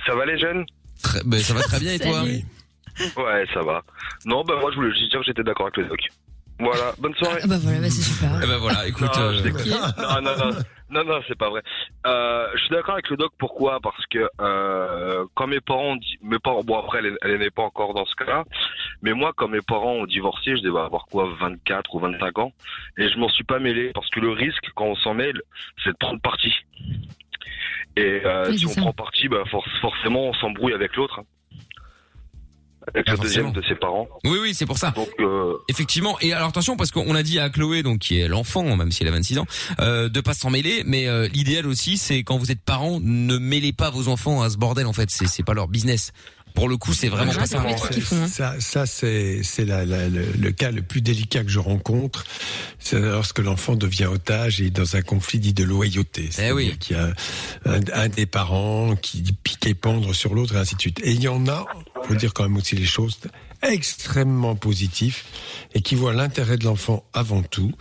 Ça 0.05 0.15
va 0.15 0.27
les 0.27 0.39
jeunes? 0.39 0.65
Ben, 1.25 1.41
ça 1.41 1.55
va 1.55 1.63
très 1.63 1.79
bien 1.79 1.93
et 1.93 1.99
toi? 2.01 2.25
Ouais, 2.25 3.47
ça 3.55 3.63
va. 3.63 3.83
Non, 4.25 4.45
bah 4.45 4.55
moi 4.61 4.71
je 4.73 4.77
voulais 4.77 4.91
juste 4.91 5.11
dire 5.11 5.21
que 5.21 5.27
j'étais 5.27 5.45
d'accord 5.45 5.67
avec 5.67 5.77
le 5.79 5.89
doc. 5.89 6.01
Voilà, 6.59 6.95
bonne 6.99 7.15
soirée. 7.15 7.41
Ah 7.43 7.47
bah 7.47 7.59
voilà, 7.61 7.81
bah 7.81 7.91
c'est 7.91 8.03
super. 8.03 8.41
Eh 8.43 8.47
ben 8.47 8.59
voilà, 8.59 8.87
écoute. 8.87 9.11
Non, 9.17 9.23
euh, 9.23 9.41
non, 10.21 10.21
non, 10.21 10.37
non, 10.37 10.57
non, 10.93 11.05
non, 11.05 11.21
c'est 11.27 11.37
pas 11.39 11.51
vrai. 11.51 11.63
Euh, 12.07 12.49
je 12.55 12.61
suis 12.61 12.71
d'accord 12.71 12.95
avec 12.95 13.09
le 13.11 13.17
doc. 13.17 13.33
Pourquoi? 13.39 13.81
Parce 13.81 14.05
que 14.07 14.29
euh, 14.41 15.25
quand 15.35 15.47
mes 15.47 15.61
parents, 15.61 15.93
ont 15.93 15.97
dit, 15.97 16.19
mes 16.23 16.39
parents, 16.39 16.63
bon 16.63 16.79
après, 16.79 16.99
elle, 16.99 17.17
elle 17.23 17.39
n'est 17.39 17.51
pas 17.51 17.63
encore 17.63 17.95
dans 17.95 18.05
ce 18.07 18.15
cas-là, 18.17 18.45
mais 19.03 19.13
moi, 19.13 19.33
quand 19.35 19.49
mes 19.49 19.63
parents 19.63 19.93
ont 19.95 20.07
divorcé, 20.07 20.57
je 20.57 20.63
devais 20.63 20.81
avoir 20.81 21.07
quoi, 21.07 21.29
24 21.41 21.95
ou 21.95 21.99
25 21.99 22.39
ans, 22.39 22.53
et 22.99 23.09
je 23.09 23.19
m'en 23.19 23.29
suis 23.29 23.45
pas 23.45 23.59
mêlé 23.59 23.91
parce 23.95 24.09
que 24.11 24.21
le 24.21 24.31
risque 24.31 24.67
quand 24.75 24.87
on 24.87 24.97
s'en 24.97 25.15
mêle, 25.15 25.41
c'est 25.83 25.91
de 25.93 25.97
prendre 25.97 26.21
parti. 26.21 26.53
Et 27.97 28.21
euh, 28.25 28.49
Oui, 28.51 28.59
si 28.59 28.67
on 28.67 28.71
ça. 28.71 28.81
prend 28.81 28.93
parti, 28.93 29.29
bah 29.29 29.43
for- 29.51 29.67
forcément, 29.81 30.29
on 30.29 30.33
s'embrouille 30.35 30.73
avec 30.75 30.97
l'autre, 30.97 31.21
hein. 31.21 31.25
Avec 32.89 33.05
Ah, 33.09 33.13
le 33.13 33.19
deuxième 33.19 33.53
de 33.53 33.63
ses 33.63 33.75
parents. 33.75 34.09
Oui, 34.25 34.39
oui, 34.41 34.55
c'est 34.55 34.67
pour 34.67 34.79
ça. 34.79 34.91
Donc 34.91 35.09
euh, 35.21 35.57
Effectivement. 35.69 36.17
Et 36.21 36.33
alors 36.33 36.49
attention 36.49 36.77
parce 36.77 36.91
qu'on 36.91 37.15
a 37.15 37.23
dit 37.23 37.39
à 37.39 37.49
Chloé, 37.51 37.83
donc 37.83 38.01
qui 38.01 38.21
est 38.21 38.29
l'enfant, 38.29 38.77
même 38.77 38.91
si 38.91 39.03
elle 39.03 39.09
a 39.09 39.13
26 39.13 39.39
ans, 39.39 39.47
euh, 39.81 40.09
de 40.09 40.21
pas 40.21 40.35
s'en 40.35 40.51
mêler. 40.51 40.83
Mais 40.85 41.07
euh, 41.07 41.29
l'idéal 41.29 41.67
aussi, 41.67 41.99
c'est 41.99 42.23
quand 42.23 42.37
vous 42.39 42.51
êtes 42.51 42.63
parents, 42.63 42.99
ne 43.01 43.39
mêlez 43.39 43.73
pas 43.73 43.91
vos 43.91 44.09
enfants 44.09 44.43
à 44.43 44.51
ce 44.51 44.57
bordel. 44.57 44.87
En 44.87 44.93
fait, 44.93 45.11
c'est 45.11 45.27
c'est 45.27 45.45
pas 45.45 45.55
leur 45.55 45.69
business. 45.69 46.13
Pour 46.55 46.69
le 46.69 46.77
coup, 46.77 46.93
c'est 46.93 47.09
vraiment 47.09 47.33
pas 47.33 47.47
ça. 47.47 47.61
hein. 47.61 48.29
Ça, 48.29 48.55
ça 48.61 48.87
c'est 48.87 49.43
c'est 49.43 49.65
la- 49.65 49.85
la- 49.85 50.09
le, 50.09 50.25
le 50.39 50.53
cas 50.53 50.71
le 50.71 50.83
plus 50.83 51.01
délicat 51.01 51.43
que 51.45 51.51
je 51.51 51.59
rencontre. 51.59 52.25
C'est 52.79 53.01
lorsque 53.01 53.39
l'enfant 53.39 53.75
devient 53.77 54.07
otage 54.07 54.61
et 54.61 54.67
est 54.67 54.71
dans 54.71 54.97
un 54.97 55.03
conflit 55.03 55.39
dit 55.39 55.53
de 55.55 55.65
loyauté. 55.65 56.29
C'est-à-dire 56.31 56.55
oui. 56.55 56.77
qu'il 56.79 56.97
y 56.97 57.01
a 57.01 57.13
un, 57.67 57.81
un 57.95 58.09
des 58.09 58.27
parents 58.27 58.97
qui 58.97 59.23
pique 59.43 59.67
et 59.67 59.75
pendre 59.75 60.13
sur 60.15 60.35
l'autre 60.35 60.57
et 60.57 60.59
ainsi 60.59 60.75
de 60.77 60.81
suite. 60.81 61.01
Et 61.05 61.13
il 61.13 61.23
y 61.23 61.29
en 61.29 61.47
a, 61.49 61.65
faut 62.07 62.15
dire 62.15 62.33
quand 62.35 62.43
même 62.43 62.57
aussi 62.57 62.77
les 62.77 62.85
choses, 62.87 63.19
extrêmement 63.63 64.55
positifs 64.57 65.25
et 65.75 65.81
qui 65.83 65.95
voient 65.95 66.13
l'intérêt 66.13 66.57
de 66.59 66.65
l'enfant 66.65 67.05
avant 67.15 67.43
tout 67.43 67.73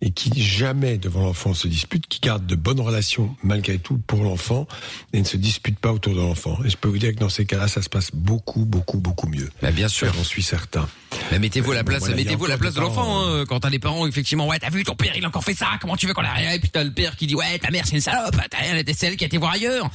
et 0.00 0.10
qui 0.10 0.40
jamais 0.40 0.98
devant 0.98 1.22
l'enfant 1.22 1.54
se 1.54 1.66
disputent, 1.68 2.06
qui 2.06 2.20
gardent 2.20 2.46
de 2.46 2.54
bonnes 2.54 2.80
relations 2.80 3.34
malgré 3.42 3.78
tout 3.78 3.98
pour 4.06 4.22
l'enfant 4.22 4.66
et 5.12 5.18
ne 5.20 5.24
se 5.24 5.36
disputent 5.36 5.78
pas 5.78 5.92
autour 5.92 6.14
de 6.14 6.20
l'enfant. 6.20 6.58
Et 6.64 6.70
je 6.70 6.76
peux 6.76 6.88
vous 6.88 6.98
dire 6.98 7.12
que 7.14 7.18
dans 7.18 7.28
ces 7.28 7.44
cas-là, 7.46 7.68
ça 7.68 7.82
se 7.82 7.88
passe 7.88 8.10
beaucoup, 8.14 8.64
beaucoup, 8.64 8.98
beaucoup 8.98 9.26
mieux. 9.28 9.50
Bah, 9.62 9.72
bien 9.72 9.88
sûr. 9.88 10.12
J'en 10.14 10.24
suis 10.24 10.42
certain. 10.42 10.88
Mais 11.30 11.38
mettez-vous 11.38 11.72
à 11.72 11.74
la 11.76 11.82
Bon, 11.82 11.88
place, 11.88 12.00
voilà, 12.00 12.16
mettez-vous 12.16 12.44
à 12.44 12.48
la 12.48 12.58
place 12.58 12.74
de 12.74 12.78
des 12.80 12.84
l'enfant. 12.84 13.02
parents, 13.02 13.28
Hein. 13.34 13.44
Quand 13.48 13.60
t'as 13.60 13.70
les 13.70 13.78
parents, 13.78 14.06
effectivement, 14.06 14.46
ouais, 14.48 14.58
t'as 14.58 14.70
vu 14.70 14.84
ton 14.84 14.94
père, 14.94 15.12
il 15.16 15.24
a 15.24 15.28
encore 15.28 15.44
fait 15.44 15.54
ça. 15.54 15.68
Comment 15.80 15.96
tu 15.96 16.06
veux 16.06 16.14
qu'on 16.14 16.24
arrive 16.24 16.50
Et 16.52 16.58
puis 16.58 16.70
t'as 16.70 16.84
le 16.84 16.92
père 16.92 17.16
qui 17.16 17.26
dit, 17.26 17.34
ouais, 17.34 17.58
ta 17.58 17.70
mère 17.70 17.84
c'est 17.86 17.94
une 17.96 18.00
salope. 18.00 18.36
T'as 18.50 18.58
rien, 18.58 18.82
c'est 18.86 18.94
celle 18.94 19.16
qui 19.16 19.24
a 19.24 19.26
été 19.26 19.38
voir 19.38 19.52
ailleurs. 19.52 19.90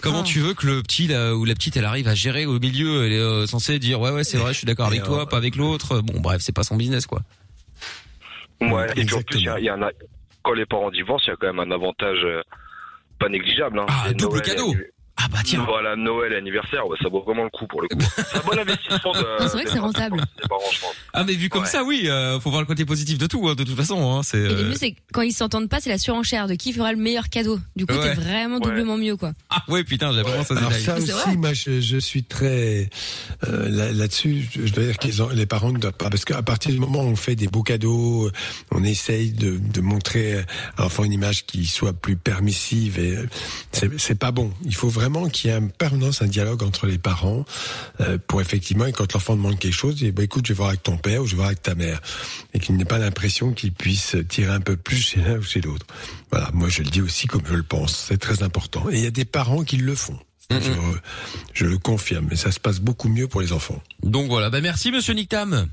Comment 0.00 0.20
Ah. 0.20 0.26
tu 0.26 0.40
veux 0.40 0.54
que 0.54 0.66
le 0.66 0.82
petit 0.82 1.06
là, 1.06 1.34
ou 1.36 1.44
la 1.44 1.54
petite, 1.54 1.76
elle 1.76 1.84
arrive 1.84 2.08
à 2.08 2.14
gérer 2.14 2.44
au 2.46 2.58
milieu? 2.58 3.06
Elle 3.06 3.12
est 3.12 3.18
euh, 3.18 3.46
censée 3.46 3.78
dire, 3.78 4.00
ouais, 4.00 4.10
ouais, 4.10 4.24
c'est 4.24 4.36
vrai, 4.38 4.52
je 4.52 4.58
suis 4.58 4.66
d'accord 4.66 4.86
avec 4.88 5.04
toi, 5.04 5.22
euh, 5.22 5.26
pas 5.26 5.36
avec 5.36 5.54
l'autre. 5.56 6.00
Bon, 6.00 6.20
bref, 6.20 6.42
c'est 6.44 6.52
pas 6.52 6.64
son 6.64 6.76
business, 6.76 7.06
quoi. 7.06 7.22
Ouais, 8.70 8.86
et 8.96 9.04
puis 9.04 9.14
en 9.14 9.22
plus, 9.22 9.38
il 9.38 9.44
y 9.44 9.48
a- 9.48 9.58
y, 9.60 9.68
quand 10.42 10.52
les 10.52 10.66
parents 10.66 10.90
divorcent, 10.90 11.24
il 11.26 11.30
y 11.30 11.32
a 11.32 11.36
quand 11.36 11.52
même 11.52 11.60
un 11.60 11.74
avantage 11.74 12.18
euh, 12.24 12.42
pas 13.18 13.28
négligeable. 13.28 13.78
Hein. 13.78 13.86
Ah, 13.88 14.12
double 14.12 14.32
Noël 14.36 14.42
cadeau. 14.42 14.74
Ah 15.24 15.28
bah 15.30 15.38
tiens. 15.44 15.64
Voilà, 15.66 15.94
Noël 15.96 16.32
et 16.32 16.36
anniversaire, 16.36 16.86
ouais, 16.88 16.96
ça 17.02 17.08
vaut 17.08 17.22
vraiment 17.22 17.44
le 17.44 17.50
coup 17.50 17.66
pour 17.66 17.80
le 17.82 17.88
coup. 17.88 17.98
C'est 18.16 18.36
un 18.36 18.40
bon 18.40 18.58
investissement 18.58 19.12
de. 19.12 19.26
C'est 19.40 19.48
vrai 19.52 19.64
que 19.64 19.70
c'est 19.70 19.78
rentable. 19.78 20.16
des 20.18 20.48
parents, 20.48 20.60
je 20.72 20.80
pense. 20.80 20.94
Ah 21.12 21.24
mais 21.24 21.34
vu 21.34 21.48
comme 21.48 21.62
Ouais. 21.62 21.68
ça, 21.68 21.84
oui, 21.84 22.08
euh, 22.08 22.40
faut 22.40 22.50
voir 22.50 22.62
le 22.62 22.66
côté 22.66 22.84
positif 22.84 23.18
de 23.18 23.26
tout, 23.26 23.46
hein, 23.48 23.54
de 23.54 23.62
toute 23.64 23.76
façon. 23.76 24.12
Hein, 24.12 24.22
c'est. 24.22 24.38
Et 24.38 24.48
le 24.48 24.54
euh, 24.54 24.68
mieux, 24.70 24.74
c'est 24.76 24.92
que 24.92 24.98
quand 25.12 25.22
ils 25.22 25.32
s'entendent 25.32 25.68
pas, 25.68 25.80
c'est 25.80 25.90
la 25.90 25.98
surenchère 25.98 26.48
de 26.48 26.54
qui 26.54 26.72
fera 26.72 26.92
le 26.92 26.98
meilleur 26.98 27.28
cadeau. 27.28 27.58
Du 27.76 27.86
coup, 27.86 27.94
Ouais. 27.94 28.14
t'es 28.14 28.20
vraiment 28.20 28.56
Ouais. 28.56 28.62
doublement 28.62 28.96
mieux, 28.96 29.16
quoi. 29.16 29.32
Ah 29.50 29.62
ouais, 29.68 29.84
putain, 29.84 30.10
j'avais 30.12 30.22
vraiment 30.22 30.44
ça. 30.44 30.56
Alors 30.56 30.72
ça 30.72 30.96
C'est 30.96 31.12
aussi, 31.12 31.12
vrai. 31.12 31.36
moi, 31.36 31.52
je, 31.52 31.80
je 31.80 31.96
suis 31.98 32.24
très 32.24 32.88
euh, 33.46 33.68
là- 33.68 33.92
là-dessus. 33.92 34.48
je 34.50 34.66
je 34.66 34.72
dois 34.72 34.84
dire 34.84 34.98
que 34.98 35.06
les, 35.06 35.36
les 35.36 35.46
parents 35.46 35.70
ne 35.72 35.78
doivent 35.78 35.92
pas, 35.92 36.08
parce 36.10 36.24
qu'à 36.24 36.42
partir 36.42 36.70
du 36.72 36.78
moment 36.78 37.00
où 37.00 37.06
on 37.08 37.16
fait 37.16 37.36
des 37.36 37.46
beaux 37.48 37.62
cadeaux, 37.62 38.26
euh, 38.26 38.32
on 38.70 38.82
essaye 38.82 39.32
de, 39.32 39.58
de 39.58 39.80
montrer 39.80 40.38
à 40.78 40.82
l'enfant 40.82 41.04
une 41.04 41.12
image 41.12 41.44
qui 41.46 41.66
soit 41.66 41.92
plus 41.92 42.16
permissive. 42.16 42.98
Et 42.98 43.16
euh, 43.16 43.26
c'est 43.72 43.90
c'est 44.00 44.18
pas 44.18 44.30
bon. 44.30 44.50
Il 44.64 44.74
faut 44.74 44.88
vraiment 44.88 45.11
qu'il 45.28 45.50
y 45.50 45.52
ait 45.52 45.56
en 45.56 45.68
permanence 45.68 46.22
un 46.22 46.26
dialogue 46.26 46.62
entre 46.62 46.86
les 46.86 46.98
parents 46.98 47.44
euh, 48.00 48.18
pour 48.26 48.40
effectivement, 48.40 48.86
et 48.86 48.92
quand 48.92 49.12
l'enfant 49.12 49.36
demande 49.36 49.58
quelque 49.58 49.72
chose, 49.72 49.94
il 50.00 50.06
dit, 50.06 50.12
bah, 50.12 50.22
écoute, 50.22 50.46
je 50.46 50.52
vais 50.52 50.56
voir 50.56 50.68
avec 50.70 50.82
ton 50.82 50.96
père 50.96 51.22
ou 51.22 51.26
je 51.26 51.32
vais 51.32 51.36
voir 51.36 51.48
avec 51.48 51.62
ta 51.62 51.74
mère, 51.74 52.00
et 52.54 52.58
qu'il 52.58 52.76
n'ait 52.76 52.84
pas 52.84 52.98
l'impression 52.98 53.52
qu'il 53.52 53.72
puisse 53.72 54.16
tirer 54.28 54.52
un 54.52 54.60
peu 54.60 54.76
plus 54.76 54.96
chez 54.96 55.20
l'un 55.20 55.38
ou 55.38 55.42
chez 55.42 55.60
l'autre. 55.60 55.86
Voilà, 56.30 56.50
moi 56.52 56.68
je 56.68 56.82
le 56.82 56.90
dis 56.90 57.02
aussi 57.02 57.26
comme 57.26 57.42
je 57.46 57.54
le 57.54 57.62
pense. 57.62 58.06
C'est 58.08 58.18
très 58.18 58.42
important. 58.42 58.88
Et 58.90 58.96
il 58.96 59.04
y 59.04 59.06
a 59.06 59.10
des 59.10 59.24
parents 59.24 59.64
qui 59.64 59.76
le 59.76 59.94
font. 59.94 60.18
Je, 60.50 60.58
je 61.54 61.64
le 61.64 61.78
confirme, 61.78 62.26
mais 62.28 62.36
ça 62.36 62.52
se 62.52 62.60
passe 62.60 62.80
beaucoup 62.80 63.08
mieux 63.08 63.26
pour 63.26 63.40
les 63.40 63.52
enfants. 63.52 63.80
Donc 64.02 64.28
voilà, 64.28 64.50
bah 64.50 64.60
merci 64.60 64.90
Monsieur 64.90 65.14
Nictam. 65.14 65.68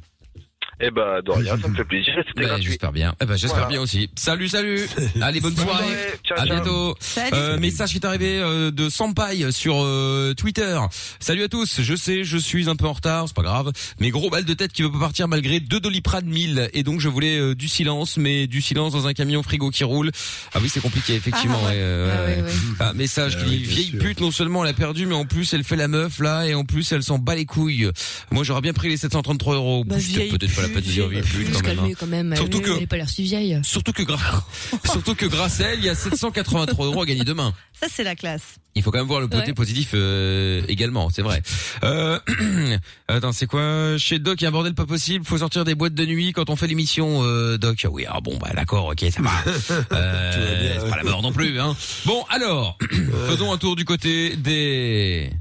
Eh 0.81 0.91
ben, 0.91 1.21
de 1.25 1.31
rien, 1.31 1.57
ça 1.61 1.67
me 1.67 1.75
fait 1.75 1.83
plaisir. 1.83 2.13
C'était 2.27 2.41
Bah, 2.43 2.47
gratuit. 2.49 2.65
j'espère 2.67 2.91
bien. 2.93 3.13
Eh 3.21 3.25
ben, 3.25 3.35
j'espère 3.35 3.57
Voilà. 3.59 3.67
bien 3.73 3.81
aussi. 3.81 4.09
Salut, 4.15 4.47
salut. 4.47 4.87
Allez, 5.21 5.41
bonne 5.41 5.53
Bonne 5.53 5.65
soirée. 5.65 5.83
soirée. 5.83 5.97
Ciao, 6.23 6.37
à 6.39 6.45
ciao. 6.45 6.55
bientôt. 6.55 6.95
Salut. 7.01 7.29
Euh, 7.33 7.57
message 7.59 7.89
qui 7.91 7.97
est 7.97 8.05
arrivé 8.05 8.39
euh, 8.39 8.71
de 8.71 8.87
Sampaï 8.87 9.51
sur 9.51 9.75
euh, 9.83 10.33
Twitter. 10.35 10.79
Salut 11.19 11.43
à 11.43 11.49
tous. 11.49 11.81
Je 11.81 11.95
sais, 11.95 12.23
je 12.23 12.37
suis 12.37 12.69
un 12.69 12.77
peu 12.77 12.85
en 12.85 12.93
retard, 12.93 13.25
c'est 13.27 13.35
pas 13.35 13.41
grave. 13.41 13.71
Mais 13.99 14.09
gros 14.09 14.29
balle 14.29 14.45
de 14.45 14.53
tête 14.53 14.71
qui 14.71 14.81
veut 14.83 14.91
pas 14.91 14.99
partir 14.99 15.27
malgré 15.27 15.59
deux 15.59 15.81
doliprane 15.81 16.25
1000 16.25 16.69
et 16.73 16.83
donc 16.83 17.01
je 17.01 17.09
voulais 17.09 17.37
euh, 17.37 17.55
du 17.55 17.67
silence, 17.67 18.15
mais 18.15 18.47
du 18.47 18.61
silence 18.61 18.93
dans 18.93 19.05
un 19.05 19.13
camion 19.13 19.43
frigo 19.43 19.71
qui 19.71 19.83
roule. 19.83 20.11
Ah 20.53 20.59
oui, 20.61 20.69
c'est 20.69 20.79
compliqué 20.81 21.13
effectivement. 21.15 21.59
Ah, 21.65 21.69
ouais. 21.71 21.75
ouais, 21.75 21.83
ouais, 21.83 22.35
ouais. 22.37 22.41
ouais. 22.43 22.51
Ah, 22.79 22.93
message 22.93 23.37
qui 23.37 23.49
dit 23.49 23.57
vieille 23.57 23.89
sûr. 23.89 23.99
pute. 23.99 24.21
Non 24.21 24.31
seulement 24.31 24.63
elle 24.63 24.71
a 24.71 24.73
perdu, 24.73 25.05
mais 25.07 25.15
en 25.15 25.25
plus 25.25 25.53
elle 25.53 25.65
fait 25.65 25.75
la 25.75 25.89
meuf 25.89 26.19
là 26.19 26.45
et 26.45 26.53
en 26.55 26.63
plus 26.63 26.89
elle 26.93 27.03
s'en 27.03 27.19
bat 27.19 27.35
les 27.35 27.45
couilles. 27.45 27.89
Moi 28.31 28.45
j'aurais 28.45 28.61
bien 28.61 28.71
pris 28.73 28.87
les 28.87 28.95
733 28.97 29.55
euros. 29.55 29.83
Bah, 29.85 29.97
vieille 29.97 30.29
peut-être 30.29 30.55
pas 30.55 30.61
la 30.61 30.68
dire 30.81 31.07
vieille 31.07 31.21
pute 31.23 31.47
Faut 31.49 31.59
quand 31.59 31.67
même. 31.67 31.71
hein. 31.71 31.81
calmer 31.81 31.95
quand 31.95 32.07
même. 32.07 32.35
Surtout 32.35 32.57
elle, 32.59 32.63
que- 32.63 32.79
elle 32.81 32.87
pas 32.87 32.97
l'air 32.97 33.09
si 33.09 33.23
vieille. 33.23 33.59
Surtout 33.63 33.91
que 33.93 34.03
grâce, 34.03 34.21
surtout 34.91 35.15
que 35.15 35.25
grâce 35.25 35.59
à 35.61 35.65
elle, 35.69 35.79
il 35.79 35.85
y 35.85 35.89
a 35.89 35.95
783 35.95 36.85
euros 36.87 37.01
à 37.01 37.05
gagner 37.05 37.23
demain. 37.23 37.53
Ça, 37.79 37.87
c'est 37.93 38.03
la 38.03 38.15
classe. 38.15 38.43
Il 38.75 38.83
faut 38.83 38.91
quand 38.91 38.97
même 38.99 39.07
voir 39.07 39.19
le 39.21 39.27
côté 39.27 39.47
Ouais. 39.47 39.53
positif 39.53 39.91
euh, 39.93 40.61
également, 40.67 41.09
c'est 41.09 41.21
vrai. 41.21 41.41
Euh, 41.83 42.19
attends, 43.07 43.31
c'est 43.31 43.47
quoi? 43.47 43.97
Chez 43.97 44.19
Doc, 44.19 44.39
il 44.39 44.43
y 44.43 44.45
a 44.45 44.49
un 44.49 44.51
bordel 44.51 44.73
pas 44.75 44.85
possible. 44.85 45.25
Faut 45.25 45.37
sortir 45.37 45.65
des 45.65 45.75
boîtes 45.75 45.93
de 45.95 46.05
nuit 46.05 46.31
quand 46.33 46.49
on 46.49 46.55
fait 46.55 46.67
l'émission, 46.67 47.23
euh, 47.23 47.57
Doc. 47.57 47.81
Ah 47.85 47.89
Oui, 47.89 48.05
ah 48.07 48.19
bon, 48.21 48.37
bah 48.37 48.49
d'accord, 48.55 48.87
ok, 48.87 49.05
ça 49.11 49.21
va. 49.21 49.31
Euh, 49.91 50.31
va 50.31 50.61
bien, 50.61 50.81
c'est 50.83 50.89
pas 50.89 50.97
la 50.97 51.03
mort 51.03 51.21
non 51.21 51.31
plus. 51.31 51.59
Hein. 51.59 51.75
Bon, 52.05 52.23
alors, 52.29 52.77
faisons 53.27 53.51
un 53.51 53.57
tour 53.57 53.75
du 53.75 53.85
côté 53.85 54.35
des 54.35 55.31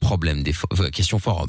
problèmes 0.00 0.42
des 0.42 0.52
fo- 0.52 0.66
euh, 0.80 0.90
questions 0.90 1.18
forum. 1.18 1.48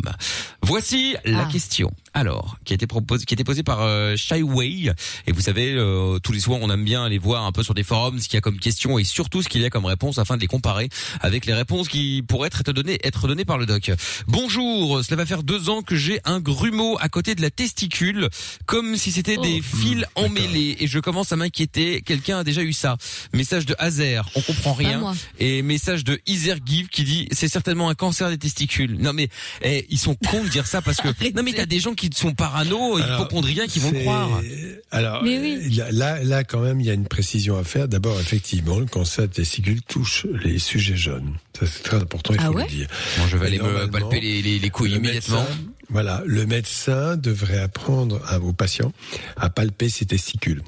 Voici 0.64 1.16
la 1.26 1.42
Ah. 1.48 1.50
question. 1.52 1.92
Alors, 2.18 2.58
qui 2.66 2.74
a 2.74 2.76
été 2.76 2.88
proposée, 2.88 3.26
qui 3.26 3.34
a 3.34 3.36
été 3.36 3.44
posée 3.44 3.62
par 3.62 3.84
euh, 3.84 4.16
Shyway. 4.16 4.92
Et 5.28 5.32
vous 5.32 5.42
savez, 5.42 5.74
euh, 5.74 6.18
tous 6.18 6.32
les 6.32 6.40
soirs, 6.40 6.58
on 6.64 6.72
aime 6.72 6.84
bien 6.84 7.06
aller 7.06 7.20
voir 7.20 7.46
un 7.46 7.52
peu 7.52 7.62
sur 7.62 7.76
des 7.76 7.84
forums 7.84 8.20
ce 8.20 8.28
qu'il 8.28 8.34
y 8.34 8.40
a 8.40 8.42
comme 8.42 8.58
question 8.58 8.98
et 8.98 9.04
surtout 9.04 9.44
ce 9.44 9.48
qu'il 9.50 9.62
y 9.62 9.66
a 9.66 9.70
comme 9.70 9.86
réponse 9.86 10.18
afin 10.18 10.36
de 10.36 10.42
les 10.42 10.48
comparer 10.48 10.90
avec 11.20 11.46
les 11.46 11.54
réponses 11.54 11.88
qui 11.88 12.24
pourraient 12.28 12.48
être 12.48 12.74
données, 12.74 12.98
être 13.04 13.28
données 13.28 13.46
par 13.46 13.60
le 13.60 13.68
doc. 13.68 13.92
Bonjour, 14.26 15.04
cela 15.06 15.18
va 15.18 15.28
faire 15.28 15.44
deux 15.44 15.70
ans 15.70 15.84
que 15.84 15.96
j'ai 15.96 16.20
un 16.26 16.40
grumeau 16.40 16.98
à 17.00 17.08
côté 17.08 17.36
de 17.36 17.42
la 17.44 17.52
testicule, 17.52 18.30
comme 18.66 18.98
si 18.98 19.12
c'était 19.12 19.38
des 19.38 19.62
fils 19.62 20.04
emmêlés 20.16 20.76
et 20.80 20.88
je 20.88 20.98
commence 20.98 21.32
à 21.34 21.36
m'inquiéter. 21.36 22.02
Quelqu'un 22.02 22.40
a 22.40 22.44
déjà 22.44 22.64
eu 22.64 22.74
ça. 22.74 22.98
Message 23.32 23.68
de 23.68 23.76
Hazer, 23.78 24.28
on 24.34 24.42
comprend 24.42 24.74
rien. 24.74 25.14
Et 25.38 25.62
message 25.62 26.04
de 26.04 26.20
Isergive 26.26 26.88
qui 26.88 27.04
dit 27.04 27.28
c'est 27.32 27.48
certainement 27.48 27.90
un 27.90 27.96
cancer 27.96 28.30
des 28.30 28.40
testicules. 28.40 28.98
Non 28.98 29.14
mais 29.14 29.30
eh, 29.62 29.86
ils 29.92 30.00
sont 30.00 30.16
cons 30.16 30.44
de 30.44 30.50
dire 30.50 30.66
ça 30.66 30.82
parce 30.82 30.98
que 30.98 31.10
non 31.36 31.44
mais 31.44 31.54
t'as 31.54 31.68
des 31.68 31.80
gens 31.80 31.94
qui 31.94 32.07
sont 32.16 32.34
parano, 32.34 32.98
Alors, 32.98 33.22
hypochondriens 33.22 33.68
qui 33.68 33.80
vont 33.80 33.92
le 33.92 34.00
croire. 34.02 34.42
Alors, 34.92 35.24
Mais 35.24 35.40
oui. 35.40 35.80
là, 35.92 36.24
là, 36.24 36.44
quand 36.44 36.60
même, 36.62 36.80
il 36.80 36.86
y 36.88 36.90
a 36.90 36.94
une 36.94 37.08
précision 37.08 37.58
à 37.58 37.64
faire. 37.64 37.88
D'abord, 37.88 38.20
effectivement, 38.20 38.80
le 38.80 38.86
cancer 38.86 39.28
des 39.28 39.34
testicules 39.34 39.82
touche 39.82 40.26
les 40.44 40.60
sujets 40.60 40.96
jeunes. 40.98 41.34
Ça, 41.60 41.66
c'est 41.66 41.84
très 41.84 41.98
important, 41.98 42.34
il 42.34 42.40
Ah 42.42 42.48
faut 42.48 42.54
ouais 42.54 42.64
le 42.64 42.70
dire. 42.70 42.88
Moi 43.18 43.28
je 43.30 43.38
vais 43.38 43.46
Et 43.46 43.60
aller 43.60 43.60
me 43.60 43.88
palper 43.88 44.20
les, 44.20 44.42
les, 44.42 44.60
les 44.60 44.70
couilles 44.70 44.92
le 44.92 44.98
immédiatement. 44.98 45.42
médecin- 45.42 45.72
voilà, 45.90 46.22
le 46.26 46.46
médecin 46.46 47.16
devrait 47.16 47.60
apprendre 47.60 48.20
à 48.28 48.38
vos 48.40 48.52
patients 48.52 48.92
à 49.38 49.50
palper 49.50 49.88
ses 49.88 50.06
testicules. 50.06 50.62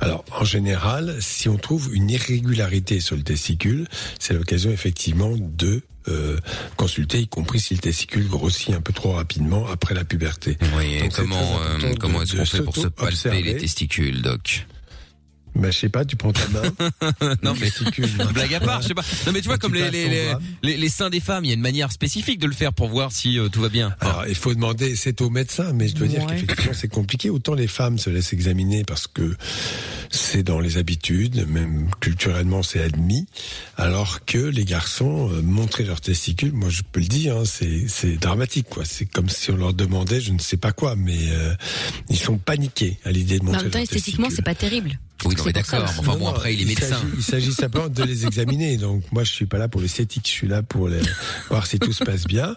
Alors, 0.00 0.24
en 0.40 0.44
général, 0.44 1.16
si 1.20 1.50
on 1.50 1.58
trouve 1.58 1.94
une 1.94 2.08
irrégularité 2.10 3.00
sur 3.00 3.14
le 3.14 3.22
testicule, 3.22 3.86
c'est 4.18 4.32
l'occasion 4.32 4.70
effectivement 4.70 5.32
de 5.38 5.82
euh, 6.08 6.38
consulter, 6.76 7.20
y 7.20 7.28
compris 7.28 7.60
si 7.60 7.74
le 7.74 7.80
testicule 7.80 8.28
grossit 8.28 8.74
un 8.74 8.80
peu 8.80 8.92
trop 8.92 9.12
rapidement 9.12 9.66
après 9.68 9.94
la 9.94 10.04
puberté. 10.04 10.58
Oui, 10.76 10.94
et 10.94 11.00
Donc, 11.00 11.12
c'est 11.12 11.22
comment 11.22 11.60
euh, 11.60 11.94
comment 11.98 12.22
est-ce 12.22 12.36
qu'on 12.36 12.44
fait 12.44 12.62
pour 12.62 12.76
se 12.76 12.88
palper 12.88 13.42
les 13.42 13.56
testicules, 13.56 14.22
doc? 14.22 14.66
Bah, 15.54 15.70
je 15.70 15.78
sais 15.78 15.88
pas, 15.88 16.04
tu 16.04 16.16
prends 16.16 16.32
ta 16.32 16.46
main. 16.48 16.62
Non 17.42 17.54
mais 17.60 17.70
blague 18.32 18.54
à 18.54 18.60
part, 18.60 18.82
je 18.82 18.88
sais 18.88 18.94
pas. 18.94 19.04
Non 19.26 19.32
mais 19.32 19.40
tu 19.40 19.46
vois 19.46 19.56
Tu 19.56 19.60
comme 19.60 19.74
les 19.74 19.90
les, 19.90 20.08
les, 20.08 20.24
bras. 20.26 20.40
les 20.62 20.76
les 20.76 20.88
seins 20.88 21.10
des 21.10 21.20
femmes, 21.20 21.44
il 21.44 21.48
y 21.48 21.50
a 21.52 21.54
une 21.54 21.60
manière 21.60 21.92
spécifique 21.92 22.38
de 22.40 22.46
le 22.46 22.52
faire 22.52 22.72
pour 22.72 22.88
voir 22.88 23.12
si 23.12 23.38
euh, 23.38 23.48
tout 23.48 23.60
va 23.60 23.68
bien. 23.68 23.94
Alors, 24.00 24.24
il 24.28 24.34
faut 24.34 24.52
demander, 24.54 24.96
c'est 24.96 25.20
au 25.20 25.30
médecin, 25.30 25.72
mais 25.72 25.88
je 25.88 25.94
dois 25.94 26.08
dire 26.08 26.26
qu'effectivement, 26.26 26.72
c'est 26.74 26.88
compliqué. 26.88 27.30
Autant 27.30 27.54
les 27.54 27.66
femmes 27.68 27.98
se 27.98 28.10
laissent 28.10 28.32
examiner 28.32 28.82
parce 28.84 29.06
que 29.06 29.36
c'est 30.10 30.42
dans 30.42 30.60
les 30.60 30.76
habitudes, 30.76 31.46
même 31.48 31.88
culturellement, 32.00 32.62
c'est 32.62 32.80
admis, 32.82 33.26
alors 33.76 34.24
que 34.24 34.38
les 34.38 34.64
garçons, 34.64 35.30
euh, 35.32 35.42
montrer 35.42 35.84
leurs 35.84 36.00
testicules, 36.00 36.52
moi, 36.52 36.68
je 36.70 36.82
peux 36.90 37.00
le 37.00 37.06
dire, 37.06 37.36
hein, 37.36 37.44
c'est, 37.44 37.86
c'est 37.88 38.16
dramatique, 38.16 38.66
quoi. 38.70 38.84
C'est 38.84 39.06
comme 39.06 39.28
si 39.28 39.50
on 39.50 39.56
leur 39.56 39.74
demandait, 39.74 40.20
je 40.20 40.32
ne 40.32 40.38
sais 40.38 40.56
pas 40.56 40.72
quoi, 40.72 40.94
mais 40.96 41.18
euh, 41.30 41.54
ils 42.10 42.18
sont 42.18 42.38
paniqués 42.38 42.98
à 43.04 43.10
l'idée 43.12 43.38
de 43.38 43.44
Mais 43.44 43.50
en 43.50 43.52
montrer 43.52 43.62
même 43.64 43.70
temps, 43.72 43.78
leurs 43.78 43.82
esthétiquement, 43.84 44.26
testicules. 44.28 44.36
c'est 44.36 44.42
pas 44.54 44.54
terrible. 44.58 44.98
Oui, 45.24 45.34
non 45.36 45.44
mais 45.46 45.52
d'accord. 45.52 45.84
Enfin 45.84 46.12
Non, 46.12 46.18
bon 46.18 46.24
non, 46.24 46.30
après 46.30 46.54
il 46.54 46.62
est 46.62 46.64
médecin. 46.64 47.00
Il 47.16 47.22
s'agit 47.22 47.52
simplement 47.52 47.88
de 47.88 48.02
les 48.02 48.26
examiner. 48.26 48.76
Donc 48.76 49.04
moi, 49.12 49.24
je 49.24 49.32
suis 49.32 49.46
pas 49.46 49.58
là 49.58 49.68
pour 49.68 49.80
l'esthétique, 49.80 50.26
je 50.26 50.32
suis 50.32 50.48
là 50.48 50.62
pour 50.62 50.88
les, 50.88 51.00
voir 51.48 51.66
si 51.66 51.78
tout 51.78 51.92
se 51.92 52.04
passe 52.04 52.24
bien. 52.24 52.56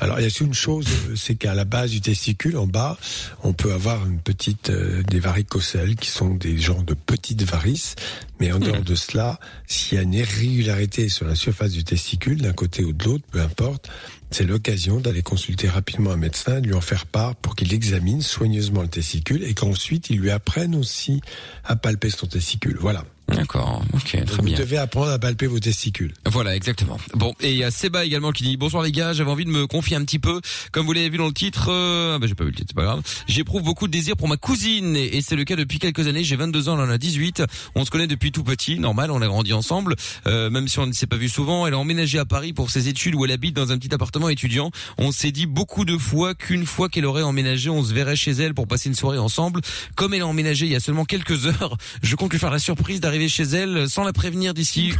Alors 0.00 0.20
il 0.20 0.22
y 0.22 0.26
a 0.26 0.30
une 0.40 0.54
chose, 0.54 0.86
c'est 1.16 1.36
qu'à 1.36 1.54
la 1.54 1.64
base 1.64 1.90
du 1.90 2.00
testicule, 2.00 2.56
en 2.56 2.66
bas, 2.66 2.98
on 3.42 3.52
peut 3.52 3.72
avoir 3.72 4.04
une 4.06 4.18
petite 4.18 4.70
euh, 4.70 5.02
des 5.04 5.20
varicocèles 5.20 5.96
qui 5.96 6.10
sont 6.10 6.34
des 6.34 6.58
genres 6.58 6.82
de 6.82 6.94
petites 6.94 7.42
varices. 7.42 7.94
Mais 8.40 8.52
en 8.52 8.58
dehors 8.58 8.82
de 8.82 8.94
cela, 8.94 9.38
s'il 9.66 9.96
y 9.96 10.00
a 10.00 10.02
une 10.02 10.12
irrégularité 10.12 11.08
sur 11.08 11.26
la 11.26 11.36
surface 11.36 11.70
du 11.70 11.84
testicule, 11.84 12.42
d'un 12.42 12.52
côté 12.52 12.84
ou 12.84 12.92
de 12.92 13.04
l'autre, 13.04 13.24
peu 13.30 13.40
importe, 13.40 13.88
c'est 14.34 14.42
l'occasion 14.42 14.98
d'aller 14.98 15.22
consulter 15.22 15.68
rapidement 15.68 16.10
un 16.10 16.16
médecin, 16.16 16.60
de 16.60 16.66
lui 16.66 16.74
en 16.74 16.80
faire 16.80 17.06
part 17.06 17.36
pour 17.36 17.54
qu'il 17.54 17.72
examine 17.72 18.20
soigneusement 18.20 18.82
le 18.82 18.88
testicule 18.88 19.44
et 19.44 19.54
qu'ensuite 19.54 20.10
il 20.10 20.18
lui 20.18 20.32
apprenne 20.32 20.74
aussi 20.74 21.20
à 21.62 21.76
palper 21.76 22.10
son 22.10 22.26
testicule. 22.26 22.76
Voilà. 22.80 23.04
D'accord, 23.28 23.82
ok, 23.94 24.02
très 24.02 24.36
Vous 24.36 24.42
bien. 24.42 24.58
devez 24.58 24.76
apprendre 24.76 25.10
à 25.10 25.18
palper 25.18 25.46
vos 25.46 25.58
testicules. 25.58 26.12
Voilà, 26.26 26.54
exactement. 26.54 26.98
Bon, 27.14 27.34
et 27.40 27.50
il 27.52 27.56
y 27.56 27.64
a 27.64 27.70
Seba 27.70 28.04
également 28.04 28.32
qui 28.32 28.44
dit 28.44 28.56
bonsoir 28.56 28.82
les 28.82 28.92
gars, 28.92 29.12
j'avais 29.12 29.30
envie 29.30 29.46
de 29.46 29.50
me 29.50 29.66
confier 29.66 29.96
un 29.96 30.04
petit 30.04 30.18
peu, 30.18 30.40
comme 30.72 30.84
vous 30.86 30.92
l'avez 30.92 31.08
vu 31.08 31.16
dans 31.18 31.26
le 31.26 31.32
titre. 31.32 31.68
Euh, 31.70 32.14
ah 32.14 32.18
bah 32.18 32.26
j'ai 32.26 32.34
pas 32.34 32.44
vu 32.44 32.50
le 32.50 32.56
titre, 32.56 32.68
c'est 32.70 32.76
pas 32.76 32.84
grave. 32.84 33.02
J'éprouve 33.26 33.62
beaucoup 33.62 33.86
de 33.86 33.92
désir 33.92 34.16
pour 34.16 34.28
ma 34.28 34.36
cousine 34.36 34.94
et, 34.94 35.16
et 35.16 35.22
c'est 35.22 35.36
le 35.36 35.44
cas 35.44 35.56
depuis 35.56 35.78
quelques 35.78 36.06
années. 36.06 36.22
J'ai 36.22 36.36
22 36.36 36.68
ans, 36.68 36.74
elle 36.78 36.88
en 36.88 36.92
a 36.92 36.98
18. 36.98 37.42
On 37.74 37.84
se 37.84 37.90
connaît 37.90 38.06
depuis 38.06 38.30
tout 38.30 38.44
petit, 38.44 38.78
normal, 38.78 39.10
on 39.10 39.22
a 39.22 39.26
grandi 39.26 39.52
ensemble, 39.54 39.96
euh, 40.26 40.50
même 40.50 40.68
si 40.68 40.78
on 40.78 40.86
ne 40.86 40.92
s'est 40.92 41.06
pas 41.06 41.16
vu 41.16 41.28
souvent. 41.30 41.66
Elle 41.66 41.74
a 41.74 41.78
emménagé 41.78 42.18
à 42.18 42.26
Paris 42.26 42.52
pour 42.52 42.70
ses 42.70 42.88
études 42.88 43.14
où 43.14 43.24
elle 43.24 43.32
habite 43.32 43.56
dans 43.56 43.72
un 43.72 43.78
petit 43.78 43.92
appartement 43.94 44.28
étudiant. 44.28 44.70
On 44.98 45.12
s'est 45.12 45.32
dit 45.32 45.46
beaucoup 45.46 45.86
de 45.86 45.96
fois 45.96 46.34
qu'une 46.34 46.66
fois 46.66 46.88
qu'elle 46.90 47.06
aurait 47.06 47.22
emménagé, 47.22 47.70
on 47.70 47.82
se 47.82 47.94
verrait 47.94 48.16
chez 48.16 48.32
elle 48.32 48.52
pour 48.54 48.68
passer 48.68 48.90
une 48.90 48.94
soirée 48.94 49.18
ensemble. 49.18 49.60
Comme 49.96 50.12
elle 50.14 50.22
a 50.22 50.26
emménagé 50.26 50.66
il 50.66 50.72
y 50.72 50.76
a 50.76 50.80
seulement 50.80 51.06
quelques 51.06 51.46
heures, 51.62 51.78
je 52.02 52.14
compte 52.16 52.30
lui 52.32 52.38
faire 52.38 52.50
la 52.50 52.58
surprise 52.58 53.00
d'arriver 53.00 53.13
chez 53.28 53.44
elle 53.44 53.88
sans 53.88 54.04
la 54.04 54.12
prévenir 54.12 54.54
d'ici 54.54 54.92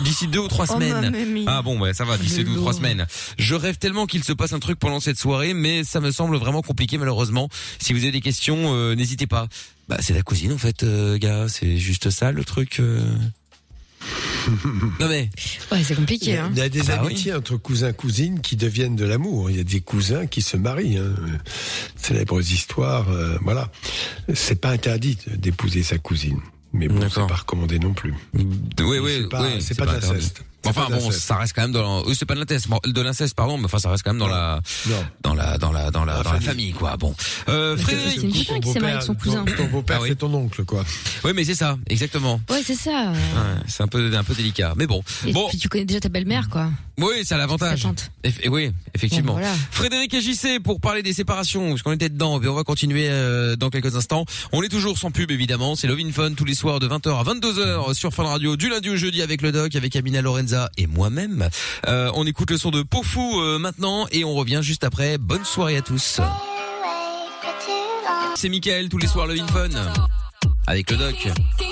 d'ici 0.00 0.28
deux 0.28 0.38
ou 0.38 0.48
trois 0.48 0.64
Oh, 0.70 0.74
semaines. 0.74 1.44
Ah 1.46 1.60
bon, 1.62 1.78
ouais, 1.78 1.92
ça 1.92 2.04
va, 2.04 2.16
d'ici 2.16 2.42
deux 2.44 2.52
ou 2.52 2.56
trois 2.56 2.72
semaines. 2.72 3.06
Je 3.38 3.54
rêve 3.54 3.76
tellement 3.76 4.06
qu'il 4.06 4.24
se 4.24 4.32
passe 4.32 4.52
un 4.54 4.58
truc 4.58 4.78
pendant 4.78 4.98
cette 5.00 5.18
soirée, 5.18 5.52
mais 5.52 5.84
ça 5.84 6.00
me 6.00 6.10
semble 6.10 6.36
vraiment 6.38 6.62
compliqué 6.62 6.96
malheureusement. 6.96 7.48
Si 7.78 7.92
vous 7.92 7.98
avez 8.02 8.12
des 8.12 8.22
questions, 8.22 8.74
euh, 8.74 8.94
n'hésitez 8.94 9.26
pas. 9.26 9.46
Bah 9.88 9.98
c'est 10.00 10.14
la 10.14 10.22
cousine 10.22 10.52
en 10.52 10.58
fait, 10.58 10.84
euh, 10.84 11.18
gars, 11.18 11.46
c'est 11.48 11.76
juste 11.76 12.08
ça 12.10 12.32
le 12.32 12.44
truc. 12.44 12.80
euh. 12.80 13.02
non 15.00 15.08
mais 15.08 15.28
Ouais, 15.70 15.82
c'est 15.84 15.92
Il 15.92 15.92
y 15.92 15.96
compliqué. 15.96 16.38
a, 16.38 16.44
Hein. 16.46 16.50
il 16.52 16.58
y 16.58 16.62
a 16.62 16.68
des 16.70 16.90
Ah 16.90 16.96
bah 16.96 17.02
amitiés 17.04 17.34
entre 17.34 17.56
cousins 17.58 17.92
cousines 17.92 18.40
qui 18.40 18.56
deviennent 18.56 18.96
de 18.96 19.04
l'amour. 19.04 19.50
Il 19.50 19.56
y 19.58 19.60
a 19.60 19.64
des 19.64 19.80
cousins 19.82 20.26
qui 20.26 20.40
se 20.40 20.56
marient. 20.56 20.96
Hein. 20.96 21.14
Célèbres 21.96 22.40
histoires, 22.40 23.10
euh, 23.10 23.36
voilà. 23.42 23.70
C'est 24.32 24.58
pas 24.60 24.70
interdit 24.70 25.18
d'épouser 25.36 25.82
sa 25.82 25.98
cousine, 25.98 26.40
mais 26.72 26.88
bon, 26.88 27.00
c'est 27.08 27.26
pas 27.26 27.34
recommandé 27.36 27.78
non 27.78 27.92
plus. 27.94 28.14
oui 28.34 28.98
oui 28.98 29.18
C'est 29.22 29.28
pas- 29.28 29.42
oui, 29.42 29.60
pas 29.76 29.86
de 29.86 29.92
l'inceste. 29.92 30.44
C'est 30.62 30.68
Enfin 30.70 30.86
bon, 30.90 31.10
ça 31.10 31.36
reste 31.36 31.54
quand 31.54 31.62
même 31.62 31.72
dans 31.72 32.00
euh, 32.06 32.12
c'est 32.14 32.26
pas 32.26 32.34
de 32.34 32.40
l'inceste, 32.40 32.66
de 32.84 33.00
l'inceste 33.00 33.34
pardon, 33.34 33.56
mais 33.56 33.64
enfin 33.64 33.78
ça 33.78 33.88
reste 33.90 34.02
quand 34.02 34.10
même 34.12 34.18
dans 34.20 34.28
la 34.28 34.60
dans 35.22 35.34
la 35.34 35.56
dans 35.58 35.72
la 35.72 35.90
dans 35.90 36.04
la 36.04 36.22
dans 36.22 36.32
la 36.32 36.40
famille. 36.40 36.72
quoi. 36.72 36.96
Bon. 36.98 37.14
Euh, 37.48 37.76
C'est 37.78 37.82
Frédéric. 37.84 38.22
une 38.22 38.32
putain 38.32 38.60
qui 38.60 38.72
s'est 38.72 38.80
mariée 38.80 38.94
avec 38.96 39.06
son 39.06 39.14
cousin. 39.14 39.44
Ton, 39.44 39.64
ton 39.64 39.68
beau-père, 39.70 39.96
Ah 39.98 40.02
oui. 40.02 40.08
c'est 40.10 40.16
ton 40.18 40.32
oncle, 40.34 40.64
quoi. 40.64 40.84
Oui, 41.24 41.32
mais 41.34 41.44
c'est 41.44 41.54
ça, 41.54 41.78
exactement. 41.88 42.40
Ouais, 42.50 42.60
c'est 42.64 42.74
ça. 42.74 43.10
Ouais, 43.12 43.16
c'est 43.68 43.82
un 43.82 43.86
peu 43.88 44.14
un 44.14 44.24
peu 44.24 44.34
délicat, 44.34 44.74
mais 44.76 44.86
bon. 44.86 45.02
Et 45.26 45.32
Bon, 45.32 45.48
puis 45.48 45.58
tu 45.58 45.68
connais 45.68 45.84
déjà 45.86 46.00
ta 46.00 46.08
belle-mère, 46.10 46.48
quoi. 46.50 46.68
oui, 46.98 47.14
c'est 47.24 47.36
l'avantage. 47.38 47.82
Ta 47.82 47.88
tante. 47.88 48.10
Eff- 48.24 48.48
oui, 48.50 48.70
effectivement. 48.94 49.32
Bon, 49.34 49.38
voilà. 49.38 49.54
Frédéric 49.70 50.12
et 50.14 50.20
JC 50.20 50.60
pour 50.62 50.80
parler 50.80 51.02
des 51.02 51.12
séparations, 51.14 51.70
parce 51.70 51.82
qu'on 51.82 51.92
était 51.92 52.08
dedans, 52.10 52.40
et 52.42 52.48
on 52.48 52.54
va 52.54 52.64
continuer 52.64 53.06
euh, 53.08 53.56
dans 53.56 53.70
quelques 53.70 53.96
instants. 53.96 54.24
On 54.52 54.62
est 54.62 54.68
toujours 54.68 54.98
sans 54.98 55.10
pub 55.10 55.30
évidemment, 55.30 55.74
c'est 55.74 55.86
Love 55.86 56.00
in 56.00 56.12
Fun 56.12 56.34
tous 56.34 56.44
les 56.44 56.54
soirs 56.54 56.80
de 56.80 56.88
20h 56.88 57.18
à 57.18 57.22
22h 57.24 57.94
sur 57.94 58.12
Fun 58.12 58.24
Radio, 58.24 58.56
du 58.56 58.68
lundi 58.68 58.90
au 58.90 58.96
jeudi 58.96 59.22
avec 59.22 59.40
le 59.42 59.52
doc, 59.52 59.74
avec 59.74 59.96
Amina 59.96 60.20
Lorenza 60.50 60.70
et 60.76 60.86
moi-même. 60.86 61.48
Euh, 61.86 62.10
on 62.14 62.26
écoute 62.26 62.50
le 62.50 62.58
son 62.58 62.70
de 62.70 62.82
Pofou 62.82 63.40
euh, 63.40 63.58
maintenant 63.58 64.06
et 64.12 64.24
on 64.24 64.34
revient 64.34 64.60
juste 64.62 64.84
après. 64.84 65.18
Bonne 65.18 65.44
soirée 65.44 65.76
à 65.76 65.82
tous. 65.82 66.20
C'est 68.34 68.48
Michael 68.48 68.88
tous 68.88 68.98
les 68.98 69.06
soirs 69.06 69.26
Love 69.26 69.40
in 69.40 69.46
Fun 69.48 69.68
avec 70.66 70.90
le 70.90 70.96
doc 70.96 71.28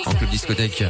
en 0.07 0.13
club 0.13 0.31
discothèque. 0.31 0.85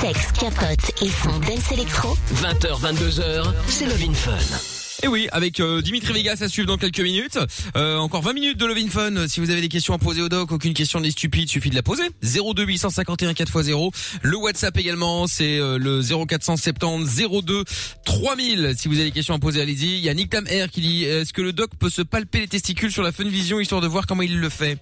Sexe, 0.00 0.32
capote 0.32 1.02
et 1.02 1.08
son 1.08 1.38
dance 1.40 1.72
électro. 1.72 2.16
20h, 2.34 2.80
22h, 2.80 3.52
c'est 3.68 3.86
Love 3.86 4.02
in 4.02 4.14
Fun. 4.14 4.81
Et 5.04 5.08
oui, 5.08 5.28
avec 5.32 5.58
euh, 5.58 5.82
Dimitri 5.82 6.12
Vegas 6.12 6.38
à 6.42 6.48
suivre 6.48 6.68
dans 6.68 6.76
quelques 6.76 7.00
minutes. 7.00 7.36
Euh, 7.76 7.96
encore 7.96 8.22
20 8.22 8.34
minutes 8.34 8.56
de 8.56 8.66
Love 8.66 8.78
in 8.78 8.88
Fun. 8.88 9.26
Si 9.26 9.40
vous 9.40 9.50
avez 9.50 9.60
des 9.60 9.68
questions 9.68 9.94
à 9.94 9.98
poser 9.98 10.22
au 10.22 10.28
doc, 10.28 10.52
aucune 10.52 10.74
question 10.74 11.00
n'est 11.00 11.10
stupide, 11.10 11.48
suffit 11.48 11.70
de 11.70 11.74
la 11.74 11.82
poser. 11.82 12.04
02 12.22 12.64
851 12.64 13.32
4x0. 13.32 13.92
Le 14.22 14.36
WhatsApp 14.36 14.78
également, 14.78 15.26
c'est 15.26 15.58
euh, 15.58 15.76
le 15.76 16.02
0470 16.02 17.26
02 17.42 17.64
3000. 18.04 18.74
Si 18.78 18.86
vous 18.86 18.94
avez 18.94 19.06
des 19.06 19.10
questions 19.10 19.34
à 19.34 19.40
poser, 19.40 19.60
allez-y. 19.60 19.96
Il 19.96 20.04
y 20.04 20.08
a 20.08 20.14
Nick 20.14 20.30
Tam 20.30 20.46
Air 20.46 20.70
qui 20.70 20.80
dit 20.80 21.02
est-ce 21.02 21.32
que 21.32 21.42
le 21.42 21.52
doc 21.52 21.70
peut 21.76 21.90
se 21.90 22.02
palper 22.02 22.38
les 22.38 22.48
testicules 22.48 22.92
sur 22.92 23.02
la 23.02 23.10
Fun 23.10 23.24
Vision 23.24 23.58
histoire 23.58 23.80
de 23.80 23.88
voir 23.88 24.06
comment 24.06 24.22
il 24.22 24.38
le 24.38 24.48
fait? 24.50 24.78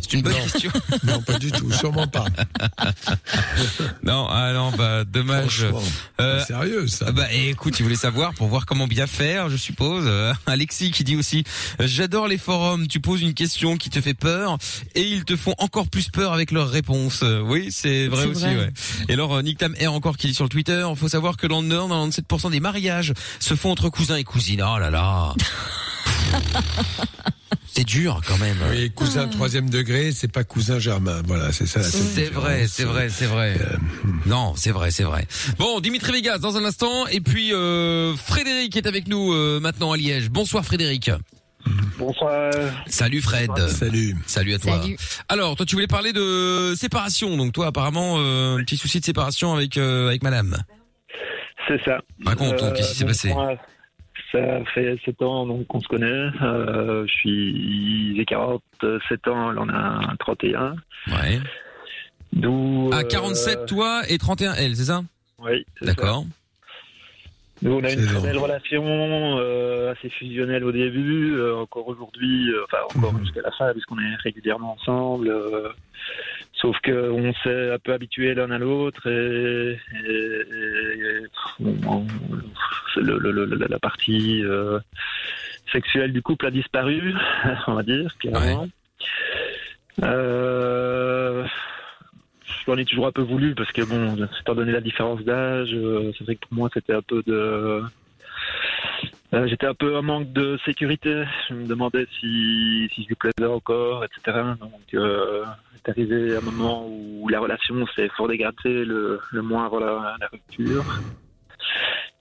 C'est 0.00 0.14
une 0.14 0.22
bonne 0.22 0.32
Non. 0.32 0.40
question. 0.42 0.70
Non, 1.04 1.22
pas 1.22 1.38
du 1.38 1.50
tout, 1.52 1.70
sûrement 1.72 2.06
pas. 2.06 2.24
non, 4.02 4.26
ah 4.28 4.52
non, 4.52 4.70
bah 4.72 5.04
dommage. 5.04 5.66
Euh, 6.20 6.44
sérieux, 6.44 6.86
ça. 6.88 7.10
Bah 7.12 7.32
écoute, 7.32 7.78
il 7.78 7.82
voulait 7.82 7.96
savoir 7.96 8.34
pour 8.34 8.48
voir 8.48 8.66
comment 8.66 8.86
bien 8.86 9.06
faire, 9.06 9.48
je 9.48 9.56
suppose. 9.56 10.04
Euh, 10.06 10.32
Alexis 10.46 10.90
qui 10.90 11.04
dit 11.04 11.16
aussi 11.16 11.44
euh, 11.80 11.86
j'adore 11.86 12.28
les 12.28 12.38
forums, 12.38 12.86
tu 12.86 13.00
poses 13.00 13.22
une 13.22 13.34
question 13.34 13.76
qui 13.76 13.90
te 13.90 14.00
fait 14.00 14.14
peur 14.14 14.58
et 14.94 15.02
ils 15.02 15.24
te 15.24 15.36
font 15.36 15.54
encore 15.58 15.88
plus 15.88 16.08
peur 16.10 16.32
avec 16.32 16.50
leurs 16.50 16.68
réponses. 16.70 17.24
Oui, 17.44 17.68
c'est 17.70 18.06
vrai 18.08 18.26
aussi 18.26 18.42
vrai. 18.42 18.56
ouais. 18.56 18.70
Et 19.08 19.14
alors 19.14 19.34
euh, 19.36 19.42
Nick 19.42 19.58
Tam 19.58 19.74
R 19.80 19.92
encore 19.92 20.16
qui 20.16 20.26
dit 20.28 20.34
sur 20.34 20.44
le 20.44 20.50
Twitter, 20.50 20.86
faut 20.96 21.08
savoir 21.08 21.36
que 21.36 21.46
dans 21.46 21.60
le 21.62 21.68
Nord, 21.68 21.88
97% 21.88 22.50
des 22.50 22.60
mariages 22.60 23.12
se 23.38 23.54
font 23.54 23.70
entre 23.70 23.88
cousins 23.88 24.16
et 24.16 24.24
cousines. 24.24 24.62
Oh 24.62 24.78
là 24.78 24.90
là. 24.90 25.34
c'est 27.72 27.84
dur 27.84 28.20
quand 28.26 28.38
même. 28.38 28.56
Oui, 28.70 28.90
cousin 28.90 29.28
troisième 29.28 29.70
degré, 29.70 30.12
c'est 30.12 30.30
pas 30.30 30.44
cousin 30.44 30.78
germain. 30.78 31.22
Voilà, 31.26 31.52
c'est 31.52 31.66
ça. 31.66 31.82
C'est 31.82 32.30
vrai, 32.30 32.66
c'est 32.66 32.84
vrai, 32.84 33.08
c'est 33.08 33.26
vrai. 33.26 33.56
Non, 34.26 34.54
c'est 34.56 34.72
vrai, 34.72 34.90
c'est 34.90 35.04
vrai. 35.04 35.26
Bon, 35.58 35.80
Dimitri 35.80 36.12
Vegas 36.12 36.38
dans 36.38 36.56
un 36.56 36.64
instant, 36.64 37.06
et 37.06 37.20
puis 37.20 37.52
euh, 37.52 38.14
Frédéric 38.16 38.76
est 38.76 38.86
avec 38.86 39.08
nous 39.08 39.32
euh, 39.32 39.60
maintenant 39.60 39.92
à 39.92 39.96
Liège. 39.96 40.30
Bonsoir 40.30 40.64
Frédéric. 40.64 41.10
Bonsoir. 41.98 42.50
Salut 42.86 43.20
Fred. 43.20 43.50
Salut. 43.68 44.16
Salut 44.26 44.54
à 44.54 44.58
toi. 44.58 44.80
Salut. 44.80 44.96
Alors, 45.28 45.56
toi 45.56 45.66
tu 45.66 45.76
voulais 45.76 45.86
parler 45.86 46.12
de 46.12 46.74
séparation, 46.76 47.36
donc 47.36 47.52
toi 47.52 47.66
apparemment 47.66 48.16
euh, 48.18 48.56
un 48.56 48.64
petit 48.64 48.76
souci 48.76 49.00
de 49.00 49.04
séparation 49.04 49.54
avec 49.54 49.76
euh, 49.76 50.08
avec 50.08 50.22
Madame. 50.22 50.56
C'est 51.68 51.80
ça. 51.84 51.98
Raconte, 52.24 52.56
donc, 52.56 52.74
qu'est-ce 52.74 52.92
qui 52.92 52.98
s'est 52.98 53.04
passé 53.04 53.28
moi, 53.28 53.54
Ça 54.32 54.64
fait 54.74 54.96
7 55.04 55.22
ans 55.22 55.46
donc 55.46 55.66
qu'on 55.66 55.80
se 55.80 55.88
connaît. 55.88 56.28
Euh, 56.42 57.04
je 57.06 57.12
suis 57.12 58.16
j'ai 58.16 58.24
47 58.24 59.26
ans, 59.28 59.50
elle 59.52 59.58
en 59.58 59.68
a 59.68 60.14
31. 60.20 60.76
Ouais. 61.08 61.40
D'où. 62.32 62.90
À 62.92 62.98
euh, 63.00 63.02
47 63.02 63.66
toi 63.66 64.02
et 64.08 64.18
31 64.18 64.54
elle, 64.54 64.76
c'est 64.76 64.84
ça? 64.84 65.02
Oui. 65.40 65.64
c'est 65.78 65.86
ça. 65.86 65.92
D'accord. 65.94 66.24
Nous, 67.62 67.72
on 67.72 67.84
a 67.84 67.90
une 67.92 68.06
très 68.06 68.20
belle 68.22 68.38
relation, 68.38 68.82
euh, 69.38 69.92
assez 69.92 70.08
fusionnelle 70.08 70.64
au 70.64 70.72
début, 70.72 71.34
euh, 71.34 71.56
encore 71.56 71.88
aujourd'hui, 71.88 72.50
euh, 72.52 72.64
enfin 72.64 72.78
encore 72.96 73.12
Mhm. 73.12 73.20
jusqu'à 73.24 73.42
la 73.42 73.50
fin, 73.50 73.70
puisqu'on 73.72 73.98
est 73.98 74.14
régulièrement 74.22 74.72
ensemble. 74.80 75.28
euh, 75.28 75.68
sauf 76.60 76.78
que 76.80 77.10
on 77.10 77.32
s'est 77.42 77.72
un 77.72 77.78
peu 77.78 77.92
habitué 77.92 78.34
l'un 78.34 78.50
à 78.50 78.58
l'autre 78.58 79.06
et, 79.06 79.78
et- 80.04 80.40
et- 81.00 81.26
bon, 81.58 81.78
on- 81.86 82.06
c'est 82.94 83.00
le- 83.00 83.18
le- 83.18 83.32
le- 83.32 83.66
la 83.68 83.78
partie 83.78 84.42
euh, 84.44 84.78
sexuelle 85.72 86.12
du 86.12 86.22
couple 86.22 86.46
a 86.46 86.50
disparu, 86.50 87.14
on 87.66 87.74
va 87.74 87.82
dire, 87.82 88.16
clairement. 88.18 88.68
Euh, 90.02 91.44
J'en 92.66 92.76
ai 92.76 92.84
toujours 92.84 93.06
un 93.06 93.12
peu 93.12 93.22
voulu 93.22 93.54
parce 93.54 93.70
que 93.72 93.82
bon, 93.82 94.16
étant 94.40 94.54
donné 94.54 94.70
la 94.72 94.80
différence 94.80 95.22
d'âge, 95.24 95.70
euh, 95.72 96.12
c'est 96.16 96.24
vrai 96.24 96.36
que 96.36 96.40
pour 96.46 96.54
moi 96.56 96.68
c'était 96.72 96.92
un 96.92 97.02
peu 97.02 97.22
de, 97.26 97.82
euh, 99.32 99.46
j'étais 99.48 99.66
un 99.66 99.74
peu 99.74 99.96
en 99.96 100.02
manque 100.02 100.32
de 100.32 100.58
sécurité. 100.64 101.24
Je 101.48 101.54
me 101.54 101.66
demandais 101.66 102.06
si 102.20 102.88
si 102.94 103.02
je 103.02 103.08
lui 103.08 103.14
plaisais 103.16 103.50
encore, 103.50 104.04
etc. 104.04 104.38
Donc 104.60 104.94
euh, 104.94 105.44
c'est 105.84 105.90
arrivé 105.90 106.36
un 106.36 106.40
moment 106.40 106.86
où 106.88 107.28
la 107.28 107.40
relation 107.40 107.86
s'est 107.94 108.08
fort 108.16 108.28
dégradée, 108.28 108.84
le 108.84 109.20
le 109.30 109.42
mois 109.42 109.64
avant 109.64 109.80
la, 109.80 110.16
la 110.20 110.28
rupture. 110.28 110.84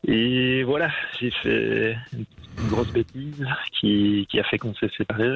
Et 0.07 0.64
voilà, 0.64 0.90
j'ai 1.19 1.31
fait 1.44 1.98
une 2.14 2.68
grosse 2.69 2.91
bêtise 2.91 3.45
qui 3.80 4.26
qui 4.30 4.40
a 4.40 4.44
fait 4.44 4.57
qu'on 4.57 4.73
s'est 4.76 4.90
séparés. 4.98 5.36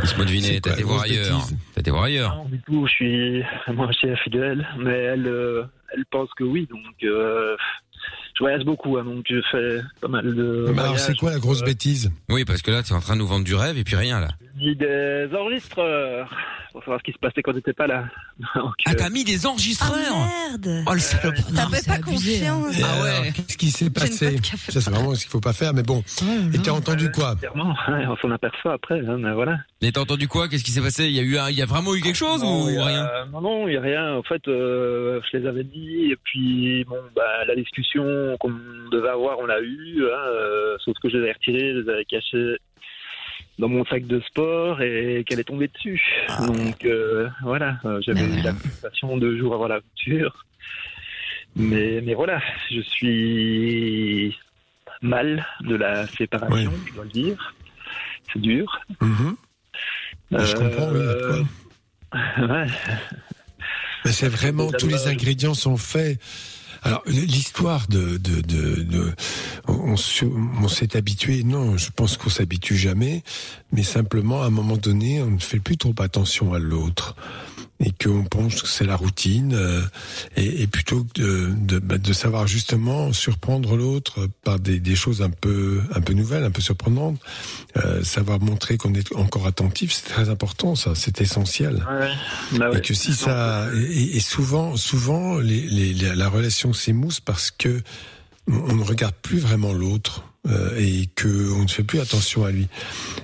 Laisse-moi 0.00 0.24
deviner, 0.24 0.46
C'est 0.54 0.60
t'as 0.60 0.72
été 0.72 0.82
voir 0.82 0.98
grosse 0.98 1.10
ailleurs. 1.10 1.38
bêtise 1.38 1.58
T'as 1.74 1.80
été 1.80 1.90
voir 1.90 2.02
ailleurs. 2.04 2.36
Non, 2.36 2.44
du 2.46 2.60
coup, 2.62 2.86
je 2.86 2.92
suis 2.92 3.42
moi 3.68 3.88
je 3.92 3.98
suis 3.98 4.16
fidèle, 4.16 4.66
mais 4.78 4.98
elle, 4.98 5.26
euh, 5.26 5.64
elle 5.94 6.04
pense 6.06 6.30
que 6.34 6.44
oui, 6.44 6.66
donc 6.70 6.94
euh, 7.04 7.56
je 8.34 8.38
voyage 8.40 8.64
beaucoup, 8.64 8.96
hein, 8.98 9.04
donc 9.04 9.24
je 9.28 9.40
fais 9.50 9.80
pas 10.00 10.08
mal 10.08 10.34
de. 10.34 10.66
Mais 10.74 10.80
alors, 10.82 10.98
c'est 10.98 11.16
quoi 11.16 11.30
la 11.30 11.38
grosse 11.38 11.62
Euh, 11.62 11.66
bêtise? 11.66 12.10
Oui, 12.28 12.44
parce 12.44 12.62
que 12.62 12.70
là 12.70 12.82
t'es 12.82 12.92
en 12.92 13.00
train 13.00 13.14
de 13.14 13.20
nous 13.20 13.26
vendre 13.26 13.44
du 13.44 13.54
rêve 13.54 13.76
et 13.78 13.84
puis 13.84 13.96
rien 13.96 14.20
là. 14.20 14.28
J'ai 14.58 14.70
mis 14.70 14.76
des 14.76 15.28
enregistreurs 15.38 16.30
pour 16.72 16.80
savoir 16.82 16.98
ce 17.00 17.04
qui 17.04 17.12
se 17.12 17.18
passait 17.18 17.42
quand 17.42 17.52
j'étais 17.54 17.72
pas 17.72 17.86
là. 17.86 18.04
Donc, 18.54 18.72
Ah 18.86 18.90
euh, 18.90 18.94
t'as 18.96 19.10
mis 19.10 19.24
des 19.24 19.44
Ah 19.44 19.50
enregistreurs 19.50 19.92
merde 19.94 20.84
Oh 20.86 20.92
le 20.94 20.98
salope. 21.00 21.34
T'avais 21.54 21.82
pas 21.86 21.94
hein. 21.94 22.00
confiance 22.00 22.78
Et 22.78 22.82
Ah 22.82 23.02
ouais. 23.02 23.32
Qu'est-ce 23.34 23.56
qui 23.58 23.70
s'est 23.70 23.90
pas 23.90 24.02
passé? 24.02 24.38
Ça, 24.68 24.80
c'est 24.80 24.90
vraiment 24.90 25.14
ce 25.14 25.22
qu'il 25.22 25.30
faut 25.30 25.40
pas 25.40 25.52
faire, 25.52 25.74
mais 25.74 25.82
bon. 25.82 26.02
Là 26.22 26.26
Et 26.54 26.58
t'as 26.58 26.72
entendu 26.72 27.10
quoi? 27.10 27.36
Clairement, 27.36 27.74
ouais, 27.88 28.06
on 28.08 28.16
s'en 28.16 28.30
aperçoit 28.30 28.74
après, 28.74 29.00
hein, 29.00 29.16
mais 29.18 29.32
voilà. 29.32 29.58
Mais 29.82 29.90
t'as 29.90 30.00
entendu 30.00 30.28
quoi? 30.28 30.48
Qu'est-ce 30.48 30.62
qui 30.62 30.70
s'est 30.70 30.80
passé? 30.80 31.06
Il 31.06 31.12
y 31.12 31.18
a 31.18 31.22
eu, 31.24 31.36
un- 31.38 31.50
il 31.50 31.56
y 31.56 31.62
a 31.62 31.66
vraiment 31.66 31.92
eu 31.94 32.00
quelque 32.00 32.16
chose 32.16 32.42
Non, 32.44 32.64
ou 32.66 32.68
il 32.68 32.76
y 32.76 32.78
a- 32.78 32.84
rien? 32.84 33.08
Non, 33.32 33.40
non, 33.40 33.66
il 33.66 33.72
n'y 33.72 33.76
a 33.76 33.80
rien. 33.80 34.14
En 34.14 34.22
fait, 34.22 34.46
euh, 34.46 35.20
je 35.32 35.36
les 35.38 35.46
avais 35.46 35.64
dit, 35.64 36.12
et 36.12 36.16
puis, 36.22 36.84
bon, 36.84 36.98
bah, 37.16 37.44
la 37.48 37.56
discussion 37.56 38.36
qu'on 38.38 38.52
devait 38.92 39.08
avoir, 39.08 39.40
on 39.40 39.46
l'a 39.46 39.60
eue, 39.60 40.04
hein, 40.04 40.18
euh, 40.28 40.76
sauf 40.84 40.96
que 41.02 41.08
je 41.10 41.16
les 41.16 41.22
avais 41.24 41.32
retirés, 41.32 41.72
je 41.74 41.78
les 41.80 41.88
avais 41.90 42.04
cachés 42.04 42.56
dans 43.58 43.68
mon 43.68 43.84
sac 43.86 44.06
de 44.06 44.20
sport 44.20 44.80
et 44.82 45.24
qu'elle 45.26 45.40
est 45.40 45.44
tombée 45.44 45.68
dessus. 45.68 46.00
Donc, 46.46 46.84
euh, 46.84 47.28
voilà, 47.42 47.78
j'avais 48.02 48.20
Ah 48.20 48.38
eu 48.38 48.42
la 48.42 48.52
conversation 48.52 49.16
deux 49.16 49.36
jours 49.36 49.52
avant 49.54 49.66
la 49.66 49.76
rupture. 49.76 50.44
Mais, 51.56 52.00
mais 52.02 52.14
voilà, 52.14 52.40
je 52.70 52.80
suis 52.80 54.38
mal 55.02 55.44
de 55.62 55.74
la 55.74 56.06
séparation, 56.06 56.72
je 56.88 56.94
dois 56.94 57.04
le 57.04 57.10
dire. 57.10 57.54
C'est 58.32 58.40
dur. 58.40 58.80
Mhm. 60.40 60.46
Je 60.46 60.54
comprends, 60.56 60.88
oui. 60.90 60.98
Euh, 61.00 61.42
ouais. 62.48 62.66
Mais 64.04 64.12
c'est 64.12 64.28
vraiment 64.28 64.70
tous 64.72 64.88
les 64.88 65.06
ingrédients 65.06 65.54
sont 65.54 65.76
faits. 65.76 66.18
Alors 66.84 67.02
l'histoire 67.06 67.86
de, 67.86 68.16
de, 68.16 68.40
de, 68.40 68.82
de- 68.82 69.12
on, 69.68 69.94
on 69.94 70.68
s'est 70.68 70.96
habitué. 70.96 71.44
Non, 71.44 71.76
je 71.76 71.90
pense 71.94 72.16
qu'on 72.16 72.28
s'habitue 72.30 72.76
jamais, 72.76 73.22
mais 73.70 73.84
simplement 73.84 74.42
à 74.42 74.46
un 74.46 74.50
moment 74.50 74.76
donné, 74.76 75.22
on 75.22 75.30
ne 75.30 75.38
fait 75.38 75.60
plus 75.60 75.76
trop 75.76 75.94
attention 76.00 76.52
à 76.54 76.58
l'autre 76.58 77.14
et 77.82 77.90
qu'on 77.92 78.24
pense 78.24 78.62
que 78.62 78.68
c'est 78.68 78.84
la 78.84 78.96
routine 78.96 79.52
euh, 79.54 79.82
et, 80.36 80.62
et 80.62 80.66
plutôt 80.66 81.04
que 81.04 81.20
de, 81.20 81.50
de, 81.54 81.78
bah, 81.78 81.98
de 81.98 82.12
savoir 82.12 82.46
justement 82.46 83.12
surprendre 83.12 83.76
l'autre 83.76 84.28
par 84.44 84.58
des, 84.60 84.78
des 84.80 84.94
choses 84.96 85.20
un 85.22 85.30
peu 85.30 85.80
un 85.94 86.00
peu 86.00 86.12
nouvelles, 86.12 86.44
un 86.44 86.50
peu 86.50 86.62
surprenantes, 86.62 87.18
euh, 87.76 88.02
savoir 88.04 88.40
montrer 88.40 88.76
qu'on 88.78 88.94
est 88.94 89.14
encore 89.16 89.46
attentif, 89.46 89.92
c'est 89.92 90.08
très 90.08 90.28
important, 90.28 90.74
ça, 90.74 90.94
c'est 90.94 91.20
essentiel. 91.20 91.84
Ouais. 91.90 92.58
Bah 92.58 92.70
ouais. 92.70 92.78
Et 92.78 92.80
que 92.80 92.94
si 92.94 93.14
ça 93.14 93.66
et, 93.74 94.16
et 94.16 94.20
souvent 94.20 94.76
souvent 94.76 95.38
les, 95.38 95.60
les- 95.62 95.94
la- 95.94 96.14
la 96.14 96.28
relation 96.28 96.72
s'émousse 96.72 97.20
parce 97.20 97.50
que 97.50 97.82
on 98.48 98.74
ne 98.74 98.82
regarde 98.82 99.14
plus 99.22 99.38
vraiment 99.38 99.72
l'autre 99.72 100.24
euh, 100.48 100.76
et 100.76 101.08
que 101.14 101.52
on 101.52 101.62
ne 101.62 101.68
fait 101.68 101.84
plus 101.84 102.00
attention 102.00 102.44
à 102.44 102.50
lui 102.50 102.66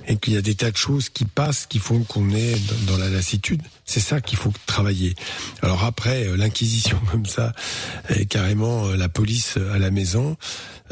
et 0.06 0.16
qu'il 0.16 0.34
y 0.34 0.36
a 0.36 0.40
des 0.42 0.54
tas 0.54 0.70
de 0.70 0.76
choses 0.76 1.08
qui 1.08 1.24
passent 1.24 1.66
qui 1.66 1.78
font 1.80 2.04
qu'on 2.04 2.30
est 2.30 2.54
dans, 2.86 2.92
dans 2.92 2.98
la 2.98 3.08
lassitude. 3.08 3.60
C'est 3.84 4.00
ça 4.00 4.20
qu'il 4.20 4.38
faut 4.38 4.52
travailler. 4.66 5.14
Alors 5.62 5.82
après 5.84 6.26
euh, 6.28 6.36
l'inquisition 6.36 6.98
comme 7.10 7.26
ça 7.26 7.52
et 8.14 8.26
carrément 8.26 8.86
euh, 8.86 8.96
la 8.96 9.08
police 9.08 9.58
à 9.72 9.78
la 9.78 9.90
maison 9.90 10.36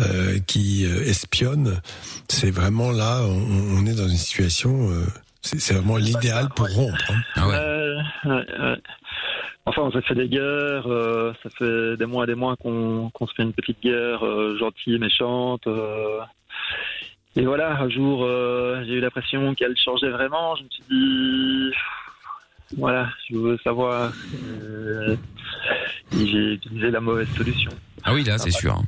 euh, 0.01 0.39
qui 0.47 0.85
euh, 0.85 1.05
espionne, 1.05 1.81
c'est 2.29 2.51
vraiment 2.51 2.91
là 2.91 3.23
on, 3.23 3.79
on 3.79 3.87
est 3.87 3.95
dans 3.95 4.09
une 4.09 4.17
situation 4.17 4.91
euh, 4.91 5.07
c'est 5.43 5.75
vraiment 5.75 5.97
l'idéal 5.97 6.49
pour 6.57 6.69
rompre. 6.69 7.13
hein. 7.13 7.23
Ah 7.37 7.47
ouais. 7.49 7.57
Enfin, 9.69 9.83
on 9.83 9.91
s'est 9.91 10.03
fait 10.03 10.15
des 10.15 10.29
guerres, 10.29 10.87
euh, 10.87 11.33
ça 11.43 11.51
fait 11.51 11.97
des 11.97 12.07
mois 12.07 12.25
et 12.25 12.29
des 12.29 12.35
mois 12.37 12.55
qu'on 12.57 13.11
se 13.21 13.35
fait 13.37 13.43
une 13.43 13.53
petite 13.53 13.83
guerre 13.83 14.25
euh, 14.25 14.57
gentille, 14.59 14.99
méchante. 14.99 15.67
euh. 15.67 16.21
et 17.35 17.45
voilà, 17.45 17.77
un 17.81 17.89
jour, 17.91 18.25
euh, 18.25 18.83
j'ai 18.87 18.95
eu 18.95 19.01
l'impression 19.01 19.55
qu'elle 19.57 19.77
changeait 19.77 20.11
vraiment. 20.11 20.55
Je 20.57 20.63
me 20.63 20.69
suis 20.71 20.85
dit, 20.89 21.77
voilà, 22.79 23.09
je 23.29 23.37
veux 23.37 23.59
savoir. 23.65 24.13
euh, 24.63 25.17
et 26.13 26.27
j'ai 26.27 26.53
utilisé 26.55 26.91
la 26.93 27.01
mauvaise 27.01 27.29
solution. 27.37 27.71
Ah 28.05 28.15
oui, 28.15 28.23
là, 28.23 28.39
c'est 28.39 28.53
sûr. 28.53 28.81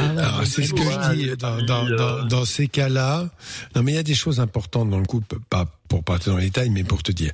Alors, 0.00 0.44
c'est 0.46 0.62
ce 0.62 0.72
que 0.72 0.80
je 0.80 1.14
dis 1.14 1.36
dans, 1.36 1.60
dans, 1.62 1.84
dans, 1.94 2.24
dans 2.24 2.44
ces 2.46 2.68
cas-là. 2.68 3.28
Non, 3.74 3.82
mais 3.82 3.92
il 3.92 3.94
y 3.96 3.98
a 3.98 4.02
des 4.02 4.14
choses 4.14 4.40
importantes 4.40 4.88
dans 4.88 4.98
le 4.98 5.04
couple, 5.06 5.36
pas 5.50 5.66
pour 5.88 6.02
partir 6.04 6.32
dans 6.32 6.38
les 6.38 6.46
détails, 6.46 6.70
mais 6.70 6.84
pour 6.84 7.02
te 7.02 7.12
dire. 7.12 7.32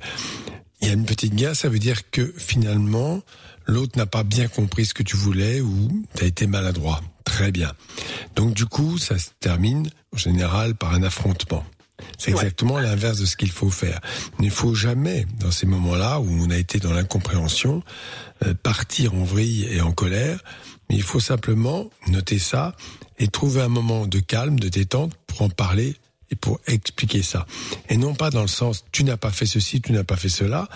Il 0.83 0.87
y 0.87 0.91
a 0.91 0.95
une 0.95 1.05
petite 1.05 1.33
guerre, 1.33 1.55
ça 1.55 1.69
veut 1.69 1.79
dire 1.79 2.11
que 2.11 2.33
finalement, 2.37 3.21
l'autre 3.67 3.97
n'a 3.97 4.05
pas 4.05 4.23
bien 4.23 4.49
compris 4.49 4.85
ce 4.85 4.93
que 4.93 5.01
tu 5.01 5.15
voulais 5.15 5.61
ou 5.61 6.03
tu 6.13 6.25
as 6.25 6.27
été 6.27 6.45
maladroit. 6.45 6.99
Très 7.23 7.53
bien. 7.53 7.71
Donc 8.35 8.53
du 8.53 8.65
coup, 8.65 8.97
ça 8.97 9.17
se 9.17 9.29
termine 9.39 9.89
en 10.13 10.17
général 10.17 10.75
par 10.75 10.93
un 10.93 11.01
affrontement. 11.03 11.63
C'est 12.17 12.31
exactement 12.31 12.79
l'inverse 12.79 13.17
de 13.17 13.25
ce 13.25 13.37
qu'il 13.37 13.51
faut 13.51 13.69
faire. 13.69 14.01
Il 14.39 14.45
ne 14.45 14.51
faut 14.51 14.75
jamais, 14.75 15.25
dans 15.39 15.51
ces 15.51 15.65
moments-là 15.65 16.19
où 16.19 16.27
on 16.29 16.49
a 16.49 16.57
été 16.57 16.79
dans 16.79 16.91
l'incompréhension, 16.91 17.81
euh, 18.45 18.53
partir 18.53 19.13
en 19.13 19.23
vrille 19.23 19.65
et 19.71 19.79
en 19.79 19.93
colère, 19.93 20.43
mais 20.89 20.97
il 20.97 21.03
faut 21.03 21.21
simplement 21.21 21.89
noter 22.07 22.39
ça 22.39 22.75
et 23.19 23.29
trouver 23.29 23.61
un 23.61 23.69
moment 23.69 24.05
de 24.05 24.19
calme, 24.19 24.59
de 24.59 24.67
détente 24.67 25.13
pour 25.27 25.43
en 25.43 25.49
parler 25.49 25.95
et 26.33 26.35
pour 26.35 26.59
expliquer 26.67 27.21
ça. 27.21 27.45
Et 27.89 27.97
non 27.97 28.15
pas 28.15 28.29
dans 28.31 28.41
le 28.41 28.47
sens 28.47 28.83
tu 28.91 29.03
n'as 29.03 29.17
pas 29.17 29.31
fait 29.31 29.45
ceci, 29.45 29.81
tu 29.81 29.91
n'as 29.91 30.03
pas 30.03 30.17
fait 30.17 30.29
cela, 30.29 30.67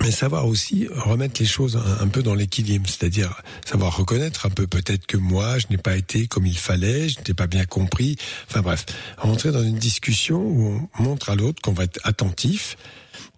mais 0.00 0.10
savoir 0.10 0.46
aussi 0.46 0.88
remettre 0.90 1.40
les 1.40 1.46
choses 1.46 1.80
un, 2.00 2.08
peu 2.08 2.22
dans 2.22 2.34
l'équilibre, 2.34 2.88
c'est-à-dire 2.88 3.42
savoir 3.66 3.96
reconnaître 3.96 4.46
un 4.46 4.50
peu 4.50 4.66
peut-être 4.66 5.06
que 5.06 5.16
moi 5.16 5.58
je 5.58 5.66
n'ai 5.70 5.78
pas 5.78 5.96
été 5.96 6.26
comme 6.26 6.46
il 6.46 6.56
fallait, 6.56 7.08
je 7.08 7.18
n'ai 7.26 7.34
pas 7.34 7.46
bien 7.46 7.66
compris, 7.66 8.16
enfin 8.48 8.62
bref, 8.62 8.86
rentrer 9.18 9.52
dans 9.52 9.62
une 9.62 9.78
discussion 9.78 10.40
où 10.40 10.88
on 10.98 11.02
montre 11.02 11.30
à 11.30 11.34
l'autre 11.34 11.60
qu'on 11.60 11.72
va 11.72 11.84
être 11.84 12.00
attentif, 12.04 12.76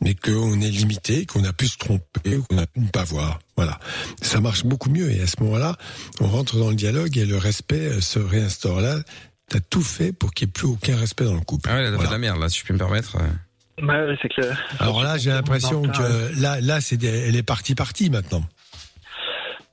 mais 0.00 0.14
qu'on 0.14 0.60
est 0.60 0.70
limité, 0.70 1.26
qu'on 1.26 1.44
a 1.44 1.52
pu 1.52 1.68
se 1.68 1.78
tromper, 1.78 2.38
qu'on 2.48 2.58
a 2.58 2.66
pu 2.66 2.80
ne 2.80 2.88
pas 2.88 3.04
voir. 3.04 3.38
Voilà, 3.56 3.78
ça 4.20 4.40
marche 4.40 4.64
beaucoup 4.64 4.90
mieux 4.90 5.10
et 5.10 5.20
à 5.20 5.26
ce 5.26 5.42
moment-là, 5.42 5.76
on 6.20 6.28
rentre 6.28 6.58
dans 6.58 6.70
le 6.70 6.76
dialogue 6.76 7.16
et 7.18 7.24
le 7.24 7.38
respect 7.38 8.00
se 8.00 8.18
réinstaure 8.18 8.80
là. 8.80 8.98
T'as 9.52 9.60
tout 9.60 9.82
fait 9.82 10.12
pour 10.12 10.32
qu'il 10.34 10.46
n'y 10.46 10.50
ait 10.50 10.52
plus 10.52 10.66
aucun 10.66 10.96
respect 10.96 11.24
dans 11.24 11.34
le 11.34 11.40
couple. 11.40 11.68
Ah 11.70 11.76
ouais, 11.76 11.82
là, 11.82 11.90
t'as 11.92 11.98
fait 11.98 12.06
de 12.06 12.12
la 12.12 12.18
merde, 12.18 12.40
là, 12.40 12.48
si 12.48 12.58
je 12.58 12.64
puis 12.64 12.72
me 12.74 12.78
permettre. 12.78 13.16
Ouais, 13.80 13.86
ouais, 13.88 14.18
c'est 14.20 14.28
clair. 14.28 14.58
Alors 14.80 15.02
là, 15.02 15.18
j'ai 15.18 15.30
l'impression 15.30 15.82
que 15.82 16.40
là, 16.40 16.60
là, 16.60 16.80
c'est 16.80 16.96
des- 16.96 17.06
elle 17.28 17.36
est 17.36 17.42
partie 17.42 17.74
partie 17.74 18.08
maintenant. 18.10 18.42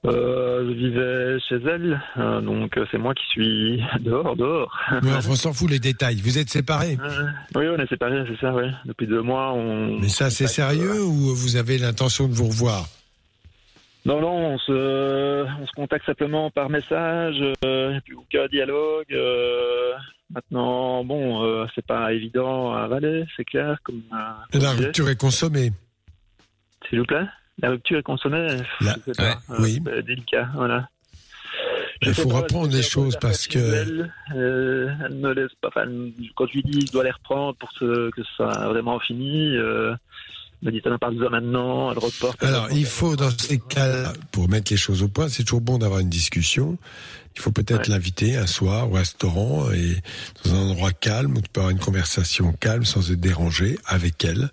Euh, 0.05 0.65
je 0.65 0.73
vivais 0.75 1.39
chez 1.49 1.55
elle, 1.69 2.01
euh, 2.17 2.39
donc 2.39 2.77
euh, 2.77 2.85
c'est 2.89 2.97
moi 2.97 3.13
qui 3.13 3.23
suis 3.31 3.83
dehors, 3.99 4.37
dehors. 4.37 4.73
Mais 5.03 5.11
enfin, 5.11 5.31
on 5.31 5.35
s'en 5.35 5.51
fout 5.51 5.69
les 5.69 5.79
détails. 5.79 6.21
Vous 6.21 6.37
êtes 6.37 6.49
séparés. 6.49 6.97
Euh, 7.03 7.25
oui, 7.55 7.65
on 7.67 7.77
est 7.77 7.87
séparés, 7.89 8.23
c'est 8.29 8.39
ça, 8.39 8.53
oui. 8.53 8.63
Depuis 8.85 9.07
deux 9.07 9.21
mois, 9.21 9.51
on. 9.51 9.99
Mais 9.99 10.07
ça, 10.07 10.29
c'est 10.29 10.47
sérieux 10.47 11.03
ou 11.03 11.35
vous 11.35 11.57
avez 11.57 11.77
l'intention 11.77 12.29
de 12.29 12.33
vous 12.33 12.47
revoir? 12.47 12.87
Non, 14.05 14.21
non, 14.21 14.53
on 14.53 14.57
se, 14.57 15.43
on 15.61 15.67
se 15.67 15.71
contacte 15.73 16.05
simplement 16.05 16.49
par 16.49 16.69
message, 16.69 17.35
euh, 17.65 17.99
puis 18.05 18.13
aucun 18.15 18.47
dialogue. 18.47 19.05
euh, 19.11 19.93
maintenant, 20.33 21.03
bon, 21.03 21.43
euh, 21.43 21.65
c'est 21.75 21.85
pas 21.85 22.13
évident 22.13 22.73
à 22.73 22.83
avaler, 22.83 23.25
c'est 23.35 23.43
clair. 23.43 23.77
Comme, 23.83 24.01
euh, 24.13 24.59
La 24.59 24.71
rupture 24.71 25.09
est 25.09 25.19
consommée. 25.19 25.71
S'il 26.87 26.99
vous 26.99 27.05
plaît? 27.05 27.25
La 27.61 27.71
rupture 27.71 27.99
est 27.99 28.03
consommée? 28.03 28.47
La- 28.79 28.95
pas, 29.17 29.23
euh, 29.49 29.55
oui. 29.59 29.81
c'est 29.85 30.03
délicat, 30.03 30.47
voilà. 30.55 30.87
Il 32.01 32.13
faut 32.13 32.29
reprendre 32.29 32.71
les 32.71 32.81
choses 32.81 33.17
parce 33.19 33.47
que- 33.47 33.59
Elle, 33.59 34.13
euh, 34.33 34.89
elle 35.05 35.15
me 35.15 35.33
laisse 35.33 35.51
pas. 35.59 35.67
Enfin, 35.67 35.85
quand 36.35 36.47
je 36.47 36.53
lui 36.53 36.63
dis 36.63 36.85
je 36.87 36.91
dois 36.93 37.03
les 37.03 37.11
reprendre 37.11 37.55
pour 37.57 37.69
que, 37.77 38.09
que 38.11 38.23
ce 38.23 38.33
soit 38.35 38.69
vraiment 38.69 38.97
fini, 38.99 39.57
euh, 39.57 39.93
me 40.61 40.71
dit 40.71 40.81
t'en 40.81 40.91
as 40.91 40.97
pas 40.97 41.09
besoin 41.09 41.29
maintenant, 41.29 41.91
elle 41.91 41.99
reporte. 41.99 42.43
Alors, 42.43 42.67
il 42.71 42.85
faut 42.85 43.15
dans 43.15 43.29
ces 43.29 43.59
cas 43.59 44.13
pour 44.31 44.49
mettre 44.49 44.71
les 44.71 44.77
choses 44.77 45.03
au 45.03 45.07
point, 45.07 45.29
c'est 45.29 45.43
toujours 45.43 45.61
bon 45.61 45.77
d'avoir 45.77 45.99
une 45.99 46.09
discussion. 46.09 46.77
Il 47.35 47.41
faut 47.41 47.51
peut-être 47.51 47.87
l'inviter 47.87 48.35
un 48.35 48.47
soir 48.47 48.89
au 48.89 48.93
restaurant 48.93 49.71
et 49.71 49.95
dans 50.43 50.55
un 50.55 50.69
endroit 50.71 50.91
calme 50.91 51.37
où 51.37 51.41
tu 51.41 51.49
peux 51.49 51.61
avoir 51.61 51.71
une 51.71 51.79
conversation 51.79 52.51
calme 52.53 52.83
sans 52.83 53.11
être 53.11 53.19
dérangé 53.19 53.77
avec 53.85 54.25
elle. 54.25 54.49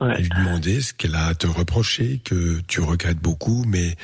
Et 0.00 0.22
lui 0.22 0.28
demander 0.28 0.80
ce 0.80 0.94
qu'elle 0.94 1.16
a 1.16 1.26
à 1.26 1.34
te 1.34 1.48
reprocher, 1.48 2.20
que 2.24 2.60
tu 2.68 2.80
regrettes 2.80 3.18
beaucoup, 3.18 3.64
mais 3.66 3.96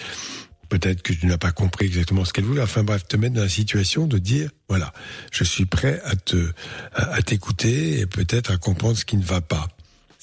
peut-être 0.68 1.02
que 1.02 1.12
tu 1.12 1.26
n'as 1.26 1.38
pas 1.38 1.52
compris 1.52 1.86
exactement 1.86 2.24
ce 2.24 2.32
qu'elle 2.32 2.44
voulait. 2.44 2.62
Enfin 2.62 2.82
bref, 2.82 3.06
te 3.06 3.16
mettre 3.16 3.34
dans 3.34 3.42
la 3.42 3.48
situation 3.48 4.08
de 4.08 4.18
dire, 4.18 4.50
voilà, 4.68 4.92
je 5.30 5.44
suis 5.44 5.66
prêt 5.66 6.00
à 6.04 6.16
te, 6.16 6.50
à, 6.94 7.14
à 7.14 7.22
t'écouter 7.22 8.00
et 8.00 8.06
peut-être 8.06 8.50
à 8.50 8.56
comprendre 8.56 8.96
ce 8.96 9.04
qui 9.04 9.16
ne 9.16 9.22
va 9.22 9.40
pas. 9.40 9.68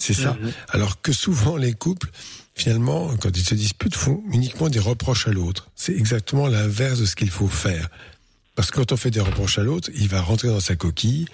C'est 0.01 0.13
ça. 0.15 0.35
Alors 0.69 1.01
que 1.01 1.11
souvent 1.13 1.57
les 1.57 1.73
couples, 1.73 2.09
finalement, 2.55 3.09
quand 3.21 3.37
ils 3.37 3.45
se 3.45 3.53
disputent, 3.55 3.95
font 3.95 4.23
uniquement 4.31 4.67
des 4.69 4.79
reproches 4.79 5.27
à 5.27 5.31
l'autre. 5.31 5.69
C'est 5.75 5.93
exactement 5.95 6.47
l'inverse 6.47 6.99
de 6.99 7.05
ce 7.05 7.15
qu'il 7.15 7.29
faut 7.29 7.47
faire. 7.47 7.87
Parce 8.55 8.71
que 8.71 8.77
quand 8.77 8.91
on 8.91 8.97
fait 8.97 9.11
des 9.11 9.21
reproches 9.21 9.59
à 9.59 9.63
l'autre, 9.63 9.89
il 9.95 10.07
va 10.09 10.21
rentrer 10.21 10.47
dans 10.49 10.59
sa 10.59 10.75
coquille 10.75 11.27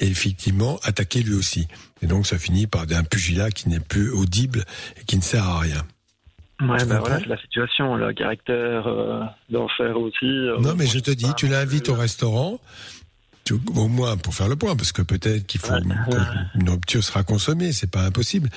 et 0.00 0.06
effectivement 0.06 0.78
attaquer 0.84 1.20
lui 1.22 1.34
aussi. 1.34 1.66
Et 2.00 2.06
donc 2.06 2.26
ça 2.26 2.38
finit 2.38 2.66
par 2.66 2.82
un 2.90 3.04
pugilat 3.04 3.50
qui 3.50 3.68
n'est 3.68 3.80
plus 3.80 4.10
audible 4.10 4.64
et 5.00 5.04
qui 5.04 5.16
ne 5.16 5.22
sert 5.22 5.44
à 5.44 5.58
rien. 5.58 5.82
Ouais, 6.60 6.68
bah 6.68 6.78
comprends 6.78 6.98
voilà, 7.00 7.18
c'est 7.20 7.26
la 7.28 7.40
situation, 7.40 7.96
le 7.96 8.12
caractère 8.14 8.86
euh, 8.86 9.20
d'enfer 9.50 9.96
aussi. 9.98 10.24
euh, 10.24 10.60
Non, 10.60 10.74
mais 10.76 10.86
je 10.86 11.00
te 11.00 11.10
dis, 11.10 11.26
tu 11.36 11.48
l'invites 11.48 11.88
au 11.88 11.94
restaurant, 11.94 12.60
au 13.50 13.88
moins 13.88 14.16
pour 14.16 14.34
faire 14.34 14.48
le 14.48 14.56
point, 14.56 14.76
parce 14.76 14.92
que 14.92 15.02
peut-être 15.02 15.46
qu'il 15.46 15.60
faut 15.60 15.72
une 16.54 16.70
rupture 16.70 17.02
sera 17.02 17.24
consommée, 17.24 17.72
c'est 17.72 17.90
pas 17.90 18.04
impossible. 18.04 18.48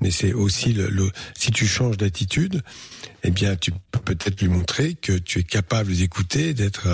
Mais 0.00 0.10
c'est 0.10 0.32
aussi 0.32 0.72
le, 0.72 0.88
le- 0.88 1.10
si 1.38 1.50
tu 1.50 1.66
changes 1.66 1.96
d'attitude, 1.98 2.62
eh 3.22 3.30
bien, 3.30 3.56
tu 3.56 3.70
peux 3.90 4.00
peut-être 4.00 4.40
lui 4.40 4.48
montrer 4.48 4.94
que 4.94 5.12
tu 5.18 5.40
es 5.40 5.42
capable 5.42 5.94
d'écouter, 5.94 6.54
d'être 6.54 6.86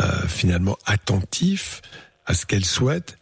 euh, 0.00 0.26
finalement 0.28 0.76
attentif 0.84 1.80
à 2.26 2.34
ce 2.34 2.44
qu'elle 2.46 2.64
souhaite 2.64 3.16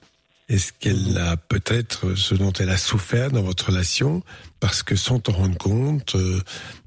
et 0.49 0.59
ce 0.59 0.73
qu'elle 0.81 1.17
a 1.17 1.37
peut-être, 1.37 2.17
ce 2.17 2.35
dont 2.35 2.53
elle 2.59 2.71
a 2.71 2.77
souffert 2.77 3.31
dans 3.31 3.43
votre 3.43 3.67
relation, 3.67 4.25
parce 4.59 4.83
que 4.83 4.97
sans 4.97 5.21
t'en 5.21 5.33
rendre 5.33 5.57
compte, 5.57 6.17
euh, 6.17 6.43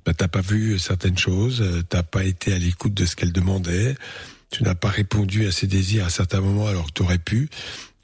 bah, 0.06 0.14
t'as 0.14 0.28
pas 0.28 0.42
vu 0.42 0.78
certaines 0.80 1.18
choses, 1.18 1.62
euh, 1.62 1.82
t'as 1.88 2.04
pas 2.04 2.26
été 2.26 2.52
à 2.54 2.58
l'écoute 2.60 2.94
de 2.94 3.06
ce 3.06 3.16
qu'elle 3.16 3.32
demandait, 3.32 3.96
tu 4.54 4.64
n'as 4.64 4.76
pas 4.76 4.90
répondu 4.90 5.48
à 5.48 5.52
ses 5.52 5.68
désirs 5.68 6.06
à 6.06 6.10
certains 6.10 6.40
moments 6.42 6.68
alors 6.68 6.86
que 6.88 6.92
tu 6.94 7.02
aurais 7.02 7.18
pu. 7.18 7.50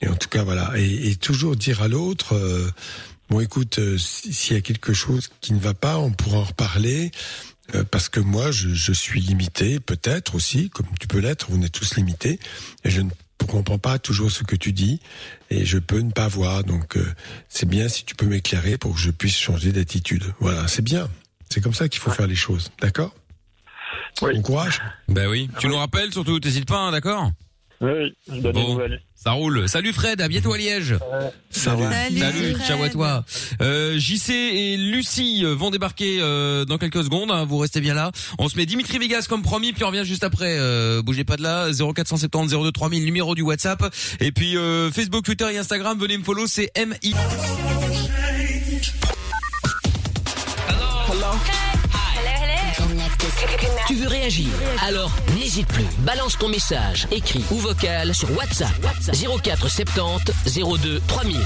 Et 0.02 0.08
en 0.08 0.16
tout 0.16 0.30
cas, 0.30 0.44
voilà. 0.44 0.72
Et, 0.78 1.10
et 1.10 1.16
toujours 1.16 1.56
dire 1.56 1.82
à 1.84 1.88
l'autre, 1.88 2.34
euh, 2.34 2.72
bon, 3.30 3.40
écoute, 3.40 3.78
euh, 3.80 3.98
si- 3.98 4.34
s'il 4.34 4.56
y 4.56 4.58
a 4.58 4.62
quelque 4.62 4.94
chose 4.94 5.30
qui 5.42 5.54
ne 5.54 5.60
va 5.60 5.74
pas, 5.74 5.98
on 6.00 6.12
pourra 6.12 6.38
en 6.40 6.44
reparler. 6.44 7.12
euh, 7.76 7.84
parce 7.84 8.10
que 8.10 8.20
moi, 8.20 8.50
je, 8.52 8.70
je 8.74 8.92
suis 8.92 9.22
limité, 9.22 9.80
peut-être 9.80 10.34
aussi, 10.34 10.72
comme 10.72 10.88
tu 11.00 11.08
peux 11.08 11.20
l'être, 11.20 11.50
on 11.52 11.62
est 11.62 11.70
tous 11.70 11.96
limités, 11.98 12.40
et 12.84 12.90
je 12.90 13.02
ne 13.02 13.10
comprends 13.48 13.78
pas 13.78 14.00
toujours 14.00 14.32
ce 14.32 14.44
que 14.44 14.56
tu 14.56 14.74
dis, 14.74 15.00
et 15.52 15.66
je 15.66 15.78
peux 15.78 16.00
ne 16.00 16.10
pas 16.12 16.28
voir. 16.28 16.64
Donc, 16.64 16.98
euh, 16.98 17.06
c'est 17.48 17.70
bien 17.70 17.88
si 17.88 18.06
tu 18.06 18.16
peux 18.16 18.26
m'éclairer 18.26 18.80
pour 18.80 18.96
que 18.96 19.00
je 19.00 19.12
puisse 19.12 19.38
changer 19.38 19.72
d'attitude. 19.72 20.24
Voilà, 20.40 20.68
c'est 20.68 20.82
bien. 20.82 21.08
C'est 21.52 21.62
comme 21.62 21.76
ça 21.76 21.88
qu'il 21.90 22.00
faut 22.02 22.10
faire 22.10 22.26
les 22.26 22.36
choses, 22.36 22.72
d'accord? 22.82 23.14
Bon 24.22 24.42
courage. 24.42 24.82
Bah 25.08 25.28
oui. 25.30 25.50
Tu 25.60 25.68
nous 25.68 25.78
rappelles 25.78 26.12
surtout, 26.12 26.40
t'hésites 26.40 26.68
pas, 26.68 26.78
hein, 26.80 26.92
d'accord 26.92 27.32
Oui, 27.82 28.14
je 28.28 28.34
donne 28.34 28.42
des 28.42 28.52
Bon, 28.52 28.74
nouvelles. 28.74 29.02
ça 29.16 29.32
roule. 29.32 29.70
Salut 29.70 29.94
Fred, 29.94 30.20
à 30.22 30.28
bientôt 30.28 30.52
à 30.54 30.58
Liège. 30.58 30.96
Salut. 31.50 31.84
Salut, 32.20 32.54
Fred. 32.56 32.68
ciao 32.68 32.84
à 32.84 32.90
toi. 32.90 33.24
Euh, 33.62 33.98
JC 33.98 34.30
et 34.32 34.78
Lucie 34.78 35.42
euh, 35.46 35.54
vont 35.56 35.70
débarquer 35.72 36.20
euh, 36.22 36.66
dans 36.66 36.78
quelques 36.78 37.04
secondes. 37.06 37.32
hein, 37.32 37.46
vous 37.46 37.58
restez 37.58 37.80
bien 37.82 37.94
là. 37.94 38.12
On 38.38 38.50
se 38.50 38.58
met 38.58 38.66
Dimitri 38.66 38.98
Vegas 39.00 39.26
comme 39.30 39.42
promis, 39.42 39.72
puis 39.74 39.84
on 39.86 39.88
revient 39.88 40.04
juste 40.06 40.24
après. 40.26 40.58
Euh, 40.60 41.02
bougez 41.02 41.24
pas 41.24 41.38
de 41.38 41.44
là. 41.44 41.70
0470 41.72 42.52
02 42.52 42.72
3000, 42.74 43.06
numéro 43.06 43.36
du 43.36 43.42
WhatsApp. 43.42 43.84
Et 44.20 44.32
puis 44.34 44.58
euh, 44.58 44.92
Facebook, 44.92 45.24
Twitter 45.24 45.48
et 45.54 45.58
Instagram, 45.58 45.98
venez 45.98 46.18
me 46.18 46.24
follow. 46.24 46.46
C'est 46.48 46.72
MI. 46.78 47.14
Tu 53.90 53.96
veux 53.96 54.08
réagir 54.08 54.46
Alors 54.84 55.12
n'hésite 55.36 55.66
plus. 55.66 55.84
Balance 56.06 56.38
ton 56.38 56.48
message, 56.48 57.08
écrit 57.10 57.44
ou 57.50 57.56
vocal 57.56 58.14
sur 58.14 58.30
WhatsApp 58.38 58.70
04 59.12 59.68
70 59.68 60.60
02 60.84 61.02
3000. 61.08 61.40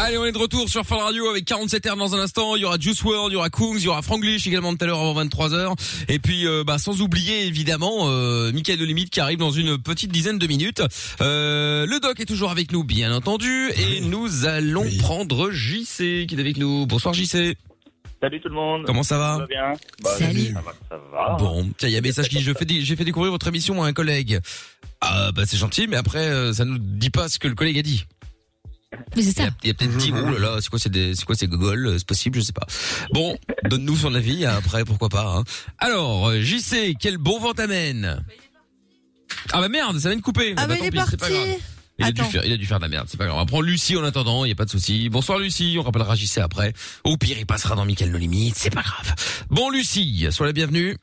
Allez, 0.00 0.18
on 0.18 0.26
est 0.26 0.32
de 0.32 0.38
retour 0.38 0.68
sur 0.68 0.84
Fun 0.84 0.98
Radio 0.98 1.30
avec 1.30 1.46
47 1.46 1.92
r 1.92 1.96
dans 1.96 2.14
un 2.14 2.18
instant. 2.18 2.56
Il 2.56 2.60
y 2.60 2.66
aura 2.66 2.76
Juice 2.78 3.02
WRLD, 3.02 3.30
il 3.30 3.32
y 3.32 3.36
aura 3.36 3.48
Kungs, 3.48 3.78
il 3.78 3.84
y 3.84 3.88
aura 3.88 4.02
Franglish 4.02 4.46
également 4.46 4.74
tout 4.74 4.84
à 4.84 4.86
l'heure 4.86 5.00
avant 5.00 5.24
23h. 5.24 5.72
Et 6.08 6.18
puis, 6.18 6.46
euh, 6.46 6.62
bah, 6.62 6.76
sans 6.76 7.00
oublier 7.00 7.46
évidemment 7.46 8.10
euh, 8.10 8.52
Michael 8.52 8.78
de 8.78 8.84
Limite 8.84 9.08
qui 9.08 9.20
arrive 9.20 9.38
dans 9.38 9.50
une 9.50 9.78
petite 9.78 10.12
dizaine 10.12 10.38
de 10.38 10.46
minutes. 10.46 10.82
Euh, 11.22 11.86
le 11.86 12.00
doc 12.00 12.20
est 12.20 12.26
toujours 12.26 12.50
avec 12.50 12.70
nous, 12.70 12.84
bien 12.84 13.14
entendu, 13.14 13.70
et 13.78 14.02
nous 14.02 14.44
allons 14.44 14.84
prendre 14.98 15.50
JC 15.50 16.26
qui 16.26 16.34
est 16.36 16.38
avec 16.40 16.58
nous. 16.58 16.84
Bonsoir 16.84 17.14
JC. 17.14 17.56
Salut 18.20 18.40
tout 18.40 18.48
le 18.48 18.54
monde. 18.54 18.84
Comment 18.84 19.02
ça 19.02 19.16
va 19.16 19.34
Ça 19.34 19.38
va 19.38 19.46
bien? 19.46 19.72
Bah, 20.02 20.10
Salut. 20.18 20.52
Ça 20.52 20.60
va, 20.60 20.74
ça 20.88 21.00
va. 21.10 21.36
Bon, 21.38 21.70
tiens, 21.78 21.88
il 21.88 21.92
y 21.92 21.96
a 21.96 21.98
un 21.98 22.02
message 22.02 22.28
qui 22.28 22.36
dit 22.36 22.42
je 22.42 22.52
fais 22.52 22.66
j'ai 22.68 22.96
fait 22.96 23.04
découvrir 23.04 23.32
votre 23.32 23.48
émission 23.48 23.82
à 23.82 23.86
un 23.86 23.92
collègue. 23.92 24.40
Ah 25.00 25.32
bah 25.32 25.44
c'est 25.46 25.56
gentil, 25.56 25.86
mais 25.88 25.96
après 25.96 26.26
euh, 26.26 26.52
ça 26.52 26.66
nous 26.66 26.76
dit 26.78 27.08
pas 27.08 27.28
ce 27.28 27.38
que 27.38 27.48
le 27.48 27.54
collègue 27.54 27.78
a 27.78 27.82
dit. 27.82 28.04
Mais 29.16 29.22
c'est 29.22 29.36
ça. 29.36 29.48
il 29.62 29.68
y 29.68 29.70
a 29.70 29.74
peut-être 29.74 29.96
dit, 29.96 30.12
oh 30.12 30.30
là 30.32 30.38
là, 30.38 30.58
c'est 30.60 30.68
quoi, 30.68 30.78
c'est 30.78 30.90
des, 30.90 31.14
c'est 31.14 31.24
quoi 31.24 31.36
ces 31.36 31.46
gogoles, 31.46 31.86
euh, 31.86 31.98
c'est 31.98 32.06
possible, 32.06 32.38
je 32.40 32.44
sais 32.44 32.52
pas. 32.52 32.66
Bon, 33.12 33.38
donne-nous 33.64 33.96
son 33.96 34.14
avis, 34.14 34.44
après, 34.44 34.84
pourquoi 34.84 35.08
pas. 35.08 35.36
Hein. 35.36 35.44
Alors, 35.78 36.28
euh, 36.28 36.40
JC, 36.40 36.96
quel 36.98 37.16
bon 37.16 37.38
vent 37.38 37.54
t'amène? 37.54 38.20
Ah 39.52 39.60
bah 39.60 39.68
merde, 39.68 39.98
ça 40.00 40.08
vient 40.08 40.18
de 40.18 40.22
couper. 40.22 40.54
Ah, 40.56 40.66
bah, 40.66 40.74
mais 40.74 40.88
il 40.88 40.92
tant 40.92 41.02
est 41.02 41.04
pis, 41.04 41.10
c'est 41.10 41.16
pas 41.20 41.28
parti. 41.28 41.62
Il 42.00 42.06
a, 42.06 42.12
dû 42.12 42.22
faire, 42.22 42.44
il 42.44 42.52
a 42.52 42.56
dû 42.56 42.66
faire 42.66 42.78
de 42.78 42.82
la 42.84 42.88
merde, 42.88 43.06
c'est 43.08 43.16
pas 43.18 43.26
grave. 43.26 43.36
On 43.36 43.40
va 43.40 43.46
prendre 43.46 43.64
Lucie 43.64 43.96
en 43.96 44.04
attendant, 44.04 44.44
il 44.44 44.48
y 44.48 44.52
a 44.52 44.54
pas 44.54 44.64
de 44.64 44.70
souci. 44.70 45.08
Bonsoir 45.10 45.38
Lucie, 45.38 45.76
on 45.78 45.82
rappellera 45.82 46.16
JC 46.16 46.38
après. 46.38 46.72
Au 47.04 47.16
pire, 47.16 47.36
il 47.38 47.46
passera 47.46 47.74
dans 47.76 47.84
Michael 47.84 48.10
No 48.10 48.18
Limite, 48.18 48.54
c'est 48.56 48.74
pas 48.74 48.82
grave. 48.82 49.14
Bon 49.50 49.70
Lucie, 49.70 50.26
sois 50.30 50.46
la 50.46 50.52
bienvenue. 50.52 50.96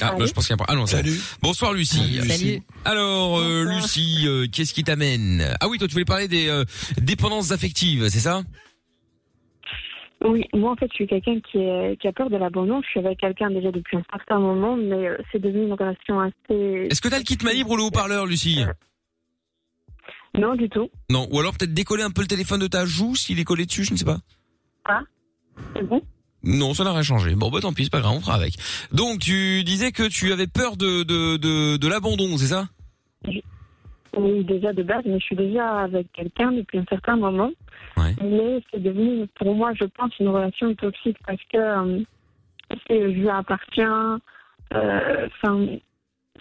Ah, 0.00 0.14
bah, 0.18 0.26
je 0.26 0.32
pense 0.32 0.46
qu'il 0.46 0.52
y 0.52 0.54
a 0.54 0.56
pas. 0.58 0.66
Ah 0.68 0.74
non. 0.74 0.86
Salut. 0.86 1.18
Bonsoir 1.40 1.72
Lucie. 1.72 2.20
Salut. 2.28 2.62
Alors 2.84 3.38
euh, 3.38 3.64
Lucie, 3.64 4.24
euh, 4.26 4.46
qu'est-ce 4.50 4.74
qui 4.74 4.84
t'amène 4.84 5.46
Ah 5.60 5.68
oui, 5.68 5.78
toi 5.78 5.86
tu 5.88 5.92
voulais 5.94 6.04
parler 6.04 6.28
des 6.28 6.48
euh, 6.48 6.64
dépendances 7.00 7.52
affectives, 7.52 8.08
c'est 8.08 8.18
ça? 8.20 8.42
Oui, 10.24 10.44
moi 10.52 10.72
en 10.72 10.76
fait 10.76 10.86
je 10.90 10.94
suis 10.94 11.06
quelqu'un 11.06 11.40
qui, 11.50 11.58
est- 11.58 12.00
qui 12.00 12.06
a 12.06 12.12
peur 12.12 12.28
de 12.30 12.36
l'abandon. 12.36 12.80
Je 12.82 12.88
suis 12.88 13.00
avec 13.00 13.18
quelqu'un 13.18 13.50
déjà 13.50 13.72
depuis 13.72 13.96
un 13.96 14.02
certain 14.12 14.38
moment, 14.38 14.76
mais 14.76 15.08
euh, 15.08 15.16
c'est 15.32 15.40
devenu 15.40 15.64
une 15.66 15.72
relation 15.72 16.20
assez... 16.20 16.86
Est-ce 16.90 17.00
que 17.00 17.08
t'as 17.08 17.18
le 17.18 17.24
kit 17.24 17.38
main 17.42 17.52
libre 17.52 17.70
ou 17.70 17.76
le 17.76 17.82
haut-parleur, 17.84 18.26
Lucie? 18.26 18.64
Non, 20.38 20.54
du 20.54 20.68
tout. 20.68 20.88
Non. 21.10 21.28
Ou 21.30 21.40
alors 21.40 21.52
peut-être 21.56 21.74
décoller 21.74 22.02
un 22.02 22.10
peu 22.10 22.22
le 22.22 22.26
téléphone 22.28 22.60
de 22.60 22.66
ta 22.66 22.86
joue 22.86 23.14
s'il 23.14 23.38
est 23.38 23.44
collé 23.44 23.66
dessus, 23.66 23.84
je 23.84 23.92
ne 23.92 23.96
sais 23.96 24.04
pas. 24.04 24.18
Ah, 24.86 25.00
c'est 25.76 25.82
bon? 25.82 26.00
Non, 26.44 26.74
ça 26.74 26.82
n'a 26.84 26.92
rien 26.92 27.02
changé. 27.02 27.34
Bon, 27.36 27.50
bah 27.50 27.60
tant 27.60 27.72
pis, 27.72 27.84
c'est 27.84 27.92
pas 27.92 28.00
grave, 28.00 28.14
on 28.16 28.20
fera 28.20 28.34
avec. 28.34 28.54
Donc 28.92 29.20
tu 29.20 29.62
disais 29.64 29.92
que 29.92 30.08
tu 30.08 30.32
avais 30.32 30.46
peur 30.48 30.76
de 30.76 31.02
de 31.04 31.36
de, 31.36 31.76
de 31.76 31.88
l'abandon, 31.88 32.36
c'est 32.38 32.46
ça? 32.48 32.68
Oui, 34.14 34.44
déjà 34.44 34.72
de 34.72 34.82
base, 34.82 35.02
mais 35.06 35.18
je 35.20 35.24
suis 35.24 35.36
déjà 35.36 35.80
avec 35.80 36.10
quelqu'un 36.12 36.52
depuis 36.52 36.78
un 36.78 36.84
certain 36.88 37.16
moment. 37.16 37.50
Ouais. 37.96 38.14
Mais 38.22 38.62
c'est 38.70 38.82
devenu, 38.82 39.26
pour 39.36 39.54
moi, 39.54 39.72
je 39.74 39.84
pense, 39.84 40.12
une 40.18 40.28
relation 40.28 40.74
toxique 40.74 41.16
parce 41.26 41.40
que 41.50 41.56
euh, 41.56 42.00
je 42.90 42.94
lui 43.06 43.28
appartiens. 43.30 44.18
euh, 44.74 45.28
Enfin, 45.42 45.66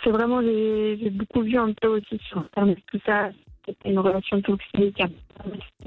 c'est 0.04 0.10
vraiment, 0.12 0.42
j'ai 0.42 0.98
j'ai 1.02 1.10
beaucoup 1.12 1.44
vu 1.44 1.58
un 1.58 1.72
peu 1.74 1.88
aussi 1.88 2.20
sur 2.28 2.40
Internet, 2.40 2.78
tout 2.92 3.00
ça. 3.06 3.30
Une 3.86 4.00
relation 4.00 4.42
toxique. 4.42 5.02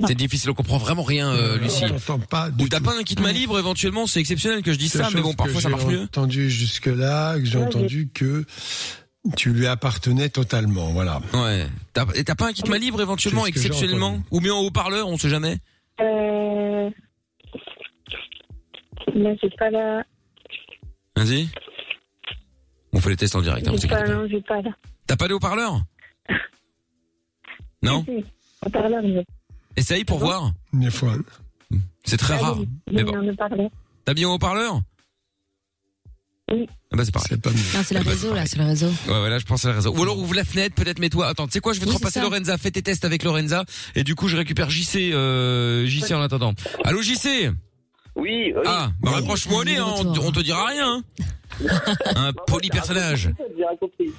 C'est 0.07 0.15
difficile, 0.15 0.51
on 0.51 0.55
comprend 0.55 0.79
vraiment 0.79 1.03
rien, 1.03 1.31
euh, 1.33 1.59
Lucie. 1.59 1.85
J'entends 1.87 2.19
pas 2.21 2.51
du 2.51 2.65
Ou 2.65 2.69
t'as 2.69 2.81
pas 2.81 2.97
un 2.99 3.03
kit 3.03 3.17
main 3.21 3.33
libre 3.33 3.59
éventuellement, 3.59 4.07
c'est 4.07 4.21
exceptionnel 4.21 4.63
que 4.63 4.73
je 4.73 4.79
dise 4.79 4.93
ça, 4.93 5.09
mais 5.15 5.21
bon, 5.21 5.35
parfois 5.35 5.61
ça 5.61 5.69
marche 5.69 5.83
j'ai 5.83 5.97
mieux. 5.97 6.03
entendu 6.03 6.51
jusque-là, 6.51 7.39
que 7.39 7.45
j'ai 7.45 7.59
Ouais, 7.59 7.65
entendu 7.65 8.09
que 8.13 8.45
tu 9.37 9.51
lui 9.53 9.67
appartenais 9.67 10.29
totalement, 10.29 10.93
voilà. 10.93 11.21
Ouais. 11.33 11.67
T'as 11.93 12.07
et 12.15 12.25
t'as 12.25 12.35
pas 12.35 12.49
un 12.49 12.53
kit 12.53 12.63
main 12.69 12.79
libre 12.79 13.01
éventuellement, 13.03 13.45
C'est 13.45 13.53
j'ai 13.53 13.59
exceptionnellement. 13.59 14.23
Ou 14.31 14.41
bien 14.41 14.55
en 14.55 14.61
haut-parleur, 14.61 15.09
on 15.09 15.17
sait 15.19 15.29
jamais 15.29 15.59
Euh... 16.01 16.91
Là, 19.15 19.31
j'ai 19.41 19.51
pas 19.51 19.71
la. 19.71 20.03
Vas-y. 21.17 21.49
On 22.93 23.01
fait 23.01 23.11
les 23.11 23.17
tests 23.17 23.37
en 23.37 23.43
direct, 23.43 23.67
hein, 23.69 23.75
J'ai 23.81 23.89
pas, 23.89 24.03
non, 24.09 24.27
j'ai 24.29 24.41
pas 24.41 24.61
la. 24.63 24.71
T'as 25.07 25.17
pas 25.17 25.29
de 25.29 25.35
haut-parleur? 25.35 25.81
Non 27.85 28.05
Si, 28.09 28.17
si, 28.17 28.25
on 28.67 28.71
parle, 28.71 29.01
mais- 29.05 29.25
Essaye 29.77 30.05
pour 30.05 30.19
voir. 30.19 30.53
Des 30.73 30.91
fois. 30.91 31.15
C'est 32.05 32.17
très 32.17 32.37
rare. 32.37 32.57
Allez, 32.57 32.69
Mais 32.93 33.05
bon. 33.05 33.13
on 33.17 33.29
en 33.31 33.35
parle. 33.35 33.69
T'as 34.05 34.15
bien 34.15 34.29
un 34.29 34.33
haut-parleur 34.33 34.81
Oui. 36.53 36.69
Ah 36.93 36.97
bah 36.97 37.05
c'est 37.05 37.11
pareil. 37.13 37.27
C'est 37.31 37.41
pas 37.41 37.51
mieux. 37.51 37.57
Non, 37.57 37.81
c'est 37.85 37.95
le 37.95 38.01
Eh 38.01 38.05
ben, 38.05 38.11
réseau, 38.11 38.35
là, 38.35 38.47
c'est 38.47 38.59
le 38.59 38.65
réseau. 38.67 38.89
Ouais, 39.09 39.23
ouais, 39.23 39.31
là, 39.31 39.39
je 39.39 39.45
pense 39.47 39.65
à 39.65 39.69
la 39.71 39.75
raison. 39.77 39.97
Ou 39.97 40.03
alors 40.03 40.19
ouvre 40.19 40.35
la 40.35 40.45
fenêtre, 40.45 40.75
peut-être 40.75 40.99
mets-toi. 40.99 41.27
Attends, 41.27 41.47
tu 41.47 41.53
sais 41.55 41.61
quoi, 41.61 41.73
je 41.73 41.81
vais 41.81 41.87
te 41.87 41.91
Oui, 41.91 41.97
c'est 41.99 42.05
repasser. 42.05 42.21
Lorenza. 42.21 42.59
Fais 42.59 42.71
tes 42.71 42.83
tests 42.83 43.05
avec 43.05 43.23
Lorenza. 43.25 43.65
Et 43.95 44.05
du 44.05 44.15
coup, 44.15 44.29
je 44.29 44.37
récupère 44.37 44.69
JC, 44.71 45.13
euh, 45.13 45.87
JC 45.87 46.13
en 46.13 46.21
attendant. 46.21 46.53
Allô, 46.85 47.01
JC 47.03 47.51
Oui, 48.17 48.53
oui. 48.55 48.63
Ah, 48.67 48.91
bah 49.01 49.11
rapproche-moi 49.13 49.61
au 49.61 49.65
nez, 49.65 49.77
hein, 49.79 49.87
on, 49.89 50.07
on 50.19 50.33
te 50.33 50.41
dira 50.41 50.67
rien. 50.67 50.97
hein. 50.99 51.03
Un 52.17 52.33
poli 52.47 52.69
personnage. 52.69 53.31
J'ai 53.57 53.65
rien 53.65 53.77
compris. 53.77 54.11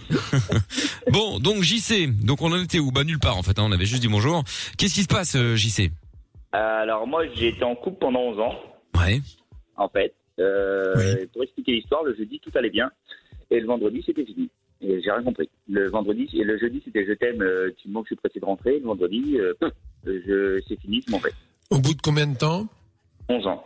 Bon, 1.12 1.40
donc 1.40 1.62
JC, 1.64 2.07
donc 2.07 2.41
on 2.41 2.52
en 2.52 2.62
était 2.64 2.80
où? 2.80 2.91
Bah 2.91 3.03
nulle 3.03 3.20
part 3.20 3.38
en 3.38 3.44
fait, 3.44 3.57
hein, 3.60 3.64
on 3.66 3.72
avait 3.72 3.86
juste 3.86 4.02
dit 4.02 4.07
bonjour. 4.07 4.44
Qu'est-ce 4.78 4.94
qui 4.95 5.03
se 5.03 5.07
passe, 5.07 5.36
euh, 5.36 5.56
JC 5.56 5.91
Alors 6.52 7.07
moi, 7.07 7.24
j'ai 7.36 7.49
été 7.49 7.64
en 7.64 7.76
couple 7.76 7.98
pendant 7.99 8.22
11 8.22 8.40
ans, 8.40 8.56
Ouais. 8.98 9.20
en 9.78 9.90
fait. 9.90 10.14
Euh, 10.40 10.94
Oui. 10.98 11.28
Pour 11.34 11.44
expliquer 11.44 11.74
l'histoire, 11.74 12.03
le 12.03 12.16
jeudi, 12.16 12.40
tout 12.40 12.52
allait 12.56 12.70
bien. 12.70 12.90
Et 13.52 13.60
le 13.60 13.68
vendredi, 13.68 14.02
c'était 14.06 14.26
fini. 14.26 14.49
Et 14.82 15.02
j'ai 15.02 15.12
rien 15.12 15.24
compris. 15.24 15.49
Le 15.70 15.90
vendredi, 15.90 16.28
et 16.34 16.44
le 16.44 16.57
jeudi, 16.57 16.82
c'était 16.84 17.06
je 17.06 17.14
t'aime, 17.14 17.41
euh, 17.41 17.72
tu 17.82 17.88
me 17.88 17.94
manques, 17.94 18.06
je 18.06 18.10
suis 18.10 18.16
pressé 18.18 18.40
de 18.40 18.45
rentrer. 18.45 18.80
Le 18.80 18.86
vendredi, 18.86 19.38
euh, 19.40 19.53
pff, 19.60 19.72
je, 20.06 20.62
c'est 20.68 20.80
fini, 20.82 21.03
je 21.06 21.12
m'en 21.12 21.20
vais. 21.20 21.32
Au 21.70 21.80
bout 21.80 21.94
de 21.94 22.02
combien 22.02 22.28
de 22.28 22.38
temps? 22.38 22.68
11 23.30 23.48
ans. 23.48 23.66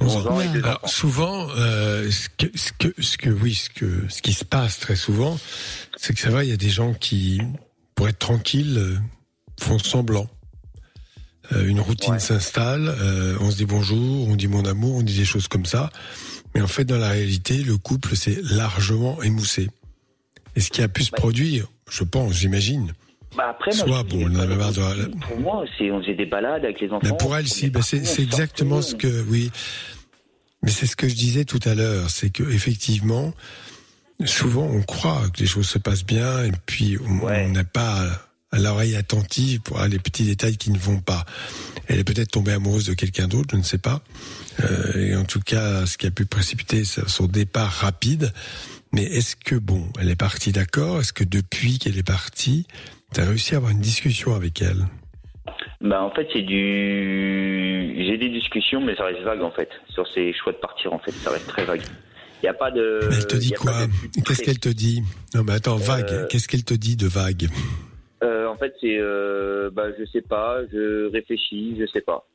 11 0.00 0.26
ans 0.26 0.40
et 0.40 0.48
deux 0.48 0.64
Alors, 0.64 0.88
souvent, 0.88 1.48
euh, 1.56 2.10
ce, 2.10 2.28
que, 2.28 2.46
ce 2.56 2.72
que, 2.72 3.02
ce 3.02 3.18
que, 3.18 3.30
oui, 3.30 3.54
ce 3.54 3.70
que, 3.70 4.04
ce 4.08 4.22
qui 4.22 4.32
se 4.32 4.44
passe 4.44 4.78
très 4.78 4.96
souvent, 4.96 5.38
c'est 5.96 6.14
que 6.14 6.20
ça 6.20 6.30
va, 6.30 6.44
il 6.44 6.50
y 6.50 6.52
a 6.52 6.56
des 6.56 6.70
gens 6.70 6.94
qui, 6.94 7.40
pour 7.94 8.08
être 8.08 8.18
tranquilles, 8.18 8.78
euh, 8.78 8.98
font 9.60 9.78
semblant. 9.78 10.28
Euh, 11.52 11.66
une 11.66 11.80
routine 11.80 12.18
s'installe, 12.18 12.94
on 13.40 13.50
se 13.50 13.56
dit 13.56 13.66
bonjour, 13.66 14.28
on 14.28 14.36
dit 14.36 14.48
mon 14.48 14.64
amour, 14.64 14.96
on 14.96 15.02
dit 15.02 15.16
des 15.16 15.24
choses 15.24 15.48
comme 15.48 15.66
ça. 15.66 15.90
Mais 16.54 16.60
en 16.60 16.68
fait, 16.68 16.84
dans 16.84 16.98
la 16.98 17.08
réalité, 17.08 17.62
le 17.62 17.76
couple 17.76 18.16
s'est 18.16 18.40
largement 18.42 19.22
émoussé. 19.22 19.68
Et 20.56 20.60
ce 20.60 20.70
qui 20.70 20.82
a 20.82 20.88
pu 20.88 21.04
se 21.04 21.10
produire, 21.10 21.66
je 21.90 22.04
pense, 22.04 22.34
j'imagine. 22.34 22.92
Bah 23.36 23.50
après, 23.50 23.70
moi, 23.76 23.86
Soit, 23.86 24.02
bon, 24.04 24.28
on 24.30 24.34
avait 24.36 24.56
marre 24.56 24.72
de- 24.72 25.10
Pour 25.28 25.38
moi, 25.40 25.64
c'est, 25.78 25.90
on 25.90 26.00
faisait 26.00 26.14
des 26.14 26.26
balades 26.26 26.64
avec 26.64 26.80
les 26.80 26.88
enfants. 26.88 27.00
Mais 27.04 27.16
pour 27.16 27.36
elle, 27.36 27.46
si, 27.48 27.70
bah, 27.70 27.80
c'est 27.82 27.98
exactement 28.20 28.82
ce 28.82 28.94
que, 28.94 29.24
oui. 29.28 29.50
Mais 30.62 30.70
c'est 30.70 30.86
ce 30.86 30.96
que 30.96 31.08
je 31.08 31.14
disais 31.14 31.44
tout 31.44 31.60
à 31.64 31.74
l'heure, 31.74 32.10
c'est 32.10 32.30
que 32.30 32.42
effectivement, 32.42 33.32
souvent 34.26 34.64
on 34.66 34.82
croit 34.82 35.22
que 35.32 35.40
les 35.40 35.46
choses 35.46 35.68
se 35.68 35.78
passent 35.78 36.04
bien 36.04 36.44
et 36.44 36.52
puis 36.66 36.98
on 37.06 37.20
Ouais. 37.24 37.48
n'a 37.48 37.64
pas 37.64 38.04
à 38.52 38.58
l'oreille 38.58 38.94
attentive 38.96 39.60
pour 39.60 39.80
les 39.84 39.98
petits 39.98 40.24
détails 40.24 40.56
qui 40.58 40.70
ne 40.70 40.78
vont 40.78 41.00
pas. 41.00 41.24
Elle 41.86 41.98
est 42.00 42.04
peut-être 42.04 42.32
tombée 42.32 42.52
amoureuse 42.52 42.84
de 42.86 42.94
quelqu'un 42.94 43.26
d'autre, 43.28 43.48
je 43.52 43.56
ne 43.56 43.62
sais 43.62 43.78
pas. 43.78 44.02
Euh, 44.60 44.98
et 45.12 45.16
en 45.16 45.24
tout 45.24 45.40
cas, 45.40 45.86
ce 45.86 45.96
qui 45.96 46.06
a 46.06 46.10
pu 46.10 46.26
précipiter 46.26 46.84
son 46.84 47.26
départ 47.26 47.70
rapide. 47.70 48.32
Mais 48.92 49.04
est-ce 49.04 49.36
que 49.36 49.54
bon, 49.54 49.88
elle 50.00 50.10
est 50.10 50.16
partie 50.16 50.50
d'accord? 50.52 51.00
Est-ce 51.00 51.12
que 51.12 51.22
depuis 51.24 51.78
qu'elle 51.78 51.96
est 51.96 52.02
partie, 52.02 52.66
tu 53.14 53.20
as 53.20 53.24
réussi 53.24 53.54
à 53.54 53.58
avoir 53.58 53.72
une 53.72 53.80
discussion 53.80 54.34
avec 54.34 54.60
elle? 54.62 54.86
Bah, 55.80 56.02
en 56.02 56.10
fait, 56.10 56.28
c'est 56.32 56.42
du. 56.42 57.94
J'ai 57.96 58.18
des 58.18 58.28
discussions, 58.28 58.80
mais 58.84 58.94
ça 58.96 59.04
reste 59.04 59.22
vague, 59.22 59.42
en 59.42 59.50
fait. 59.50 59.68
Sur 59.88 60.06
ces 60.14 60.32
choix 60.34 60.52
de 60.52 60.58
partir, 60.58 60.92
en 60.92 60.98
fait. 60.98 61.12
Ça 61.12 61.30
reste 61.30 61.46
très 61.46 61.64
vague. 61.64 61.82
Il 62.42 62.46
n'y 62.46 62.48
a 62.48 62.54
pas 62.54 62.70
de. 62.70 63.08
Elle 63.12 63.26
te 63.26 63.36
dit 63.36 63.48
y 63.48 63.52
quoi? 63.52 63.86
de- 63.86 64.20
Qu'est-ce 64.22 64.42
qu'elle 64.42 64.58
te 64.58 64.68
dit? 64.68 65.02
Non, 65.34 65.42
mais 65.44 65.52
attends, 65.52 65.76
vague. 65.76 66.10
Euh, 66.10 66.26
Qu'est-ce 66.28 66.48
qu'elle 66.48 66.64
te 66.64 66.74
dit 66.74 66.96
de 66.96 67.06
vague? 67.06 67.48
Euh, 68.22 68.46
en 68.48 68.56
fait, 68.56 68.74
c'est. 68.80 68.98
Euh, 68.98 69.70
bah, 69.72 69.86
je 69.98 70.04
sais 70.06 70.22
pas, 70.22 70.58
je 70.72 71.10
réfléchis, 71.10 71.76
je 71.80 71.86
sais 71.92 72.02
pas. 72.02 72.26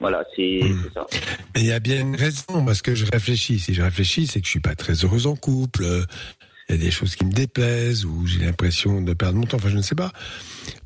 Voilà, 0.00 0.24
c'est 0.34 0.60
Hmm. 0.62 0.80
c'est 0.84 0.92
ça. 0.94 1.06
Et 1.56 1.60
il 1.60 1.66
y 1.66 1.72
a 1.72 1.78
bien 1.80 2.00
une 2.00 2.16
raison, 2.16 2.64
parce 2.64 2.82
que 2.82 2.94
je 2.94 3.04
réfléchis. 3.10 3.58
Si 3.58 3.74
je 3.74 3.82
réfléchis, 3.82 4.26
c'est 4.26 4.40
que 4.40 4.46
je 4.46 4.50
suis 4.50 4.60
pas 4.60 4.74
très 4.74 5.04
heureuse 5.04 5.26
en 5.26 5.36
couple. 5.36 5.84
Euh, 6.70 6.74
Il 6.74 6.76
y 6.76 6.80
a 6.80 6.84
des 6.84 6.90
choses 6.90 7.14
qui 7.16 7.24
me 7.24 7.32
déplaisent, 7.32 8.04
ou 8.04 8.26
j'ai 8.26 8.44
l'impression 8.44 9.00
de 9.02 9.12
perdre 9.14 9.38
mon 9.38 9.44
temps. 9.46 9.56
Enfin, 9.56 9.68
je 9.68 9.76
ne 9.76 9.82
sais 9.82 9.94
pas. 9.94 10.12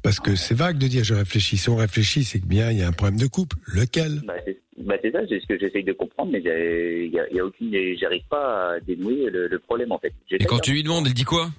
Parce 0.03 0.21
que 0.21 0.35
c'est 0.37 0.55
vague 0.55 0.79
de 0.79 0.87
dire 0.89 1.05
je 1.05 1.15
réfléchis. 1.15 1.57
Si 1.57 1.69
on 1.69 1.77
réfléchit, 1.77 2.25
c'est 2.25 2.41
que 2.41 2.47
bien, 2.47 2.71
il 2.71 2.79
y 2.79 2.83
a 2.83 2.89
un 2.89 2.93
problème 2.93 3.19
de 3.19 3.27
couple. 3.27 3.57
Lequel? 3.73 4.23
Bah, 4.27 4.35
c'est 4.45 4.59
bah, 4.79 4.95
c'est 5.03 5.11
ça, 5.11 5.19
c'est 5.29 5.41
ce 5.41 5.47
que 5.47 5.59
j'essaye 5.59 5.83
de 5.83 5.93
comprendre, 5.93 6.31
mais 6.33 6.39
il 6.39 7.11
y 7.13 7.19
a, 7.19 7.29
y 7.33 7.41
a 7.41 7.45
aucune. 7.45 7.73
J'arrive 8.01 8.23
pas 8.31 8.75
à 8.75 8.81
dénouer 8.81 9.29
le, 9.31 9.49
le 9.49 9.59
problème, 9.59 9.91
en 9.93 9.99
fait. 9.99 10.13
Et 10.31 10.45
quand 10.45 10.61
tu 10.61 10.73
lui 10.73 10.83
demandes, 10.85 11.07
elle 11.07 11.15
dit 11.15 11.25
quoi? 11.25 11.51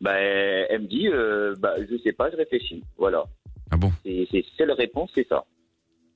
Bah, 0.00 0.12
elle 0.18 0.82
me 0.82 0.86
dit, 0.86 1.08
euh, 1.08 1.54
bah, 1.58 1.74
je 1.90 1.96
sais 2.02 2.12
pas, 2.12 2.30
je 2.30 2.36
réfléchis. 2.36 2.82
Voilà. 2.98 3.24
Ah 3.70 3.76
bon? 3.78 3.90
C'est 4.04 4.26
c'est 4.30 4.44
seule 4.58 4.72
réponse, 4.72 5.10
c'est 5.14 5.26
ça. 5.28 5.44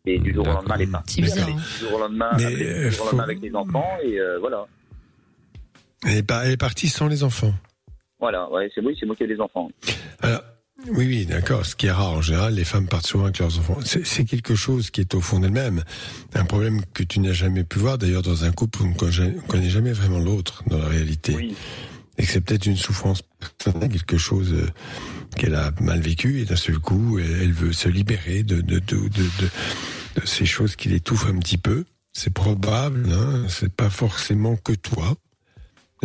Et 0.06 0.18
du 0.18 0.32
jour 0.34 0.46
au 0.46 0.52
lendemain, 0.52 0.74
elle 0.76 0.82
est 0.88 0.92
partie. 0.92 1.14
C'est 1.16 1.22
bizarre, 1.22 1.48
Elle 1.48 1.55
est- 1.55 1.56
hein. 1.56 1.62
Du 1.78 1.84
jour 1.86 1.94
au 1.94 1.98
lendemain, 2.00 2.30
Mais, 2.36 2.44
avec, 2.44 2.59
du 2.59 2.64
euh, 2.64 2.90
jour 2.90 2.90
au 2.90 2.92
faut- 2.92 3.05
lendemain 3.16 3.24
avec 3.24 3.40
les 3.40 3.55
enfants, 3.55 3.88
et 4.05 4.20
euh, 4.20 4.38
voilà. 4.38 4.66
Elle 6.06 6.18
est, 6.18 6.22
pas- 6.22 6.44
elle 6.46 6.52
est 6.52 6.56
partie 6.56 6.88
sans 6.88 7.08
les 7.08 7.22
enfants. 7.24 7.54
Voilà, 8.20 8.50
ouais, 8.50 8.70
c'est 8.74 8.80
moi, 8.80 8.92
c'est 8.98 9.06
moi 9.06 9.14
qui 9.16 9.24
ai 9.24 9.28
des 9.28 9.40
enfants. 9.40 9.70
Alors, 10.20 10.42
oui, 10.88 11.06
oui, 11.06 11.26
d'accord. 11.26 11.64
Ce 11.66 11.74
qui 11.76 11.86
est 11.86 11.90
rare 11.92 12.12
en 12.12 12.22
général, 12.22 12.54
les 12.54 12.64
femmes 12.64 12.86
partent 12.86 13.06
souvent 13.06 13.24
avec 13.24 13.38
leurs 13.38 13.58
enfants. 13.58 13.78
C'est 13.84 14.24
quelque 14.24 14.54
chose 14.54 14.90
qui 14.90 15.00
est 15.00 15.14
au 15.14 15.20
fond 15.20 15.38
d'elles-mêmes. 15.40 15.82
Un 16.34 16.44
problème 16.44 16.80
que 16.94 17.02
tu 17.02 17.20
n'as 17.20 17.32
jamais 17.32 17.64
pu 17.64 17.78
voir, 17.78 17.98
d'ailleurs, 17.98 18.22
dans 18.22 18.44
un 18.44 18.52
couple 18.52 18.82
où 18.82 18.86
on 18.86 18.88
ne 18.90 18.94
connaît- 18.94 19.36
on 19.44 19.46
connaît 19.46 19.70
jamais 19.70 19.92
vraiment 19.92 20.18
l'autre 20.18 20.62
dans 20.68 20.78
la 20.78 20.86
réalité. 20.88 21.32
Et 22.16 22.26
que 22.26 22.32
c'est 22.32 22.40
peut-être 22.40 22.66
une 22.66 22.76
souffrance 22.76 23.22
personnelle, 23.22 23.90
quelque 23.90 24.18
chose 24.18 24.52
euh, 24.52 24.66
qu'elle 25.36 25.54
a 25.54 25.70
mal 25.80 26.00
vécu 26.00 26.40
et 26.40 26.44
d'un 26.44 26.56
seul 26.56 26.78
coup, 26.80 27.18
elle, 27.20 27.52
veut 27.52 27.72
se 27.72 27.88
libérer 27.88 28.42
de, 28.42 28.60
de, 28.60 28.80
de, 28.80 28.96
de, 28.96 29.08
de- 29.08 30.20
de 30.20 30.26
ces 30.26 30.44
choses 30.46 30.74
qui 30.74 30.88
l'étouffent 30.88 31.28
un 31.28 31.38
petit 31.38 31.58
peu. 31.58 31.84
C'est 32.12 32.32
probable, 32.32 33.08
hein, 33.12 33.44
c'est 33.48 33.72
pas 33.72 33.90
forcément 33.90 34.56
que 34.56 34.72
toi. 34.72 35.14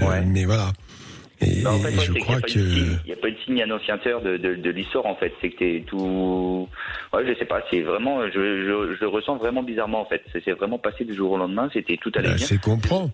Euh, 0.01 0.21
mais 0.25 0.45
voilà. 0.45 0.71
Et, 1.41 1.61
Bah, 1.61 1.73
en 1.73 1.79
fait, 1.79 1.91
et 1.91 1.97
ouais, 1.97 2.05
je 2.05 2.13
c'est 2.13 2.19
crois 2.19 2.35
n'y 2.35 2.39
a, 2.39 2.41
pas 2.41 2.47
que... 2.47 2.53
de 2.53 2.69
signe- 2.73 2.99
il 3.05 3.09
y 3.09 3.13
a 3.13 3.15
pas 3.17 3.29
de 3.31 3.35
signe 3.45 3.61
annonciateur 3.63 4.21
de, 4.21 4.37
de, 4.37 4.55
de 4.55 4.69
l'histoire, 4.69 5.05
en 5.05 5.15
fait. 5.15 5.33
C'est 5.41 5.49
que 5.49 5.57
t'es 5.59 5.83
tout. 5.85 6.67
Ouais, 7.11 7.25
je 7.27 7.37
sais 7.37 7.45
pas, 7.45 7.61
c'est 7.69 7.81
vraiment. 7.81 8.25
Je, 8.27 8.31
je, 8.31 8.95
je 8.95 9.01
le 9.01 9.07
ressens 9.07 9.35
vraiment 9.37 9.61
bizarrement, 9.63 10.01
en 10.01 10.05
fait. 10.05 10.21
Ça 10.31 10.39
s'est 10.41 10.53
vraiment 10.53 10.77
passé 10.79 11.03
du 11.05 11.13
jour 11.15 11.31
au 11.31 11.37
lendemain, 11.37 11.69
c'était 11.73 11.97
tout 11.97 12.11
allait 12.15 12.29
Bah, 12.29 12.35
bien. 12.35 12.45
c'est 12.45 12.61
comprend. 12.61 13.11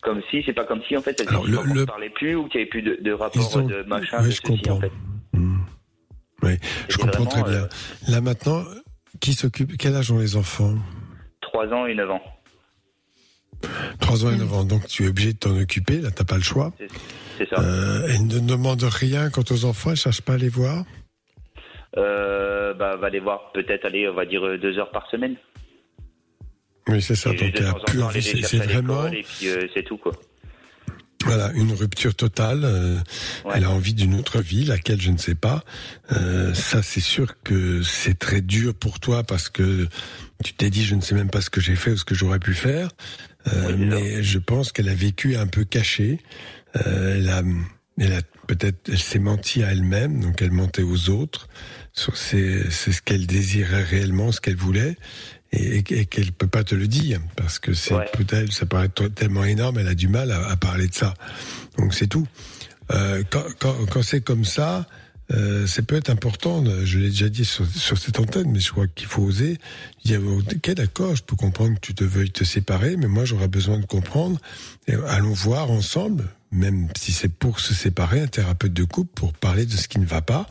Comme 0.00 0.20
si, 0.30 0.42
c'est 0.44 0.52
pas 0.54 0.64
comme 0.64 0.82
si, 0.88 0.96
en 0.96 1.02
fait, 1.02 1.14
elle 1.20 1.28
Alors, 1.28 1.46
ne 1.46 1.56
le- 1.56 1.74
le- 1.80 1.86
parlait 1.86 2.10
plus 2.10 2.34
ou 2.34 2.48
qu'il 2.48 2.58
n'y 2.58 2.62
avait 2.62 2.70
plus 2.70 2.82
de, 2.82 2.98
de 3.00 3.12
rapport 3.12 3.56
ont- 3.56 3.66
de 3.68 3.82
machin, 3.82 4.18
Ouais, 4.20 4.26
de 4.26 4.30
je 4.30 4.36
ceci, 4.40 4.48
comprends. 4.62 4.76
en 4.76 4.80
fait. 4.80 4.92
Oui, 6.42 6.58
je 6.88 6.96
comprends 6.96 7.22
vraiment, 7.24 7.30
très 7.30 7.42
bien. 7.44 7.52
euh, 7.62 7.68
Là 8.08 8.20
maintenant, 8.20 8.64
qui 9.20 9.32
s'occupe 9.34 9.76
Quel 9.78 9.94
âge 9.94 10.10
ont 10.10 10.18
les 10.18 10.36
enfants? 10.36 10.74
3 11.40 11.66
ans 11.68 11.86
et 11.86 11.94
9 11.94 12.10
ans. 12.10 12.22
3 14.00 14.26
ans 14.26 14.30
et 14.30 14.36
9 14.36 14.52
ans. 14.54 14.64
Donc 14.64 14.86
tu 14.86 15.04
es 15.04 15.08
obligé 15.08 15.32
de 15.32 15.38
t'en 15.38 15.56
occuper. 15.58 16.00
Là, 16.00 16.10
t'as 16.10 16.24
pas 16.24 16.36
le 16.36 16.42
choix. 16.42 16.72
C'est 17.38 17.48
ça. 17.48 17.56
Euh, 17.60 18.06
elle 18.10 18.26
ne 18.26 18.38
demande 18.40 18.82
rien 18.82 19.30
quant 19.30 19.44
aux 19.50 19.64
enfants. 19.64 19.90
Elle 19.90 19.96
cherche 19.96 20.20
pas 20.22 20.34
à 20.34 20.38
les 20.38 20.48
voir? 20.48 20.84
Euh, 21.96 22.72
bah, 22.74 22.96
va 22.96 23.10
les 23.10 23.20
voir 23.20 23.52
peut-être 23.52 23.84
aller, 23.84 24.08
on 24.08 24.14
va 24.14 24.24
dire, 24.24 24.44
euh, 24.46 24.58
deux 24.58 24.78
heures 24.78 24.90
par 24.90 25.08
semaine. 25.10 25.36
Oui, 26.88 27.00
c'est 27.02 27.14
ça. 27.14 27.30
Et 27.30 27.36
Donc 27.36 27.54
C'est 28.22 28.56
vraiment 28.58 29.06
Et 29.08 29.22
puis, 29.22 29.48
euh, 29.48 29.66
c'est 29.74 29.82
tout, 29.84 29.98
quoi. 29.98 30.12
voilà 31.24 31.52
une 31.54 31.72
rupture 31.72 32.14
totale. 32.14 32.62
euh, 32.64 32.96
Elle 33.54 33.64
a 33.64 33.70
envie 33.70 33.94
d'une 33.94 34.14
autre 34.14 34.40
vie, 34.40 34.64
laquelle 34.64 35.00
je 35.00 35.10
ne 35.10 35.18
sais 35.18 35.34
pas. 35.34 35.62
Euh, 36.12 36.52
ça, 36.54 36.82
c'est 36.82 37.00
sûr 37.00 37.40
que 37.44 37.82
c'est 37.82 38.18
très 38.18 38.40
dur 38.40 38.74
pour 38.74 38.98
toi 38.98 39.22
parce 39.22 39.48
que 39.48 39.86
tu 40.42 40.54
t'es 40.54 40.70
dit 40.70 40.84
je 40.84 40.94
ne 40.96 41.00
sais 41.02 41.14
même 41.14 41.30
pas 41.30 41.40
ce 41.40 41.50
que 41.50 41.60
j'ai 41.60 41.76
fait 41.76 41.92
ou 41.92 41.96
ce 41.96 42.04
que 42.04 42.14
j'aurais 42.14 42.40
pu 42.40 42.54
faire. 42.54 42.88
Euh, 43.48 43.76
mais 43.76 44.22
je 44.22 44.38
pense 44.38 44.72
qu'elle 44.72 44.88
a 44.88 44.94
vécu 44.94 45.36
un 45.36 45.46
peu 45.46 45.64
caché. 45.64 46.20
Euh, 46.86 47.16
elle 47.18 47.28
a, 47.28 47.42
elle 47.98 48.12
a 48.12 48.22
peut-être, 48.46 48.88
elle 48.88 48.98
s'est 48.98 49.18
menti 49.18 49.62
à 49.62 49.72
elle-même, 49.72 50.20
donc 50.20 50.40
elle 50.42 50.52
mentait 50.52 50.82
aux 50.82 51.10
autres. 51.10 51.48
sur 51.92 52.16
C'est 52.16 52.70
c'est 52.70 52.92
ce 52.92 53.02
qu'elle 53.02 53.26
désirait 53.26 53.82
réellement, 53.82 54.32
ce 54.32 54.40
qu'elle 54.40 54.56
voulait, 54.56 54.96
et, 55.52 55.78
et 55.78 56.06
qu'elle 56.06 56.32
peut 56.32 56.46
pas 56.46 56.64
te 56.64 56.74
le 56.74 56.86
dire 56.86 57.20
parce 57.36 57.58
que 57.58 57.74
c'est 57.74 57.94
peut-être, 58.12 58.52
ça 58.52 58.64
paraît 58.66 58.88
tellement 58.88 59.44
énorme, 59.44 59.78
elle 59.78 59.88
a 59.88 59.94
du 59.94 60.08
mal 60.08 60.30
à, 60.30 60.48
à 60.48 60.56
parler 60.56 60.88
de 60.88 60.94
ça. 60.94 61.14
Donc 61.78 61.94
c'est 61.94 62.06
tout. 62.08 62.26
Euh, 62.90 63.22
quand 63.30 63.44
quand, 63.58 63.74
quand 63.90 64.02
c'est 64.02 64.22
comme 64.22 64.44
ça. 64.44 64.86
Euh, 65.32 65.66
ça 65.66 65.82
peut 65.82 65.96
être 65.96 66.10
important, 66.10 66.60
de- 66.62 66.84
je 66.84 66.98
l'ai 66.98 67.08
déjà 67.08 67.28
dit 67.28 67.44
sur, 67.44 67.66
sur 67.66 67.96
cette 67.98 68.18
antenne, 68.18 68.50
mais 68.50 68.60
je 68.60 68.70
crois 68.70 68.86
qu'il 68.86 69.06
faut 69.06 69.22
oser 69.22 69.58
dire, 70.04 70.20
ok 70.26 70.70
d'accord, 70.74 71.16
je 71.16 71.22
peux 71.22 71.36
comprendre 71.36 71.74
que 71.76 71.80
tu 71.80 71.94
te 71.94 72.04
veuilles 72.04 72.30
te 72.30 72.44
séparer, 72.44 72.96
mais 72.96 73.06
moi 73.08 73.24
j'aurais 73.24 73.48
besoin 73.48 73.78
de 73.78 73.86
comprendre, 73.86 74.38
et 74.88 74.94
allons 75.08 75.32
voir 75.32 75.70
ensemble, 75.70 76.24
même 76.50 76.88
si 76.98 77.12
c'est 77.12 77.32
pour 77.32 77.60
se 77.60 77.72
séparer, 77.72 78.20
un 78.20 78.26
thérapeute 78.26 78.74
de 78.74 78.84
couple 78.84 79.10
pour 79.14 79.32
parler 79.32 79.64
de 79.64 79.72
ce 79.76 79.88
qui 79.88 79.98
ne 79.98 80.06
va 80.06 80.20
pas. 80.20 80.46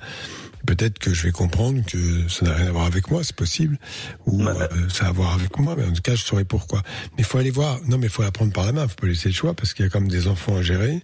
Peut-être 0.65 0.99
que 0.99 1.13
je 1.13 1.23
vais 1.23 1.31
comprendre 1.31 1.81
que 1.85 2.27
ça 2.29 2.45
n'a 2.45 2.53
rien 2.53 2.67
à 2.67 2.71
voir 2.71 2.85
avec 2.85 3.09
moi, 3.09 3.23
c'est 3.23 3.35
possible, 3.35 3.77
ou 4.25 4.43
euh, 4.43 4.67
ça 4.89 5.05
a 5.05 5.09
à 5.09 5.11
voir 5.11 5.33
avec 5.33 5.57
moi, 5.59 5.75
mais 5.77 5.85
en 5.85 5.91
tout 5.91 6.01
cas 6.01 6.15
je 6.15 6.23
saurai 6.23 6.45
pourquoi. 6.45 6.81
Mais 7.11 7.19
il 7.19 7.25
faut 7.25 7.37
aller 7.37 7.51
voir, 7.51 7.79
non 7.87 7.97
mais 7.97 8.07
il 8.07 8.09
faut 8.11 8.21
la 8.23 8.31
prendre 8.31 8.53
par 8.53 8.65
la 8.65 8.71
main, 8.71 8.87
faut 8.87 8.95
pas 8.95 9.07
laisser 9.07 9.29
le 9.29 9.35
choix, 9.35 9.53
parce 9.53 9.73
qu'il 9.73 9.85
y 9.85 9.87
a 9.87 9.89
quand 9.89 9.99
même 9.99 10.09
des 10.09 10.27
enfants 10.27 10.57
à 10.57 10.61
gérer, 10.61 11.01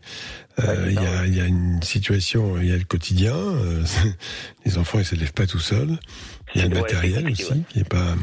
Euh, 0.60 0.88
il 0.90 0.96
y, 0.96 0.98
a, 0.98 1.28
y 1.28 1.40
a 1.40 1.46
une 1.46 1.84
situation, 1.84 2.58
il 2.60 2.68
y 2.68 2.72
a 2.72 2.78
le 2.78 2.84
quotidien, 2.84 3.36
euh, 3.36 3.84
les 4.66 4.78
enfants 4.80 4.98
ils 5.00 5.06
se 5.06 5.14
lèvent 5.16 5.34
pas 5.34 5.46
tout 5.46 5.60
seuls, 5.60 6.00
il 6.56 6.62
y 6.62 6.64
a 6.64 6.68
le 6.68 6.76
Ouais, 6.76 6.82
matériel 6.82 7.30
aussi, 7.30 7.64
qui 7.70 7.80
est 7.80 7.88
pas... 7.90 8.16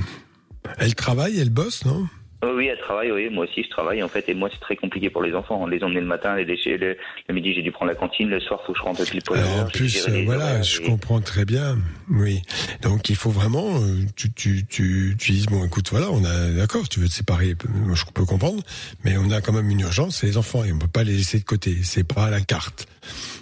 Elle 0.78 0.94
travaille, 0.96 1.38
elle 1.38 1.50
bosse, 1.50 1.84
non? 1.84 2.08
Oui, 2.44 2.50
oui, 2.56 2.66
elle 2.66 2.78
travaille, 2.78 3.10
oui, 3.10 3.28
moi 3.30 3.44
aussi 3.44 3.62
je 3.64 3.70
travaille 3.70 4.02
en 4.02 4.08
fait, 4.08 4.28
et 4.28 4.34
moi 4.34 4.48
c'est 4.52 4.60
très 4.60 4.76
compliqué 4.76 5.08
pour 5.08 5.22
les 5.22 5.34
enfants. 5.34 5.66
Les 5.66 5.82
emmener 5.82 6.00
le 6.00 6.06
matin, 6.06 6.36
les 6.36 6.44
déchets, 6.44 6.76
le, 6.76 6.96
le 7.28 7.34
midi 7.34 7.54
j'ai 7.54 7.62
dû 7.62 7.72
prendre 7.72 7.90
la 7.90 7.96
cantine, 7.96 8.28
le 8.28 8.38
soir 8.40 8.60
faut 8.66 8.72
que 8.72 8.78
je 8.78 8.82
rentre 8.84 9.04
pile 9.04 9.22
poil 9.22 9.40
Alors, 9.40 9.60
en 9.60 9.64
plus, 9.66 10.06
euh, 10.08 10.22
voilà, 10.24 10.60
je 10.62 10.80
et- 10.80 10.84
comprends 10.84 11.20
très 11.20 11.44
bien. 11.44 11.78
Oui. 12.10 12.42
Donc, 12.82 13.08
il 13.08 13.16
faut 13.16 13.30
vraiment, 13.30 13.80
euh, 13.80 14.04
tu, 14.16 14.30
tu, 14.32 14.66
tu, 14.66 15.16
tu 15.18 15.32
dis, 15.32 15.46
bon, 15.46 15.64
écoute, 15.64 15.88
voilà, 15.90 16.10
on 16.10 16.22
a, 16.24 16.50
d'accord, 16.52 16.88
tu 16.88 17.00
veux 17.00 17.08
te 17.08 17.12
séparer, 17.14 17.54
moi, 17.68 17.94
je 17.94 18.04
peux 18.12 18.24
comprendre, 18.26 18.62
mais 19.04 19.16
on 19.16 19.30
a 19.30 19.40
quand 19.40 19.52
même 19.52 19.70
une 19.70 19.80
urgence, 19.80 20.18
c'est 20.18 20.26
les 20.26 20.36
enfants, 20.36 20.64
et 20.64 20.72
on 20.72 20.78
peut 20.78 20.86
pas 20.86 21.04
les 21.04 21.16
laisser 21.16 21.38
de 21.38 21.44
côté. 21.44 21.76
C'est 21.82 22.04
pas 22.06 22.26
à 22.26 22.30
la 22.30 22.40
carte. 22.42 22.86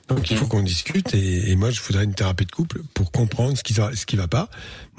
Donc, 0.09 0.31
il 0.31 0.37
faut 0.37 0.47
qu'on 0.47 0.63
discute, 0.63 1.15
et, 1.15 1.51
et 1.51 1.57
moi, 1.57 1.71
je 1.71 1.81
voudrais 1.81 2.05
une 2.05 2.15
thérapie 2.15 2.47
de 2.47 2.53
couple 2.53 2.81
pour 2.95 3.11
comprendre 3.11 3.57
ce 3.57 3.63
qui 3.65 3.73
va, 3.73 3.95
ce 3.97 4.07
qui 4.07 4.17
va 4.17 4.29
pas. 4.29 4.49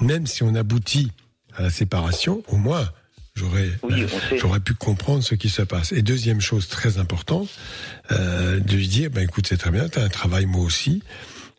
Même 0.00 0.26
si 0.26 0.42
on 0.42 0.54
aboutit 0.54 1.10
à 1.56 1.62
la 1.62 1.70
séparation, 1.70 2.42
au 2.48 2.56
moins, 2.56 2.88
j'aurais, 3.34 3.70
euh, 3.84 4.06
j'aurais 4.38 4.60
pu 4.60 4.74
comprendre 4.74 5.22
ce 5.22 5.34
qui 5.34 5.48
se 5.48 5.62
passe. 5.62 5.92
Et 5.92 6.02
deuxième 6.02 6.40
chose 6.40 6.68
très 6.68 6.98
importante, 6.98 7.48
euh, 8.12 8.60
de 8.60 8.76
lui 8.76 8.88
dire, 8.88 9.10
ben 9.10 9.22
écoute, 9.22 9.46
c'est 9.48 9.56
très 9.56 9.70
bien, 9.70 9.88
tu 9.88 9.98
as 9.98 10.02
un 10.04 10.08
travail, 10.08 10.46
moi 10.46 10.62
aussi. 10.62 11.02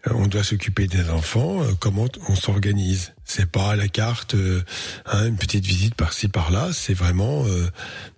Euh, 0.07 0.11
on 0.13 0.27
doit 0.27 0.43
s'occuper 0.43 0.87
des 0.87 1.09
enfants. 1.09 1.63
euh, 1.63 1.71
comment 1.79 2.07
on 2.29 2.35
s'organise? 2.35 3.13
C'est 3.25 3.49
pas 3.49 3.71
à 3.71 3.75
la 3.75 3.87
carte, 3.87 4.35
hein, 5.07 5.27
une 5.27 5.35
petite 5.37 5.65
visite 5.65 5.95
par-ci 5.95 6.27
par-là. 6.27 6.69
C'est 6.73 6.93
vraiment, 6.93 7.45
euh, 7.47 7.67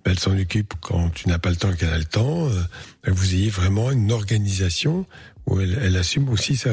ben, 0.05 0.11
elle 0.11 0.19
s'en 0.19 0.37
occupe 0.37 0.73
quand 0.81 1.09
tu 1.09 1.29
n'as 1.29 1.39
pas 1.39 1.49
le 1.49 1.55
temps 1.55 1.71
et 1.71 1.75
qu'elle 1.77 1.93
a 1.93 1.97
le 1.97 2.03
temps. 2.05 2.47
euh, 2.49 2.61
vous 3.07 3.33
ayez 3.33 3.49
vraiment 3.49 3.89
une 3.91 4.11
organisation 4.11 5.05
où 5.45 5.61
elle, 5.61 5.79
elle 5.81 5.95
assume 5.95 6.27
aussi 6.29 6.57
ses 6.57 6.69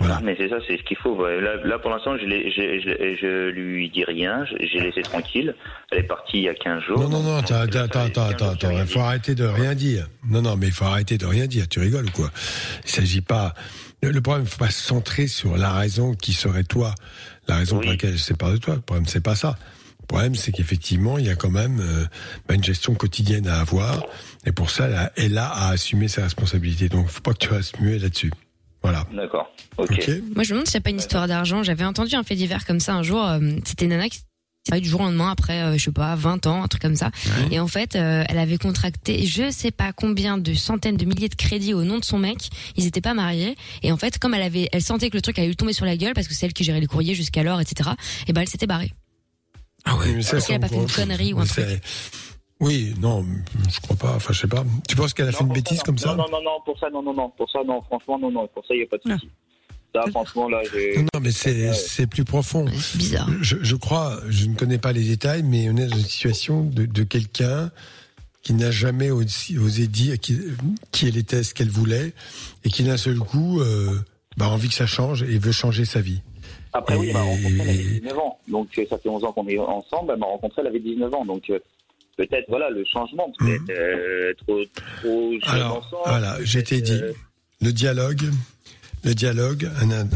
responsabilités. 0.00 0.22
Mais 0.24 0.36
c'est 0.38 0.48
ça, 0.48 0.56
c'est 0.66 0.76
ce 0.78 0.82
qu'il 0.82 0.96
faut. 0.96 1.26
Là, 1.26 1.56
là, 1.64 1.78
pour 1.78 1.90
l'instant, 1.90 2.16
je, 2.16 2.24
je, 2.26 2.80
je, 2.80 3.16
je 3.20 3.48
lui 3.50 3.90
dis 3.90 4.04
rien, 4.04 4.44
je- 4.46 4.66
j'ai 4.66 4.80
laissé 4.80 5.02
tranquille. 5.02 5.54
Elle 5.90 5.98
est 5.98 6.02
partie 6.08 6.38
il 6.38 6.42
y 6.44 6.48
a 6.48 6.54
15 6.54 6.82
jours. 6.84 6.98
Non, 7.00 7.08
non, 7.08 7.22
non, 7.22 7.36
attends, 7.36 7.54
attends, 7.60 7.80
attends, 7.80 8.00
attends, 8.00 8.28
attends, 8.28 8.50
attends, 8.50 8.70
il 8.70 8.86
faut 8.86 9.00
arrêter 9.00 9.34
de 9.34 9.44
rien 9.44 9.74
dire. 9.74 10.08
Non, 10.28 10.42
non, 10.42 10.56
mais 10.56 10.66
il 10.68 10.72
faut 10.72 10.84
arrêter 10.84 11.18
de 11.18 11.26
rien 11.26 11.46
dire. 11.46 11.68
Tu 11.68 11.80
rigoles 11.80 12.06
ou 12.06 12.10
quoi? 12.10 12.30
Il 12.84 12.90
s'agit 12.90 13.20
pas. 13.20 13.54
Le 14.02 14.18
problème, 14.20 14.44
il 14.46 14.50
faut 14.50 14.58
pas 14.58 14.70
se 14.70 14.82
centrer 14.82 15.26
sur 15.26 15.56
la 15.58 15.72
raison 15.72 16.14
qui 16.14 16.32
serait 16.32 16.64
toi, 16.64 16.94
la 17.48 17.56
raison 17.56 17.76
pour 17.80 17.90
laquelle 17.90 18.10
elle 18.12 18.18
se 18.18 18.24
sépare 18.26 18.52
de 18.52 18.56
toi. 18.56 18.74
Le 18.76 18.80
problème, 18.80 19.06
c'est 19.06 19.22
pas 19.22 19.34
ça. 19.34 19.56
Le 20.00 20.06
problème, 20.06 20.34
c'est 20.34 20.50
qu'effectivement, 20.52 21.18
il 21.18 21.26
y 21.26 21.30
a 21.30 21.34
quand 21.36 21.50
même 21.50 21.78
euh, 21.80 22.04
bah, 22.48 22.54
une 22.54 22.64
gestion 22.64 22.94
quotidienne 22.94 23.46
à 23.46 23.60
avoir, 23.60 24.02
et 24.46 24.52
pour 24.52 24.70
ça, 24.70 24.86
elle 24.86 24.94
a, 24.94 25.12
elle 25.16 25.38
a 25.38 25.46
à 25.46 25.68
assumer 25.70 26.08
ses 26.08 26.22
responsabilités. 26.22 26.88
Donc, 26.88 27.08
faut 27.08 27.20
pas 27.20 27.32
que 27.32 27.38
tu 27.46 27.48
restes 27.52 27.78
muet 27.78 27.98
là-dessus. 27.98 28.32
Voilà. 28.82 29.06
D'accord. 29.14 29.50
Ok. 29.76 30.08
Moi, 30.34 30.42
je 30.44 30.50
me 30.52 30.58
demande 30.58 30.66
s'il 30.66 30.74
n'y 30.78 30.78
a 30.78 30.80
pas 30.82 30.90
une 30.90 30.98
histoire 30.98 31.28
d'argent. 31.28 31.62
J'avais 31.62 31.84
entendu 31.84 32.14
un 32.14 32.22
fait 32.22 32.34
divers 32.34 32.64
comme 32.64 32.80
ça 32.80 32.94
un 32.94 33.02
jour. 33.02 33.24
euh, 33.26 33.38
C'était 33.64 33.84
une 33.84 33.90
nana 33.90 34.08
qui 34.08 34.20
du 34.72 34.88
jour 34.88 35.00
au 35.00 35.04
lendemain 35.04 35.30
après, 35.30 35.62
euh, 35.62 35.78
je 35.78 35.84
sais 35.86 35.90
pas, 35.90 36.14
20 36.14 36.46
ans, 36.46 36.62
un 36.62 36.68
truc 36.68 36.82
comme 36.82 36.94
ça. 36.94 37.10
Et 37.50 37.58
en 37.58 37.66
fait, 37.66 37.96
euh, 37.96 38.22
elle 38.28 38.38
avait 38.38 38.58
contracté, 38.58 39.24
je 39.26 39.50
sais 39.50 39.70
pas 39.70 39.92
combien 39.92 40.36
de 40.38 40.52
centaines 40.54 40.96
de 40.98 41.04
milliers 41.06 41.30
de 41.30 41.34
crédits 41.34 41.72
au 41.74 41.82
nom 41.82 41.98
de 41.98 42.04
son 42.04 42.18
mec. 42.18 42.50
Ils 42.76 42.86
étaient 42.86 43.00
pas 43.00 43.14
mariés. 43.14 43.56
Et 43.82 43.90
en 43.90 43.96
fait, 43.96 44.18
comme 44.18 44.34
elle 44.34 44.42
avait, 44.42 44.68
elle 44.72 44.82
sentait 44.82 45.08
que 45.10 45.16
le 45.16 45.22
truc 45.22 45.38
allait 45.38 45.48
lui 45.48 45.56
tomber 45.56 45.72
sur 45.72 45.86
la 45.86 45.96
gueule 45.96 46.12
parce 46.12 46.28
que 46.28 46.34
c'est 46.34 46.44
elle 46.46 46.52
qui 46.52 46.62
gérait 46.62 46.78
les 46.78 46.86
courriers 46.86 47.14
jusqu'alors, 47.14 47.60
etc. 47.60 47.90
Et 48.28 48.32
ben, 48.34 48.42
elle 48.42 48.48
s'était 48.48 48.66
barrée. 48.66 48.92
Ah 49.86 49.96
ouais, 49.96 50.12
mais 50.12 50.22
ça, 50.22 50.32
Parce 50.32 50.44
c'est 50.44 50.52
qu'elle 50.52 50.56
a 50.56 50.60
pas 50.60 50.68
fait 50.68 50.76
une 50.76 50.86
connerie 50.90 51.32
ou 51.32 51.38
un 51.40 51.44
Mais 51.44 51.48
truc. 51.48 51.66
Oui, 52.60 52.94
non, 53.00 53.24
je 53.70 53.80
crois 53.80 53.96
pas. 53.96 54.14
Enfin, 54.16 54.32
je 54.32 54.40
sais 54.40 54.46
pas. 54.48 54.64
Tu 54.88 54.94
penses 54.96 55.14
qu'elle 55.14 55.28
a 55.28 55.32
fait 55.32 55.44
une 55.44 55.52
bêtise 55.52 55.82
comme 55.82 55.98
ça 55.98 56.14
Non, 56.14 56.26
non, 56.30 56.42
non, 56.42 56.58
pour 56.64 56.78
ça, 56.78 56.88
non, 56.90 57.02
non, 57.02 57.14
non. 57.14 57.30
Pour 57.36 57.50
ça, 57.50 57.60
non, 57.66 57.80
franchement, 57.82 58.18
non, 58.18 58.30
non. 58.30 58.46
Pour 58.48 58.64
ça, 58.66 58.74
il 58.74 58.78
n'y 58.78 58.82
a 58.84 58.86
pas 58.86 58.98
de 58.98 59.12
souci. 59.12 59.30
Ça, 59.94 60.02
franchement, 60.10 60.48
là, 60.48 60.60
j'ai. 60.72 60.96
Non, 60.98 61.06
non, 61.14 61.20
mais 61.20 61.30
c'est 61.32 61.72
c'est 61.72 62.06
plus 62.06 62.24
profond. 62.24 62.66
C'est 62.78 62.98
bizarre. 62.98 63.28
Je, 63.40 63.56
je 63.62 63.76
crois, 63.76 64.20
je 64.28 64.46
ne 64.46 64.54
connais 64.54 64.78
pas 64.78 64.92
les 64.92 65.02
détails, 65.04 65.42
mais 65.42 65.68
on 65.70 65.76
est 65.76 65.86
dans 65.86 65.96
une 65.96 66.04
situation 66.04 66.62
de, 66.64 66.84
de 66.86 67.02
quelqu'un 67.02 67.70
qui 68.42 68.52
n'a 68.54 68.70
jamais 68.70 69.10
osé, 69.10 69.58
osé 69.58 69.86
dire 69.86 70.18
qui, 70.20 70.38
qui 70.92 71.08
elle 71.08 71.16
était, 71.16 71.42
ce 71.42 71.54
qu'elle 71.54 71.70
voulait, 71.70 72.12
et 72.64 72.70
qui 72.70 72.84
d'un 72.84 72.96
seul 72.96 73.18
coup 73.18 73.60
euh, 73.60 73.98
bah, 74.36 74.46
a 74.46 74.48
envie 74.50 74.68
que 74.68 74.74
ça 74.74 74.86
change 74.86 75.22
et 75.24 75.38
veut 75.38 75.52
changer 75.52 75.84
sa 75.84 76.00
vie. 76.00 76.20
Après, 76.72 76.96
oui, 76.96 77.08
elle 77.08 77.14
m'a 77.14 77.24
Et- 77.24 77.28
rencontré, 77.28 77.52
elle 77.54 77.60
avait 77.70 77.82
19 78.00 78.18
ans. 78.18 78.38
Donc, 78.48 78.68
ça 78.88 78.96
fait 78.98 79.08
11 79.08 79.24
ans 79.24 79.32
qu'on 79.32 79.48
est 79.48 79.58
ensemble. 79.58 80.12
Elle 80.12 80.20
m'a 80.20 80.26
rencontré, 80.26 80.60
elle 80.62 80.68
avait 80.68 80.78
19 80.78 81.12
ans. 81.14 81.24
Donc, 81.24 81.50
euh, 81.50 81.58
peut-être, 82.16 82.46
voilà, 82.48 82.70
le 82.70 82.84
changement. 82.92 83.32
Peut-être 83.38 83.70
euh, 83.70 84.32
trop, 84.46 84.60
trop 85.02 85.32
Mhm. 85.32 85.38
Alors, 85.44 85.76
ensemble. 85.78 86.02
voilà, 86.06 86.38
été 86.60 86.80
dit, 86.80 86.92
euh, 87.02 87.12
le 87.60 87.72
dialogue, 87.72 88.22
le 89.04 89.14
dialogue, 89.14 89.70
un, 89.80 89.90
un, 89.90 90.06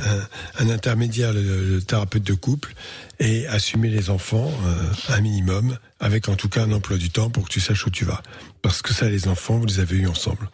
un 0.59 0.69
intermédiaire, 0.71 1.33
le, 1.33 1.41
le 1.43 1.81
thérapeute 1.83 2.23
de 2.23 2.35
couple, 2.35 2.75
et 3.19 3.47
assumer 3.47 3.89
les 3.89 4.11
enfants, 4.11 4.51
euh, 4.67 5.15
un 5.15 5.21
minimum, 5.21 5.79
avec 6.01 6.29
en 6.29 6.37
tout 6.37 6.49
cas 6.49 6.65
un 6.65 6.73
emploi 6.73 6.99
du 6.99 7.11
temps 7.11 7.31
pour 7.31 7.45
que 7.45 7.53
tu 7.53 7.61
saches 7.61 7.87
où 7.87 7.91
tu 7.91 8.05
vas. 8.05 8.23
Parce 8.61 8.83
que 8.83 8.93
ça, 8.93 9.09
les 9.09 9.29
enfants, 9.29 9.57
vous 9.59 9.67
les 9.67 9.81
avez 9.81 9.97
eus 9.97 10.07
ensemble. 10.07 10.49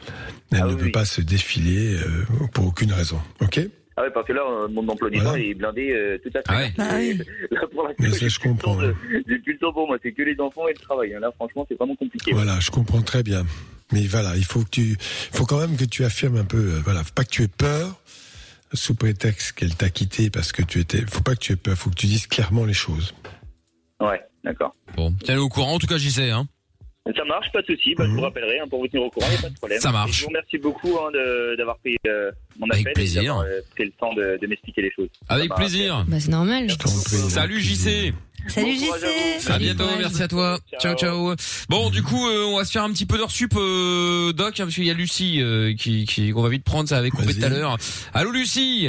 Elle 0.53 0.61
Ah 0.63 0.67
ne 0.67 0.75
oui, 0.75 0.83
peut 0.85 0.91
pas 0.93 1.05
se 1.05 1.21
défiler 1.21 1.97
euh, 1.97 2.25
pour 2.53 2.67
aucune 2.67 2.93
raison. 2.93 3.21
Ok? 3.41 3.61
Ah 4.01 4.05
ouais, 4.05 4.11
parce 4.15 4.27
que 4.27 4.33
là, 4.33 4.41
euh, 4.49 4.69
mon 4.69 4.89
emploi 4.89 5.11
du 5.11 5.17
Voilà. 5.19 5.33
temps 5.33 5.37
est 5.37 5.53
blindé 5.53 5.91
euh, 5.93 6.17
tout 6.23 6.31
à 6.35 6.39
fait. 6.39 6.73
Ah 6.79 6.97
ouais. 6.97 7.13
Là, 7.51 7.61
pour 7.71 7.83
l'instant, 7.83 7.97
Mais 8.03 8.11
ça, 8.13 8.29
je 8.29 8.39
comprends. 8.39 8.79
J'ai 8.81 9.39
plus 9.41 9.53
le 9.53 9.59
temps 9.59 9.73
pour 9.75 9.87
moi. 9.89 9.99
C'est 10.03 10.13
que 10.13 10.23
les 10.23 10.41
enfants 10.41 10.67
et 10.69 10.73
le 10.73 10.79
travail. 10.79 11.13
hein. 11.15 11.21
Là, 11.21 11.31
franchement, 11.37 11.67
c'est 11.69 11.75
vraiment 11.77 11.97
compliqué. 11.97 12.33
Voilà, 12.33 12.59
je 12.61 12.71
comprends 12.71 13.03
très 13.03 13.23
bien. 13.23 13.45
Mais 13.93 14.07
voilà, 14.07 14.37
il 14.37 14.45
faut 14.45 14.61
que 14.65 14.71
tu, 14.71 14.97
faut 15.01 15.45
quand 15.45 15.59
même 15.61 15.77
que 15.77 15.85
tu 15.85 16.03
affirmes 16.05 16.37
un 16.39 16.45
peu, 16.45 16.57
euh, 16.57 16.81
voilà, 16.83 17.05
faut 17.05 17.13
pas 17.15 17.25
que 17.25 17.31
tu 17.31 17.43
aies 17.43 17.49
peur 17.49 18.01
sous 18.73 18.95
prétexte 18.95 19.53
qu'elle 19.53 19.75
t'a 19.75 19.91
quitté 19.91 20.31
parce 20.31 20.53
que 20.53 20.63
tu 20.63 20.79
étais, 20.79 21.05
faut 21.07 21.21
pas 21.23 21.35
que 21.35 21.41
tu 21.41 21.53
aies 21.53 21.57
peur, 21.57 21.77
faut 21.77 21.91
que 21.91 21.97
tu 21.97 22.07
dises 22.07 22.27
clairement 22.27 22.65
les 22.65 22.73
choses. 22.73 23.13
Ouais, 24.01 24.23
d'accord. 24.45 24.75
Bon, 24.97 25.13
tiens 25.25 25.39
au 25.41 25.49
courant. 25.49 25.75
En 25.75 25.79
tout 25.79 25.89
cas, 25.89 25.99
j'y 25.99 26.11
sais. 26.13 26.31
Hein. 26.31 26.47
Ça 27.17 27.25
marche, 27.25 27.47
pas 27.53 27.63
de 27.63 27.67
souci. 27.67 27.95
Bah, 27.97 28.05
Je 28.07 28.11
vous 28.13 28.21
rappellerai 28.21 28.61
hein, 28.61 28.67
pour 28.69 28.81
vous 28.81 28.87
tenir 28.89 29.05
au 29.07 29.11
courant, 29.11 29.27
il 29.29 29.33
n'y 29.33 29.39
a 29.39 29.43
pas 29.43 29.49
de 29.49 29.55
problème. 29.57 29.79
Mhm. 29.79 29.83
Ça 29.83 29.91
marche. 29.91 30.11
Et 30.11 30.13
je 30.13 30.21
vous 30.23 30.29
remercie 30.29 30.59
beaucoup 30.59 30.99
hein, 30.99 31.11
de- 31.13 31.57
d'avoir 31.57 31.79
pris 31.79 31.97
euh, 32.07 32.31
mon 32.59 32.67
Avec 32.69 32.83
appel 32.83 32.93
plaisir. 32.95 33.23
et 33.23 33.25
d'avoir 33.27 33.45
euh, 33.47 33.61
pris 33.75 33.85
le 33.85 33.91
temps 33.99 34.13
de, 34.15 34.39
de 34.41 34.47
m'expliquer 34.47 34.83
les 34.83 34.93
choses. 34.95 35.09
Avec 35.29 35.51
plaisir. 35.55 36.05
Bah, 36.09 36.21
c'est 36.21 36.31
normal. 36.31 36.69
Salut 36.87 37.61
JC. 37.61 38.13
Salut 38.49 38.67
Bon 38.79 38.97
JC. 38.97 39.51
À 39.51 39.59
bientôt, 39.59 39.85
merci 39.99 40.23
à 40.23 40.29
toi. 40.29 40.59
Ciao, 40.81 40.95
ciao. 40.95 41.35
Bon, 41.69 41.91
du 41.91 42.03
coup, 42.03 42.29
euh, 42.29 42.45
on 42.47 42.57
va 42.59 42.65
se 42.65 42.71
faire 42.73 42.85
un 42.85 42.93
petit 42.93 43.07
peu 43.07 43.19
d'heure 43.19 43.31
sup, 43.31 43.53
euh, 43.57 44.33
Doc, 44.33 44.61
hein, 44.61 44.65
parce 44.65 44.75
qu'il 44.75 44.85
y 44.85 44.91
a 44.91 44.95
Lucie 44.95 45.43
euh, 45.43 45.75
qui, 45.75 46.05
qui 46.07 46.31
qu'on 46.31 46.43
va 46.43 46.49
vite 46.49 46.65
prendre, 46.65 46.89
ça 46.89 46.99
avait 46.99 47.11
coupé 47.11 47.35
tout 47.35 47.45
à 47.45 47.49
l'heure. 47.49 47.77
Allô, 48.15 48.31
Lucie? 48.31 48.89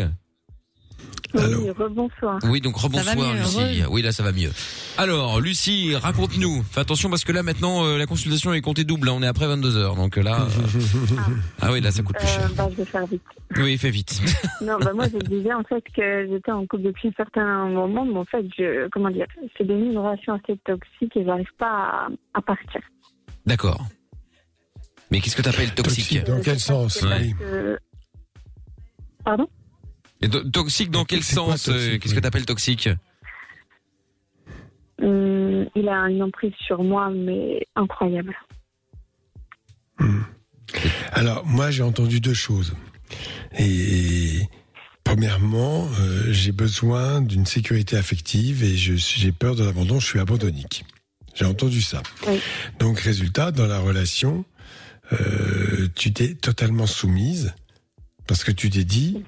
Oui, 1.33 1.69
rebonsoir. 1.69 2.39
Oui, 2.43 2.59
donc 2.59 2.75
rebonsoir, 2.75 3.15
mieux, 3.15 3.39
Lucie. 3.39 3.83
Oui, 3.89 4.01
là, 4.01 4.11
ça 4.11 4.21
va 4.21 4.33
mieux. 4.33 4.51
Alors, 4.97 5.39
Lucie, 5.39 5.95
raconte-nous. 5.95 6.61
Fais 6.71 6.81
attention 6.81 7.09
parce 7.09 7.23
que 7.23 7.31
là, 7.31 7.41
maintenant, 7.41 7.85
euh, 7.85 7.97
la 7.97 8.05
consultation 8.05 8.53
est 8.53 8.59
comptée 8.59 8.83
double. 8.83 9.07
hein, 9.07 9.13
on 9.15 9.23
est 9.23 9.27
après 9.27 9.47
22 9.47 9.77
heures, 9.77 9.95
donc 9.95 10.17
là. 10.17 10.41
euh, 10.41 10.79
ah 11.61 11.71
oui, 11.71 11.79
là, 11.79 11.91
ça 11.91 12.03
coûte 12.03 12.17
plus 12.17 12.27
Euh, 12.27 12.29
cher. 12.39 12.51
bah, 12.57 12.67
je 12.71 12.75
vais 12.75 12.85
faire 12.85 13.05
vite. 13.07 13.21
Oui, 13.55 13.77
fais 13.77 13.91
vite. 13.91 14.21
Non, 14.61 14.77
bah 14.79 14.91
moi 14.93 15.05
je 15.11 15.17
disais 15.27 15.53
en 15.53 15.63
fait 15.63 15.83
que 15.95 16.27
j'étais 16.29 16.51
en 16.51 16.67
couple 16.67 16.83
depuis 16.83 17.07
un 17.07 17.13
certain 17.17 17.65
moment, 17.69 18.05
mais 18.05 18.17
en 18.19 18.25
fait, 18.25 18.45
je, 18.57 18.87
comment 18.89 19.09
dire, 19.09 19.25
c'est 19.57 19.63
devenu 19.65 19.91
une 19.91 19.97
relation 19.97 20.33
assez 20.33 20.57
toxique 20.65 21.15
et 21.15 21.25
j'arrive 21.25 21.49
pas 21.57 21.65
à, 21.65 22.07
à 22.33 22.41
partir. 22.41 22.81
D'accord. 23.45 23.85
Mais 25.09 25.19
qu'est-ce 25.21 25.35
que 25.37 25.41
t'appelles 25.41 25.73
toxique 25.73 26.23
Dans 26.25 26.41
quel 26.41 26.59
sens 26.59 27.01
Ouais. 27.01 27.31
Pardon? 29.23 29.47
Et 30.21 30.29
to- 30.29 30.43
Toxique 30.49 30.91
dans 30.91 31.05
quel 31.05 31.23
sens 31.23 31.67
euh, 31.69 31.97
Qu'est-ce 31.97 32.13
que 32.15 32.19
t'appelles 32.19 32.45
toxique 32.45 32.89
Hum, 35.01 35.65
Il 35.75 35.89
a 35.89 36.09
une 36.09 36.21
emprise 36.23 36.53
sur 36.65 36.83
moi, 36.83 37.09
mais 37.09 37.65
incroyable. 37.75 38.35
Alors, 41.11 41.45
moi, 41.45 41.71
j'ai 41.71 41.83
entendu 41.83 42.19
deux 42.19 42.33
choses. 42.33 42.73
Et, 43.57 44.41
premièrement, 45.03 45.87
euh, 45.99 46.31
j'ai 46.31 46.51
besoin 46.51 47.21
d'une 47.21 47.45
sécurité 47.45 47.97
affective 47.97 48.63
et 48.63 48.75
j'ai 48.75 49.31
peur 49.31 49.55
de 49.55 49.63
l'abandon. 49.63 49.99
Je 49.99 50.05
suis 50.07 50.19
abandonnique. 50.19 50.85
J'ai 51.33 51.45
entendu 51.45 51.81
ça. 51.81 52.01
Donc, 52.79 52.99
résultat, 52.99 53.51
dans 53.51 53.67
la 53.67 53.79
relation, 53.79 54.45
euh, 55.13 55.87
tu 55.95 56.13
t'es 56.13 56.33
totalement 56.35 56.87
soumise 56.87 57.53
parce 58.27 58.43
que 58.43 58.51
tu 58.51 58.69
t'es 58.69 58.83
dit, 58.83 59.23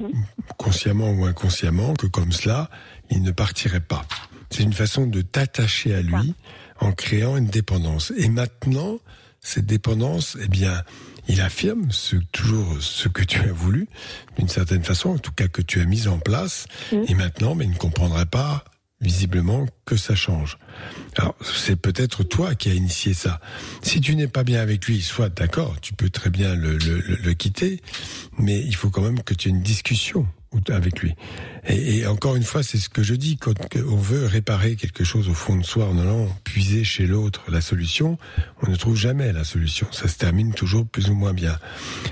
consciemment 0.58 1.12
ou 1.12 1.26
inconsciemment, 1.26 1.94
que 1.94 2.08
comme 2.08 2.32
cela, 2.32 2.70
il 3.10 3.22
ne 3.22 3.32
partirait 3.32 3.80
pas. 3.80 4.06
C'est 4.50 4.64
une 4.64 4.74
façon 4.74 5.08
de 5.08 5.22
t'attacher 5.22 5.96
à 5.96 6.02
lui 6.02 6.36
en 6.80 6.92
créant 6.92 7.38
une 7.38 7.48
dépendance. 7.48 8.14
Et 8.18 8.30
maintenant, 8.30 9.00
cette 9.40 9.66
dépendance, 9.66 10.38
eh 10.42 10.48
bien, 10.48 10.84
il 11.28 11.42
affirme 11.42 11.92
ce, 11.92 12.18
toujours 12.32 12.82
ce 12.82 13.08
que 13.08 13.24
tu 13.24 13.40
as 13.40 13.52
voulu, 13.52 13.88
d'une 14.38 14.50
certaine 14.50 14.84
façon, 14.84 15.10
en 15.10 15.18
tout 15.18 15.32
cas 15.32 15.48
que 15.48 15.62
tu 15.62 15.82
as 15.82 15.86
mis 15.86 16.08
en 16.08 16.20
place. 16.20 16.66
Et 16.92 17.14
maintenant, 17.14 17.56
mais 17.56 17.66
il 17.66 17.72
ne 17.72 17.78
comprendrait 17.78 18.26
pas 18.26 18.64
visiblement 19.04 19.68
que 19.86 19.98
ça 19.98 20.16
change. 20.16 20.58
Alors, 21.18 21.36
c'est 21.44 21.76
peut-être 21.76 22.24
toi 22.24 22.56
qui 22.56 22.70
as 22.70 22.74
initié 22.74 23.14
ça. 23.14 23.40
Si 23.82 24.02
tu 24.02 24.16
n'es 24.16 24.28
pas 24.28 24.44
bien 24.44 24.62
avec 24.62 24.86
lui, 24.86 25.02
soit 25.02 25.30
d'accord, 25.30 25.80
tu 25.82 25.94
peux 25.94 26.10
très 26.10 26.30
bien 26.30 26.56
le, 26.56 26.78
le- 26.78 27.02
le- 27.02 27.34
quitter, 27.34 27.82
mais 28.38 28.60
il 28.60 28.76
faut 28.76 28.90
quand 28.90 29.02
même 29.02 29.22
que 29.22 29.34
tu 29.34 29.50
aies 29.50 29.52
une 29.52 29.62
discussion 29.62 30.26
avec 30.70 31.00
lui. 31.02 31.16
Et, 31.68 31.98
et 31.98 32.06
encore 32.08 32.36
une 32.36 32.44
fois, 32.44 32.62
c'est 32.62 32.78
ce 32.78 32.88
que 32.88 33.02
je 33.02 33.16
dis, 33.16 33.38
quand 33.38 33.56
on 33.76 33.96
veut 33.96 34.28
réparer 34.28 34.76
quelque 34.76 35.04
chose 35.04 35.28
au 35.28 35.34
fond 35.34 35.56
de 35.56 35.64
soi 35.64 35.88
en 35.88 35.98
allant 35.98 36.28
puiser 36.44 36.84
chez 36.84 37.08
l'autre 37.08 37.42
la 37.50 37.60
solution, 37.60 38.20
on 38.62 38.70
ne 38.70 38.76
trouve 38.76 38.96
jamais 38.96 39.34
la 39.34 39.44
solution. 39.44 39.88
Ça 39.92 40.08
se 40.08 40.16
termine 40.18 40.54
toujours 40.54 40.86
plus 40.86 41.10
ou 41.10 41.16
moins 41.16 41.34
bien. 41.34 41.58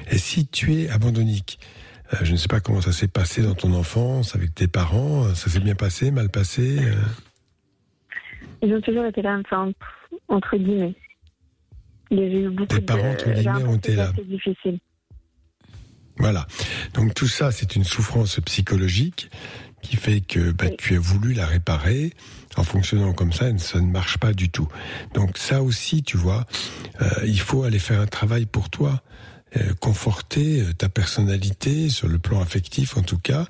Et 0.10 0.18
si 0.18 0.48
tu 0.48 0.74
es 0.74 0.90
abandonnique, 0.90 1.60
je 2.22 2.32
ne 2.32 2.38
sais 2.38 2.48
pas 2.48 2.60
comment 2.60 2.82
ça 2.82 2.92
s'est 2.92 3.08
passé 3.08 3.42
dans 3.42 3.56
ton 3.56 3.74
enfance 3.74 4.36
avec 4.36 4.54
tes 4.54 4.68
parents, 4.68 5.26
euh, 5.26 5.34
ça 5.34 5.50
s'est 5.50 5.60
bien 5.60 5.76
passé, 5.76 6.12
mal 6.12 6.30
passé 6.30 6.80
euh 6.80 6.94
Ils 8.62 8.74
ont 8.74 8.82
toujours 8.82 9.06
été 9.06 9.22
là, 9.22 9.40
enfin, 9.40 9.72
entre 10.28 10.58
guillemets. 10.58 10.96
Il 12.10 12.20
y 12.20 12.22
a 12.22 12.26
eu 12.26 12.50
beaucoup 12.50 12.68
Tes 12.68 12.82
parents, 12.82 13.02
de... 13.02 13.14
entre 13.14 13.32
guillemets, 13.32 13.64
ont 13.64 13.76
été 13.76 13.96
là. 13.96 14.10
assez 14.10 14.24
difficile. 14.24 14.80
Voilà. 16.18 16.46
Donc 16.94 17.14
tout 17.14 17.28
ça, 17.28 17.52
c'est 17.52 17.76
une 17.76 17.86
souffrance 17.86 18.40
psychologique 18.42 19.32
qui 19.82 19.96
fait 19.96 20.22
que 20.22 20.52
bah, 20.52 20.70
tu 20.78 20.96
as 20.96 21.00
voulu 21.00 21.34
la 21.34 21.46
réparer 21.46 22.12
en 22.58 22.64
fonctionnant 22.64 23.14
comme 23.14 23.32
ça, 23.32 23.58
ça 23.58 23.80
ne 23.80 23.88
marche 23.88 24.18
pas 24.18 24.34
du 24.34 24.50
tout. 24.50 24.68
Donc 25.14 25.38
ça 25.38 25.64
aussi, 25.64 26.04
tu 26.04 26.18
vois, 26.18 26.46
euh, 27.02 27.08
il 27.26 27.40
faut 27.40 27.64
aller 27.64 27.80
faire 27.80 28.02
un 28.02 28.08
travail 28.08 28.46
pour 28.46 28.70
toi, 28.70 28.90
euh, 28.92 29.21
conforter 29.80 30.62
euh, 30.62 30.74
ta 30.74 30.90
personnalité 30.90 31.90
sur 31.90 32.08
le 32.08 32.20
plan 32.20 32.42
affectif 32.42 32.98
en 32.98 33.02
tout 33.02 33.20
cas, 33.20 33.46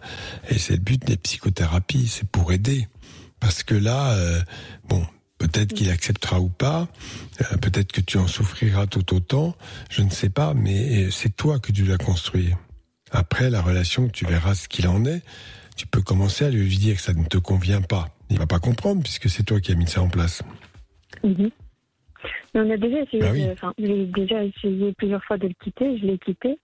et 0.50 0.58
c'est 0.58 0.74
le 0.74 0.80
but 0.80 1.04
des 1.06 1.18
psychothérapies, 1.18 2.08
c'est 2.08 2.28
pour 2.28 2.52
aider. 2.52 2.88
Parce 3.42 3.64
que 3.64 3.74
là, 3.76 4.14
euh, 4.14 4.40
bon, 4.88 5.06
peut-être 5.40 5.74
qu'il 5.74 5.90
acceptera 5.90 6.40
ou 6.40 6.48
pas, 6.48 6.88
euh, 7.42 7.58
peut-être 7.58 7.92
que 7.92 8.00
tu 8.00 8.18
en 8.18 8.28
souffriras 8.28 8.86
tout 8.86 9.14
autant, 9.16 9.56
je 9.90 10.04
ne 10.04 10.10
sais 10.10 10.30
pas, 10.30 10.54
mais 10.54 11.08
euh, 11.08 11.12
c'est 11.12 11.36
toi 11.36 11.60
que 11.60 11.72
tu 11.72 11.82
dois 11.84 11.98
construire. 11.98 12.58
Après 13.12 13.50
la 13.50 13.62
relation, 13.62 14.08
tu 14.08 14.26
verras 14.26 14.56
ce 14.56 14.70
qu'il 14.70 14.88
en 14.88 15.04
est. 15.06 15.22
Tu 15.76 15.88
peux 15.88 16.02
commencer 16.02 16.46
à 16.46 16.50
lui 16.50 16.78
dire 16.78 16.96
que 16.96 17.02
ça 17.02 17.14
ne 17.14 17.26
te 17.26 17.38
convient 17.38 17.82
pas. 17.82 18.10
Il 18.30 18.38
va 18.38 18.46
pas 18.46 18.60
comprendre 18.60 19.02
puisque 19.02 19.30
c'est 19.30 19.44
toi 19.44 19.60
qui 19.60 19.72
as 19.72 19.76
mis 19.76 19.88
ça 19.88 20.02
en 20.02 20.10
place. 20.10 20.44
Mhm. 21.24 21.50
Mais 22.54 22.62
on 22.62 22.70
a 22.70 22.78
déjà 22.78 23.00
essayé, 23.02 23.22
Bah 23.24 23.30
oui. 23.34 23.46
de- 23.46 23.52
enfin, 23.52 23.74
j'ai 23.78 24.06
déjà 24.06 24.44
essayé 24.44 24.94
plusieurs 24.94 25.24
fois 25.24 25.38
de 25.38 25.48
le 25.48 25.54
quitter. 25.64 25.98
Je 25.98 26.06
l'ai 26.06 26.18
quitté. 26.18 26.60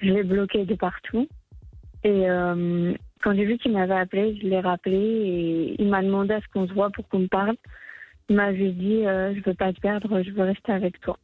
Je 0.00 0.10
l'ai 0.12 0.22
bloqué 0.22 0.64
de 0.64 0.74
partout. 0.74 1.28
Et 2.04 2.30
euh, 2.30 2.94
quand 3.22 3.34
j'ai 3.34 3.44
vu 3.44 3.58
qu'il 3.58 3.72
m'avait 3.72 3.94
appelé, 3.94 4.38
je 4.40 4.46
l'ai 4.46 4.60
rappelé 4.60 4.96
et 4.96 5.76
il 5.82 5.88
m'a 5.88 6.02
demandé 6.02 6.34
à 6.34 6.40
ce 6.40 6.46
qu'on 6.52 6.66
se 6.68 6.72
voit 6.72 6.90
pour 6.90 7.08
qu'on 7.08 7.18
me 7.20 7.26
parle. 7.28 7.56
Il 8.28 8.36
m'a 8.36 8.54
juste 8.54 8.76
dit 8.76 9.04
euh, 9.06 9.34
je 9.34 9.40
veux 9.44 9.54
pas 9.54 9.72
te 9.72 9.80
perdre, 9.80 10.22
je 10.22 10.30
veux 10.30 10.44
rester 10.44 10.72
avec 10.72 11.00
toi. 11.00 11.18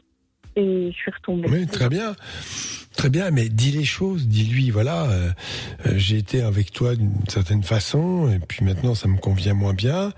et 0.57 0.91
je 0.91 0.97
suis 0.97 1.11
retombée. 1.11 1.49
Oui, 1.51 1.67
très 1.67 1.89
bien. 1.89 2.15
Très 2.97 3.11
bien, 3.11 3.31
mais 3.33 3.49
dis 3.49 3.73
les 3.73 3.85
choses, 3.85 4.29
dis-lui, 4.29 4.71
voilà, 4.71 5.05
euh, 5.05 5.31
euh, 5.87 5.95
j'ai 5.97 6.17
été 6.17 6.43
avec 6.43 6.71
toi 6.71 6.95
d'une 6.95 7.13
certaine 7.29 7.65
façon, 7.65 8.31
et 8.31 8.39
puis 8.39 8.65
maintenant 8.65 8.95
ça 8.95 9.09
me 9.09 9.19
convient 9.19 9.55
moins 9.55 9.75
bien. 9.75 10.13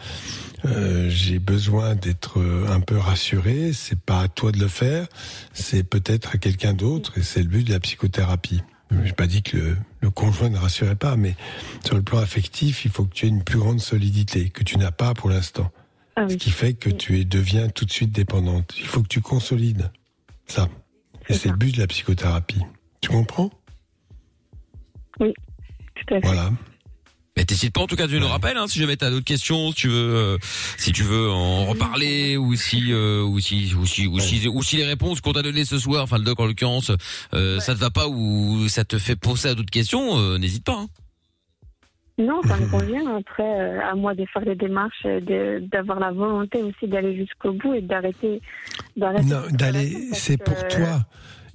Euh, 0.66 1.08
j'ai 1.08 1.38
besoin 1.38 1.94
d'être 1.94 2.38
euh, 2.38 2.68
un 2.68 2.80
peu 2.80 2.98
rassuré. 2.98 3.72
C'est 3.72 3.98
pas 3.98 4.20
à 4.20 4.28
toi 4.28 4.52
de 4.52 4.58
le 4.58 4.68
faire, 4.68 5.06
c'est 5.54 5.84
peut-être 5.84 6.34
à 6.34 6.38
quelqu'un 6.38 6.74
d'autre, 6.74 7.16
et 7.18 7.22
c'est 7.22 7.40
le 7.40 7.48
but 7.48 7.66
de 7.66 7.72
la 7.72 7.80
psychothérapie. 7.80 8.62
J'ai 9.04 9.12
pas 9.12 9.26
dit 9.26 9.42
que 9.42 9.56
le, 9.56 9.76
le 10.00 10.10
conjoint 10.10 10.48
ne 10.48 10.58
rassurait 10.58 10.96
pas, 10.96 11.16
mais 11.16 11.34
sur 11.84 11.96
le 11.96 12.02
plan 12.02 12.18
affectif, 12.18 12.84
il 12.84 12.90
faut 12.90 13.04
que 13.04 13.14
tu 13.14 13.26
aies 13.26 13.30
une 13.30 13.42
plus 13.42 13.58
grande 13.58 13.80
solidité 13.80 14.50
que 14.50 14.62
tu 14.62 14.78
n'as 14.78 14.92
pas 14.92 15.14
pour 15.14 15.30
l'instant. 15.30 15.72
Ah 16.14 16.28
Ce 16.28 16.34
qui 16.36 16.50
fait 16.50 16.74
que 16.74 16.88
tu 16.88 17.18
es, 17.18 17.24
deviens 17.24 17.68
tout 17.68 17.84
de 17.84 17.90
suite 17.90 18.12
dépendante. 18.12 18.74
Il 18.78 18.86
faut 18.86 19.02
que 19.02 19.08
tu 19.08 19.20
consolides 19.20 19.90
ça. 20.46 20.68
Et 21.28 21.34
c'est 21.34 21.48
le 21.48 21.56
but 21.56 21.74
de 21.74 21.80
la 21.80 21.86
psychothérapie. 21.86 22.60
Tu 23.00 23.08
comprends? 23.10 23.50
Oui, 25.20 25.32
tout 25.94 26.14
à 26.14 26.20
fait. 26.20 26.26
Voilà. 26.26 26.50
Mais 27.36 27.44
t'hésites 27.44 27.74
pas 27.74 27.82
en 27.82 27.86
tout 27.86 27.96
cas, 27.96 28.08
tu 28.08 28.18
nous 28.18 28.28
rappelles 28.28 28.56
hein, 28.56 28.66
si 28.66 28.78
jamais 28.78 28.96
t'as 28.96 29.10
d'autres 29.10 29.26
questions, 29.26 29.68
si 29.68 29.74
tu 29.74 29.88
veux, 29.88 30.14
euh, 30.14 30.38
si 30.78 30.92
tu 30.92 31.02
veux 31.02 31.30
en 31.30 31.66
reparler 31.66 32.38
ou 32.38 32.56
si, 32.56 32.92
euh, 32.92 33.22
ou 33.22 33.40
si, 33.40 33.74
ou 33.74 33.84
si, 33.84 34.06
ou 34.06 34.18
si, 34.18 34.48
ou 34.48 34.62
si 34.62 34.76
les 34.78 34.86
réponses 34.86 35.20
qu'on 35.20 35.34
t'a 35.34 35.42
données 35.42 35.66
ce 35.66 35.78
soir, 35.78 36.02
enfin 36.02 36.16
le 36.16 36.24
doc 36.24 36.40
en 36.40 36.46
l'occurrence, 36.46 36.92
euh, 37.34 37.60
ça 37.60 37.74
te 37.74 37.80
va 37.80 37.90
pas 37.90 38.08
ou 38.08 38.68
ça 38.68 38.84
te 38.84 38.98
fait 38.98 39.16
penser 39.16 39.48
à 39.48 39.54
d'autres 39.54 39.70
questions, 39.70 40.18
euh, 40.18 40.38
n'hésite 40.38 40.64
pas. 40.64 40.78
Hein. 40.78 40.86
Non, 42.18 42.40
ça 42.42 42.56
me 42.56 42.66
convient. 42.70 43.16
Après, 43.16 43.60
euh, 43.60 43.80
à 43.82 43.94
moi 43.94 44.14
de 44.14 44.24
faire 44.26 44.42
les 44.42 44.56
démarches, 44.56 45.04
euh, 45.04 45.60
d'avoir 45.60 46.00
la 46.00 46.12
volonté 46.12 46.62
aussi 46.62 46.88
d'aller 46.88 47.16
jusqu'au 47.16 47.52
bout 47.52 47.74
et 47.74 47.82
d'arrêter. 47.82 48.40
Non, 48.96 49.42
d'aller, 49.50 50.08
c'est 50.12 50.42
pour 50.42 50.66
toi. 50.68 51.06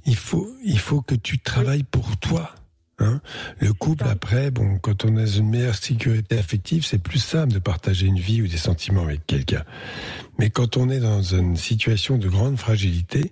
Il 0.06 0.16
faut, 0.16 0.50
il 0.64 0.80
faut 0.80 1.02
que 1.02 1.16
tu 1.16 1.40
travailles 1.40 1.84
pour 1.84 2.18
toi. 2.18 2.52
Hein 3.00 3.20
le 3.60 3.74
couple, 3.74 4.06
après, 4.08 4.52
bon, 4.52 4.78
quand 4.78 5.06
on 5.06 5.18
a 5.18 5.26
une 5.26 5.50
meilleure 5.50 5.76
sécurité 5.76 6.38
affective, 6.38 6.86
c'est 6.86 7.02
plus 7.02 7.20
simple 7.20 7.52
de 7.54 7.60
partager 7.60 8.06
une 8.06 8.20
vie 8.20 8.44
ou 8.44 8.48
des 8.48 8.58
sentiments 8.58 9.04
avec 9.04 9.26
quelqu'un. 9.26 9.64
Mais 10.38 10.52
quand 10.52 10.78
on 10.78 10.88
est 10.90 11.00
dans 11.00 11.24
une 11.24 11.56
situation 11.56 12.18
de 12.20 12.30
grande 12.30 12.58
fragilité, 12.58 13.32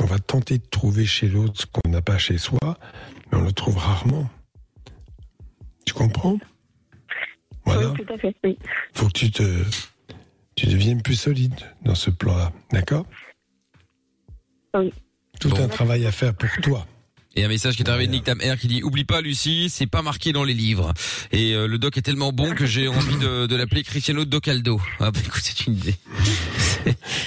on 0.00 0.04
va 0.04 0.20
tenter 0.20 0.58
de 0.58 0.66
trouver 0.70 1.04
chez 1.04 1.28
l'autre 1.28 1.62
ce 1.62 1.66
qu'on 1.66 1.88
n'a 1.90 2.02
pas 2.02 2.18
chez 2.18 2.38
soi, 2.38 2.78
mais 3.32 3.38
on 3.38 3.44
le 3.44 3.52
trouve 3.52 3.76
rarement. 3.76 4.30
Tu 5.84 5.94
comprends? 5.94 6.38
Voilà. 7.74 7.90
Oui, 7.90 8.04
tout 8.06 8.12
à 8.14 8.18
fait, 8.18 8.34
oui. 8.44 8.58
faut 8.94 9.06
que 9.08 9.12
tu 9.12 9.30
te, 9.30 9.62
tu 10.56 10.66
deviennes 10.66 11.02
plus 11.02 11.16
solide 11.16 11.54
dans 11.82 11.94
ce 11.94 12.10
plan-là, 12.10 12.50
d'accord? 12.72 13.04
Oui. 14.74 14.92
Tout 15.38 15.52
un 15.58 15.68
travail 15.68 16.06
à 16.06 16.12
faire 16.12 16.34
pour 16.34 16.50
toi. 16.62 16.86
Et 17.38 17.44
un 17.44 17.48
message 17.48 17.76
qui 17.76 17.84
est 17.84 17.88
arrivé 17.88 18.08
de 18.08 18.10
Nick 18.10 18.24
Tam 18.24 18.40
Air 18.40 18.58
qui 18.58 18.66
dit 18.66 18.82
oublie 18.82 19.04
pas 19.04 19.20
Lucie, 19.20 19.68
c'est 19.70 19.86
pas 19.86 20.02
marqué 20.02 20.32
dans 20.32 20.42
les 20.42 20.54
livres. 20.54 20.92
Et 21.30 21.54
euh, 21.54 21.68
le 21.68 21.78
doc 21.78 21.96
est 21.96 22.02
tellement 22.02 22.32
bon 22.32 22.52
que 22.52 22.66
j'ai 22.66 22.88
envie 22.88 23.16
de, 23.16 23.46
de 23.46 23.54
l'appeler 23.54 23.84
Cristiano 23.84 24.24
Docaldo. 24.24 24.80
Ah 24.98 25.12
bah 25.12 25.20
écoute, 25.24 25.42
c'est 25.44 25.66
une 25.68 25.74
idée. 25.74 25.94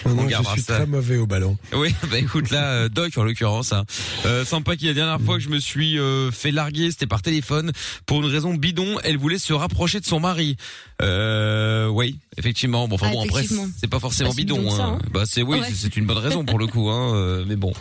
Non, 0.05 0.15
non, 0.15 0.23
On 0.23 0.43
je 0.43 0.49
suis 0.49 0.61
ça. 0.63 0.75
très 0.75 0.85
mauvais 0.85 1.15
au 1.15 1.25
ballon. 1.27 1.57
Oui, 1.71 1.95
bah 2.11 2.19
écoute 2.19 2.51
là, 2.51 2.65
euh, 2.73 2.89
Doc 2.89 3.17
en 3.17 3.23
l'occurrence. 3.23 3.71
Hein. 3.71 3.85
Euh, 4.25 4.43
Sympa 4.43 4.75
qui 4.75 4.87
la 4.87 4.93
dernière 4.93 5.21
fois 5.21 5.37
que 5.37 5.43
je 5.43 5.49
me 5.49 5.59
suis 5.59 5.97
euh, 5.97 6.29
fait 6.29 6.51
larguer, 6.51 6.91
c'était 6.91 7.07
par 7.07 7.21
téléphone 7.21 7.71
pour 8.05 8.19
une 8.21 8.29
raison 8.29 8.53
bidon. 8.53 8.97
Elle 9.05 9.17
voulait 9.17 9.37
se 9.39 9.53
rapprocher 9.53 10.01
de 10.01 10.05
son 10.05 10.19
mari. 10.19 10.57
Euh, 11.01 11.87
oui, 11.87 12.19
effectivement. 12.37 12.87
Bon, 12.87 12.95
enfin 12.95 13.07
Ah, 13.09 13.13
bon 13.13 13.23
après, 13.23 13.39
effectivement. 13.41 13.67
c'est 13.77 13.89
pas 13.89 13.99
forcément 13.99 14.31
si 14.31 14.37
bidon. 14.37 14.69
ça, 14.69 14.83
hein. 14.85 14.99
hein. 15.01 15.07
Bah 15.13 15.23
c'est 15.25 15.41
oui, 15.41 15.59
Ouais. 15.59 15.67
c'est- 15.73 15.95
une 15.97 16.05
bonne 16.05 16.17
raison 16.17 16.45
pour 16.45 16.59
le 16.59 16.67
coup. 16.67 16.89
Hein. 16.89 17.15
euh, 17.15 17.45
mais 17.47 17.55
bon, 17.55 17.73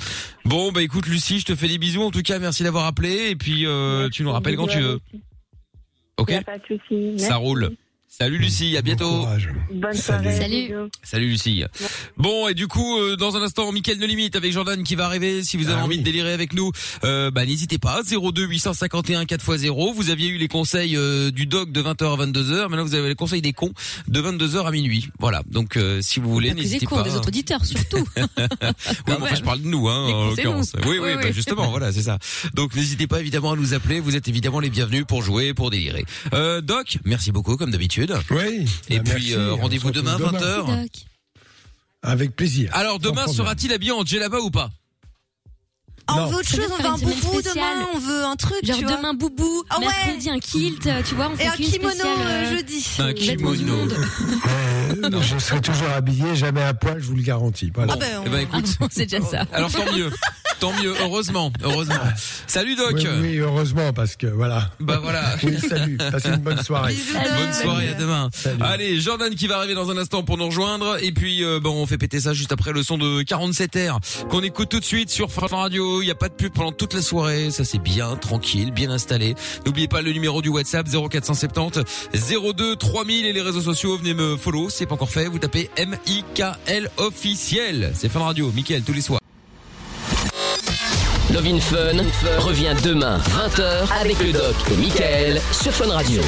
bon 0.45 0.73
bah 0.73 0.83
écoute 0.83 1.07
Lucie, 1.07 1.39
je 1.41 1.45
te 1.47 1.55
fais 1.55 1.69
des 1.69 1.79
bisous. 1.79 2.03
En 2.03 2.11
tout 2.11 2.23
cas, 2.23 2.39
merci 2.39 2.63
d'avoir 2.63 2.87
appelé 2.87 3.31
et 3.31 3.37
puis 3.37 3.67
euh, 3.67 4.09
tu 4.09 4.23
nous 4.23 4.33
rappelles 4.33 4.57
quand 4.57 4.67
tu 4.67 4.81
veux. 4.81 5.01
Ok. 6.17 6.31
Y 6.31 6.35
a 6.35 6.43
pas 6.43 6.59
de 6.59 6.65
souci. 6.67 7.19
Ça 7.19 7.29
Merci. 7.29 7.33
roule. 7.35 7.71
Salut 8.13 8.39
Lucie, 8.39 8.77
à 8.77 8.83
bientôt. 8.83 9.25
Bonne 9.73 9.95
soirée. 9.95 10.37
Salut. 10.37 10.73
Salut 11.03 11.29
Lucie. 11.29 11.63
Bon 12.17 12.49
et 12.49 12.55
du 12.55 12.67
coup 12.67 12.99
euh, 12.99 13.17
dans 13.17 13.37
un 13.37 13.43
instant 13.43 13.71
Mickaël 13.71 13.99
de 13.99 14.05
limite 14.05 14.35
avec 14.35 14.53
Jordan 14.53 14.83
qui 14.83 14.97
va 14.97 15.07
arriver 15.07 15.45
si 15.45 15.57
vous 15.57 15.69
avez 15.69 15.81
Ah 15.81 15.85
envie 15.85 15.99
de 15.99 16.03
délirer 16.03 16.33
avec 16.33 16.53
nous 16.53 16.73
euh, 17.05 17.31
bah 17.31 17.47
n'hésitez 17.47 17.79
pas 17.79 18.03
02 18.03 18.47
851 18.47 19.25
4x0 19.25 19.95
vous 19.95 20.11
aviez 20.11 20.29
eu 20.29 20.39
les 20.39 20.49
conseils 20.49 20.97
euh, 20.97 21.31
du 21.31 21.47
doc 21.47 21.71
de 21.71 21.81
20h 21.81 22.21
à 22.21 22.27
22h 22.27 22.69
maintenant 22.69 22.85
vous 22.85 22.97
avez 22.97 23.09
les 23.09 23.15
conseils 23.15 23.43
des 23.43 23.53
cons 23.53 23.73
de 24.09 24.21
22h 24.21 24.67
à 24.67 24.71
minuit 24.73 25.09
voilà 25.21 25.43
donc 25.47 25.77
euh, 25.77 26.01
si 26.03 26.19
vous 26.21 26.31
voulez 26.31 26.49
Pas 26.49 26.55
que 26.55 26.59
des 26.59 26.65
n'hésitez 26.65 26.87
cons, 26.87 26.97
pas 26.97 27.03
des 27.03 27.15
autres 27.15 27.29
auditeurs 27.29 27.65
surtout. 27.65 28.05
oui, 28.17 28.25
mais 29.07 29.15
enfin, 29.15 29.35
je 29.35 29.43
parle 29.43 29.61
de 29.63 29.67
nous, 29.67 29.89
hein, 29.89 30.07
Les 30.07 30.13
en 30.13 30.27
l'occurrence. 30.31 30.73
Oui, 30.87 30.99
oui, 31.01 31.11
Oui, 31.17 31.23
bah, 31.23 31.33
justement, 31.33 31.71
voilà, 31.71 31.93
c'est 31.93 32.03
ça. 32.03 32.19
Donc, 32.55 32.75
n'hésitez 32.75 33.07
pas 33.07 33.21
évidemment 33.21 33.53
à 33.53 33.57
nous 33.57 33.75
appeler. 33.75 34.01
Vous 34.01 34.17
êtes 34.17 34.29
évidemment 34.29 34.61
les 34.61 34.71
bienvenus 34.71 35.05
pour 35.07 35.23
jouer, 35.23 35.55
pour 35.55 35.71
délirer. 35.71 36.05
Euh, 36.35 36.61
Doc, 36.61 36.99
merci 37.05 37.33
beaucoup 37.33 37.57
comme 37.57 37.71
d'habitude. 37.71 38.00
Oui. 38.31 38.67
Et 38.89 38.99
bah, 38.99 39.05
puis 39.05 39.13
merci. 39.13 39.35
euh, 39.35 39.55
rendez-vous 39.55 39.91
demain 39.91 40.19
demain. 40.19 40.39
20h. 40.39 40.89
Avec 42.03 42.35
plaisir. 42.35 42.71
Alors 42.75 42.99
demain 42.99 43.27
sera-t-il 43.27 43.73
habillé 43.73 43.93
en 43.93 44.05
djellaba 44.05 44.39
ou 44.41 44.51
pas? 44.51 44.71
On 46.17 46.27
veut 46.27 46.37
autre 46.37 46.49
chose, 46.49 46.61
on 46.79 46.83
veut 46.83 46.89
un 46.89 46.99
boubou 46.99 47.43
demain, 47.43 47.87
on 47.95 47.99
veut 47.99 48.25
un 48.25 48.37
truc, 48.37 48.65
Genre 48.65 48.77
tu 48.79 48.85
vois. 48.85 48.97
demain 48.97 49.15
boubou, 49.15 49.65
Ah 49.71 49.79
ouais. 49.79 49.87
mercredi 49.87 50.31
un 50.31 50.39
kilt, 50.39 50.87
euh, 50.87 51.03
tu 51.07 51.15
vois, 51.15 51.31
on 51.33 51.37
fait 51.37 51.45
Et 51.45 51.49
un 51.49 51.53
kimono 51.53 51.91
spéciale, 51.91 52.09
euh, 52.21 52.31
euh, 52.45 52.57
jeudi. 52.57 52.87
Un 52.99 53.13
kimono. 53.13 53.77
monde. 53.77 53.95
Euh, 55.03 55.21
je 55.23 55.39
serai 55.39 55.61
toujours 55.61 55.89
habillé, 55.95 56.35
jamais 56.35 56.63
à 56.63 56.75
poil, 56.75 56.97
je 57.01 57.07
vous 57.07 57.15
le 57.15 57.23
garantis. 57.23 57.71
Voilà. 57.75 57.93
Ah 57.95 57.97
ben, 57.97 58.07
on- 58.21 58.25
Eh 58.27 58.29
ben 58.29 58.39
écoute, 58.41 58.65
Ah 58.69 58.77
bon, 58.81 58.89
c'est 58.91 59.07
déjà 59.07 59.25
ça. 59.25 59.45
alors 59.53 59.71
tant 59.71 59.85
mieux, 59.93 60.11
tant 60.59 60.73
mieux, 60.83 60.95
heureusement, 61.01 61.53
heureusement. 61.63 61.95
Salut 62.49 62.75
Doc. 62.75 62.95
Oui, 62.97 63.07
oui, 63.23 63.37
heureusement, 63.39 63.93
parce 63.93 64.17
que 64.17 64.27
voilà. 64.27 64.71
Bah 64.81 64.99
voilà. 65.01 65.37
Oui, 65.45 65.57
salut. 65.61 65.97
Passez 65.97 66.29
une 66.31 66.37
bonne 66.39 66.63
soirée. 66.63 66.95
Salut. 66.95 67.31
Bonne 67.39 67.53
soirée, 67.53 67.89
à 67.91 67.95
demain. 67.95 68.31
Salut. 68.35 68.59
Allez, 68.63 69.01
Jordan 69.01 69.33
qui 69.35 69.47
va 69.47 69.59
arriver 69.59 69.75
dans 69.75 69.91
un 69.91 69.97
instant 69.97 70.23
pour 70.25 70.37
nous 70.37 70.47
rejoindre. 70.47 70.99
Et 71.03 71.13
puis, 71.13 71.45
euh, 71.45 71.61
bon, 71.61 71.71
on 71.81 71.87
fait 71.87 71.99
péter 71.99 72.21
ça 72.21 72.33
juste 72.35 72.51
après 72.53 72.73
le 72.73 72.83
son 72.83 72.99
de 72.99 73.23
47R 73.23 73.99
qu'on 74.29 74.43
écoute 74.43 74.69
tout 74.71 74.81
de 74.81 74.85
suite 74.85 75.11
sur 75.11 75.31
Fun 75.33 75.47
Radio. 75.51 76.00
Il 76.03 76.07
n'y 76.07 76.11
a 76.11 76.17
pas 76.17 76.29
de 76.29 76.35
pub 76.35 76.53
pendant 76.53 76.73
toute 76.73 76.95
la 76.95 77.03
soirée. 77.03 77.51
Ça, 77.51 77.65
c'est 77.65 77.79
bien, 77.79 78.17
tranquille, 78.17 78.73
bien 78.73 78.91
installé. 78.91 79.35
N'oubliez 79.67 79.89
pas 79.89 80.03
le 80.03 80.13
numéro 80.13 80.43
du 80.43 80.49
WhatsApp 80.49 80.87
0470 80.89 81.85
02 82.55 82.77
3000 82.77 83.27
et 83.27 83.33
les 83.33 83.43
réseaux 83.43 83.61
sociaux. 83.61 83.97
Venez 83.97 84.15
me 84.15 84.37
follow. 84.37 84.69
C'est 84.71 84.87
pas 84.87 84.95
encore 84.95 85.11
fait. 85.11 85.27
Vous 85.27 85.39
tapez 85.39 85.71
M-I-K-L 85.77 86.91
officiel. 86.97 87.93
C'est 87.95 88.09
Fun 88.09 88.21
Radio. 88.21 88.51
Mickaël, 88.55 88.83
tous 88.83 88.93
les 88.93 89.03
soirs. 89.03 89.21
Love 91.33 91.61
Fun 91.61 92.39
revient 92.39 92.75
demain 92.83 93.19
20h 93.19 94.01
avec 94.01 94.19
le 94.21 94.33
doc 94.33 94.55
et 94.73 94.77
Michael 94.77 95.41
sur 95.53 95.73
Fun 95.73 95.89
Radio. 95.89 96.21